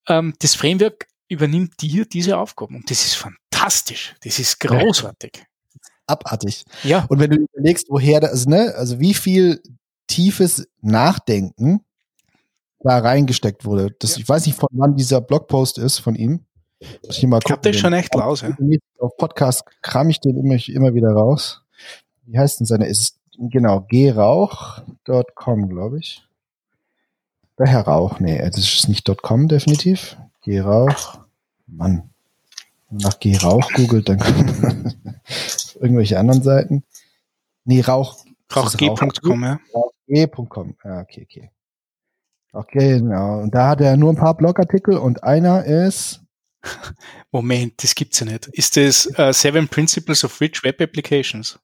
Ähm, 0.07 0.33
das 0.39 0.55
Framework 0.55 1.07
übernimmt 1.27 1.81
dir 1.81 2.05
diese 2.05 2.37
Aufgaben 2.37 2.75
und 2.75 2.89
das 2.89 3.05
ist 3.05 3.15
fantastisch. 3.15 4.15
Das 4.23 4.39
ist 4.39 4.59
großartig. 4.59 5.43
Abartig. 6.07 6.63
Ja. 6.83 7.05
Und 7.09 7.19
wenn 7.19 7.31
du 7.31 7.37
überlegst, 7.37 7.87
woher 7.89 8.19
das, 8.21 8.45
ne, 8.45 8.73
also 8.75 8.99
wie 8.99 9.13
viel 9.13 9.61
tiefes 10.07 10.67
Nachdenken 10.81 11.81
da 12.79 12.99
reingesteckt 12.99 13.65
wurde. 13.65 13.95
Das, 13.99 14.15
ja. 14.15 14.21
Ich 14.21 14.29
weiß 14.29 14.45
nicht, 14.45 14.57
von 14.57 14.69
wann 14.71 14.95
dieser 14.95 15.21
Blogpost 15.21 15.77
ist 15.77 15.99
von 15.99 16.15
ihm. 16.15 16.41
Muss 17.05 17.17
ich 17.17 17.23
mal 17.27 17.39
gucken. 17.39 17.45
Ich 17.47 17.51
hab 17.51 17.61
den 17.63 17.73
schon 17.73 17.93
echt 17.93 18.15
raus, 18.15 18.41
ja. 18.41 18.55
Auf 18.99 19.17
Podcast 19.17 19.63
kram 19.81 20.09
ich 20.09 20.19
den 20.19 20.37
immer, 20.37 20.57
immer 20.67 20.93
wieder 20.93 21.09
raus. 21.09 21.63
Wie 22.25 22.37
heißt 22.37 22.59
denn 22.59 22.67
seine? 22.67 22.87
Ist 22.87 23.19
genau 23.37 23.85
grauch.com, 23.89 25.69
glaube 25.69 25.99
ich. 25.99 26.23
Der 27.57 27.67
Herr 27.67 27.87
Rauch, 27.87 28.19
nee, 28.19 28.37
das 28.37 28.59
ist 28.59 28.87
nicht 28.87 29.09
.com 29.21 29.47
definitiv. 29.47 30.17
Gerauch. 30.43 31.19
Mann. 31.65 32.09
Nach 32.89 33.19
Gerauch 33.19 33.71
googelt, 33.73 34.07
dann 34.09 34.19
kommen 34.19 34.95
irgendwelche 35.79 36.19
anderen 36.19 36.43
Seiten. 36.43 36.83
Nee, 37.65 37.81
Rauch. 37.81 38.23
Rauchg.com, 38.55 39.43
ja. 39.43 39.59
Rauchg.com. 39.73 40.75
Ja, 40.83 41.01
okay, 41.01 41.27
okay. 41.29 41.51
Okay, 42.53 42.99
genau. 42.99 43.41
Und 43.41 43.53
da 43.53 43.69
hat 43.69 43.81
er 43.81 43.97
nur 43.97 44.11
ein 44.11 44.15
paar 44.15 44.35
Blogartikel 44.35 44.97
und 44.97 45.23
einer 45.23 45.65
ist. 45.65 46.21
Moment, 47.31 47.81
das 47.83 47.95
gibt's 47.95 48.19
ja 48.19 48.25
nicht. 48.25 48.47
Ist 48.47 48.77
das 48.77 49.07
uh, 49.17 49.31
Seven 49.31 49.67
Principles 49.67 50.23
of 50.23 50.39
Rich 50.41 50.63
Web 50.63 50.81
Applications? 50.81 51.59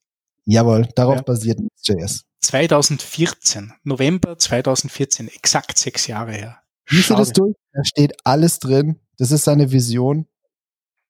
Jawohl, 0.45 0.87
darauf 0.95 1.17
ja. 1.17 1.21
basiert 1.21 1.59
Next.js. 1.59 2.25
2014, 2.41 3.73
November 3.83 4.37
2014, 4.37 5.29
exakt 5.29 5.77
sechs 5.77 6.07
Jahre 6.07 6.33
her. 6.33 6.59
Liest 6.89 7.09
du 7.09 7.15
das 7.15 7.31
durch? 7.31 7.55
Da 7.71 7.81
steht 7.83 8.13
alles 8.25 8.59
drin. 8.59 8.99
Das 9.17 9.31
ist 9.31 9.45
seine 9.45 9.71
Vision. 9.71 10.27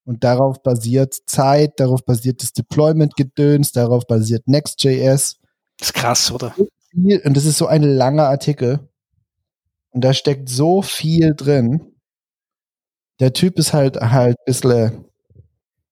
Und 0.06 0.24
darauf 0.24 0.62
basiert 0.62 1.16
Zeit, 1.26 1.80
darauf 1.80 2.06
basiert 2.06 2.44
das 2.44 2.54
Deployment-Gedöns, 2.54 3.72
darauf 3.72 4.06
basiert 4.06 4.48
Next.js. 4.48 5.40
Das 5.80 5.88
ist 5.88 5.94
krass, 5.94 6.32
oder? 6.32 6.54
Und 6.94 7.38
das 7.38 7.46
ist 7.46 7.58
so 7.58 7.68
ein 7.68 7.82
langer 7.82 8.28
Artikel. 8.28 8.88
Und 9.94 10.04
da 10.04 10.14
steckt 10.14 10.50
so 10.50 10.82
viel 10.82 11.36
drin. 11.36 11.94
Der 13.20 13.32
Typ 13.32 13.58
ist 13.60 13.74
halt 13.74 13.98
halt 13.98 14.36
bisschen, 14.46 15.06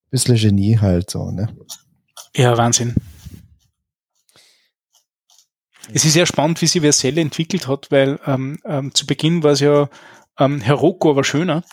bisschen 0.09 0.35
Genie 0.35 0.79
halt 0.79 1.09
so, 1.09 1.29
ne? 1.31 1.55
Ja, 2.35 2.57
Wahnsinn. 2.57 2.95
Es 5.93 6.03
ist 6.03 6.13
sehr 6.13 6.25
spannend, 6.25 6.61
wie 6.61 6.67
sie 6.67 6.79
Vercel 6.79 7.17
entwickelt 7.17 7.67
hat, 7.67 7.91
weil 7.91 8.19
ähm, 8.25 8.59
ähm, 8.65 8.93
zu 8.93 9.05
Beginn 9.05 9.43
war 9.43 9.51
es 9.51 9.59
ja 9.59 9.89
ähm, 10.39 10.61
Heroku 10.61 11.11
aber 11.11 11.23
schöner. 11.23 11.63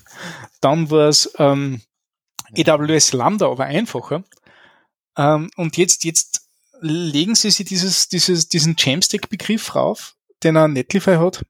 Dann 0.60 0.90
war 0.90 1.08
es 1.08 1.32
ähm, 1.38 1.80
AWS 2.56 3.12
Lambda 3.14 3.46
aber 3.46 3.64
einfacher. 3.64 4.24
Ähm, 5.16 5.50
und 5.56 5.76
jetzt, 5.78 6.04
jetzt 6.04 6.48
legen 6.80 7.34
sie 7.34 7.50
sich 7.50 7.66
dieses, 7.66 8.08
dieses, 8.08 8.48
diesen 8.48 8.74
Jamstack-Begriff 8.76 9.74
rauf, 9.74 10.16
den 10.42 10.56
er 10.56 10.68
Netlify 10.68 11.16
hat, 11.16 11.44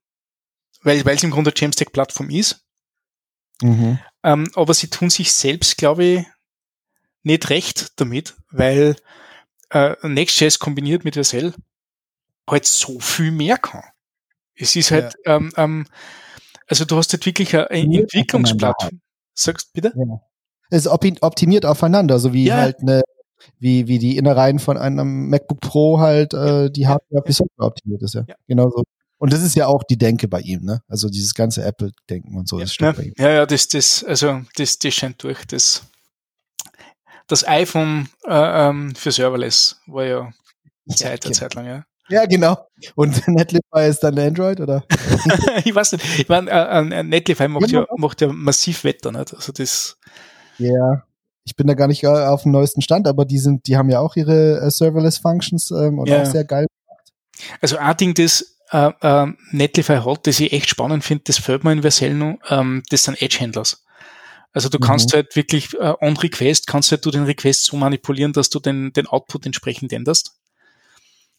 weil, 0.82 1.04
weil 1.04 1.16
es 1.16 1.22
im 1.22 1.30
Grunde 1.30 1.50
eine 1.50 1.58
Jamstack-Plattform 1.58 2.30
ist. 2.30 2.64
Mhm. 3.62 3.98
Ähm, 4.24 4.50
aber 4.54 4.74
sie 4.74 4.88
tun 4.88 5.10
sich 5.10 5.32
selbst, 5.32 5.76
glaube 5.78 6.04
ich, 6.04 6.26
nicht 7.22 7.50
recht 7.50 7.92
damit, 7.96 8.34
weil 8.50 8.96
äh, 9.70 9.94
Next.js 10.02 10.58
kombiniert 10.58 11.04
mit 11.04 11.14
Vercel 11.14 11.54
halt 12.48 12.66
so 12.66 12.98
viel 13.00 13.30
mehr 13.30 13.56
kann. 13.58 13.84
Es 14.54 14.76
ist 14.76 14.90
halt, 14.90 15.14
ja. 15.24 15.36
ähm, 15.36 15.52
ähm, 15.56 15.86
also 16.66 16.84
du 16.84 16.96
hast 16.96 17.12
halt 17.12 17.24
wirklich 17.24 17.56
eine 17.56 18.00
Entwicklungsplattform. 18.00 19.00
Sagst 19.34 19.72
bitte? 19.72 19.92
Ja. 19.96 20.20
Es 20.70 20.86
ist 20.86 21.20
optimiert 21.22 21.66
aufeinander, 21.66 22.18
so 22.18 22.32
wie 22.32 22.46
ja. 22.46 22.56
halt 22.56 22.80
eine, 22.80 23.02
wie, 23.58 23.88
wie 23.88 23.98
die 23.98 24.16
Innereien 24.16 24.58
von 24.58 24.76
einem 24.76 25.28
MacBook 25.28 25.60
Pro 25.60 26.00
halt 26.00 26.34
äh, 26.34 26.70
die 26.70 26.86
Hardware 26.86 27.22
bis 27.22 27.36
Software 27.36 27.66
optimiert 27.66 28.02
ist, 28.02 28.14
ja. 28.14 28.24
ja. 28.26 28.34
Genauso. 28.46 28.84
Und 29.22 29.32
das 29.32 29.40
ist 29.44 29.54
ja 29.54 29.68
auch 29.68 29.84
die 29.84 29.96
Denke 29.96 30.26
bei 30.26 30.40
ihm, 30.40 30.64
ne? 30.64 30.82
Also 30.88 31.08
dieses 31.08 31.32
ganze 31.32 31.62
Apple-Denken 31.62 32.36
und 32.36 32.48
so, 32.48 32.58
das 32.58 32.76
ja, 32.76 32.90
bei 32.90 33.04
ihm. 33.04 33.14
Ja, 33.16 33.30
ja, 33.30 33.46
das, 33.46 33.68
das, 33.68 34.02
also 34.02 34.40
das, 34.56 34.80
das 34.80 34.94
scheint 34.94 35.22
durch. 35.22 35.44
Das, 35.46 35.84
das 37.28 37.46
iPhone 37.46 38.08
äh, 38.26 38.68
ähm, 38.68 38.96
für 38.96 39.12
Serverless 39.12 39.80
war 39.86 40.04
ja 40.04 40.32
Zeit, 40.88 41.06
eine 41.06 41.18
genau. 41.20 41.34
Zeit 41.34 41.54
lang, 41.54 41.66
ja. 41.66 41.84
Ja, 42.08 42.26
genau. 42.26 42.66
Und 42.96 43.28
Netlify 43.28 43.88
ist 43.88 44.00
dann 44.00 44.18
Android, 44.18 44.58
oder? 44.58 44.82
ich 45.64 45.72
weiß 45.72 45.92
nicht. 45.92 46.18
Ich 46.18 46.28
meine, 46.28 46.50
äh, 46.50 46.80
äh, 46.80 47.02
Netlify 47.04 47.46
macht 47.46 47.70
ja, 47.70 47.86
macht 47.96 48.20
ja 48.22 48.26
massiv 48.26 48.82
Wetter, 48.82 49.12
nicht? 49.12 49.32
Also 49.32 49.52
das. 49.52 49.98
Ja. 50.58 51.04
Ich 51.44 51.54
bin 51.54 51.68
da 51.68 51.74
gar 51.74 51.86
nicht 51.86 52.04
auf 52.04 52.42
dem 52.42 52.50
neuesten 52.50 52.82
Stand, 52.82 53.06
aber 53.06 53.24
die 53.24 53.38
sind, 53.38 53.68
die 53.68 53.76
haben 53.76 53.88
ja 53.88 54.00
auch 54.00 54.16
ihre 54.16 54.62
äh, 54.62 54.68
Serverless 54.68 55.18
Functions 55.18 55.70
ähm, 55.70 56.00
und 56.00 56.08
ja. 56.08 56.22
auch 56.22 56.26
sehr 56.26 56.42
geil 56.44 56.66
gemacht. 56.66 57.12
Also 57.60 57.76
ein 57.76 57.96
Ding, 57.96 58.14
das 58.14 58.52
äh, 58.72 58.90
äh, 59.00 59.32
Netlify 59.50 60.00
hat, 60.04 60.26
das 60.26 60.40
ich 60.40 60.52
echt 60.52 60.68
spannend 60.68 61.04
finde, 61.04 61.24
das 61.26 61.38
fällt 61.38 61.64
mir 61.64 61.72
in 61.72 61.82
Vercel 61.82 62.14
noch, 62.14 62.38
ähm, 62.48 62.82
das 62.90 63.04
sind 63.04 63.20
Edge-Handlers. 63.20 63.84
Also 64.52 64.68
du 64.68 64.78
kannst 64.78 65.12
mhm. 65.12 65.16
halt 65.16 65.36
wirklich 65.36 65.74
äh, 65.74 65.94
on 66.00 66.16
Request, 66.16 66.66
kannst 66.66 66.90
halt 66.90 67.04
du 67.06 67.10
den 67.10 67.24
Request 67.24 67.64
so 67.64 67.76
manipulieren, 67.76 68.32
dass 68.32 68.50
du 68.50 68.60
den, 68.60 68.92
den 68.92 69.06
Output 69.06 69.46
entsprechend 69.46 69.92
änderst. 69.92 70.34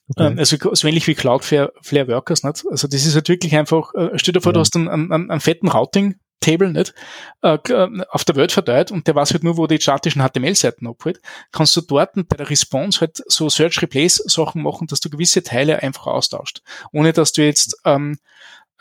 Okay. 0.10 0.28
Ähm, 0.28 0.40
also 0.40 0.58
so 0.74 0.88
ähnlich 0.88 1.08
wie 1.08 1.16
Cloudflare 1.16 1.72
Flare 1.82 2.08
Workers, 2.08 2.44
nicht? 2.44 2.64
Also 2.70 2.88
das 2.88 3.06
ist 3.06 3.16
halt 3.16 3.30
wirklich 3.30 3.56
einfach, 3.56 3.94
äh, 3.94 4.10
stell 4.16 4.34
dir 4.34 4.42
vor, 4.42 4.52
ja. 4.52 4.54
du 4.54 4.60
hast 4.60 4.76
einen, 4.76 4.90
einen, 4.90 5.32
einen 5.32 5.40
fetten 5.40 5.70
Routing 5.70 6.16
Table 6.44 6.72
nicht 6.72 6.94
äh, 7.42 7.56
äh, 7.56 8.06
auf 8.10 8.24
der 8.26 8.36
Welt 8.36 8.52
verteilt 8.52 8.92
und 8.92 9.08
der 9.08 9.16
weiß 9.16 9.32
halt 9.34 9.44
nur, 9.44 9.58
wo 9.58 9.68
die 9.68 9.80
statischen 9.80 10.22
HTML-Seiten 10.22 10.88
abholt, 10.88 11.20
kannst 11.52 11.76
du 11.76 11.82
dort 11.82 12.14
bei 12.14 12.38
der 12.38 12.50
Response 12.50 13.02
halt 13.02 13.24
so 13.28 13.50
Search 13.50 13.82
Replace 13.82 14.24
Sachen 14.26 14.62
machen, 14.62 14.88
dass 14.88 15.00
du 15.00 15.10
gewisse 15.10 15.44
Teile 15.44 15.82
einfach 15.82 16.08
austauscht, 16.08 16.62
ohne 16.92 17.14
dass 17.14 17.32
du 17.32 17.44
jetzt 17.44 17.78
ähm, 17.86 18.20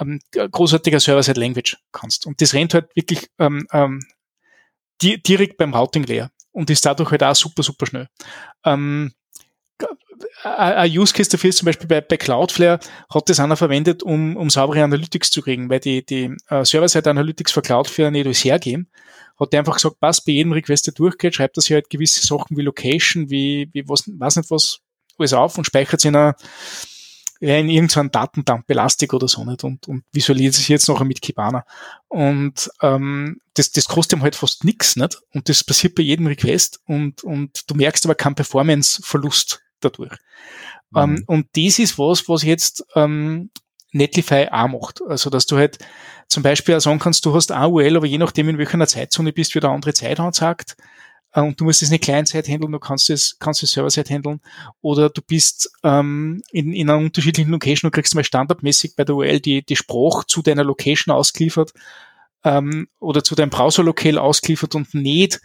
ähm, 0.00 0.20
großartiger 0.32 1.00
Server-Side 1.00 1.40
Language 1.40 1.78
kannst. 1.92 2.26
Und 2.26 2.40
das 2.40 2.54
rennt 2.54 2.74
halt 2.74 2.94
wirklich 2.94 3.30
ähm, 3.38 3.66
ähm, 3.72 4.00
di 5.00 5.22
direkt 5.22 5.56
beim 5.56 5.74
Routing 5.74 6.04
leer 6.04 6.30
und 6.52 6.70
ist 6.70 6.84
dadurch 6.84 7.10
halt 7.10 7.22
auch 7.22 7.34
super, 7.34 7.62
super 7.62 7.86
schnell. 7.86 8.08
Ähm, 8.64 9.12
ein 10.42 10.90
Use 10.90 11.12
Case 11.12 11.30
dafür 11.30 11.50
ist 11.50 11.58
zum 11.58 11.66
Beispiel 11.66 11.88
bei, 11.88 12.00
bei 12.00 12.16
Cloudflare 12.16 12.80
hat 13.12 13.28
das 13.28 13.40
einer 13.40 13.56
verwendet, 13.56 14.02
um, 14.02 14.36
um 14.36 14.50
saubere 14.50 14.82
Analytics 14.82 15.30
zu 15.30 15.42
kriegen, 15.42 15.70
weil 15.70 15.80
die, 15.80 16.04
die 16.04 16.34
uh, 16.50 16.64
Server-Side 16.64 17.08
Analytics 17.08 17.52
für 17.52 17.62
Cloudflare 17.62 18.10
nicht 18.10 18.26
alles 18.26 18.44
hergeben. 18.44 18.88
Hat 19.38 19.52
der 19.52 19.60
einfach 19.60 19.74
gesagt, 19.74 20.00
passt 20.00 20.24
bei 20.26 20.32
jedem 20.32 20.52
Request, 20.52 20.88
der 20.88 20.94
durchgeht, 20.94 21.34
schreibt 21.34 21.56
er 21.56 21.62
sich 21.62 21.72
halt 21.72 21.90
gewisse 21.90 22.26
Sachen 22.26 22.56
wie 22.56 22.62
Location, 22.62 23.30
wie, 23.30 23.68
wie 23.72 23.88
was, 23.88 24.04
weiß 24.06 24.36
nicht 24.36 24.50
was, 24.50 24.80
alles 25.18 25.32
auf 25.32 25.58
und 25.58 25.64
speichert 25.64 26.00
es 26.00 26.04
in 26.04 26.16
einer, 26.16 26.36
in 27.40 27.68
irgendeinem 27.68 28.10
Datendump 28.10 28.70
Elastic 28.70 29.12
oder 29.14 29.26
so 29.26 29.44
nicht 29.44 29.64
und, 29.64 29.88
und 29.88 30.04
visualisiert 30.12 30.54
sich 30.54 30.68
jetzt 30.68 30.88
noch 30.88 31.02
mit 31.02 31.20
Kibana. 31.20 31.64
Und 32.08 32.70
ähm, 32.82 33.40
das, 33.54 33.72
das 33.72 33.86
kostet 33.86 34.18
ihm 34.18 34.22
halt 34.22 34.36
fast 34.36 34.64
nix 34.64 34.96
nicht? 34.96 35.20
Und 35.32 35.48
das 35.48 35.64
passiert 35.64 35.96
bei 35.96 36.02
jedem 36.02 36.28
Request 36.28 36.80
und, 36.86 37.24
und 37.24 37.68
du 37.68 37.74
merkst 37.74 38.04
aber 38.04 38.14
keinen 38.14 38.36
Performance-Verlust 38.36 39.60
dadurch. 39.84 40.16
Mhm. 40.90 40.98
Ähm, 40.98 41.24
und 41.26 41.46
das 41.54 41.78
ist 41.78 41.98
was, 41.98 42.28
was 42.28 42.42
jetzt 42.42 42.84
ähm, 42.94 43.50
Netlify 43.92 44.48
auch 44.50 44.68
macht. 44.68 45.02
Also, 45.06 45.30
dass 45.30 45.46
du 45.46 45.56
halt 45.56 45.78
zum 46.28 46.42
Beispiel 46.42 46.74
auch 46.74 46.80
sagen 46.80 46.98
kannst, 46.98 47.24
du 47.26 47.34
hast 47.34 47.52
AUL, 47.52 47.96
aber 47.96 48.06
je 48.06 48.18
nachdem, 48.18 48.48
in 48.48 48.58
welcher 48.58 48.86
Zeitzone 48.86 49.32
bist, 49.32 49.54
wird 49.54 49.64
eine 49.64 49.74
andere 49.74 49.92
Zeit 49.92 50.18
anzeigt. 50.18 50.76
Äh, 51.32 51.40
und 51.40 51.60
du 51.60 51.64
musst 51.64 51.82
es 51.82 51.90
nicht 51.90 52.04
Client-Side 52.04 52.50
handeln, 52.50 52.72
du 52.72 52.78
kannst 52.78 53.10
es, 53.10 53.36
kannst 53.38 53.62
es 53.62 53.72
Server-Side 53.72 54.10
handeln. 54.12 54.40
Oder 54.80 55.10
du 55.10 55.22
bist 55.22 55.70
ähm, 55.82 56.42
in, 56.50 56.72
in 56.72 56.88
einer 56.88 56.98
unterschiedlichen 56.98 57.50
Location, 57.50 57.90
du 57.90 57.94
kriegst 57.94 58.14
mal 58.14 58.24
standardmäßig 58.24 58.96
bei 58.96 59.04
der 59.04 59.14
UL 59.14 59.40
die, 59.40 59.64
die 59.64 59.76
Sprache 59.76 60.26
zu 60.26 60.42
deiner 60.42 60.64
Location 60.64 61.14
ausgeliefert 61.14 61.72
ähm, 62.44 62.88
oder 62.98 63.24
zu 63.24 63.34
deinem 63.34 63.50
Browser-Lokal 63.50 64.18
ausgeliefert 64.18 64.74
und 64.74 64.94
nicht 64.94 65.40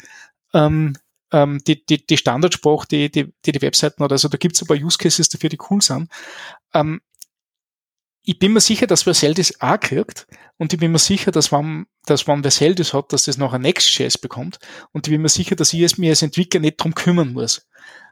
ähm, 0.53 0.95
ähm, 1.31 1.59
die, 1.65 1.85
die, 1.85 2.05
die 2.05 2.17
Standardsprache, 2.17 2.87
die, 2.89 3.11
die, 3.11 3.33
die 3.45 3.51
die 3.51 3.61
Webseiten 3.61 4.03
hat. 4.03 4.11
Also 4.11 4.27
da 4.27 4.37
gibt 4.37 4.55
es 4.55 4.61
ein 4.61 4.67
paar 4.67 4.77
Use 4.77 4.97
Cases 4.97 5.27
dafür, 5.29 5.49
die 5.49 5.59
cool 5.69 5.81
sind. 5.81 6.09
Ähm, 6.73 7.01
ich 8.23 8.39
bin 8.39 8.51
mir 8.51 8.59
sicher, 8.59 8.87
dass 8.87 9.03
Vercel 9.03 9.33
das 9.33 9.61
auch 9.61 9.79
kriegt 9.79 10.27
und 10.57 10.73
ich 10.73 10.79
bin 10.79 10.91
mir 10.91 10.99
sicher, 10.99 11.31
dass 11.31 11.51
wenn, 11.51 11.85
dass 12.05 12.27
wenn 12.27 12.41
Vercel 12.41 12.75
das 12.75 12.93
hat, 12.93 13.13
dass 13.13 13.23
das 13.23 13.37
nachher 13.37 13.59
Next.js 13.59 14.17
bekommt 14.17 14.59
und 14.91 15.07
ich 15.07 15.11
bin 15.11 15.21
mir 15.21 15.29
sicher, 15.29 15.55
dass 15.55 15.71
ich 15.71 15.81
es 15.81 15.97
mir 15.97 16.09
als 16.09 16.21
Entwickler 16.21 16.59
nicht 16.59 16.75
drum 16.77 16.93
kümmern 16.93 17.31
muss. 17.31 17.65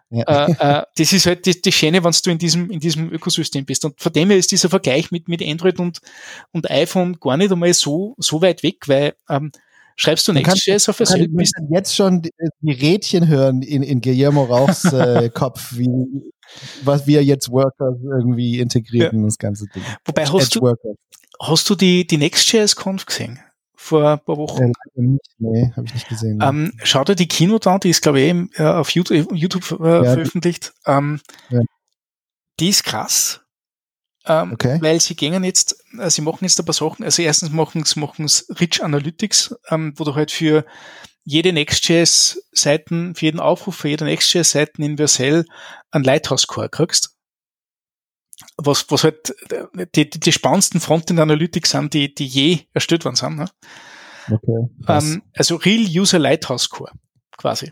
Ja. 0.10 0.48
Äh, 0.48 0.52
äh, 0.60 0.84
das 0.96 1.14
ist 1.14 1.26
halt 1.26 1.46
die, 1.46 1.60
die 1.62 1.72
Schöne, 1.72 2.04
wenn 2.04 2.14
du 2.24 2.32
in 2.32 2.38
diesem, 2.38 2.70
in 2.70 2.80
diesem 2.80 3.12
Ökosystem 3.12 3.66
bist. 3.66 3.84
Und 3.86 4.00
von 4.00 4.14
dem 4.14 4.30
her 4.30 4.38
ist 4.38 4.52
dieser 4.52 4.70
Vergleich 4.70 5.12
mit, 5.12 5.28
mit 5.28 5.42
Android 5.42 5.80
und, 5.80 6.00
und 6.52 6.70
iPhone 6.70 7.20
gar 7.20 7.38
nicht 7.38 7.52
einmal 7.52 7.74
so, 7.74 8.16
so 8.18 8.42
weit 8.42 8.64
weg, 8.64 8.88
weil 8.88 9.16
ähm, 9.30 9.52
Schreibst 9.96 10.28
du 10.28 10.34
Next.js 10.34 10.90
auf 10.90 10.98
Vercel? 10.98 11.30
Ich 11.40 11.52
kann 11.54 11.68
jetzt 11.70 11.96
schon 11.96 12.22
die, 12.22 12.32
die 12.62 12.72
Rädchen 12.72 13.28
hören 13.28 13.62
in, 13.62 13.82
in 13.82 14.02
Guillermo 14.02 14.44
Rauchs 14.44 14.84
äh, 14.92 15.30
Kopf, 15.34 15.78
wie, 15.78 15.90
was 16.84 17.08
wir 17.08 17.24
jetzt 17.24 17.50
Workers 17.50 17.96
irgendwie 18.04 18.60
integriert 18.60 19.14
ja. 19.14 19.18
in 19.18 19.24
das 19.24 19.38
ganze 19.38 19.66
Ding. 19.74 19.84
Wobei 20.04 20.26
hast 20.26 20.56
du, 20.56 20.74
hast 21.42 21.70
du 21.70 21.76
die, 21.76 22.06
die 22.06 22.18
Next.js-Conf 22.18 23.06
gesehen? 23.06 23.40
Vor 23.74 24.10
ein 24.10 24.20
paar 24.20 24.38
Wochen? 24.38 24.72
Ja, 24.96 25.02
nicht, 25.02 25.22
nee, 25.38 25.72
habe 25.76 25.86
ich 25.86 25.94
nicht 25.94 26.10
gesehen. 26.10 26.40
Ähm, 26.42 26.74
schau 26.84 27.04
dir 27.04 27.16
die 27.16 27.28
Keynote 27.28 27.70
an, 27.70 27.80
die 27.80 27.92
ist, 27.92 28.02
glaube 28.02 28.20
ich, 28.20 28.30
eben, 28.30 28.50
äh, 28.56 28.64
auf 28.64 28.90
YouTube, 28.90 29.32
YouTube 29.34 29.80
äh, 29.80 30.04
ja, 30.04 30.04
veröffentlicht. 30.04 30.74
Ähm, 30.86 31.22
ja. 31.50 31.62
Die 32.60 32.70
ist 32.70 32.84
krass. 32.84 33.45
Ähm, 34.28 34.54
okay. 34.54 34.80
Weil 34.82 35.00
sie 35.00 35.16
gehen 35.16 35.44
jetzt, 35.44 35.84
äh, 36.00 36.10
sie 36.10 36.22
machen 36.22 36.44
jetzt 36.44 36.60
ein 36.60 36.66
paar 36.66 36.74
Sachen. 36.74 37.04
Also 37.04 37.22
erstens 37.22 37.52
machen 37.52 37.84
sie 37.84 38.00
machen 38.00 38.28
Rich 38.60 38.84
Analytics, 38.84 39.56
ähm, 39.70 39.94
wo 39.98 40.04
du 40.04 40.16
halt 40.16 40.32
für 40.32 40.66
jede 41.24 41.54
Next.js-Seiten, 41.54 43.16
für 43.16 43.26
jeden 43.26 43.40
Aufruf 43.40 43.76
für 43.76 43.90
jede 43.90 44.06
Next.js-Seiten 44.06 44.84
in 44.84 44.98
Vercel 44.98 45.46
einen 45.92 46.04
Lighthouse-Core 46.04 46.70
kriegst. 46.70 47.16
Was, 48.58 48.90
was 48.90 49.04
halt 49.04 49.34
äh, 49.52 49.88
die, 49.96 50.10
die, 50.10 50.20
die 50.20 50.32
spannendsten 50.32 50.80
Frontend 50.80 51.20
Analytics 51.20 51.72
sind, 51.72 51.94
die, 51.94 52.14
die 52.14 52.28
je 52.28 52.60
erstellt 52.74 53.06
worden 53.06 53.16
sind. 53.16 53.38
Ne? 53.38 53.50
Okay, 54.28 54.70
ähm, 54.88 55.24
also 55.36 55.56
Real 55.58 55.86
User 55.88 56.20
Lighthouse 56.20 56.70
Core, 56.70 56.92
quasi. 57.38 57.72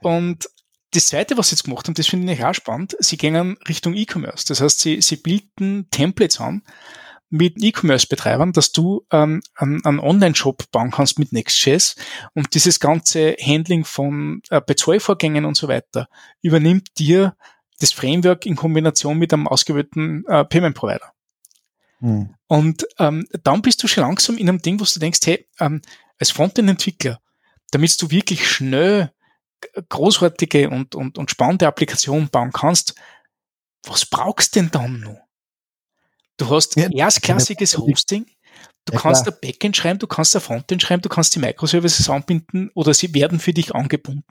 Und 0.00 0.48
das 0.92 1.06
zweite, 1.06 1.36
was 1.36 1.48
sie 1.48 1.54
jetzt 1.54 1.64
gemacht 1.64 1.86
haben, 1.86 1.94
das 1.94 2.08
finde 2.08 2.32
ich 2.32 2.44
auch 2.44 2.54
spannend, 2.54 2.96
sie 2.98 3.16
gehen 3.16 3.56
Richtung 3.68 3.94
E-Commerce. 3.94 4.44
Das 4.46 4.60
heißt, 4.60 4.80
sie, 4.80 5.00
sie 5.00 5.16
bilden 5.16 5.88
Templates 5.90 6.40
an 6.40 6.62
mit 7.28 7.62
E-Commerce-Betreibern, 7.62 8.52
dass 8.52 8.72
du 8.72 9.06
ähm, 9.12 9.40
einen, 9.54 10.00
Online-Shop 10.00 10.70
bauen 10.72 10.90
kannst 10.90 11.18
mit 11.18 11.32
Next.js 11.32 11.94
und 12.34 12.54
dieses 12.54 12.80
ganze 12.80 13.36
Handling 13.40 13.84
von 13.84 14.42
äh, 14.50 14.60
Bezahlvorgängen 14.60 15.44
und 15.44 15.56
so 15.56 15.68
weiter 15.68 16.08
übernimmt 16.42 16.98
dir 16.98 17.36
das 17.78 17.92
Framework 17.92 18.44
in 18.46 18.56
Kombination 18.56 19.16
mit 19.16 19.32
einem 19.32 19.46
ausgewählten 19.46 20.24
äh, 20.26 20.44
Payment-Provider. 20.44 21.12
Hm. 22.00 22.34
Und 22.48 22.86
ähm, 22.98 23.26
dann 23.44 23.62
bist 23.62 23.82
du 23.82 23.86
schon 23.86 24.02
langsam 24.02 24.36
in 24.36 24.48
einem 24.48 24.60
Ding, 24.60 24.80
wo 24.80 24.84
du 24.84 24.98
denkst, 24.98 25.20
hey, 25.24 25.46
ähm, 25.60 25.82
als 26.18 26.32
Frontend-Entwickler, 26.32 27.20
damit 27.70 28.02
du 28.02 28.10
wirklich 28.10 28.50
schnell 28.50 29.12
großartige 29.88 30.70
und, 30.70 30.94
und, 30.94 31.18
und 31.18 31.30
spannende 31.30 31.66
Applikationen 31.66 32.28
bauen 32.28 32.52
kannst, 32.52 32.94
was 33.84 34.06
brauchst 34.06 34.56
denn 34.56 34.70
dann 34.70 35.00
noch? 35.00 35.20
Du 36.36 36.48
hast 36.50 36.76
ja, 36.76 36.88
erstklassiges 36.90 37.76
Hosting, 37.76 38.26
du 38.86 38.94
ja, 38.94 39.00
kannst 39.00 39.24
klar. 39.24 39.36
ein 39.36 39.40
Backend 39.40 39.76
schreiben, 39.76 39.98
du 39.98 40.06
kannst 40.06 40.34
ein 40.34 40.40
Frontend 40.40 40.82
schreiben, 40.82 41.02
du 41.02 41.08
kannst 41.08 41.34
die 41.34 41.38
Microservices 41.38 42.08
anbinden 42.08 42.70
oder 42.74 42.94
sie 42.94 43.12
werden 43.14 43.38
für 43.38 43.52
dich 43.52 43.74
angebunden. 43.74 44.24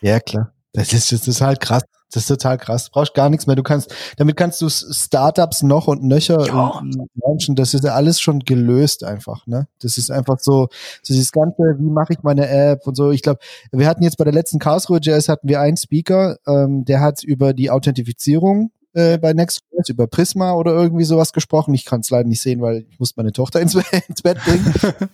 Ja, 0.00 0.20
klar. 0.20 0.52
Das 0.72 0.92
ist, 0.92 1.12
das 1.12 1.26
ist 1.26 1.40
halt 1.40 1.60
krass. 1.60 1.82
Das 2.12 2.22
ist 2.22 2.28
total 2.28 2.56
krass. 2.56 2.86
Du 2.86 2.92
brauchst 2.92 3.14
gar 3.14 3.28
nichts 3.28 3.46
mehr. 3.46 3.56
Du 3.56 3.62
kannst, 3.62 3.92
damit 4.16 4.36
kannst 4.36 4.60
du 4.60 4.68
Startups 4.68 5.62
noch 5.62 5.88
und 5.88 6.04
nöcher 6.04 6.46
ja. 6.46 6.80
launchen. 7.16 7.56
Das 7.56 7.74
ist 7.74 7.84
ja 7.84 7.94
alles 7.94 8.20
schon 8.20 8.40
gelöst 8.40 9.02
einfach, 9.02 9.46
ne? 9.46 9.66
Das 9.80 9.98
ist 9.98 10.10
einfach 10.10 10.38
so, 10.38 10.68
so 11.02 11.14
dieses 11.14 11.32
ganze, 11.32 11.62
wie 11.78 11.90
mache 11.90 12.12
ich 12.12 12.22
meine 12.22 12.48
App 12.48 12.86
und 12.86 12.94
so. 12.94 13.10
Ich 13.10 13.22
glaube, 13.22 13.40
wir 13.72 13.88
hatten 13.88 14.04
jetzt 14.04 14.18
bei 14.18 14.24
der 14.24 14.32
letzten 14.32 14.58
Karlsruhe 14.58 15.00
Jazz 15.02 15.28
hatten 15.28 15.48
wir 15.48 15.60
einen 15.60 15.76
Speaker, 15.76 16.38
ähm, 16.46 16.84
der 16.84 17.00
hat 17.00 17.24
über 17.24 17.52
die 17.52 17.70
Authentifizierung 17.70 18.70
äh, 18.92 19.18
bei 19.18 19.32
Next.js 19.32 19.88
über 19.88 20.06
Prisma 20.06 20.54
oder 20.54 20.72
irgendwie 20.72 21.04
sowas 21.04 21.32
gesprochen. 21.32 21.74
Ich 21.74 21.84
kann 21.84 22.00
es 22.00 22.10
leider 22.10 22.28
nicht 22.28 22.40
sehen, 22.40 22.62
weil 22.62 22.86
ich 22.88 22.98
muss 22.98 23.16
meine 23.16 23.32
Tochter 23.32 23.60
ins, 23.60 23.74
ins 24.08 24.22
Bett 24.22 24.38
bringen. 24.44 24.74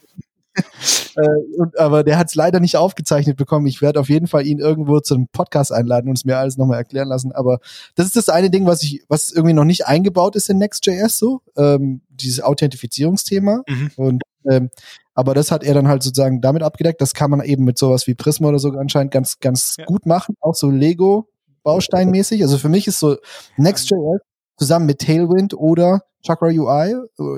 äh, 1.17 1.59
und, 1.59 1.79
aber 1.79 2.05
der 2.05 2.19
hat 2.19 2.29
es 2.29 2.35
leider 2.35 2.61
nicht 2.61 2.77
aufgezeichnet 2.77 3.37
bekommen. 3.37 3.67
Ich 3.67 3.83
werde 3.83 4.01
auf 4.01 4.09
jeden 4.09 4.27
Fall 4.27 4.47
ihn 4.47 4.59
irgendwo 4.59 5.01
zum 5.01 5.29
Podcast 5.29 5.73
einladen 5.73 6.09
und 6.09 6.19
es 6.19 6.25
mir 6.25 6.39
alles 6.39 6.57
nochmal 6.57 6.79
erklären 6.79 7.09
lassen. 7.09 7.33
Aber 7.33 7.59
das 7.95 8.07
ist 8.07 8.17
das 8.17 8.29
eine 8.29 8.51
Ding, 8.51 8.67
was 8.67 8.83
ich, 8.83 9.03
was 9.09 9.33
irgendwie 9.33 9.55
noch 9.55 9.65
nicht 9.65 9.87
eingebaut 9.87 10.37
ist 10.37 10.51
in 10.51 10.59
Next.js 10.59 11.19
so, 11.19 11.41
ähm, 11.57 12.03
dieses 12.11 12.43
Authentifizierungsthema. 12.43 13.63
Mhm. 13.69 13.91
Und 13.97 14.23
ähm, 14.51 14.71
aber 15.15 15.35
das 15.35 15.51
hat 15.51 15.63
er 15.63 15.75
dann 15.75 15.89
halt 15.89 16.03
sozusagen 16.03 16.41
damit 16.41 16.63
abgedeckt. 16.63 17.01
Das 17.01 17.15
kann 17.15 17.31
man 17.31 17.43
eben 17.43 17.65
mit 17.65 17.79
sowas 17.79 18.07
wie 18.07 18.15
Prisma 18.15 18.49
oder 18.49 18.59
so 18.59 18.71
anscheinend 18.71 19.13
ganz, 19.13 19.39
ganz 19.41 19.77
ja. 19.79 19.85
gut 19.85 20.07
machen. 20.07 20.37
Auch 20.41 20.55
so 20.55 20.71
Lego 20.71 21.29
Bausteinmäßig. 21.63 22.43
Also 22.43 22.59
für 22.59 22.69
mich 22.69 22.87
ist 22.89 22.99
so 22.99 23.17
Next.js 23.57 24.21
zusammen 24.57 24.87
mit 24.87 25.01
Tailwind 25.01 25.55
oder 25.55 26.03
Chakra 26.23 26.47
UI, 26.49 26.95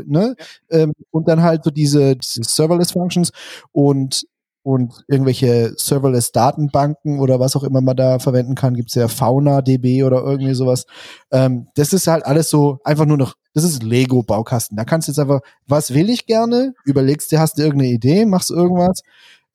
ne? 0.07 0.37
Ja. 0.71 0.79
Ähm, 0.79 0.93
und 1.11 1.29
dann 1.29 1.43
halt 1.43 1.65
so 1.65 1.71
diese, 1.71 2.17
diese 2.17 2.43
Serverless 2.45 2.93
Functions 2.93 3.33
und 3.73 4.27
und 4.65 5.05
irgendwelche 5.09 5.75
Serverless 5.77 6.33
Datenbanken 6.33 7.21
oder 7.21 7.39
was 7.39 7.55
auch 7.55 7.65
immer 7.65 7.83
man 7.83 7.97
da 7.97 8.19
verwenden 8.19 8.55
kann, 8.55 8.73
gibt's 8.73 8.95
ja 8.95 9.09
Fauna 9.09 9.61
DB 9.61 10.03
oder 10.05 10.23
irgendwie 10.25 10.55
sowas. 10.55 10.87
Ähm, 11.31 11.69
das 11.75 11.93
ist 11.93 12.07
halt 12.07 12.25
alles 12.25 12.49
so 12.49 12.79
einfach 12.83 13.05
nur 13.05 13.19
noch, 13.19 13.35
das 13.53 13.63
ist 13.63 13.83
Lego 13.83 14.23
Baukasten. 14.23 14.75
Da 14.79 14.87
kannst 14.87 15.07
du 15.07 15.13
jetzt 15.13 15.19
einfach, 15.19 15.41
was 15.67 15.93
will 15.93 16.09
ich 16.09 16.25
gerne? 16.25 16.73
Überlegst 16.87 17.31
dir, 17.31 17.41
hast 17.41 17.59
du 17.59 17.63
irgendeine 17.63 17.93
Idee, 17.93 18.25
machst 18.25 18.51
irgendwas 18.51 19.03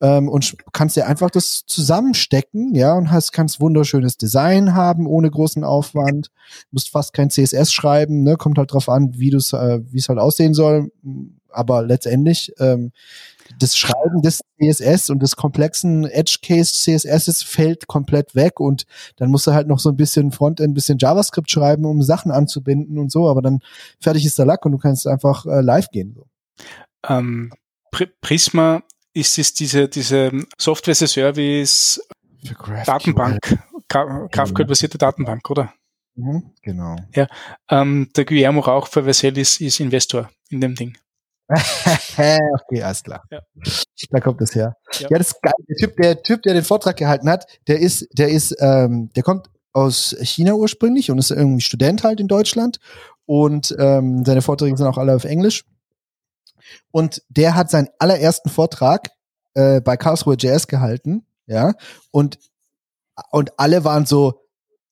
ähm, 0.00 0.28
und 0.28 0.56
kannst 0.72 0.96
dir 0.96 1.06
einfach 1.06 1.30
das 1.30 1.64
zusammenstecken, 1.66 2.74
ja, 2.74 2.94
und 2.94 3.10
hast 3.10 3.32
kannst 3.32 3.60
wunderschönes 3.60 4.16
Design 4.16 4.74
haben 4.74 5.06
ohne 5.06 5.30
großen 5.30 5.64
Aufwand, 5.64 6.30
musst 6.70 6.90
fast 6.90 7.12
kein 7.12 7.30
CSS 7.30 7.72
schreiben, 7.72 8.22
ne, 8.22 8.36
kommt 8.36 8.58
halt 8.58 8.72
drauf 8.72 8.88
an, 8.88 9.12
wie 9.18 9.30
du 9.30 9.38
es, 9.38 9.52
äh, 9.52 9.80
halt 10.08 10.18
aussehen 10.18 10.54
soll, 10.54 10.90
aber 11.52 11.82
letztendlich 11.82 12.52
ähm, 12.58 12.92
das 13.58 13.76
Schreiben 13.76 14.22
des 14.22 14.40
CSS 14.60 15.10
und 15.10 15.20
des 15.20 15.36
komplexen 15.36 16.04
Edge 16.04 16.38
Case 16.42 16.72
CSS 16.72 17.42
fällt 17.42 17.88
komplett 17.88 18.34
weg 18.34 18.60
und 18.60 18.84
dann 19.16 19.30
musst 19.30 19.46
du 19.46 19.52
halt 19.52 19.66
noch 19.66 19.80
so 19.80 19.90
ein 19.90 19.96
bisschen 19.96 20.30
Frontend, 20.30 20.70
ein 20.70 20.74
bisschen 20.74 20.98
JavaScript 20.98 21.50
schreiben, 21.50 21.84
um 21.84 22.02
Sachen 22.02 22.30
anzubinden 22.30 22.98
und 22.98 23.10
so, 23.10 23.28
aber 23.28 23.42
dann 23.42 23.60
fertig 24.00 24.24
ist 24.24 24.38
der 24.38 24.46
Lack 24.46 24.64
und 24.64 24.72
du 24.72 24.78
kannst 24.78 25.06
einfach 25.06 25.46
äh, 25.46 25.60
live 25.60 25.90
gehen. 25.90 26.14
So. 26.14 26.26
Ähm, 27.08 27.52
Prisma 28.20 28.82
ist 29.12 29.38
es 29.38 29.52
diese, 29.52 29.88
diese 29.88 30.30
Software 30.58 30.92
as 30.92 31.02
a 31.02 31.06
Service 31.06 32.00
Datenbank, 32.86 33.38
Kafka-basierte 33.88 34.98
Datenbank, 34.98 35.48
oder? 35.50 35.74
Mhm, 36.14 36.52
genau. 36.62 36.96
Ja, 37.14 37.26
ähm, 37.70 38.10
der 38.16 38.24
Guillermo 38.24 38.60
Rauch 38.60 38.86
für 38.86 39.04
Versell 39.04 39.36
ist, 39.38 39.60
ist 39.60 39.80
Investor 39.80 40.30
in 40.48 40.60
dem 40.60 40.74
Ding. 40.74 40.96
okay, 41.50 42.82
alles 42.82 43.02
klar. 43.02 43.24
Ja. 43.30 43.40
Da 44.10 44.20
kommt 44.20 44.40
es 44.40 44.54
her. 44.54 44.76
Ja. 45.00 45.08
ja, 45.10 45.18
das 45.18 45.28
ist 45.28 45.42
geil. 45.42 45.52
Der 45.68 45.76
Typ, 45.76 45.96
der 45.96 46.22
Typ, 46.22 46.42
der 46.42 46.54
den 46.54 46.64
Vortrag 46.64 46.96
gehalten 46.96 47.28
hat, 47.28 47.46
der 47.66 47.80
ist, 47.80 48.06
der 48.12 48.28
ist, 48.28 48.54
ähm, 48.60 49.10
der 49.16 49.24
kommt 49.24 49.50
aus 49.72 50.16
China 50.22 50.54
ursprünglich 50.54 51.10
und 51.10 51.18
ist 51.18 51.30
irgendwie 51.30 51.60
Student 51.60 52.04
halt 52.04 52.20
in 52.20 52.28
Deutschland. 52.28 52.78
Und 53.26 53.74
ähm, 53.78 54.24
seine 54.24 54.42
Vorträge 54.42 54.76
sind 54.76 54.86
auch 54.86 54.98
alle 54.98 55.14
auf 55.14 55.24
Englisch. 55.24 55.64
Und 56.90 57.22
der 57.28 57.54
hat 57.54 57.70
seinen 57.70 57.88
allerersten 57.98 58.50
Vortrag 58.50 59.10
äh, 59.54 59.80
bei 59.80 59.96
Karlsruhe 59.96 60.36
Jazz 60.38 60.66
gehalten, 60.66 61.26
ja, 61.46 61.74
und, 62.10 62.38
und 63.30 63.58
alle 63.58 63.84
waren 63.84 64.06
so, 64.06 64.42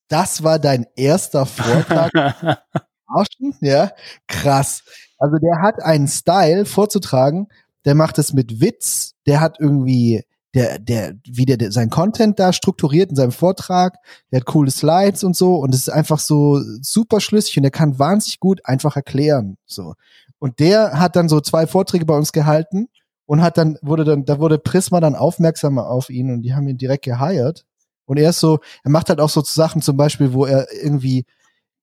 das 0.08 0.42
war 0.42 0.58
dein 0.58 0.86
erster 0.96 1.46
Vortrag. 1.46 2.12
Arschen, 3.06 3.54
ja, 3.60 3.90
krass. 4.26 4.82
Also 5.18 5.36
der 5.38 5.62
hat 5.62 5.82
einen 5.82 6.08
Style 6.08 6.66
vorzutragen, 6.66 7.48
der 7.84 7.94
macht 7.94 8.18
es 8.18 8.32
mit 8.32 8.60
Witz, 8.60 9.14
der 9.26 9.40
hat 9.40 9.58
irgendwie 9.58 10.24
der, 10.54 10.78
der, 10.78 11.14
wie 11.26 11.44
der, 11.44 11.56
der 11.56 11.72
sein 11.72 11.90
Content 11.90 12.38
da 12.38 12.52
strukturiert 12.52 13.10
in 13.10 13.16
seinem 13.16 13.32
Vortrag, 13.32 13.98
der 14.30 14.40
hat 14.40 14.46
coole 14.46 14.70
Slides 14.70 15.24
und 15.24 15.36
so 15.36 15.56
und 15.56 15.74
es 15.74 15.82
ist 15.82 15.88
einfach 15.90 16.18
so 16.18 16.60
super 16.80 17.20
schlüssig 17.20 17.56
und 17.56 17.62
der 17.62 17.70
kann 17.70 17.98
wahnsinnig 17.98 18.40
gut 18.40 18.64
einfach 18.64 18.96
erklären, 18.96 19.56
so. 19.66 19.94
Und 20.38 20.60
der 20.60 20.98
hat 20.98 21.16
dann 21.16 21.28
so 21.28 21.40
zwei 21.40 21.66
Vorträge 21.66 22.04
bei 22.04 22.16
uns 22.16 22.32
gehalten 22.32 22.88
und 23.26 23.42
hat 23.42 23.58
dann, 23.58 23.78
wurde 23.82 24.04
dann, 24.04 24.24
da 24.24 24.38
wurde 24.38 24.58
Prisma 24.58 25.00
dann 25.00 25.14
aufmerksamer 25.14 25.88
auf 25.88 26.10
ihn 26.10 26.30
und 26.30 26.42
die 26.42 26.54
haben 26.54 26.68
ihn 26.68 26.78
direkt 26.78 27.04
geheiert. 27.04 27.64
Und 28.06 28.18
er 28.18 28.30
ist 28.30 28.40
so, 28.40 28.60
er 28.84 28.90
macht 28.90 29.10
halt 29.10 29.20
auch 29.20 29.28
so 29.28 29.42
Sachen 29.42 29.82
zum 29.82 29.96
Beispiel, 29.96 30.32
wo 30.32 30.46
er 30.46 30.66
irgendwie 30.72 31.26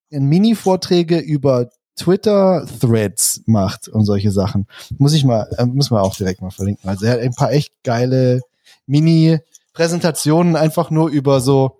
Mini-Vorträge 0.09 1.19
über 1.19 1.69
Twitter-Threads 1.97 3.43
macht 3.45 3.87
und 3.87 4.05
solche 4.05 4.31
Sachen. 4.31 4.67
Muss 4.97 5.13
ich 5.13 5.23
mal, 5.23 5.47
äh, 5.57 5.65
muss 5.65 5.91
man 5.91 6.01
auch 6.01 6.15
direkt 6.15 6.41
mal 6.41 6.51
verlinken. 6.51 6.89
Also 6.89 7.05
er 7.05 7.13
hat 7.13 7.19
ein 7.19 7.35
paar 7.35 7.51
echt 7.51 7.73
geile 7.83 8.41
Mini-Präsentationen 8.87 10.55
einfach 10.55 10.89
nur 10.89 11.09
über 11.09 11.39
so 11.39 11.79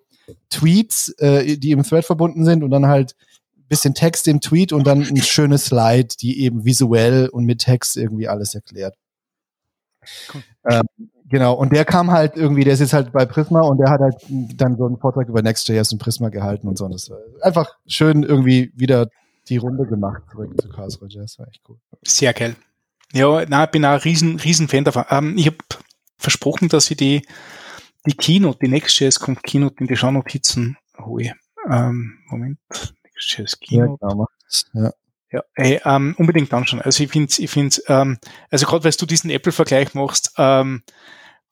Tweets, 0.49 1.09
äh, 1.19 1.57
die 1.57 1.71
im 1.71 1.83
Thread 1.83 2.05
verbunden 2.05 2.45
sind 2.45 2.63
und 2.63 2.71
dann 2.71 2.87
halt 2.87 3.15
bisschen 3.67 3.93
Text 3.93 4.27
im 4.27 4.41
Tweet 4.41 4.73
und 4.73 4.85
dann 4.85 5.03
ein 5.03 5.17
schönes 5.17 5.65
Slide, 5.65 6.09
die 6.19 6.41
eben 6.41 6.65
visuell 6.65 7.29
und 7.29 7.45
mit 7.45 7.59
Text 7.59 7.97
irgendwie 7.97 8.27
alles 8.27 8.55
erklärt. 8.55 8.95
Cool. 10.33 10.43
Ähm, 10.69 11.09
genau, 11.29 11.53
und 11.53 11.73
der 11.73 11.85
kam 11.85 12.11
halt 12.11 12.35
irgendwie, 12.35 12.63
der 12.63 12.73
ist 12.73 12.79
jetzt 12.79 12.93
halt 12.93 13.11
bei 13.11 13.25
Prisma 13.25 13.61
und 13.61 13.77
der 13.77 13.89
hat 13.89 14.01
halt 14.01 14.15
dann 14.55 14.77
so 14.77 14.85
einen 14.85 14.97
Vortrag 14.97 15.27
über 15.27 15.41
Next.js 15.41 15.91
und 15.91 15.99
Prisma 15.99 16.29
gehalten 16.29 16.67
und 16.67 16.77
so. 16.77 16.85
Und 16.85 16.93
das 16.93 17.09
war 17.09 17.17
einfach 17.41 17.75
schön 17.87 18.23
irgendwie 18.23 18.71
wieder 18.75 19.09
die 19.49 19.57
Runde 19.57 19.85
gemacht 19.85 20.23
zurück 20.31 20.59
zu 20.59 20.69
Karlsruhe 20.69 21.09
Jazz, 21.09 21.37
war 21.39 21.47
echt 21.47 21.61
cool. 21.69 21.77
Sehr 22.03 22.33
geil. 22.33 22.55
Ja, 23.13 23.45
na, 23.47 23.65
ich 23.65 23.71
bin 23.71 23.85
auch 23.85 23.91
ein 23.91 23.99
riesen, 23.99 24.39
riesen 24.39 24.67
Fan 24.67 24.83
davon. 24.83 25.05
Ähm, 25.09 25.37
ich 25.37 25.47
habe 25.47 25.57
versprochen, 26.17 26.69
dass 26.69 26.89
ich 26.89 26.97
die, 26.97 27.21
die 28.05 28.15
Keynote, 28.15 28.59
die 28.61 28.67
Next.js 28.67 29.19
kommt 29.19 29.43
Keynote 29.43 29.75
in 29.79 29.87
die 29.87 29.95
Schaunotizen 29.95 30.77
hole. 30.97 31.33
Ähm, 31.69 32.19
Moment, 32.27 32.59
Schönes 33.15 33.59
Kino. 33.59 33.97
Ja, 34.01 34.09
genau. 34.09 34.27
ja. 34.73 34.91
Ja, 35.31 35.43
ey, 35.55 35.81
ähm, 35.83 36.15
unbedingt 36.17 36.53
anschauen. 36.53 36.81
Also 36.81 37.03
ich 37.03 37.09
finde, 37.09 37.33
ich 37.37 37.49
finde, 37.49 37.75
ähm, 37.87 38.17
also 38.49 38.65
gerade 38.67 38.85
weil 38.85 38.91
du 38.91 39.05
diesen 39.05 39.29
Apple-Vergleich 39.29 39.93
machst, 39.93 40.31
ähm, 40.37 40.83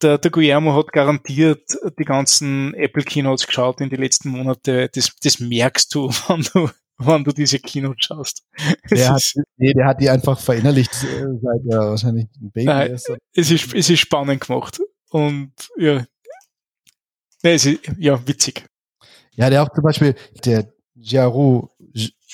der, 0.01 0.17
der 0.17 0.31
Guillermo 0.31 0.75
hat 0.75 0.91
garantiert 0.91 1.63
die 1.97 2.05
ganzen 2.05 2.73
Apple 2.75 3.03
Keynotes 3.03 3.47
geschaut 3.47 3.81
in 3.81 3.89
den 3.89 3.99
letzten 3.99 4.29
Monate. 4.29 4.89
Das, 4.93 5.15
das 5.21 5.39
merkst 5.39 5.93
du, 5.95 6.09
wenn 6.27 6.43
du, 6.53 6.69
wenn 6.97 7.23
du 7.23 7.31
diese 7.31 7.59
Keynote 7.59 7.97
schaust. 7.99 8.43
Der 8.89 9.13
hat, 9.13 9.21
nee, 9.57 9.73
der 9.73 9.87
hat 9.87 9.99
die 9.99 10.09
einfach 10.09 10.39
verinnerlicht, 10.39 10.93
äh, 11.03 11.25
seit 11.41 11.65
er 11.69 11.89
wahrscheinlich 11.89 12.27
ein 12.41 12.51
Baby 12.51 12.65
Nein, 12.65 12.91
ist. 12.91 13.11
Es 13.33 13.51
ist, 13.51 13.73
es 13.73 13.89
ist 13.89 13.99
spannend 13.99 14.45
gemacht. 14.45 14.79
Und 15.09 15.53
ja, 15.77 16.05
nee, 17.43 17.53
es 17.53 17.65
ist, 17.65 17.79
ja, 17.97 18.25
witzig. 18.27 18.65
Ja, 19.35 19.49
der 19.49 19.63
auch 19.63 19.69
zum 19.73 19.83
Beispiel, 19.83 20.15
der 20.45 20.71
Jiaru, 21.03 21.67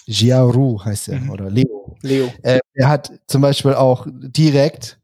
Jiaru 0.06 0.84
heißt 0.84 1.10
er, 1.10 1.20
mhm. 1.20 1.30
oder 1.32 1.50
Leo. 1.50 1.98
Leo. 2.02 2.32
Äh, 2.44 2.60
er 2.74 2.88
hat 2.88 3.12
zum 3.28 3.41
Beispiel 3.41 3.74
auch 3.74 4.06
direkt 4.08 5.00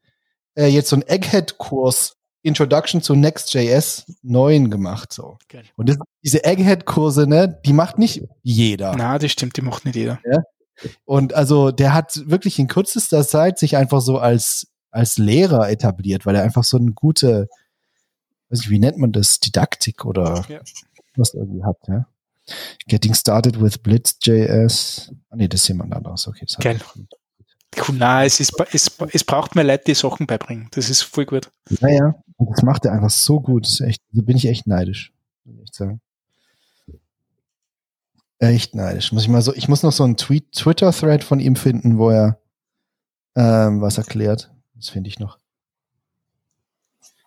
äh, 0.55 0.67
jetzt 0.67 0.89
so 0.89 0.95
einen 0.95 1.07
Egghead-Kurs 1.07 2.15
Introduction 2.43 3.01
to 3.01 3.15
Next.js 3.15 4.05
9 4.21 4.69
gemacht. 4.69 5.11
So. 5.11 5.39
Okay. 5.45 5.63
Und 5.75 5.89
das, 5.89 5.97
diese 6.23 6.43
Egghead-Kurse, 6.43 7.27
ne, 7.27 7.59
die 7.65 7.73
macht 7.73 7.97
nicht 7.97 8.23
jeder. 8.43 8.95
Na, 8.95 9.17
das 9.17 9.31
stimmt, 9.31 9.57
die 9.57 9.61
macht 9.61 9.83
nicht 9.85 9.95
jeder. 9.95 10.19
Ja? 10.23 10.43
Und 11.05 11.33
also 11.33 11.71
der 11.71 11.93
hat 11.93 12.21
wirklich 12.29 12.59
in 12.59 12.67
kürzester 12.67 13.25
Zeit 13.25 13.57
sich 13.57 13.77
einfach 13.77 14.01
so 14.01 14.19
als, 14.19 14.67
als 14.91 15.17
Lehrer 15.17 15.69
etabliert, 15.69 16.25
weil 16.27 16.35
er 16.35 16.43
einfach 16.43 16.63
so 16.63 16.77
eine 16.77 16.91
gute, 16.91 17.49
weiß 18.49 18.61
ich, 18.61 18.69
wie 18.69 18.79
nennt 18.79 18.99
man 18.99 19.11
das, 19.11 19.39
Didaktik 19.39 20.05
oder 20.05 20.45
ja. 20.47 20.59
was 21.15 21.33
irgendwie 21.33 21.63
hat, 21.63 21.77
ja. 21.87 22.05
Getting 22.87 23.13
started 23.13 23.59
with 23.59 23.79
Blitz.js. 23.79 25.11
Ah, 25.29 25.35
nee, 25.35 25.47
das 25.47 25.61
ist 25.61 25.67
jemand 25.67 25.93
anderes. 25.93 26.27
Okay, 26.27 26.45
das 26.45 26.57
Geil. 26.57 26.79
Cool, 27.77 27.95
nein, 27.97 28.27
es, 28.27 28.39
ist, 28.39 28.53
es, 28.71 28.97
es 29.11 29.23
braucht 29.23 29.55
mehr 29.55 29.63
Leute, 29.63 29.83
die 29.87 29.95
Sachen 29.95 30.27
beibringen. 30.27 30.69
Das 30.71 30.89
ist 30.89 31.01
voll 31.01 31.25
gut. 31.25 31.51
Naja, 31.81 32.15
das 32.37 32.63
macht 32.63 32.85
er 32.85 32.93
einfach 32.93 33.09
so 33.09 33.41
gut. 33.41 33.65
Das 33.65 33.81
echt, 33.81 34.01
da 34.13 34.21
bin 34.21 34.37
ich 34.37 34.47
echt 34.47 34.65
neidisch, 34.65 35.11
muss 35.43 35.55
ich 35.55 35.61
echt 35.63 35.75
sagen. 35.75 36.01
Echt 38.39 38.75
neidisch. 38.75 39.11
Muss 39.11 39.23
ich 39.23 39.29
mal 39.29 39.41
so, 39.41 39.53
ich 39.53 39.67
muss 39.67 39.83
noch 39.83 39.91
so 39.91 40.03
einen 40.03 40.17
Tweet, 40.17 40.51
Twitter-Thread 40.53 41.23
von 41.23 41.39
ihm 41.39 41.55
finden, 41.55 41.97
wo 41.97 42.09
er 42.09 42.39
ähm, 43.35 43.81
was 43.81 43.97
erklärt. 43.97 44.51
Das 44.75 44.89
finde 44.89 45.09
ich 45.09 45.19
noch. 45.19 45.39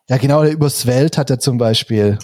Ja, 0.08 0.16
genau, 0.16 0.44
über 0.44 0.70
Svelte 0.70 1.18
hat 1.18 1.30
er 1.30 1.38
zum 1.38 1.58
Beispiel. 1.58 2.18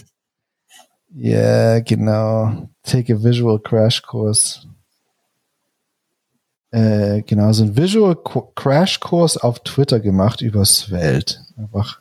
Ja, 1.10 1.30
yeah, 1.30 1.80
genau. 1.80 2.68
Take 2.84 3.12
a 3.12 3.22
Visual 3.22 3.58
Crash 3.58 4.02
Course. 4.02 4.66
Äh, 6.70 7.22
genau, 7.22 7.52
so 7.52 7.64
ein 7.64 7.76
Visual 7.76 8.16
Crash 8.54 9.00
Course 9.00 9.42
auf 9.42 9.60
Twitter 9.60 10.00
gemacht 10.00 10.40
über 10.40 10.64
Svelte. 10.64 11.38
Einfach 11.56 12.00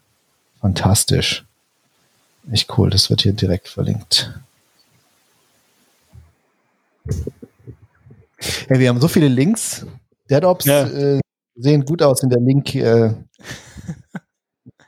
fantastisch. 0.59 1.45
Echt 2.51 2.77
cool, 2.77 2.89
das 2.89 3.09
wird 3.09 3.21
hier 3.21 3.33
direkt 3.33 3.67
verlinkt. 3.67 4.33
Hey, 8.67 8.79
wir 8.79 8.89
haben 8.89 8.99
so 8.99 9.07
viele 9.07 9.27
Links. 9.27 9.85
DevOps 10.29 10.65
ja. 10.65 10.87
äh, 10.87 11.21
sehen 11.55 11.85
gut 11.85 12.01
aus 12.01 12.23
in 12.23 12.29
der 12.29 12.41
Link, 12.41 12.73
äh, 12.75 13.13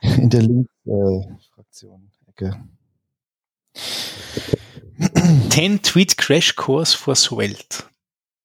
in 0.00 0.30
der 0.30 0.42
Link-Fraktion-Ecke. 0.42 2.46
Äh, 2.46 2.58
10-Tweet 4.98 6.16
Crash 6.16 6.56
Course 6.56 6.96
for 6.96 7.14
Svelte. 7.14 7.84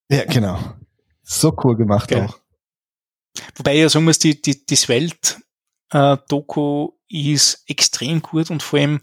Ja, 0.10 0.26
genau. 0.26 0.60
So 1.24 1.56
cool 1.64 1.78
gemacht 1.78 2.10
Geil. 2.10 2.28
auch. 2.28 2.38
Wobei 3.56 3.78
ja 3.78 3.88
sagen 3.90 4.06
muss, 4.06 4.20
die, 4.20 4.40
die, 4.42 4.66
die 4.66 4.76
Svelte-Doku 4.76 6.90
äh, 7.10 7.32
ist 7.32 7.64
extrem 7.68 8.22
gut 8.22 8.52
und 8.52 8.64
vor 8.64 8.80
allem 8.80 9.00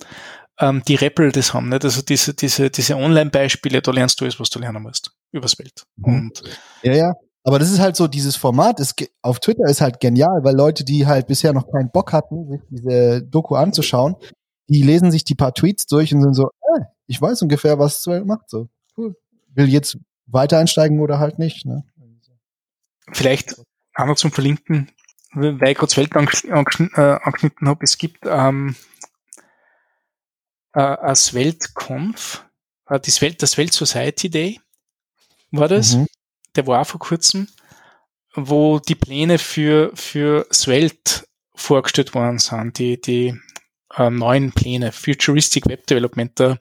ähm, 0.60 0.82
die 0.86 0.96
Rappel 0.96 1.32
das 1.32 1.54
haben. 1.54 1.70
Nicht? 1.70 1.84
Also 1.84 2.02
diese, 2.02 2.34
diese, 2.34 2.68
diese 2.70 2.96
Online-Beispiele, 2.96 3.80
da 3.80 3.90
lernst 3.90 4.20
du 4.20 4.24
alles, 4.24 4.38
was 4.38 4.50
du 4.50 4.58
lernen 4.58 4.82
musst. 4.82 5.12
Über 5.32 5.48
Welt. 5.58 5.84
Mhm. 5.96 6.04
Und 6.04 6.42
ja, 6.82 6.94
ja. 6.94 7.12
Aber 7.44 7.58
das 7.58 7.70
ist 7.70 7.78
halt 7.78 7.96
so, 7.96 8.08
dieses 8.08 8.36
Format 8.36 8.78
ist, 8.80 8.94
auf 9.22 9.40
Twitter 9.40 9.64
ist 9.70 9.80
halt 9.80 10.00
genial, 10.00 10.40
weil 10.42 10.54
Leute, 10.54 10.84
die 10.84 11.06
halt 11.06 11.28
bisher 11.28 11.54
noch 11.54 11.70
keinen 11.72 11.90
Bock 11.90 12.12
hatten, 12.12 12.50
sich 12.50 12.60
diese 12.68 13.22
Doku 13.22 13.54
anzuschauen, 13.54 14.16
die 14.68 14.82
lesen 14.82 15.10
sich 15.10 15.24
die 15.24 15.34
paar 15.34 15.54
Tweets 15.54 15.86
durch 15.86 16.12
und 16.12 16.22
sind 16.22 16.34
so, 16.34 16.50
ich 17.08 17.20
weiß 17.20 17.42
ungefähr, 17.42 17.78
was 17.78 18.02
Svelte 18.02 18.26
macht. 18.26 18.48
So, 18.48 18.68
cool. 18.96 19.16
Will 19.48 19.68
jetzt 19.68 19.98
weiter 20.26 20.58
einsteigen 20.58 21.00
oder 21.00 21.18
halt 21.18 21.38
nicht. 21.38 21.64
Ne? 21.64 21.84
Vielleicht 23.12 23.60
auch 23.94 24.06
noch 24.06 24.16
zum 24.16 24.30
Verlinken, 24.30 24.92
weil 25.32 25.70
ich 25.70 25.78
gerade 25.78 25.90
Svelte 25.90 26.16
angeschnitten, 26.16 26.90
äh, 26.94 27.18
angeschnitten 27.22 27.66
habe. 27.66 27.82
Es 27.82 27.98
gibt 27.98 28.24
ähm, 28.24 28.76
äh, 30.74 30.80
ein 30.80 31.16
Svelte-Conf, 31.16 32.44
äh, 32.86 33.00
das 33.00 33.14
Svelte, 33.14 33.38
das 33.38 33.52
Svelte 33.52 33.74
Society 33.74 34.30
Day 34.30 34.60
war 35.50 35.68
das. 35.68 35.94
Mhm. 35.94 36.06
Der 36.56 36.66
war 36.66 36.82
auch 36.82 36.86
vor 36.86 37.00
kurzem, 37.00 37.48
wo 38.34 38.78
die 38.78 38.94
Pläne 38.94 39.38
für, 39.38 39.90
für 39.94 40.46
Svelte 40.52 41.24
vorgestellt 41.54 42.14
worden 42.14 42.38
sind, 42.38 42.78
die, 42.78 43.00
die 43.00 43.40
äh, 43.96 44.10
neuen 44.10 44.52
Pläne, 44.52 44.92
Futuristic 44.92 45.66
Web 45.66 45.86
Development. 45.86 46.38
Der, 46.38 46.58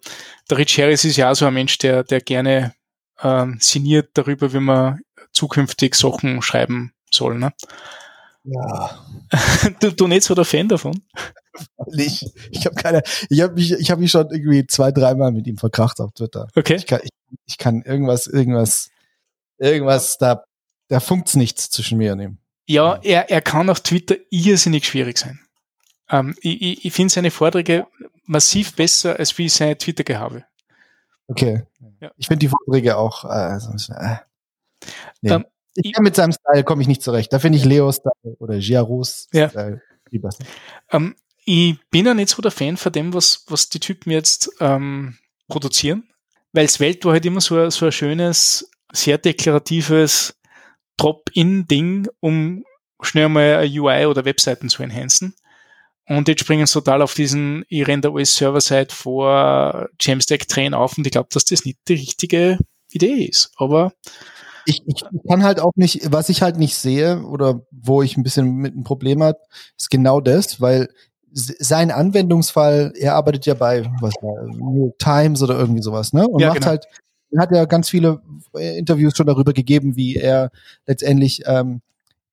der 0.49 0.57
Rich 0.57 0.79
Harris 0.79 1.05
ist 1.05 1.17
ja 1.17 1.31
auch 1.31 1.35
so 1.35 1.45
ein 1.45 1.53
Mensch, 1.53 1.77
der, 1.77 2.03
der 2.03 2.21
gerne 2.21 2.73
ähm, 3.21 3.57
sinniert 3.59 4.09
darüber, 4.13 4.53
wie 4.53 4.59
man 4.59 4.99
zukünftig 5.31 5.95
Sachen 5.95 6.41
schreiben 6.41 6.93
soll. 7.11 7.37
Ne? 7.37 7.53
Ja. 8.43 9.05
du, 9.79 9.91
du 9.91 10.07
nicht 10.07 10.23
so 10.23 10.35
der 10.35 10.45
Fan 10.45 10.67
davon? 10.67 11.01
Ich, 11.93 12.25
ich 12.51 12.65
habe 12.65 12.75
keine, 12.75 13.01
ich 13.29 13.41
habe 13.41 13.53
mich, 13.53 13.71
ich 13.71 13.91
habe 13.91 14.01
mich 14.01 14.11
schon 14.11 14.29
irgendwie 14.29 14.65
zwei, 14.67 14.91
dreimal 14.91 15.31
mit 15.31 15.47
ihm 15.47 15.57
verkracht 15.57 15.99
auf 15.99 16.13
Twitter. 16.13 16.47
Okay. 16.55 16.75
Ich 16.75 16.85
kann, 16.85 16.99
ich, 17.03 17.09
ich 17.45 17.57
kann 17.57 17.81
irgendwas, 17.81 18.27
irgendwas, 18.27 18.89
irgendwas, 19.57 20.17
da, 20.17 20.43
da 20.87 20.99
funkt's 20.99 21.35
nichts 21.35 21.69
zwischen 21.69 21.97
mir 21.97 22.13
und 22.13 22.19
ihm. 22.21 22.37
Ja, 22.67 22.99
er, 23.01 23.29
er 23.29 23.41
kann 23.41 23.69
auf 23.69 23.81
Twitter 23.81 24.15
irrsinnig 24.29 24.85
schwierig 24.85 25.17
sein. 25.17 25.39
Ähm, 26.09 26.35
ich 26.41 26.61
ich, 26.61 26.85
ich 26.85 26.93
finde 26.93 27.13
seine 27.13 27.31
Vorträge 27.31 27.87
massiv 28.25 28.75
besser 28.75 29.17
als 29.17 29.37
wie 29.37 29.49
sein 29.49 29.77
Twitter-Gehabe. 29.77 30.45
Okay. 31.27 31.63
Ja. 31.99 32.11
Ich 32.17 32.27
finde 32.27 32.39
die 32.39 32.49
Vorträge 32.49 32.97
auch, 32.97 33.25
äh, 33.25 33.27
also, 33.27 33.71
äh, 33.93 34.17
nee. 35.21 35.31
um, 35.31 35.41
ähm, 35.41 35.45
ich, 35.75 35.97
mit 35.99 36.15
seinem 36.15 36.31
Style 36.31 36.63
komme 36.63 36.81
ich 36.81 36.87
nicht 36.87 37.03
zurecht. 37.03 37.31
Da 37.31 37.39
finde 37.39 37.57
ich 37.57 37.65
Leos 37.65 37.97
Style 37.97 38.35
oder 38.39 38.57
Giaros 38.57 39.27
ja. 39.31 39.49
Style 39.49 39.81
viel 40.09 40.19
besser. 40.19 40.43
Um, 40.91 41.03
ähm, 41.03 41.15
ich 41.49 41.77
bin 41.89 42.05
ja 42.05 42.13
nicht 42.13 42.29
so 42.29 42.41
der 42.41 42.51
Fan 42.51 42.75
von 42.75 42.91
dem, 42.91 43.13
was, 43.13 43.45
was 43.47 43.69
die 43.69 43.79
Typen 43.79 44.11
jetzt 44.11 44.51
ähm, 44.59 45.17
produzieren, 45.47 46.09
weil 46.51 46.65
es 46.65 46.81
Welt 46.81 47.05
war 47.05 47.13
halt 47.13 47.25
immer 47.25 47.39
so, 47.39 47.69
so 47.69 47.85
ein 47.85 47.91
schönes, 47.93 48.69
sehr 48.91 49.17
deklaratives 49.17 50.37
Drop-in-Ding, 50.97 52.09
um 52.19 52.65
schnell 53.01 53.29
mal 53.29 53.57
eine 53.57 53.81
UI 53.81 54.07
oder 54.07 54.25
Webseiten 54.25 54.67
zu 54.67 54.83
enhancen. 54.83 55.35
Und 56.07 56.27
jetzt 56.27 56.39
springen 56.39 56.65
sie 56.65 56.73
total 56.73 57.01
auf 57.01 57.13
diesen, 57.13 57.65
ich 57.67 57.85
renne 57.85 58.01
da 58.01 58.09
alles 58.11 58.35
Server-Side 58.35 58.87
vor 58.91 59.89
Jamstack-Train 59.99 60.73
auf 60.73 60.97
und 60.97 61.05
ich 61.05 61.11
glaube, 61.11 61.29
dass 61.31 61.45
das 61.45 61.65
nicht 61.65 61.79
die 61.87 61.95
richtige 61.95 62.57
Idee 62.91 63.25
ist. 63.25 63.51
Aber 63.57 63.91
ich, 64.65 64.83
ich 64.85 65.03
kann 65.27 65.43
halt 65.43 65.59
auch 65.59 65.73
nicht, 65.75 66.11
was 66.11 66.29
ich 66.29 66.41
halt 66.41 66.57
nicht 66.57 66.75
sehe 66.75 67.23
oder 67.23 67.61
wo 67.71 68.01
ich 68.01 68.15
ein 68.17 68.23
bisschen 68.23 68.55
mit 68.55 68.73
einem 68.73 68.83
Problem 68.83 69.21
habe, 69.21 69.39
ist 69.77 69.89
genau 69.89 70.21
das, 70.21 70.61
weil 70.61 70.89
sein 71.31 71.91
Anwendungsfall, 71.91 72.93
er 72.97 73.15
arbeitet 73.15 73.45
ja 73.45 73.53
bei 73.53 73.85
was 74.01 74.13
New 74.21 74.85
York 74.85 74.99
Times 74.99 75.43
oder 75.43 75.57
irgendwie 75.57 75.81
sowas, 75.81 76.13
ne? 76.13 76.27
Und 76.27 76.39
ja, 76.39 76.47
macht 76.47 76.59
genau. 76.59 76.67
halt, 76.67 76.85
er 77.31 77.41
hat 77.41 77.51
ja 77.51 77.65
ganz 77.65 77.89
viele 77.89 78.21
äh, 78.55 78.77
Interviews 78.77 79.15
schon 79.15 79.27
darüber 79.27 79.53
gegeben, 79.53 79.95
wie 79.95 80.15
er 80.15 80.51
letztendlich 80.85 81.43
ähm, 81.45 81.81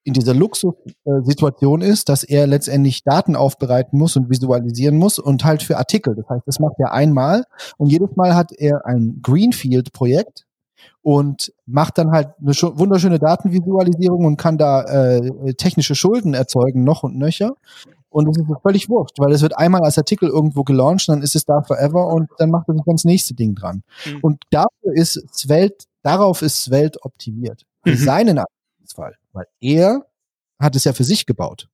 in 0.04 0.12
dieser 0.12 0.34
Luxussituation 0.34 1.80
ist, 1.80 2.08
dass 2.08 2.24
er 2.24 2.46
letztendlich 2.46 3.02
Daten 3.04 3.36
aufbereiten 3.36 3.98
muss 3.98 4.16
und 4.16 4.28
visualisieren 4.28 4.96
muss 4.96 5.18
und 5.18 5.44
halt 5.44 5.62
für 5.62 5.78
Artikel. 5.78 6.14
Das 6.14 6.28
heißt, 6.28 6.42
das 6.46 6.60
macht 6.60 6.74
er 6.78 6.92
einmal 6.92 7.44
und 7.78 7.90
jedes 7.90 8.14
Mal 8.14 8.34
hat 8.34 8.52
er 8.52 8.84
ein 8.86 9.20
Greenfield-Projekt 9.22 10.44
und 11.02 11.52
macht 11.66 11.98
dann 11.98 12.10
halt 12.10 12.28
eine 12.40 12.52
wunderschöne 12.52 13.18
Datenvisualisierung 13.18 14.26
und 14.26 14.36
kann 14.36 14.58
da 14.58 14.82
äh, 14.82 15.54
technische 15.54 15.94
Schulden 15.94 16.34
erzeugen, 16.34 16.84
noch 16.84 17.02
und 17.02 17.16
nöcher. 17.16 17.56
Und 18.10 18.26
das 18.26 18.36
ist 18.38 18.46
völlig 18.62 18.88
wurscht, 18.88 19.18
weil 19.18 19.32
es 19.32 19.42
wird 19.42 19.58
einmal 19.58 19.82
als 19.82 19.98
Artikel 19.98 20.28
irgendwo 20.28 20.62
gelauncht, 20.62 21.08
dann 21.08 21.20
ist 21.20 21.34
es 21.34 21.46
da 21.46 21.62
forever 21.62 22.06
und 22.08 22.30
dann 22.38 22.50
macht 22.50 22.68
er 22.68 22.74
sich 22.74 22.84
ganz 22.84 23.04
nächste 23.04 23.34
Ding 23.34 23.56
dran. 23.56 23.82
Mhm. 24.06 24.18
Und 24.22 24.42
dafür 24.50 24.92
ist 24.94 25.20
Svelte, 25.32 25.86
darauf 26.02 26.42
ist 26.42 26.62
Svelte 26.62 27.00
optimiert. 27.02 27.62
Für 27.82 27.92
mhm. 27.92 27.96
seinen 27.96 28.38
Fall. 28.88 29.16
Weil 29.32 29.46
er 29.60 30.06
hat 30.58 30.76
es 30.76 30.84
ja 30.84 30.92
für 30.92 31.04
sich 31.04 31.26
gebaut. 31.26 31.68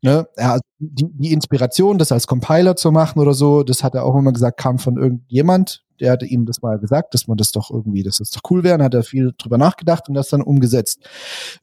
Ne? 0.00 0.26
Er, 0.36 0.60
die, 0.78 1.06
die 1.12 1.32
Inspiration, 1.32 1.98
das 1.98 2.12
als 2.12 2.26
Compiler 2.26 2.76
zu 2.76 2.90
machen 2.90 3.18
oder 3.18 3.34
so, 3.34 3.62
das 3.62 3.84
hat 3.84 3.94
er 3.94 4.04
auch 4.04 4.16
immer 4.16 4.32
gesagt, 4.32 4.58
kam 4.58 4.78
von 4.78 4.96
irgendjemand, 4.96 5.84
der 6.00 6.12
hatte 6.12 6.26
ihm 6.26 6.46
das 6.46 6.62
mal 6.62 6.78
gesagt, 6.78 7.14
dass 7.14 7.26
man 7.26 7.36
das 7.36 7.52
doch 7.52 7.70
irgendwie, 7.70 8.02
dass 8.02 8.18
das 8.18 8.30
doch 8.30 8.40
cool 8.50 8.62
wäre, 8.62 8.76
und 8.76 8.82
hat 8.82 8.94
er 8.94 9.02
viel 9.02 9.32
drüber 9.36 9.58
nachgedacht 9.58 10.08
und 10.08 10.14
das 10.14 10.28
dann 10.28 10.42
umgesetzt 10.42 11.08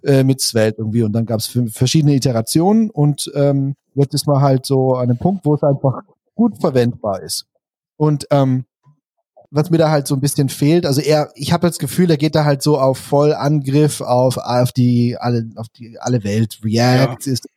äh, 0.04 0.24
mit 0.24 0.42
Svelte 0.42 0.80
irgendwie. 0.80 1.04
Und 1.04 1.14
dann 1.14 1.26
gab 1.26 1.40
es 1.40 1.58
verschiedene 1.72 2.16
Iterationen 2.16 2.90
und 2.90 3.32
ähm, 3.34 3.76
jetzt 3.94 4.14
ist 4.14 4.28
man 4.28 4.42
halt 4.42 4.66
so 4.66 4.94
an 4.96 5.10
einem 5.10 5.18
Punkt, 5.18 5.46
wo 5.46 5.56
es 5.56 5.64
einfach 5.64 6.02
gut 6.36 6.58
verwendbar 6.60 7.22
ist. 7.22 7.46
Und 7.98 8.28
ähm, 8.30 8.66
was 9.52 9.70
mir 9.70 9.78
da 9.78 9.90
halt 9.90 10.08
so 10.08 10.16
ein 10.16 10.22
bisschen 10.22 10.50
fehlt, 10.50 10.86
also 10.86 11.02
er, 11.02 11.32
ich 11.36 11.54
habe 11.54 11.68
das 11.68 11.80
Gefühl, 11.80 12.10
er 12.10 12.18
geht 12.18 12.36
da 12.36 12.46
halt 12.46 12.62
so 12.62 12.78
auf 12.78 12.98
Vollangriff 12.98 14.02
auf 14.02 14.38
auf 14.38 14.72
die 14.72 15.18
alle 15.20 15.50
auf 15.56 15.68
die 15.70 15.98
alle 16.00 16.24
Welt. 16.24 16.60
React 16.64 17.26
ja. 17.26 17.34
ist 17.34 17.48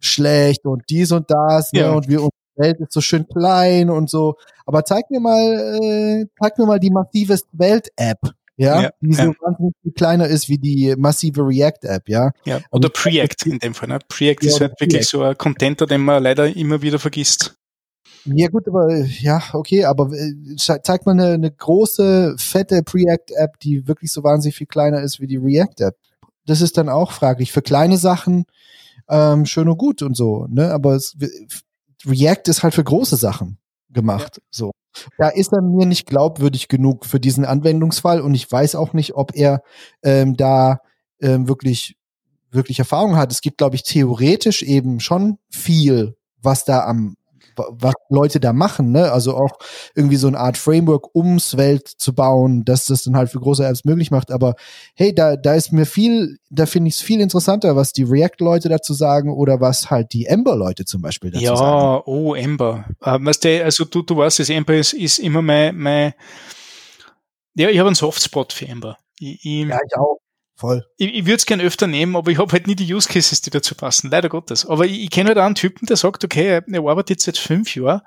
schlecht 0.00 0.64
und 0.64 0.82
dies 0.90 1.12
und 1.12 1.30
das, 1.30 1.72
ne, 1.72 1.80
ja. 1.80 1.92
und 1.92 2.08
wir 2.08 2.18
unsere 2.18 2.32
Welt 2.56 2.80
ist 2.80 2.92
so 2.92 3.00
schön 3.00 3.26
klein 3.28 3.90
und 3.90 4.10
so. 4.10 4.34
Aber 4.66 4.84
zeig 4.84 5.10
mir 5.10 5.20
mal, 5.20 5.80
äh, 5.82 6.26
zeig 6.40 6.58
mir 6.58 6.66
mal 6.66 6.80
die 6.80 6.90
massive 6.90 7.38
Welt-App 7.52 8.18
ja, 8.56 8.82
ja 8.82 8.90
die 9.00 9.14
so 9.14 9.34
wahnsinnig 9.40 9.74
viel 9.82 9.92
kleiner 9.92 10.26
ist 10.26 10.48
wie 10.48 10.58
die 10.58 10.94
massive 10.96 11.42
React-App, 11.42 12.08
ja. 12.08 12.30
Ja, 12.44 12.60
oder 12.70 12.88
Preact 12.88 13.46
in 13.46 13.58
dem 13.58 13.74
Fall, 13.74 13.88
ne? 13.88 13.98
Preact 14.08 14.44
ist 14.44 14.60
halt 14.60 14.78
wirklich 14.80 15.06
so 15.06 15.22
ein 15.22 15.36
Contenter, 15.36 15.86
den 15.86 16.02
man 16.02 16.22
leider 16.22 16.54
immer 16.54 16.82
wieder 16.82 16.98
vergisst. 16.98 17.56
Ja 18.24 18.48
gut, 18.48 18.68
aber 18.68 19.04
ja, 19.04 19.42
okay, 19.52 19.84
aber 19.84 20.12
äh, 20.12 20.34
zeigt 20.56 21.06
mal 21.06 21.12
eine, 21.12 21.32
eine 21.32 21.50
große, 21.50 22.36
fette 22.38 22.82
Preact-App, 22.82 23.58
die 23.60 23.86
wirklich 23.88 24.12
so 24.12 24.22
wahnsinnig 24.22 24.56
viel 24.56 24.66
kleiner 24.66 25.00
ist 25.00 25.20
wie 25.20 25.26
die 25.26 25.36
React-App. 25.36 25.96
Das 26.46 26.60
ist 26.60 26.76
dann 26.78 26.88
auch 26.88 27.12
fraglich. 27.12 27.52
Für 27.52 27.62
kleine 27.62 27.96
Sachen 27.96 28.44
ähm, 29.08 29.46
schön 29.46 29.68
und 29.68 29.78
gut 29.78 30.02
und 30.02 30.16
so, 30.16 30.46
ne? 30.48 30.72
Aber 30.72 30.94
es, 30.94 31.16
React 32.06 32.48
ist 32.48 32.62
halt 32.62 32.74
für 32.74 32.84
große 32.84 33.16
Sachen 33.16 33.58
gemacht. 33.90 34.38
Ja. 34.38 34.42
So. 34.50 34.70
Da 35.18 35.28
ist 35.28 35.52
er 35.52 35.62
mir 35.62 35.86
nicht 35.86 36.06
glaubwürdig 36.06 36.68
genug 36.68 37.06
für 37.06 37.20
diesen 37.20 37.44
Anwendungsfall 37.44 38.20
und 38.20 38.34
ich 38.34 38.50
weiß 38.50 38.74
auch 38.74 38.92
nicht, 38.92 39.14
ob 39.14 39.34
er 39.34 39.62
ähm, 40.02 40.36
da 40.36 40.80
ähm, 41.20 41.48
wirklich 41.48 41.96
wirklich 42.50 42.78
Erfahrung 42.78 43.16
hat. 43.16 43.32
Es 43.32 43.40
gibt, 43.40 43.58
glaube 43.58 43.76
ich, 43.76 43.82
theoretisch 43.82 44.62
eben 44.62 45.00
schon 45.00 45.38
viel, 45.48 46.16
was 46.42 46.64
da 46.64 46.84
am 46.84 47.16
was 47.56 47.94
Leute 48.08 48.40
da 48.40 48.52
machen, 48.52 48.92
ne? 48.92 49.12
Also 49.12 49.34
auch 49.34 49.58
irgendwie 49.94 50.16
so 50.16 50.26
eine 50.26 50.38
Art 50.38 50.56
Framework 50.56 51.14
ums 51.14 51.56
Welt 51.56 51.88
zu 51.88 52.14
bauen, 52.14 52.64
dass 52.64 52.86
das 52.86 53.04
dann 53.04 53.16
halt 53.16 53.30
für 53.30 53.40
große 53.40 53.64
Apps 53.64 53.84
möglich 53.84 54.10
macht. 54.10 54.30
Aber 54.30 54.54
hey, 54.94 55.14
da, 55.14 55.36
da 55.36 55.54
ist 55.54 55.72
mir 55.72 55.86
viel, 55.86 56.38
da 56.50 56.66
finde 56.66 56.88
ich 56.88 56.94
es 56.94 57.00
viel 57.00 57.20
interessanter, 57.20 57.76
was 57.76 57.92
die 57.92 58.04
React-Leute 58.04 58.68
dazu 58.68 58.94
sagen 58.94 59.32
oder 59.32 59.60
was 59.60 59.90
halt 59.90 60.12
die 60.12 60.26
Ember-Leute 60.26 60.84
zum 60.84 61.02
Beispiel 61.02 61.30
dazu 61.30 61.44
ja, 61.44 61.56
sagen. 61.56 61.80
Ja, 61.80 62.02
oh, 62.06 62.34
Ember. 62.34 62.84
Äh, 63.00 63.18
weißt 63.20 63.44
du, 63.44 63.64
also 63.64 63.84
du, 63.84 64.02
du 64.02 64.16
weißt, 64.16 64.38
das 64.38 64.50
Ember 64.50 64.74
ist, 64.74 64.92
ist 64.92 65.18
immer 65.18 65.42
mein, 65.42 65.76
mein 65.76 66.14
ja, 67.54 67.68
ich 67.68 67.78
habe 67.78 67.88
einen 67.88 67.96
Softspot 67.96 68.52
für 68.52 68.66
Ember. 68.66 68.96
Ich, 69.18 69.44
ich, 69.44 69.66
ja, 69.66 69.78
ich 69.86 69.96
auch. 69.96 70.18
Voll. 70.54 70.84
Ich, 70.96 71.14
ich 71.14 71.24
würde 71.24 71.36
es 71.36 71.46
gern 71.46 71.60
öfter 71.60 71.86
nehmen, 71.86 72.16
aber 72.16 72.30
ich 72.30 72.38
habe 72.38 72.52
halt 72.52 72.66
nie 72.66 72.74
die 72.74 72.92
Use 72.92 73.08
Cases, 73.08 73.40
die 73.40 73.50
dazu 73.50 73.74
passen. 73.74 74.10
Leider 74.10 74.28
Gottes. 74.28 74.66
Aber 74.66 74.86
ich, 74.86 75.00
ich 75.00 75.10
kenne 75.10 75.28
halt 75.28 75.38
auch 75.38 75.44
einen 75.44 75.54
Typen, 75.54 75.86
der 75.86 75.96
sagt, 75.96 76.24
okay, 76.24 76.62
er 76.66 76.78
arbeitet 76.78 77.10
jetzt 77.10 77.24
seit 77.24 77.38
fünf 77.38 77.74
Jahren 77.74 78.02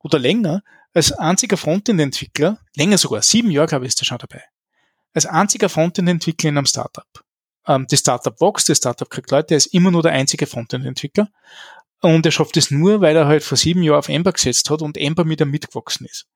oder 0.00 0.18
länger 0.18 0.62
als 0.94 1.12
einziger 1.12 1.58
Frontend-Entwickler, 1.58 2.58
länger 2.74 2.96
sogar, 2.96 3.20
sieben 3.20 3.50
Jahre, 3.50 3.68
glaube 3.68 3.84
ich, 3.84 3.90
ist 3.90 4.00
er 4.00 4.06
schon 4.06 4.18
dabei. 4.18 4.42
Als 5.12 5.26
einziger 5.26 5.68
Frontend-Entwickler 5.68 6.48
in 6.48 6.56
einem 6.56 6.66
Startup. 6.66 7.06
Ähm, 7.66 7.86
das 7.90 8.00
Startup 8.00 8.40
wächst, 8.40 8.68
das 8.68 8.78
Startup 8.78 9.10
kriegt 9.10 9.30
Leute, 9.30 9.54
er 9.54 9.58
ist 9.58 9.74
immer 9.74 9.90
nur 9.90 10.02
der 10.02 10.12
einzige 10.12 10.46
Frontend-Entwickler. 10.46 11.28
Und 12.00 12.24
er 12.24 12.32
schafft 12.32 12.56
es 12.56 12.70
nur, 12.70 13.00
weil 13.00 13.16
er 13.16 13.26
halt 13.26 13.42
vor 13.42 13.58
sieben 13.58 13.82
Jahren 13.82 13.98
auf 13.98 14.08
Ember 14.08 14.32
gesetzt 14.32 14.70
hat 14.70 14.80
und 14.80 14.96
Ember 14.96 15.24
mit 15.24 15.40
ihm 15.40 15.50
mitgewachsen 15.50 16.06
ist. 16.06 16.26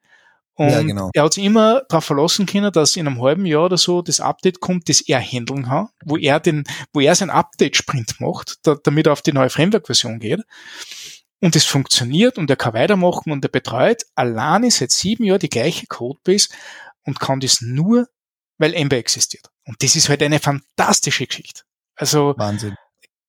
Und 0.61 0.69
ja, 0.69 0.82
genau. 0.82 1.09
er 1.15 1.23
hat 1.23 1.32
sich 1.32 1.45
immer 1.45 1.85
darauf 1.89 2.05
verlassen 2.05 2.45
können, 2.45 2.70
dass 2.70 2.95
in 2.95 3.07
einem 3.07 3.23
halben 3.23 3.47
Jahr 3.47 3.65
oder 3.65 3.78
so 3.78 4.03
das 4.03 4.20
Update 4.20 4.61
kommt, 4.61 4.91
das 4.91 5.01
er 5.01 5.19
handeln 5.19 5.65
kann, 5.65 5.89
wo 6.05 6.19
er 6.19 6.39
den, 6.39 6.65
wo 6.93 7.01
er 7.01 7.15
sein 7.15 7.31
Update-Sprint 7.31 8.20
macht, 8.20 8.59
da, 8.65 8.74
damit 8.74 9.07
er 9.07 9.15
auf 9.15 9.23
die 9.23 9.32
neue 9.32 9.49
Framework-Version 9.49 10.19
geht. 10.19 10.43
Und 11.41 11.57
es 11.57 11.65
funktioniert 11.65 12.37
und 12.37 12.51
er 12.51 12.57
kann 12.57 12.74
weitermachen 12.74 13.32
und 13.32 13.43
er 13.43 13.49
betreut 13.49 14.03
alleine 14.15 14.70
seit 14.70 14.91
sieben 14.91 15.24
Jahren 15.24 15.39
die 15.39 15.49
gleiche 15.49 15.87
Codebase 15.87 16.51
und 17.07 17.19
kann 17.20 17.41
das 17.41 17.62
nur, 17.62 18.07
weil 18.59 18.74
Ember 18.74 18.99
existiert. 18.99 19.49
Und 19.65 19.82
das 19.82 19.97
ist 19.97 20.11
halt 20.11 20.23
eine 20.23 20.41
fantastische 20.41 21.27
Geschichte. 21.27 21.62
Also, 21.97 22.35
Wahnsinn 22.37 22.77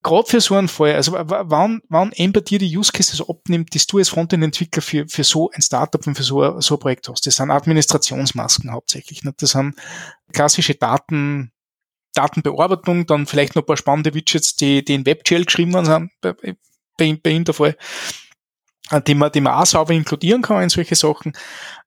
gerade 0.04 0.28
für 0.28 0.42
so 0.42 0.56
einen 0.56 0.68
Fall, 0.68 0.96
also 0.96 1.14
wann, 1.14 1.82
wann 1.90 2.12
Ember 2.14 2.42
dir 2.42 2.60
die 2.60 2.76
Use 2.76 2.92
Cases 2.92 3.22
abnimmt, 3.28 3.74
die 3.74 3.82
du 3.88 3.98
als 4.00 4.10
Frontend-Entwickler 4.10 4.82
für, 4.82 5.08
für 5.08 5.24
so 5.24 5.52
ein 5.52 5.62
Startup 5.62 6.06
und 6.06 6.16
für 6.16 6.24
so, 6.24 6.60
so 6.60 6.76
ein 6.76 6.80
Projekt 6.80 7.08
hast. 7.08 7.26
Das 7.28 7.36
sind 7.36 7.52
Administrationsmasken 7.52 8.72
hauptsächlich. 8.72 9.24
Nicht? 9.24 9.42
Das 9.42 9.52
sind 9.52 9.76
klassische 10.34 10.76
Daten, 10.76 11.52
Datenbearbeitung, 12.14 13.06
dann 13.06 13.28
vielleicht 13.28 13.56
noch 13.56 13.64
ein 13.64 13.66
paar 13.68 13.78
spannende 13.78 14.14
Widgets, 14.14 14.56
die, 14.56 14.84
die 14.84 14.96
in 14.96 15.06
WebGL 15.06 15.46
geschrieben 15.46 15.74
worden 15.74 15.86
sind, 15.86 16.12
bei, 16.22 16.34
bei, 16.34 17.20
bei 17.22 17.30
ihm 17.30 17.44
der 17.44 17.54
Fall, 17.54 17.78
äh, 18.90 19.02
die 19.02 19.16
man, 19.16 19.32
die 19.32 19.42
man 19.42 19.54
auch 19.54 19.66
sauber 19.66 19.94
inkludieren 19.94 20.42
kann 20.42 20.64
in 20.64 20.70
solche 20.70 20.96
Sachen. 20.96 21.34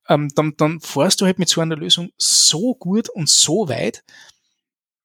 Ähm, 0.09 0.29
dann, 0.35 0.55
dann 0.57 0.81
fährst 0.81 1.21
du 1.21 1.27
halt 1.27 1.39
mit 1.39 1.49
so 1.49 1.61
einer 1.61 1.77
Lösung 1.77 2.11
so 2.17 2.75
gut 2.75 3.09
und 3.09 3.29
so 3.29 3.69
weit, 3.69 4.03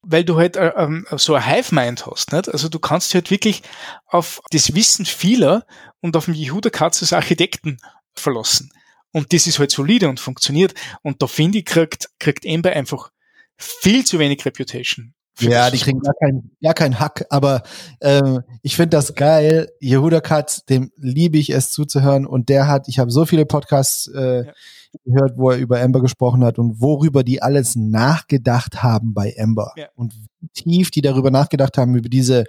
weil 0.02 0.24
du 0.24 0.38
halt 0.38 0.56
äh, 0.56 0.72
ähm, 0.76 1.06
so 1.18 1.36
ein 1.36 1.46
Hive-Mind 1.46 2.06
hast. 2.06 2.32
Nicht? 2.32 2.50
Also 2.50 2.70
du 2.70 2.80
kannst 2.80 3.14
halt 3.14 3.32
wirklich 3.32 3.64
auf 4.08 4.42
das 4.52 4.74
Wissen 4.76 5.06
vieler 5.06 5.66
und 6.02 6.16
auf 6.16 6.26
den 6.26 6.36
Yehuda 6.36 6.70
Katz 6.70 7.02
als 7.02 7.14
Architekten 7.14 7.80
verlassen. 8.16 8.72
Und 9.12 9.34
das 9.34 9.48
ist 9.48 9.60
halt 9.60 9.72
solide 9.72 10.08
und 10.08 10.20
funktioniert. 10.20 10.74
Und 11.02 11.22
da 11.22 11.28
finde 11.28 11.60
ich, 11.60 11.66
kriegt, 11.66 12.10
kriegt 12.20 12.46
Ember 12.46 12.72
einfach 12.72 13.12
viel 13.58 14.06
zu 14.06 14.20
wenig 14.20 14.46
Reputation. 14.46 15.14
Ja, 15.40 15.72
die 15.72 15.78
kriegen 15.78 16.02
gar 16.02 16.14
keinen 16.16 16.52
gar 16.62 16.74
kein 16.74 17.00
Hack, 17.00 17.26
aber 17.30 17.64
ähm, 18.02 18.42
ich 18.62 18.76
finde 18.76 18.98
das 18.98 19.16
geil. 19.16 19.70
Yehuda 19.80 20.20
Katz, 20.20 20.66
dem 20.66 20.92
liebe 20.98 21.38
ich 21.38 21.50
es 21.52 21.72
zuzuhören 21.72 22.26
und 22.26 22.50
der 22.50 22.68
hat, 22.68 22.90
ich 22.90 23.00
habe 23.00 23.10
so 23.10 23.26
viele 23.26 23.46
Podcasts 23.46 24.08
äh, 24.08 24.48
ja 24.48 24.54
gehört, 25.06 25.38
wo 25.38 25.52
er 25.52 25.58
über 25.58 25.80
Ember 25.80 26.02
gesprochen 26.02 26.44
hat 26.44 26.60
und 26.60 26.82
worüber 26.82 27.24
die 27.24 27.42
alles 27.42 27.76
nachgedacht 27.76 28.84
haben 28.84 29.14
bei 29.14 29.32
Ember. 29.32 29.74
Ja. 29.78 29.88
Und 29.96 30.14
wie 30.40 30.48
tief 30.50 30.92
die 30.92 31.02
darüber 31.02 31.32
nachgedacht 31.32 31.78
haben, 31.78 31.96
über 31.96 32.10
diese 32.10 32.46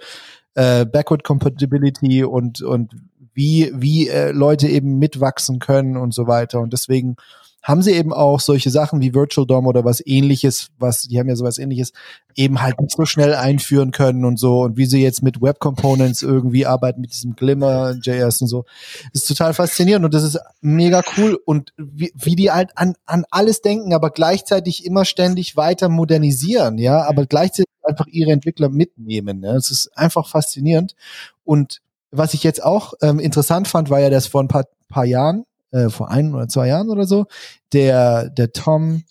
äh, 0.55 0.85
Backward 0.85 1.23
Compatibility 1.23 2.23
und, 2.23 2.61
und 2.61 2.95
wie, 3.33 3.71
wie 3.73 4.07
äh, 4.09 4.31
Leute 4.31 4.67
eben 4.67 4.99
mitwachsen 4.99 5.59
können 5.59 5.97
und 5.97 6.13
so 6.13 6.27
weiter. 6.27 6.59
Und 6.59 6.73
deswegen 6.73 7.15
haben 7.63 7.81
sie 7.81 7.91
eben 7.91 8.11
auch 8.11 8.39
solche 8.39 8.71
Sachen 8.71 9.01
wie 9.01 9.13
Virtual 9.13 9.45
DOM 9.45 9.67
oder 9.67 9.85
was 9.85 10.05
ähnliches, 10.05 10.69
was, 10.79 11.03
die 11.03 11.19
haben 11.19 11.29
ja 11.29 11.35
sowas 11.35 11.59
ähnliches, 11.59 11.93
eben 12.35 12.61
halt 12.61 12.79
nicht 12.79 12.95
so 12.95 13.05
schnell 13.05 13.35
einführen 13.35 13.91
können 13.91 14.25
und 14.25 14.39
so. 14.39 14.61
Und 14.61 14.77
wie 14.77 14.85
sie 14.85 15.01
jetzt 15.01 15.21
mit 15.21 15.41
Web 15.41 15.59
Components 15.59 16.23
irgendwie 16.23 16.65
arbeiten, 16.65 17.01
mit 17.01 17.11
diesem 17.11 17.35
Glimmer, 17.35 17.95
JS 18.01 18.41
und 18.41 18.47
so. 18.47 18.65
Das 19.13 19.23
ist 19.23 19.27
total 19.27 19.53
faszinierend 19.53 20.05
und 20.05 20.13
das 20.13 20.23
ist 20.23 20.39
mega 20.61 21.03
cool. 21.17 21.39
Und 21.45 21.73
wie, 21.77 22.11
wie 22.15 22.35
die 22.35 22.51
halt 22.51 22.71
an, 22.75 22.95
an 23.05 23.25
alles 23.29 23.61
denken, 23.61 23.93
aber 23.93 24.09
gleichzeitig 24.09 24.85
immer 24.85 25.05
ständig 25.05 25.55
weiter 25.55 25.89
modernisieren, 25.89 26.77
ja, 26.79 27.03
aber 27.07 27.25
gleichzeitig 27.25 27.71
einfach 27.83 28.07
ihre 28.07 28.31
Entwickler 28.31 28.69
mitnehmen. 28.69 29.43
Ja. 29.43 29.53
Das 29.53 29.69
ist 29.69 29.95
einfach 29.95 30.27
faszinierend. 30.27 30.95
Und 31.43 31.81
was 32.11 32.33
ich 32.33 32.43
jetzt 32.43 32.63
auch 32.63 32.93
ähm, 33.01 33.19
interessant 33.19 33.67
fand, 33.67 33.89
war 33.89 33.99
ja, 33.99 34.09
dass 34.09 34.27
vor 34.27 34.41
ein 34.41 34.47
paar, 34.47 34.65
paar 34.89 35.05
Jahren 35.05 35.45
äh, 35.71 35.89
vor 35.89 36.09
ein 36.09 36.33
oder 36.33 36.47
zwei 36.47 36.67
Jahren 36.67 36.89
oder 36.89 37.05
so, 37.05 37.25
der, 37.73 38.29
der 38.29 38.51
Tom, 38.51 39.03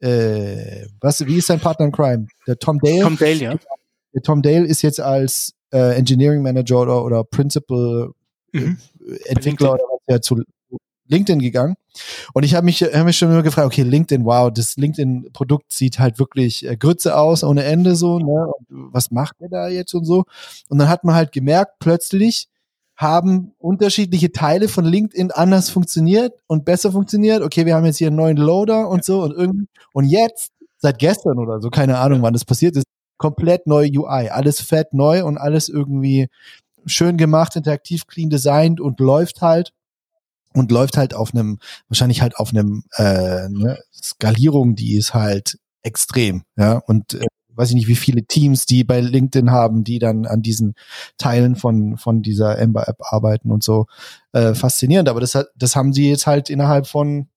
äh, 0.00 0.86
was, 1.00 1.26
wie 1.26 1.36
ist 1.36 1.46
sein 1.46 1.60
Partner 1.60 1.86
in 1.86 1.92
Crime? 1.92 2.26
Der 2.46 2.58
Tom 2.58 2.78
Dale. 2.80 3.02
Tom 3.02 3.16
Dale, 3.16 3.34
ja. 3.34 3.56
Der 4.14 4.22
Tom 4.22 4.42
Dale 4.42 4.64
ist 4.64 4.82
jetzt 4.82 5.00
als 5.00 5.54
äh, 5.72 5.96
Engineering 5.96 6.42
Manager 6.42 6.80
oder, 6.80 7.04
oder 7.04 7.24
Principal 7.24 8.10
mhm. 8.52 8.78
Entwickler 9.26 9.74
oder 9.74 9.82
was 9.82 10.00
ja 10.08 10.20
zu 10.20 10.42
LinkedIn 11.08 11.40
gegangen. 11.40 11.74
Und 12.34 12.44
ich 12.44 12.54
habe 12.54 12.64
mich, 12.64 12.82
hab 12.82 13.04
mich 13.04 13.16
schon 13.16 13.30
immer 13.30 13.42
gefragt, 13.42 13.66
okay, 13.66 13.82
LinkedIn, 13.82 14.24
wow, 14.24 14.52
das 14.52 14.76
LinkedIn-Produkt 14.76 15.72
sieht 15.72 15.98
halt 15.98 16.18
wirklich 16.18 16.66
äh, 16.66 16.76
Grütze 16.76 17.16
aus, 17.16 17.42
ohne 17.42 17.64
Ende 17.64 17.96
so, 17.96 18.18
ne? 18.18 18.46
Und 18.46 18.92
was 18.92 19.10
macht 19.10 19.36
er 19.40 19.48
da 19.48 19.68
jetzt 19.68 19.94
und 19.94 20.04
so? 20.04 20.24
Und 20.68 20.78
dann 20.78 20.88
hat 20.88 21.04
man 21.04 21.14
halt 21.14 21.32
gemerkt, 21.32 21.78
plötzlich, 21.80 22.48
haben 22.98 23.52
unterschiedliche 23.58 24.32
Teile 24.32 24.66
von 24.68 24.84
LinkedIn 24.84 25.30
anders 25.30 25.70
funktioniert 25.70 26.34
und 26.48 26.64
besser 26.64 26.90
funktioniert. 26.90 27.42
Okay, 27.42 27.64
wir 27.64 27.76
haben 27.76 27.86
jetzt 27.86 27.98
hier 27.98 28.08
einen 28.08 28.16
neuen 28.16 28.36
Loader 28.36 28.88
und 28.88 29.04
so 29.04 29.22
und 29.22 29.30
irgendwie. 29.30 29.68
Und 29.92 30.06
jetzt, 30.06 30.50
seit 30.78 30.98
gestern 30.98 31.38
oder 31.38 31.60
so, 31.60 31.70
keine 31.70 31.98
Ahnung, 31.98 32.22
wann 32.22 32.32
das 32.32 32.44
passiert 32.44 32.76
ist, 32.76 32.86
komplett 33.16 33.68
neue 33.68 33.88
UI. 33.88 34.30
Alles 34.30 34.60
fett 34.60 34.94
neu 34.94 35.24
und 35.24 35.38
alles 35.38 35.68
irgendwie 35.68 36.28
schön 36.86 37.16
gemacht, 37.16 37.54
interaktiv, 37.54 38.08
clean 38.08 38.30
designed 38.30 38.80
und 38.80 38.98
läuft 38.98 39.42
halt 39.42 39.72
und 40.54 40.72
läuft 40.72 40.96
halt 40.96 41.14
auf 41.14 41.32
einem, 41.32 41.60
wahrscheinlich 41.88 42.20
halt 42.20 42.36
auf 42.36 42.50
einem 42.50 42.82
äh, 42.96 43.48
ne, 43.48 43.78
Skalierung, 43.94 44.74
die 44.74 44.96
ist 44.96 45.14
halt 45.14 45.58
extrem, 45.82 46.42
ja. 46.56 46.78
Und 46.78 47.14
äh, 47.14 47.26
weiß 47.58 47.70
ich 47.70 47.74
nicht, 47.74 47.88
wie 47.88 47.96
viele 47.96 48.24
Teams 48.24 48.66
die 48.66 48.84
bei 48.84 49.00
LinkedIn 49.00 49.50
haben, 49.50 49.84
die 49.84 49.98
dann 49.98 50.26
an 50.26 50.42
diesen 50.42 50.74
Teilen 51.18 51.56
von, 51.56 51.96
von 51.96 52.22
dieser 52.22 52.58
Ember-App 52.58 52.98
arbeiten 53.00 53.50
und 53.50 53.62
so. 53.62 53.86
Äh, 54.32 54.54
faszinierend. 54.54 55.08
Aber 55.08 55.20
das, 55.20 55.36
das 55.56 55.76
haben 55.76 55.92
sie 55.92 56.08
jetzt 56.08 56.26
halt 56.26 56.48
innerhalb 56.48 56.86
von 56.86 57.28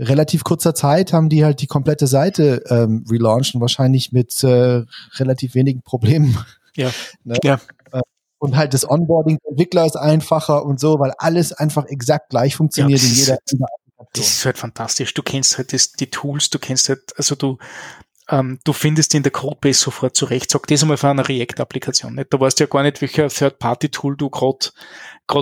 relativ 0.00 0.44
kurzer 0.44 0.74
Zeit 0.74 1.12
haben 1.12 1.28
die 1.28 1.44
halt 1.44 1.60
die 1.60 1.66
komplette 1.66 2.06
Seite 2.06 2.62
ähm, 2.68 3.04
relaunched 3.08 3.54
und 3.54 3.60
wahrscheinlich 3.60 4.12
mit 4.12 4.42
äh, 4.42 4.82
relativ 5.18 5.54
wenigen 5.54 5.82
Problemen. 5.82 6.38
Ja. 6.74 6.90
ne? 7.24 7.36
ja. 7.44 7.60
Äh, 7.92 8.00
und 8.38 8.56
halt 8.56 8.72
das 8.72 8.88
Onboarding 8.88 9.38
der 9.44 9.50
Entwickler 9.50 9.84
ist 9.84 9.96
einfacher 9.96 10.64
und 10.64 10.80
so, 10.80 10.98
weil 10.98 11.12
alles 11.18 11.52
einfach 11.52 11.84
exakt 11.86 12.30
gleich 12.30 12.56
funktioniert 12.56 13.00
ja, 13.02 13.08
in 13.08 13.14
jeder, 13.14 13.38
jeder 13.50 13.66
Das 14.14 14.28
ist 14.28 14.46
halt 14.46 14.56
fantastisch. 14.56 15.12
Du 15.12 15.22
kennst 15.22 15.58
halt 15.58 15.74
das, 15.74 15.92
die 15.92 16.08
Tools, 16.08 16.48
du 16.48 16.58
kennst 16.58 16.88
halt, 16.88 17.12
also 17.16 17.34
du, 17.34 17.58
ähm, 18.30 18.60
du 18.64 18.72
findest 18.72 19.14
in 19.14 19.22
der 19.22 19.32
Codebase 19.32 19.80
sofort 19.80 20.16
zurecht. 20.16 20.50
Sag 20.50 20.66
das 20.68 20.82
einmal 20.82 20.96
für 20.96 21.08
eine 21.08 21.28
React-Applikation. 21.28 22.14
Nicht? 22.14 22.32
Da 22.32 22.40
weißt 22.40 22.58
du 22.60 22.64
ja 22.64 22.68
gar 22.68 22.82
nicht, 22.82 23.00
welcher 23.00 23.28
Third-Party-Tool 23.28 24.16
du 24.16 24.30
gerade 24.30 24.70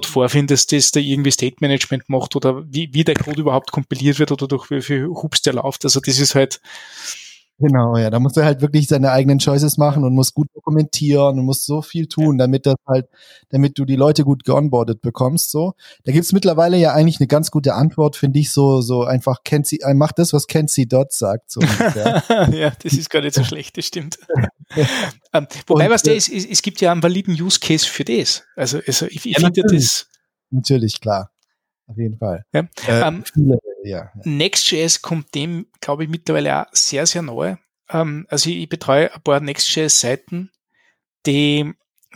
vorfindest, 0.08 0.72
das 0.72 0.90
da 0.90 1.00
irgendwie 1.00 1.30
State 1.30 1.56
Management 1.60 2.08
macht 2.08 2.34
oder 2.34 2.64
wie, 2.66 2.90
wie 2.92 3.04
der 3.04 3.14
Code 3.14 3.40
überhaupt 3.40 3.72
kompiliert 3.72 4.18
wird 4.18 4.32
oder 4.32 4.48
durch 4.48 4.70
wie 4.70 4.80
viel 4.80 5.06
Hubs 5.06 5.42
der 5.42 5.54
läuft. 5.54 5.84
Also 5.84 6.00
das 6.00 6.18
ist 6.18 6.34
halt, 6.34 6.60
Genau, 7.60 7.96
ja. 7.96 8.08
Da 8.08 8.20
muss 8.20 8.36
er 8.36 8.44
halt 8.44 8.60
wirklich 8.60 8.86
seine 8.86 9.10
eigenen 9.10 9.40
Choices 9.40 9.78
machen 9.78 10.04
und 10.04 10.14
muss 10.14 10.32
gut 10.32 10.48
dokumentieren 10.54 11.40
und 11.40 11.44
muss 11.44 11.66
so 11.66 11.82
viel 11.82 12.06
tun, 12.06 12.38
damit 12.38 12.66
das 12.66 12.76
halt, 12.86 13.06
damit 13.48 13.78
du 13.78 13.84
die 13.84 13.96
Leute 13.96 14.22
gut 14.22 14.44
geonboardet 14.44 15.00
bekommst. 15.00 15.50
So. 15.50 15.74
Da 16.04 16.12
gibt's 16.12 16.32
mittlerweile 16.32 16.76
ja 16.76 16.92
eigentlich 16.92 17.18
eine 17.18 17.26
ganz 17.26 17.50
gute 17.50 17.74
Antwort, 17.74 18.14
finde 18.14 18.38
ich, 18.38 18.52
so, 18.52 18.80
so 18.80 19.02
einfach 19.02 19.42
kennt 19.42 19.66
sie, 19.66 19.80
äh, 19.80 19.92
macht 19.94 20.20
das, 20.20 20.32
was 20.32 20.46
Kenzie 20.46 20.86
dort 20.86 21.12
sagt. 21.12 21.50
So 21.50 21.60
ja, 22.52 22.72
das 22.82 22.92
ist 22.92 23.10
gar 23.10 23.22
nicht 23.22 23.34
so 23.34 23.42
schlecht, 23.42 23.76
das 23.76 23.86
stimmt. 23.86 24.18
ähm, 25.32 25.48
wobei, 25.66 25.86
und, 25.86 25.90
was 25.90 26.04
der 26.04 26.14
äh, 26.14 26.18
ist, 26.18 26.28
es, 26.28 26.46
es 26.46 26.62
gibt 26.62 26.80
ja 26.80 26.92
einen 26.92 27.02
validen 27.02 27.34
Use 27.34 27.58
Case 27.58 27.86
für 27.86 28.04
das. 28.04 28.44
Also, 28.54 28.78
also 28.86 29.06
ich, 29.06 29.26
ich 29.26 29.36
ja, 29.36 29.40
finde 29.40 29.62
das. 29.62 30.06
Natürlich, 30.50 31.00
klar. 31.00 31.32
Auf 31.88 31.96
jeden 31.96 32.18
Fall. 32.18 32.44
Ja. 32.52 32.68
Äh, 32.86 33.08
ähm, 33.08 33.24
viele, 33.32 33.58
ja. 33.84 34.10
Next.js 34.24 35.02
kommt 35.02 35.34
dem, 35.34 35.66
glaube 35.80 36.04
ich, 36.04 36.10
mittlerweile 36.10 36.62
auch 36.62 36.66
sehr, 36.72 37.06
sehr 37.06 37.22
nahe. 37.22 37.58
Ähm, 37.88 38.26
also 38.28 38.50
ich, 38.50 38.56
ich 38.56 38.68
betreue 38.68 39.12
ein 39.12 39.22
paar 39.22 39.40
Next.js-Seiten, 39.40 40.50
die, 41.26 41.72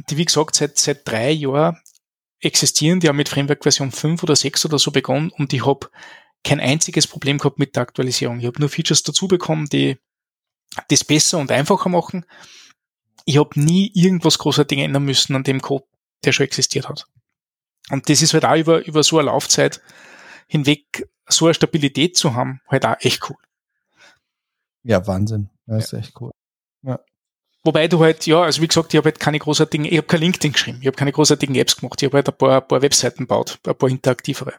die, 0.08 0.16
wie 0.16 0.24
gesagt, 0.24 0.54
seit, 0.54 0.78
seit 0.78 1.08
drei 1.08 1.30
Jahren 1.30 1.78
existieren, 2.40 3.00
die 3.00 3.08
haben 3.08 3.16
mit 3.16 3.28
Framework 3.28 3.62
Version 3.62 3.92
5 3.92 4.22
oder 4.22 4.36
6 4.36 4.66
oder 4.66 4.78
so 4.78 4.90
begonnen 4.90 5.30
und 5.30 5.52
ich 5.52 5.64
habe 5.64 5.90
kein 6.44 6.60
einziges 6.60 7.06
Problem 7.06 7.38
gehabt 7.38 7.58
mit 7.58 7.76
der 7.76 7.82
Aktualisierung. 7.82 8.40
Ich 8.40 8.46
habe 8.46 8.58
nur 8.58 8.68
Features 8.68 9.04
dazu 9.04 9.28
bekommen, 9.28 9.68
die 9.68 9.98
das 10.88 11.04
besser 11.04 11.38
und 11.38 11.52
einfacher 11.52 11.88
machen. 11.88 12.26
Ich 13.24 13.38
habe 13.38 13.60
nie 13.60 13.92
irgendwas 13.94 14.38
großartig 14.38 14.78
ändern 14.78 15.04
müssen 15.04 15.36
an 15.36 15.44
dem 15.44 15.62
Code, 15.62 15.84
der 16.24 16.32
schon 16.32 16.44
existiert 16.44 16.88
hat. 16.88 17.06
Und 17.90 18.08
das 18.08 18.22
ist 18.22 18.34
halt 18.34 18.44
auch 18.44 18.56
über, 18.56 18.84
über 18.84 19.02
so 19.02 19.18
eine 19.18 19.26
Laufzeit 19.26 19.80
hinweg 20.48 21.08
so 21.32 21.46
eine 21.46 21.54
Stabilität 21.54 22.16
zu 22.16 22.34
haben, 22.34 22.60
halt 22.68 22.86
auch 22.86 22.96
echt 23.00 23.28
cool. 23.28 23.36
Ja, 24.84 25.06
Wahnsinn. 25.06 25.50
Das 25.66 25.86
ist 25.86 25.92
echt 25.92 26.20
cool. 26.20 26.32
Ja. 26.82 27.00
Wobei 27.64 27.86
du 27.86 28.00
halt, 28.00 28.26
ja, 28.26 28.42
also 28.42 28.60
wie 28.60 28.66
gesagt, 28.66 28.92
ich 28.92 28.98
habe 28.98 29.10
halt 29.10 29.20
keine 29.20 29.38
großartigen, 29.38 29.86
ich 29.86 29.96
habe 29.96 30.06
kein 30.06 30.20
LinkedIn 30.20 30.52
geschrieben, 30.52 30.78
ich 30.80 30.86
habe 30.86 30.96
keine 30.96 31.12
großartigen 31.12 31.54
Apps 31.54 31.76
gemacht, 31.76 32.02
ich 32.02 32.06
habe 32.06 32.16
halt 32.16 32.28
ein 32.28 32.36
paar, 32.36 32.60
ein 32.60 32.66
paar 32.66 32.82
Webseiten 32.82 33.24
gebaut, 33.24 33.60
ein 33.64 33.76
paar 33.76 33.88
interaktivere. 33.88 34.54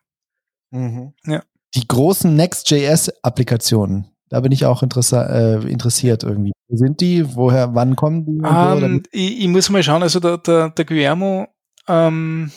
Mhm. 0.72 1.14
Ja. 1.26 1.44
Die 1.76 1.88
großen 1.88 2.34
Next.js-Applikationen, 2.34 4.06
da 4.30 4.40
bin 4.40 4.54
ich 4.54 4.66
auch 4.66 4.84
äh, 4.84 5.70
interessiert 5.70 6.24
irgendwie. 6.24 6.54
Wo 6.70 6.78
sind 6.78 7.02
die? 7.02 7.36
Woher, 7.36 7.76
wann 7.76 7.95
kommen 7.95 8.26
die? 8.26 8.40
Um, 8.40 8.84
ähm, 8.84 9.04
ich, 9.12 9.41
ich, 9.41 9.48
muss 9.48 9.70
mal 9.70 9.84
schauen, 9.84 10.02
also 10.02 10.20
der, 10.20 10.38
der, 10.38 10.70
der 10.70 10.86
Guillermo 10.86 11.48
ähm, 11.88 12.52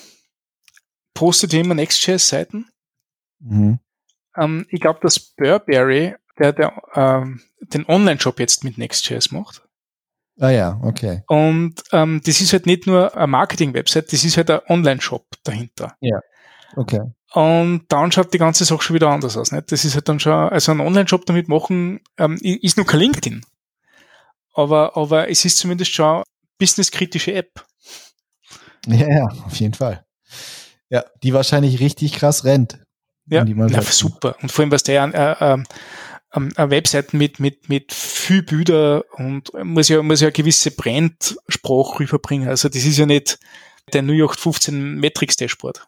postet 1.13 1.55
immer 1.55 1.75
Next.js-Seiten. 1.75 2.67
Mhm. 3.41 3.81
Ähm, 4.37 4.67
ich 4.71 4.81
glaube, 4.81 5.01
dass 5.03 5.19
Burberry, 5.19 6.15
der, 6.39 6.53
der 6.53 6.83
ähm, 6.95 7.41
den 7.61 7.87
Online-Shop 7.87 8.39
jetzt 8.41 8.65
mit 8.65 8.79
Next.js 8.79 9.31
macht. 9.31 9.63
Ah 10.39 10.51
ja, 10.51 10.79
okay. 10.83 11.23
Und 11.29 11.83
ähm, 11.93 12.21
das 12.25 12.41
ist 12.41 12.53
halt 12.53 12.67
nicht 12.67 12.87
nur 12.87 13.17
eine 13.17 13.27
Marketing-Website, 13.27 14.13
das 14.13 14.23
ist 14.25 14.37
halt 14.37 14.51
ein 14.51 14.61
Online-Shop 14.69 15.25
dahinter. 15.45 15.97
Ja, 16.01 16.21
okay. 16.77 17.01
Und 17.33 17.85
dann 17.89 18.13
schaut 18.13 18.33
die 18.33 18.39
ganze 18.39 18.65
Sache 18.65 18.83
schon 18.83 18.95
wieder 18.95 19.09
anders 19.09 19.37
aus. 19.37 19.53
Nicht? 19.53 19.73
Das 19.73 19.85
ist 19.85 19.95
halt 19.95 20.09
dann 20.09 20.21
schon, 20.21 20.33
also 20.33 20.73
ein 20.73 20.81
Online-Shop 20.81 21.27
damit 21.27 21.49
machen, 21.49 22.01
ähm, 22.19 22.39
ist 22.41 22.77
nur 22.77 22.87
kein 22.87 23.01
LinkedIn. 23.01 23.45
Aber, 24.55 24.97
aber 24.97 25.29
es 25.29 25.45
ist 25.45 25.59
zumindest 25.59 25.93
schon 25.93 26.23
businesskritische 26.59 27.35
App. 27.35 27.65
Ja, 28.87 29.09
ja, 29.09 29.25
auf 29.45 29.57
jeden 29.57 29.75
Fall. 29.75 30.07
Ja, 30.89 31.05
die 31.23 31.35
wahrscheinlich 31.35 31.81
richtig 31.81 32.13
krass 32.13 32.45
rennt. 32.45 32.79
Ja, 33.29 33.45
ja 33.45 33.83
super. 33.83 34.37
Und 34.43 34.53
vor 34.53 34.63
allem, 34.63 34.73
was 34.73 34.83
der 34.83 35.05
äh, 35.15 35.55
äh, 35.55 35.65
äh, 36.57 36.71
Webseiten 36.71 37.19
mit, 37.19 37.41
mit, 37.41 37.69
mit 37.69 37.93
viel 37.93 38.43
Bilder 38.43 39.05
und 39.15 39.51
muss 39.65 39.89
ja, 39.89 40.03
muss 40.03 40.21
ja 40.21 40.31
gewisse 40.31 40.71
Brandsprache 40.71 42.01
rüberbringen. 42.01 42.49
Also 42.49 42.69
das 42.69 42.85
ist 42.85 42.99
ja 42.99 43.07
nicht 43.07 43.39
der 43.93 44.03
0815 44.03 44.99
Matrix 44.99 45.37
Dashboard. 45.37 45.87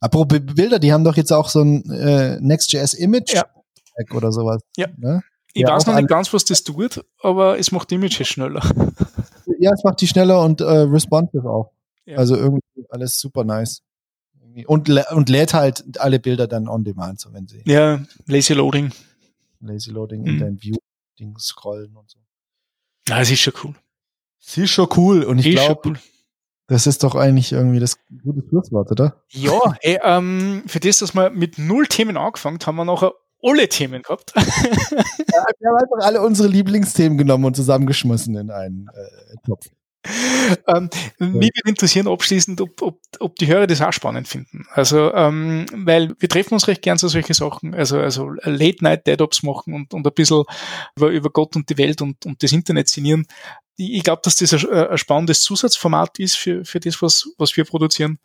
Apropos 0.00 0.40
Bilder, 0.40 0.78
die 0.78 0.92
haben 0.92 1.04
doch 1.04 1.16
jetzt 1.16 1.32
auch 1.32 1.48
so 1.48 1.60
ein 1.60 1.88
äh, 1.90 2.40
Next.js 2.40 2.94
Image 2.94 3.34
ja. 3.34 3.46
oder 4.12 4.32
sowas. 4.32 4.62
Ja. 4.76 4.88
Ne? 4.96 5.22
Ich 5.52 5.62
ja, 5.62 5.68
weiß 5.68 5.86
noch 5.86 5.94
nicht 5.94 6.08
ganz, 6.08 6.32
was 6.32 6.44
das 6.44 6.64
tut, 6.64 7.04
aber 7.22 7.58
es 7.58 7.70
macht 7.70 7.92
Images 7.92 8.26
schneller. 8.26 8.62
Ja, 9.60 9.70
es 9.72 9.84
macht 9.84 10.00
die 10.00 10.08
schneller 10.08 10.42
und 10.42 10.60
äh, 10.60 10.64
responsive 10.64 11.48
auch. 11.48 11.70
Ja. 12.06 12.18
Also 12.18 12.36
irgendwie 12.36 12.62
alles 12.90 13.18
super 13.18 13.44
nice. 13.44 13.82
Und, 14.66 14.88
und 14.88 15.28
lädt 15.28 15.52
halt 15.52 15.98
alle 15.98 16.20
Bilder 16.20 16.46
dann 16.46 16.68
on 16.68 16.84
demand, 16.84 17.20
so 17.20 17.32
wenn 17.32 17.48
sie. 17.48 17.62
Ja, 17.64 18.00
Lazy 18.26 18.54
Loading. 18.54 18.92
Lazy 19.60 19.90
Loading 19.90 20.22
mhm. 20.22 20.28
in 20.28 20.38
dein 20.38 20.62
View-Ding 20.62 21.36
scrollen 21.38 21.96
und 21.96 22.10
so. 22.10 22.18
Ja, 23.08 23.20
es 23.20 23.30
ist 23.30 23.40
schon 23.40 23.54
cool. 23.64 23.74
Es 24.40 24.56
ist 24.56 24.70
schon 24.70 24.88
cool 24.96 25.24
und 25.24 25.38
ich 25.38 25.50
glaube, 25.56 25.80
cool. 25.86 25.98
das 26.66 26.86
ist 26.86 27.02
doch 27.02 27.14
eigentlich 27.14 27.52
irgendwie 27.52 27.80
das 27.80 27.98
gute 28.22 28.46
Schlusswort, 28.48 28.90
oder? 28.92 29.22
Ja, 29.30 29.74
ey, 29.80 29.98
ähm, 30.02 30.62
für 30.66 30.80
das, 30.80 30.98
dass 30.98 31.14
wir 31.14 31.30
mit 31.30 31.58
null 31.58 31.86
Themen 31.86 32.16
angefangen 32.16 32.58
haben, 32.64 32.76
wir 32.76 32.84
nachher 32.84 33.12
alle 33.42 33.68
Themen 33.68 34.02
gehabt. 34.02 34.32
ja, 34.36 34.42
wir 34.42 35.68
haben 35.68 35.76
einfach 35.76 36.06
alle 36.06 36.20
unsere 36.22 36.48
Lieblingsthemen 36.48 37.18
genommen 37.18 37.44
und 37.44 37.56
zusammengeschmissen 37.56 38.36
in 38.36 38.50
einen 38.50 38.88
äh, 38.94 39.36
Topf 39.46 39.66
ähm, 40.66 40.90
mich 41.18 41.50
würde 41.54 41.70
interessieren 41.70 42.08
abschließend, 42.08 42.60
ob, 42.60 42.82
ob, 42.82 43.00
ob 43.20 43.36
die 43.36 43.46
Hörer 43.46 43.66
das 43.66 43.80
auch 43.80 43.92
spannend 43.92 44.28
finden. 44.28 44.66
Also, 44.70 45.12
ähm, 45.14 45.66
weil 45.72 46.14
wir 46.18 46.28
treffen 46.28 46.54
uns 46.54 46.68
recht 46.68 46.82
gern 46.82 46.98
zu 46.98 47.08
solche 47.08 47.34
Sachen, 47.34 47.74
also, 47.74 47.98
also 47.98 48.30
Late-Night-Dead-Ops 48.42 49.42
machen 49.42 49.74
und, 49.74 49.94
und 49.94 50.06
ein 50.06 50.14
bisschen 50.14 50.44
über, 50.96 51.08
über 51.08 51.30
Gott 51.30 51.56
und 51.56 51.68
die 51.70 51.78
Welt 51.78 52.02
und, 52.02 52.26
und 52.26 52.42
das 52.42 52.52
Internet 52.52 52.88
sinnieren. 52.88 53.26
Ich 53.76 54.02
glaube, 54.02 54.22
dass 54.22 54.36
das 54.36 54.52
ein, 54.52 54.70
ein, 54.70 54.98
spannendes 54.98 55.42
Zusatzformat 55.42 56.18
ist 56.18 56.36
für, 56.36 56.64
für 56.64 56.80
das, 56.80 57.00
was, 57.00 57.28
was 57.38 57.56
wir 57.56 57.64
produzieren. 57.64 58.18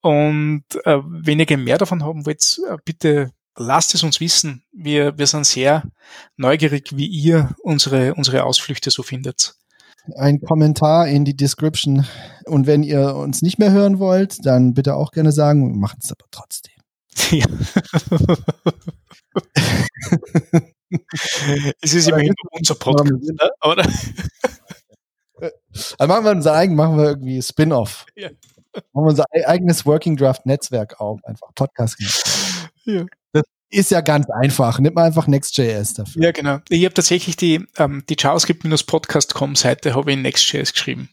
Und 0.00 0.64
äh, 0.84 0.98
wenn 1.04 1.38
ihr 1.38 1.58
mehr 1.58 1.78
davon 1.78 2.02
haben 2.02 2.26
wollt, 2.26 2.60
äh, 2.68 2.76
bitte 2.84 3.30
lasst 3.56 3.94
es 3.94 4.02
uns 4.02 4.18
wissen. 4.18 4.64
Wir, 4.72 5.16
wir 5.16 5.26
sind 5.26 5.46
sehr 5.46 5.84
neugierig, 6.36 6.96
wie 6.96 7.06
ihr 7.06 7.54
unsere, 7.62 8.14
unsere 8.14 8.44
Ausflüchte 8.44 8.90
so 8.90 9.02
findet 9.02 9.54
ein 10.16 10.40
Kommentar 10.40 11.06
in 11.08 11.24
die 11.24 11.36
Description. 11.36 12.06
Und 12.46 12.66
wenn 12.66 12.82
ihr 12.82 13.14
uns 13.14 13.42
nicht 13.42 13.58
mehr 13.58 13.72
hören 13.72 13.98
wollt, 13.98 14.44
dann 14.44 14.74
bitte 14.74 14.94
auch 14.96 15.10
gerne 15.12 15.32
sagen, 15.32 15.72
wir 15.72 15.78
machen 15.78 16.00
es 16.02 16.10
aber 16.10 16.26
trotzdem. 16.30 16.74
Ja. 17.30 17.46
es 21.80 21.94
ist 21.94 22.08
immerhin 22.08 22.34
unser 22.50 22.74
Podcast, 22.74 23.10
ne? 23.10 23.50
oder? 23.62 23.84
Also 25.98 26.12
machen 26.12 26.24
wir 26.24 26.30
unser 26.30 26.54
eigen, 26.54 26.74
machen 26.74 26.96
wir 26.96 27.04
irgendwie 27.04 27.42
Spin-off. 27.42 28.06
Ja. 28.16 28.30
Machen 28.92 29.04
wir 29.04 29.10
unser 29.10 29.24
eigenes 29.46 29.84
Working 29.86 30.16
Draft 30.16 30.46
Netzwerk 30.46 31.00
auf, 31.00 31.20
einfach 31.24 31.48
Podcast. 31.54 31.96
Ja. 32.84 33.04
Ist 33.72 33.90
ja 33.90 34.02
ganz 34.02 34.28
einfach. 34.28 34.78
Nimm 34.78 34.92
mal 34.92 35.04
einfach 35.04 35.26
Next.js 35.26 35.94
dafür. 35.94 36.22
Ja, 36.22 36.30
genau. 36.30 36.58
Ich 36.68 36.84
habe 36.84 36.94
tatsächlich 36.94 37.36
die, 37.36 37.66
ähm, 37.78 38.04
die 38.08 38.16
JavaScript-podcast.com 38.18 39.56
Seite 39.56 39.94
habe 39.94 40.10
ich 40.10 40.16
in 40.16 40.22
Next.js 40.22 40.74
geschrieben. 40.74 41.08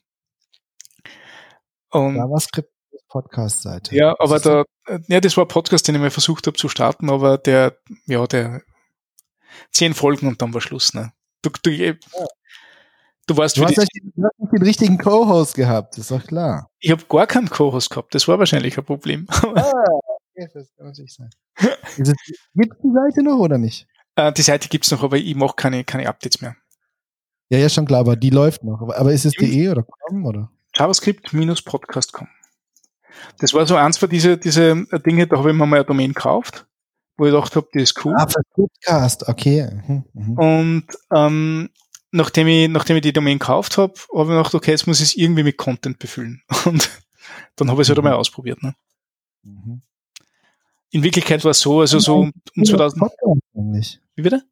Und 1.89 2.17
JavaScript 2.17 2.69
Podcast 3.07 3.63
Seite. 3.63 3.95
Ja, 3.95 4.15
aber 4.19 4.39
da, 4.39 4.63
äh, 4.87 4.99
ja, 5.07 5.19
das 5.19 5.35
war 5.35 5.45
ein 5.45 5.47
Podcast, 5.47 5.87
den 5.87 5.95
ich 5.95 6.01
mal 6.01 6.11
versucht 6.11 6.47
habe 6.47 6.57
zu 6.57 6.69
starten, 6.69 7.09
aber 7.09 7.37
der, 7.37 7.77
ja, 8.05 8.27
der 8.27 8.61
zehn 9.71 9.93
Folgen 9.93 10.27
und 10.27 10.41
dann 10.41 10.53
war 10.53 10.61
Schluss, 10.61 10.93
ne? 10.93 11.11
Du, 11.41 11.49
du, 11.63 11.71
ja. 11.71 11.93
du 13.25 13.37
warst 13.37 13.57
du 13.57 13.63
hast, 13.63 13.77
die, 13.77 14.11
du 14.15 14.23
hast 14.23 14.39
nicht 14.39 14.53
den 14.53 14.63
richtigen 14.63 14.97
Co-Host 14.97 15.55
gehabt, 15.55 15.97
ist 15.97 16.11
doch 16.11 16.23
klar. 16.25 16.69
Ich 16.79 16.91
habe 16.91 17.03
gar 17.09 17.25
keinen 17.25 17.49
Co-Host 17.49 17.89
gehabt, 17.89 18.13
das 18.13 18.27
war 18.27 18.37
wahrscheinlich 18.37 18.77
ein 18.77 18.85
Problem. 18.85 19.25
Ah, 19.29 19.71
das 20.53 20.73
kann 20.75 20.87
natürlich 20.87 21.13
sein. 21.13 21.29
Gibt 21.55 22.07
es 22.73 22.79
die 22.83 22.93
Seite 22.93 23.23
noch 23.23 23.39
oder 23.39 23.57
nicht? 23.57 23.87
Äh, 24.15 24.31
die 24.33 24.41
Seite 24.41 24.69
gibt 24.69 24.85
es 24.85 24.91
noch, 24.91 25.03
aber 25.03 25.17
ich 25.17 25.35
mache 25.35 25.55
keine, 25.55 25.83
keine 25.83 26.07
Updates 26.07 26.41
mehr. 26.41 26.55
Ja, 27.49 27.57
ja, 27.57 27.69
schon 27.69 27.85
klar, 27.85 28.01
aber 28.01 28.15
die 28.15 28.29
läuft 28.29 28.63
noch. 28.63 28.81
Aber 28.81 29.11
ist 29.11 29.25
es 29.25 29.33
DE 29.33 29.69
oder 29.69 29.83
com 29.83 30.25
oder? 30.25 30.51
JavaScript-podcast.com. 30.75 32.27
Das 33.39 33.53
war 33.53 33.65
so 33.65 33.75
eins 33.75 33.97
von 33.97 34.09
diese, 34.09 34.37
diese 34.37 34.85
Dinge, 35.05 35.27
da 35.27 35.37
habe 35.37 35.49
ich 35.49 35.55
mir 35.55 35.65
mal 35.65 35.77
eine 35.77 35.85
Domain 35.85 36.13
gekauft, 36.13 36.67
wo 37.17 37.25
ich 37.25 37.31
gedacht 37.31 37.55
habe, 37.55 37.67
die 37.73 37.81
ist 37.81 38.05
cool. 38.05 38.13
Ah, 38.15 38.27
für 38.27 38.41
Podcast, 38.53 39.27
okay. 39.27 39.69
Mhm, 39.87 40.05
mhm. 40.13 40.37
Und 40.37 40.85
ähm, 41.13 41.69
nachdem, 42.11 42.47
ich, 42.47 42.69
nachdem 42.69 42.97
ich 42.97 43.01
die 43.01 43.13
Domain 43.13 43.39
gekauft 43.39 43.77
habe, 43.77 43.93
habe 44.13 44.23
ich 44.23 44.37
gedacht, 44.37 44.55
okay, 44.55 44.71
jetzt 44.71 44.87
muss 44.87 45.01
ich 45.01 45.09
es 45.09 45.17
irgendwie 45.17 45.43
mit 45.43 45.57
Content 45.57 45.99
befüllen. 45.99 46.43
Und 46.65 46.89
dann 47.55 47.69
habe 47.69 47.81
ich 47.81 47.85
es 47.85 47.89
halt 47.89 47.97
mhm. 47.97 48.05
einmal 48.05 48.19
ausprobiert. 48.19 48.61
Ne? 48.61 48.75
Mhm. 49.43 49.81
In 50.91 51.03
Wirklichkeit 51.03 51.43
war 51.43 51.51
es 51.51 51.59
so, 51.59 51.81
also 51.81 51.99
so 51.99 52.19
um, 52.19 52.33
um 52.55 52.65
2000. 52.65 53.01
Wie 54.15 54.21
bitte? 54.21 54.43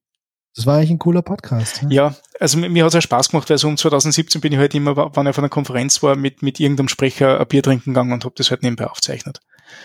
Das 0.57 0.65
war 0.65 0.77
eigentlich 0.77 0.89
ein 0.89 0.99
cooler 0.99 1.21
Podcast. 1.21 1.83
Ja, 1.83 1.89
ja 1.89 2.15
also 2.39 2.57
mir 2.57 2.83
hat 2.83 2.89
es 2.89 2.95
ja 2.95 3.01
Spaß 3.01 3.29
gemacht, 3.29 3.47
weil 3.49 3.59
so 3.59 3.67
um 3.67 3.77
2017 3.77 4.41
bin 4.41 4.53
ich 4.53 4.57
halt 4.57 4.73
immer, 4.73 4.95
wenn 4.97 5.25
ich 5.25 5.29
auf 5.29 5.37
einer 5.37 5.49
Konferenz 5.49 6.01
war, 6.01 6.15
mit, 6.15 6.41
mit 6.41 6.59
irgendeinem 6.59 6.87
Sprecher 6.87 7.39
ein 7.39 7.47
Bier 7.47 7.61
trinken 7.61 7.91
gegangen 7.91 8.11
und 8.11 8.25
habe 8.25 8.33
das 8.35 8.49
halt 8.49 8.63
nebenbei 8.63 8.87
aufgezeichnet. 8.87 9.39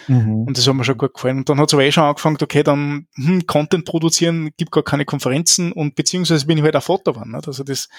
Mhm. 0.09 0.45
Und 0.45 0.57
das 0.57 0.66
hat 0.66 0.74
mir 0.74 0.85
schon 0.85 0.97
gut 0.97 1.12
gefallen. 1.12 1.39
Und 1.39 1.49
dann 1.51 1.61
hat 1.61 1.69
es 1.69 1.74
aber 1.74 1.85
eh 1.85 1.93
schon 1.93 2.05
angefangen, 2.05 2.39
okay, 2.41 2.62
dann 2.62 3.07
hm, 3.16 3.47
Content 3.47 3.85
produzieren, 3.85 4.51
gibt 4.57 4.73
gar 4.73 4.83
keine 4.83 5.05
Konferenzen 5.05 5.73
und 5.73 5.95
beziehungsweise 5.95 6.47
bin 6.47 6.57
ich 6.57 6.65
halt 6.65 6.77
auch 6.77 6.83
Vater 6.83 7.12
geworden. 7.12 7.33
Nicht? 7.33 7.49
Also 7.49 7.65
das, 7.65 7.91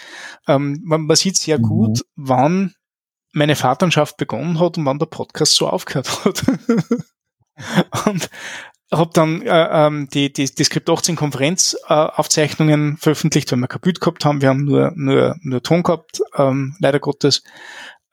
ähm, 0.48 0.80
man, 0.84 1.02
man 1.02 1.16
sieht 1.16 1.38
sehr 1.38 1.60
mhm. 1.60 1.64
gut, 1.64 2.06
wann 2.16 2.74
meine 3.34 3.56
Vaterschaft 3.56 4.18
begonnen 4.18 4.60
hat 4.60 4.80
und 4.80 4.86
wann 4.86 4.98
der 4.98 5.06
Podcast 5.06 5.56
so 5.56 5.68
aufgehört 5.68 6.26
hat. 6.26 6.44
und 8.06 8.30
habe 8.92 9.12
dann 9.14 9.42
äh, 9.42 9.88
ähm, 9.88 10.08
die, 10.14 10.32
die, 10.32 10.46
die 10.46 10.64
Script 10.64 10.90
18 10.90 11.16
Konferenzaufzeichnungen 11.16 12.94
äh, 12.94 12.98
veröffentlicht, 12.98 13.52
weil 13.52 13.60
wir 13.60 13.68
kein 13.68 13.82
Bild 13.82 14.00
gehabt 14.00 14.26
haben. 14.26 14.42
Wir 14.42 14.50
haben 14.50 14.66
nur, 14.66 14.92
nur, 14.96 15.36
nur 15.42 15.64
Ton 15.64 15.84
gehabt, 15.84 16.22
ähm, 16.38 16.76
leider 16.80 17.00
Gottes. 17.00 17.44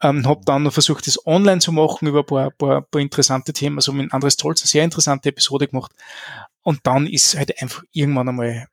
Ähm, 0.02 0.26
habe 0.26 0.40
dann 0.46 0.62
noch 0.62 0.72
versucht, 0.72 1.06
das 1.06 1.26
online 1.26 1.60
zu 1.60 1.72
machen 1.72 2.08
über 2.08 2.20
ein 2.20 2.26
paar, 2.26 2.50
paar, 2.50 2.82
paar 2.82 3.00
interessante 3.02 3.52
Themen. 3.52 3.76
Also 3.76 3.92
mit 3.92 4.12
Andres 4.12 4.36
Tolz 4.36 4.62
eine 4.62 4.68
sehr 4.68 4.84
interessante 4.84 5.28
Episode 5.28 5.68
gemacht. 5.68 5.92
Und 6.62 6.80
dann 6.84 7.06
ist 7.06 7.36
halt 7.36 7.60
einfach 7.60 7.82
irgendwann 7.92 8.28
einmal 8.28 8.66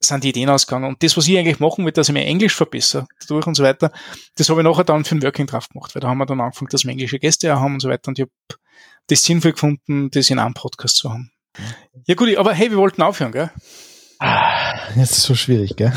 sind 0.00 0.22
die 0.22 0.28
Ideen 0.30 0.50
ausgegangen. 0.50 0.86
Und 0.86 1.02
das, 1.02 1.16
was 1.16 1.26
ich 1.26 1.38
eigentlich 1.38 1.60
machen 1.60 1.84
will, 1.84 1.92
dass 1.92 2.08
ich 2.08 2.14
mein 2.14 2.24
Englisch 2.24 2.54
verbessere, 2.54 3.06
dadurch 3.20 3.46
und 3.46 3.54
so 3.54 3.62
weiter, 3.62 3.90
das 4.36 4.50
habe 4.50 4.60
ich 4.60 4.64
nachher 4.64 4.84
dann 4.84 5.04
für 5.04 5.14
den 5.14 5.22
Working 5.22 5.46
Draft 5.46 5.72
gemacht, 5.72 5.94
weil 5.94 6.00
da 6.00 6.08
haben 6.08 6.18
wir 6.18 6.26
dann 6.26 6.42
angefangen, 6.42 6.68
dass 6.68 6.84
wir 6.84 6.90
englische 6.90 7.18
Gäste 7.18 7.58
haben 7.58 7.74
und 7.74 7.80
so 7.80 7.88
weiter. 7.88 8.08
Und 8.08 8.18
ich 8.18 8.24
habe 8.24 8.60
das 9.08 9.24
sinnvoll 9.24 9.52
gefunden, 9.52 10.10
das 10.10 10.30
in 10.30 10.38
einem 10.38 10.54
Podcast 10.54 10.96
zu 10.96 11.10
haben. 11.10 11.30
Ja 12.06 12.14
gut, 12.14 12.34
aber 12.36 12.52
hey, 12.52 12.70
wir 12.70 12.78
wollten 12.78 13.02
aufhören, 13.02 13.32
gell? 13.32 13.50
Ah, 14.18 14.88
jetzt 14.96 15.12
ist 15.12 15.18
es 15.18 15.22
so 15.24 15.34
schwierig, 15.34 15.76
gell? 15.76 15.92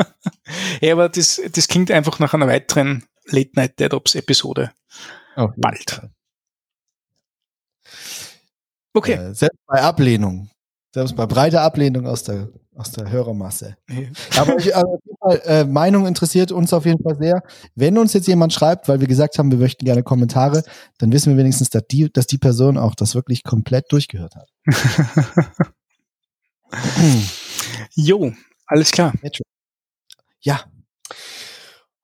ja, 0.80 0.92
aber 0.92 1.08
das, 1.08 1.40
das 1.52 1.68
klingt 1.68 1.90
einfach 1.90 2.18
nach 2.18 2.34
einer 2.34 2.46
weiteren 2.46 3.04
Late 3.26 3.50
Night 3.54 3.78
Dead 3.78 3.92
Ops 3.94 4.14
Episode. 4.14 4.72
Oh, 5.36 5.48
Bald. 5.56 6.02
Okay. 8.94 9.14
Äh, 9.14 9.34
selbst 9.34 9.58
bei 9.66 9.80
Ablehnung. 9.80 10.50
Selbst 10.94 11.16
bei 11.16 11.26
breiter 11.26 11.62
Ablehnung 11.62 12.06
aus 12.06 12.22
der, 12.22 12.48
aus 12.76 12.92
der 12.92 13.10
Hörermasse. 13.10 13.76
Ja. 13.88 14.40
Aber 14.40 14.58
ich, 14.58 14.76
also, 14.76 14.98
äh, 15.44 15.64
Meinung 15.64 16.06
interessiert 16.06 16.52
uns 16.52 16.72
auf 16.72 16.84
jeden 16.84 17.02
Fall 17.02 17.16
sehr. 17.16 17.42
Wenn 17.74 17.96
uns 17.96 18.12
jetzt 18.12 18.28
jemand 18.28 18.52
schreibt, 18.52 18.88
weil 18.88 19.00
wir 19.00 19.06
gesagt 19.06 19.38
haben, 19.38 19.50
wir 19.50 19.58
möchten 19.58 19.86
gerne 19.86 20.02
Kommentare, 20.02 20.62
dann 20.98 21.10
wissen 21.12 21.30
wir 21.30 21.38
wenigstens, 21.38 21.70
dass 21.70 21.86
die, 21.90 22.12
dass 22.12 22.26
die 22.26 22.38
Person 22.38 22.76
auch 22.76 22.94
das 22.94 23.14
wirklich 23.14 23.42
komplett 23.42 23.90
durchgehört 23.90 24.34
hat. 24.36 24.50
jo, 27.94 28.32
alles 28.66 28.90
klar. 28.90 29.14
Ja. 30.40 30.60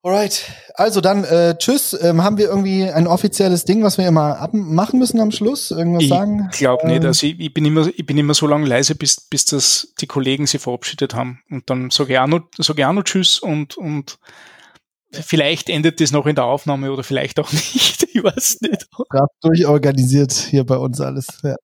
Alright, 0.01 0.49
also 0.75 1.01
dann 1.01 1.25
äh, 1.25 1.57
tschüss. 1.57 1.97
Ähm, 2.01 2.23
haben 2.23 2.37
wir 2.37 2.47
irgendwie 2.47 2.85
ein 2.85 3.05
offizielles 3.05 3.65
Ding, 3.65 3.83
was 3.83 3.97
wir 3.97 4.07
immer 4.07 4.47
machen 4.53 4.97
müssen 4.97 5.19
am 5.19 5.31
Schluss? 5.31 5.71
Irgendwas 5.71 6.03
ich 6.03 6.09
sagen? 6.09 6.47
Ich 6.53 6.57
glaube 6.57 6.87
nicht. 6.87 7.03
Also 7.03 7.27
ich, 7.27 7.37
ich, 7.37 7.53
bin 7.53 7.65
immer, 7.65 7.87
ich 7.87 8.05
bin 8.05 8.17
immer 8.17 8.33
so 8.33 8.47
lange 8.47 8.65
leise, 8.65 8.95
bis, 8.95 9.19
bis 9.19 9.43
das 9.43 9.93
die 9.99 10.07
Kollegen 10.07 10.47
sich 10.47 10.61
verabschiedet 10.61 11.15
haben. 11.15 11.41
Und 11.49 11.69
dann 11.69 11.89
sage 11.89 12.13
ich 12.13 12.19
auch 12.19 12.27
noch, 12.27 12.47
sage 12.57 12.81
ich 12.81 12.85
auch 12.85 12.93
noch 12.93 13.03
Tschüss 13.03 13.39
und, 13.39 13.77
und 13.77 14.19
vielleicht 15.11 15.69
endet 15.69 15.99
das 15.99 16.11
noch 16.11 16.27
in 16.27 16.35
der 16.35 16.45
Aufnahme 16.45 16.93
oder 16.93 17.03
vielleicht 17.03 17.37
auch 17.39 17.51
nicht. 17.51 18.03
Ich 18.13 18.23
weiß 18.23 18.61
nicht. 18.61 18.89
Brav 19.09 19.29
durchorganisiert 19.41 20.31
hier 20.31 20.65
bei 20.65 20.77
uns 20.77 21.01
alles. 21.01 21.27
Ja. 21.43 21.57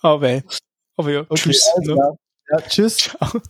aber, 0.00 0.40
aber 0.96 1.10
ja, 1.10 1.20
okay, 1.28 1.34
tschüss. 1.34 1.68
Also, 1.76 1.96
ja, 2.50 2.60
tschüss. 2.62 2.96
Ciao. 2.96 3.42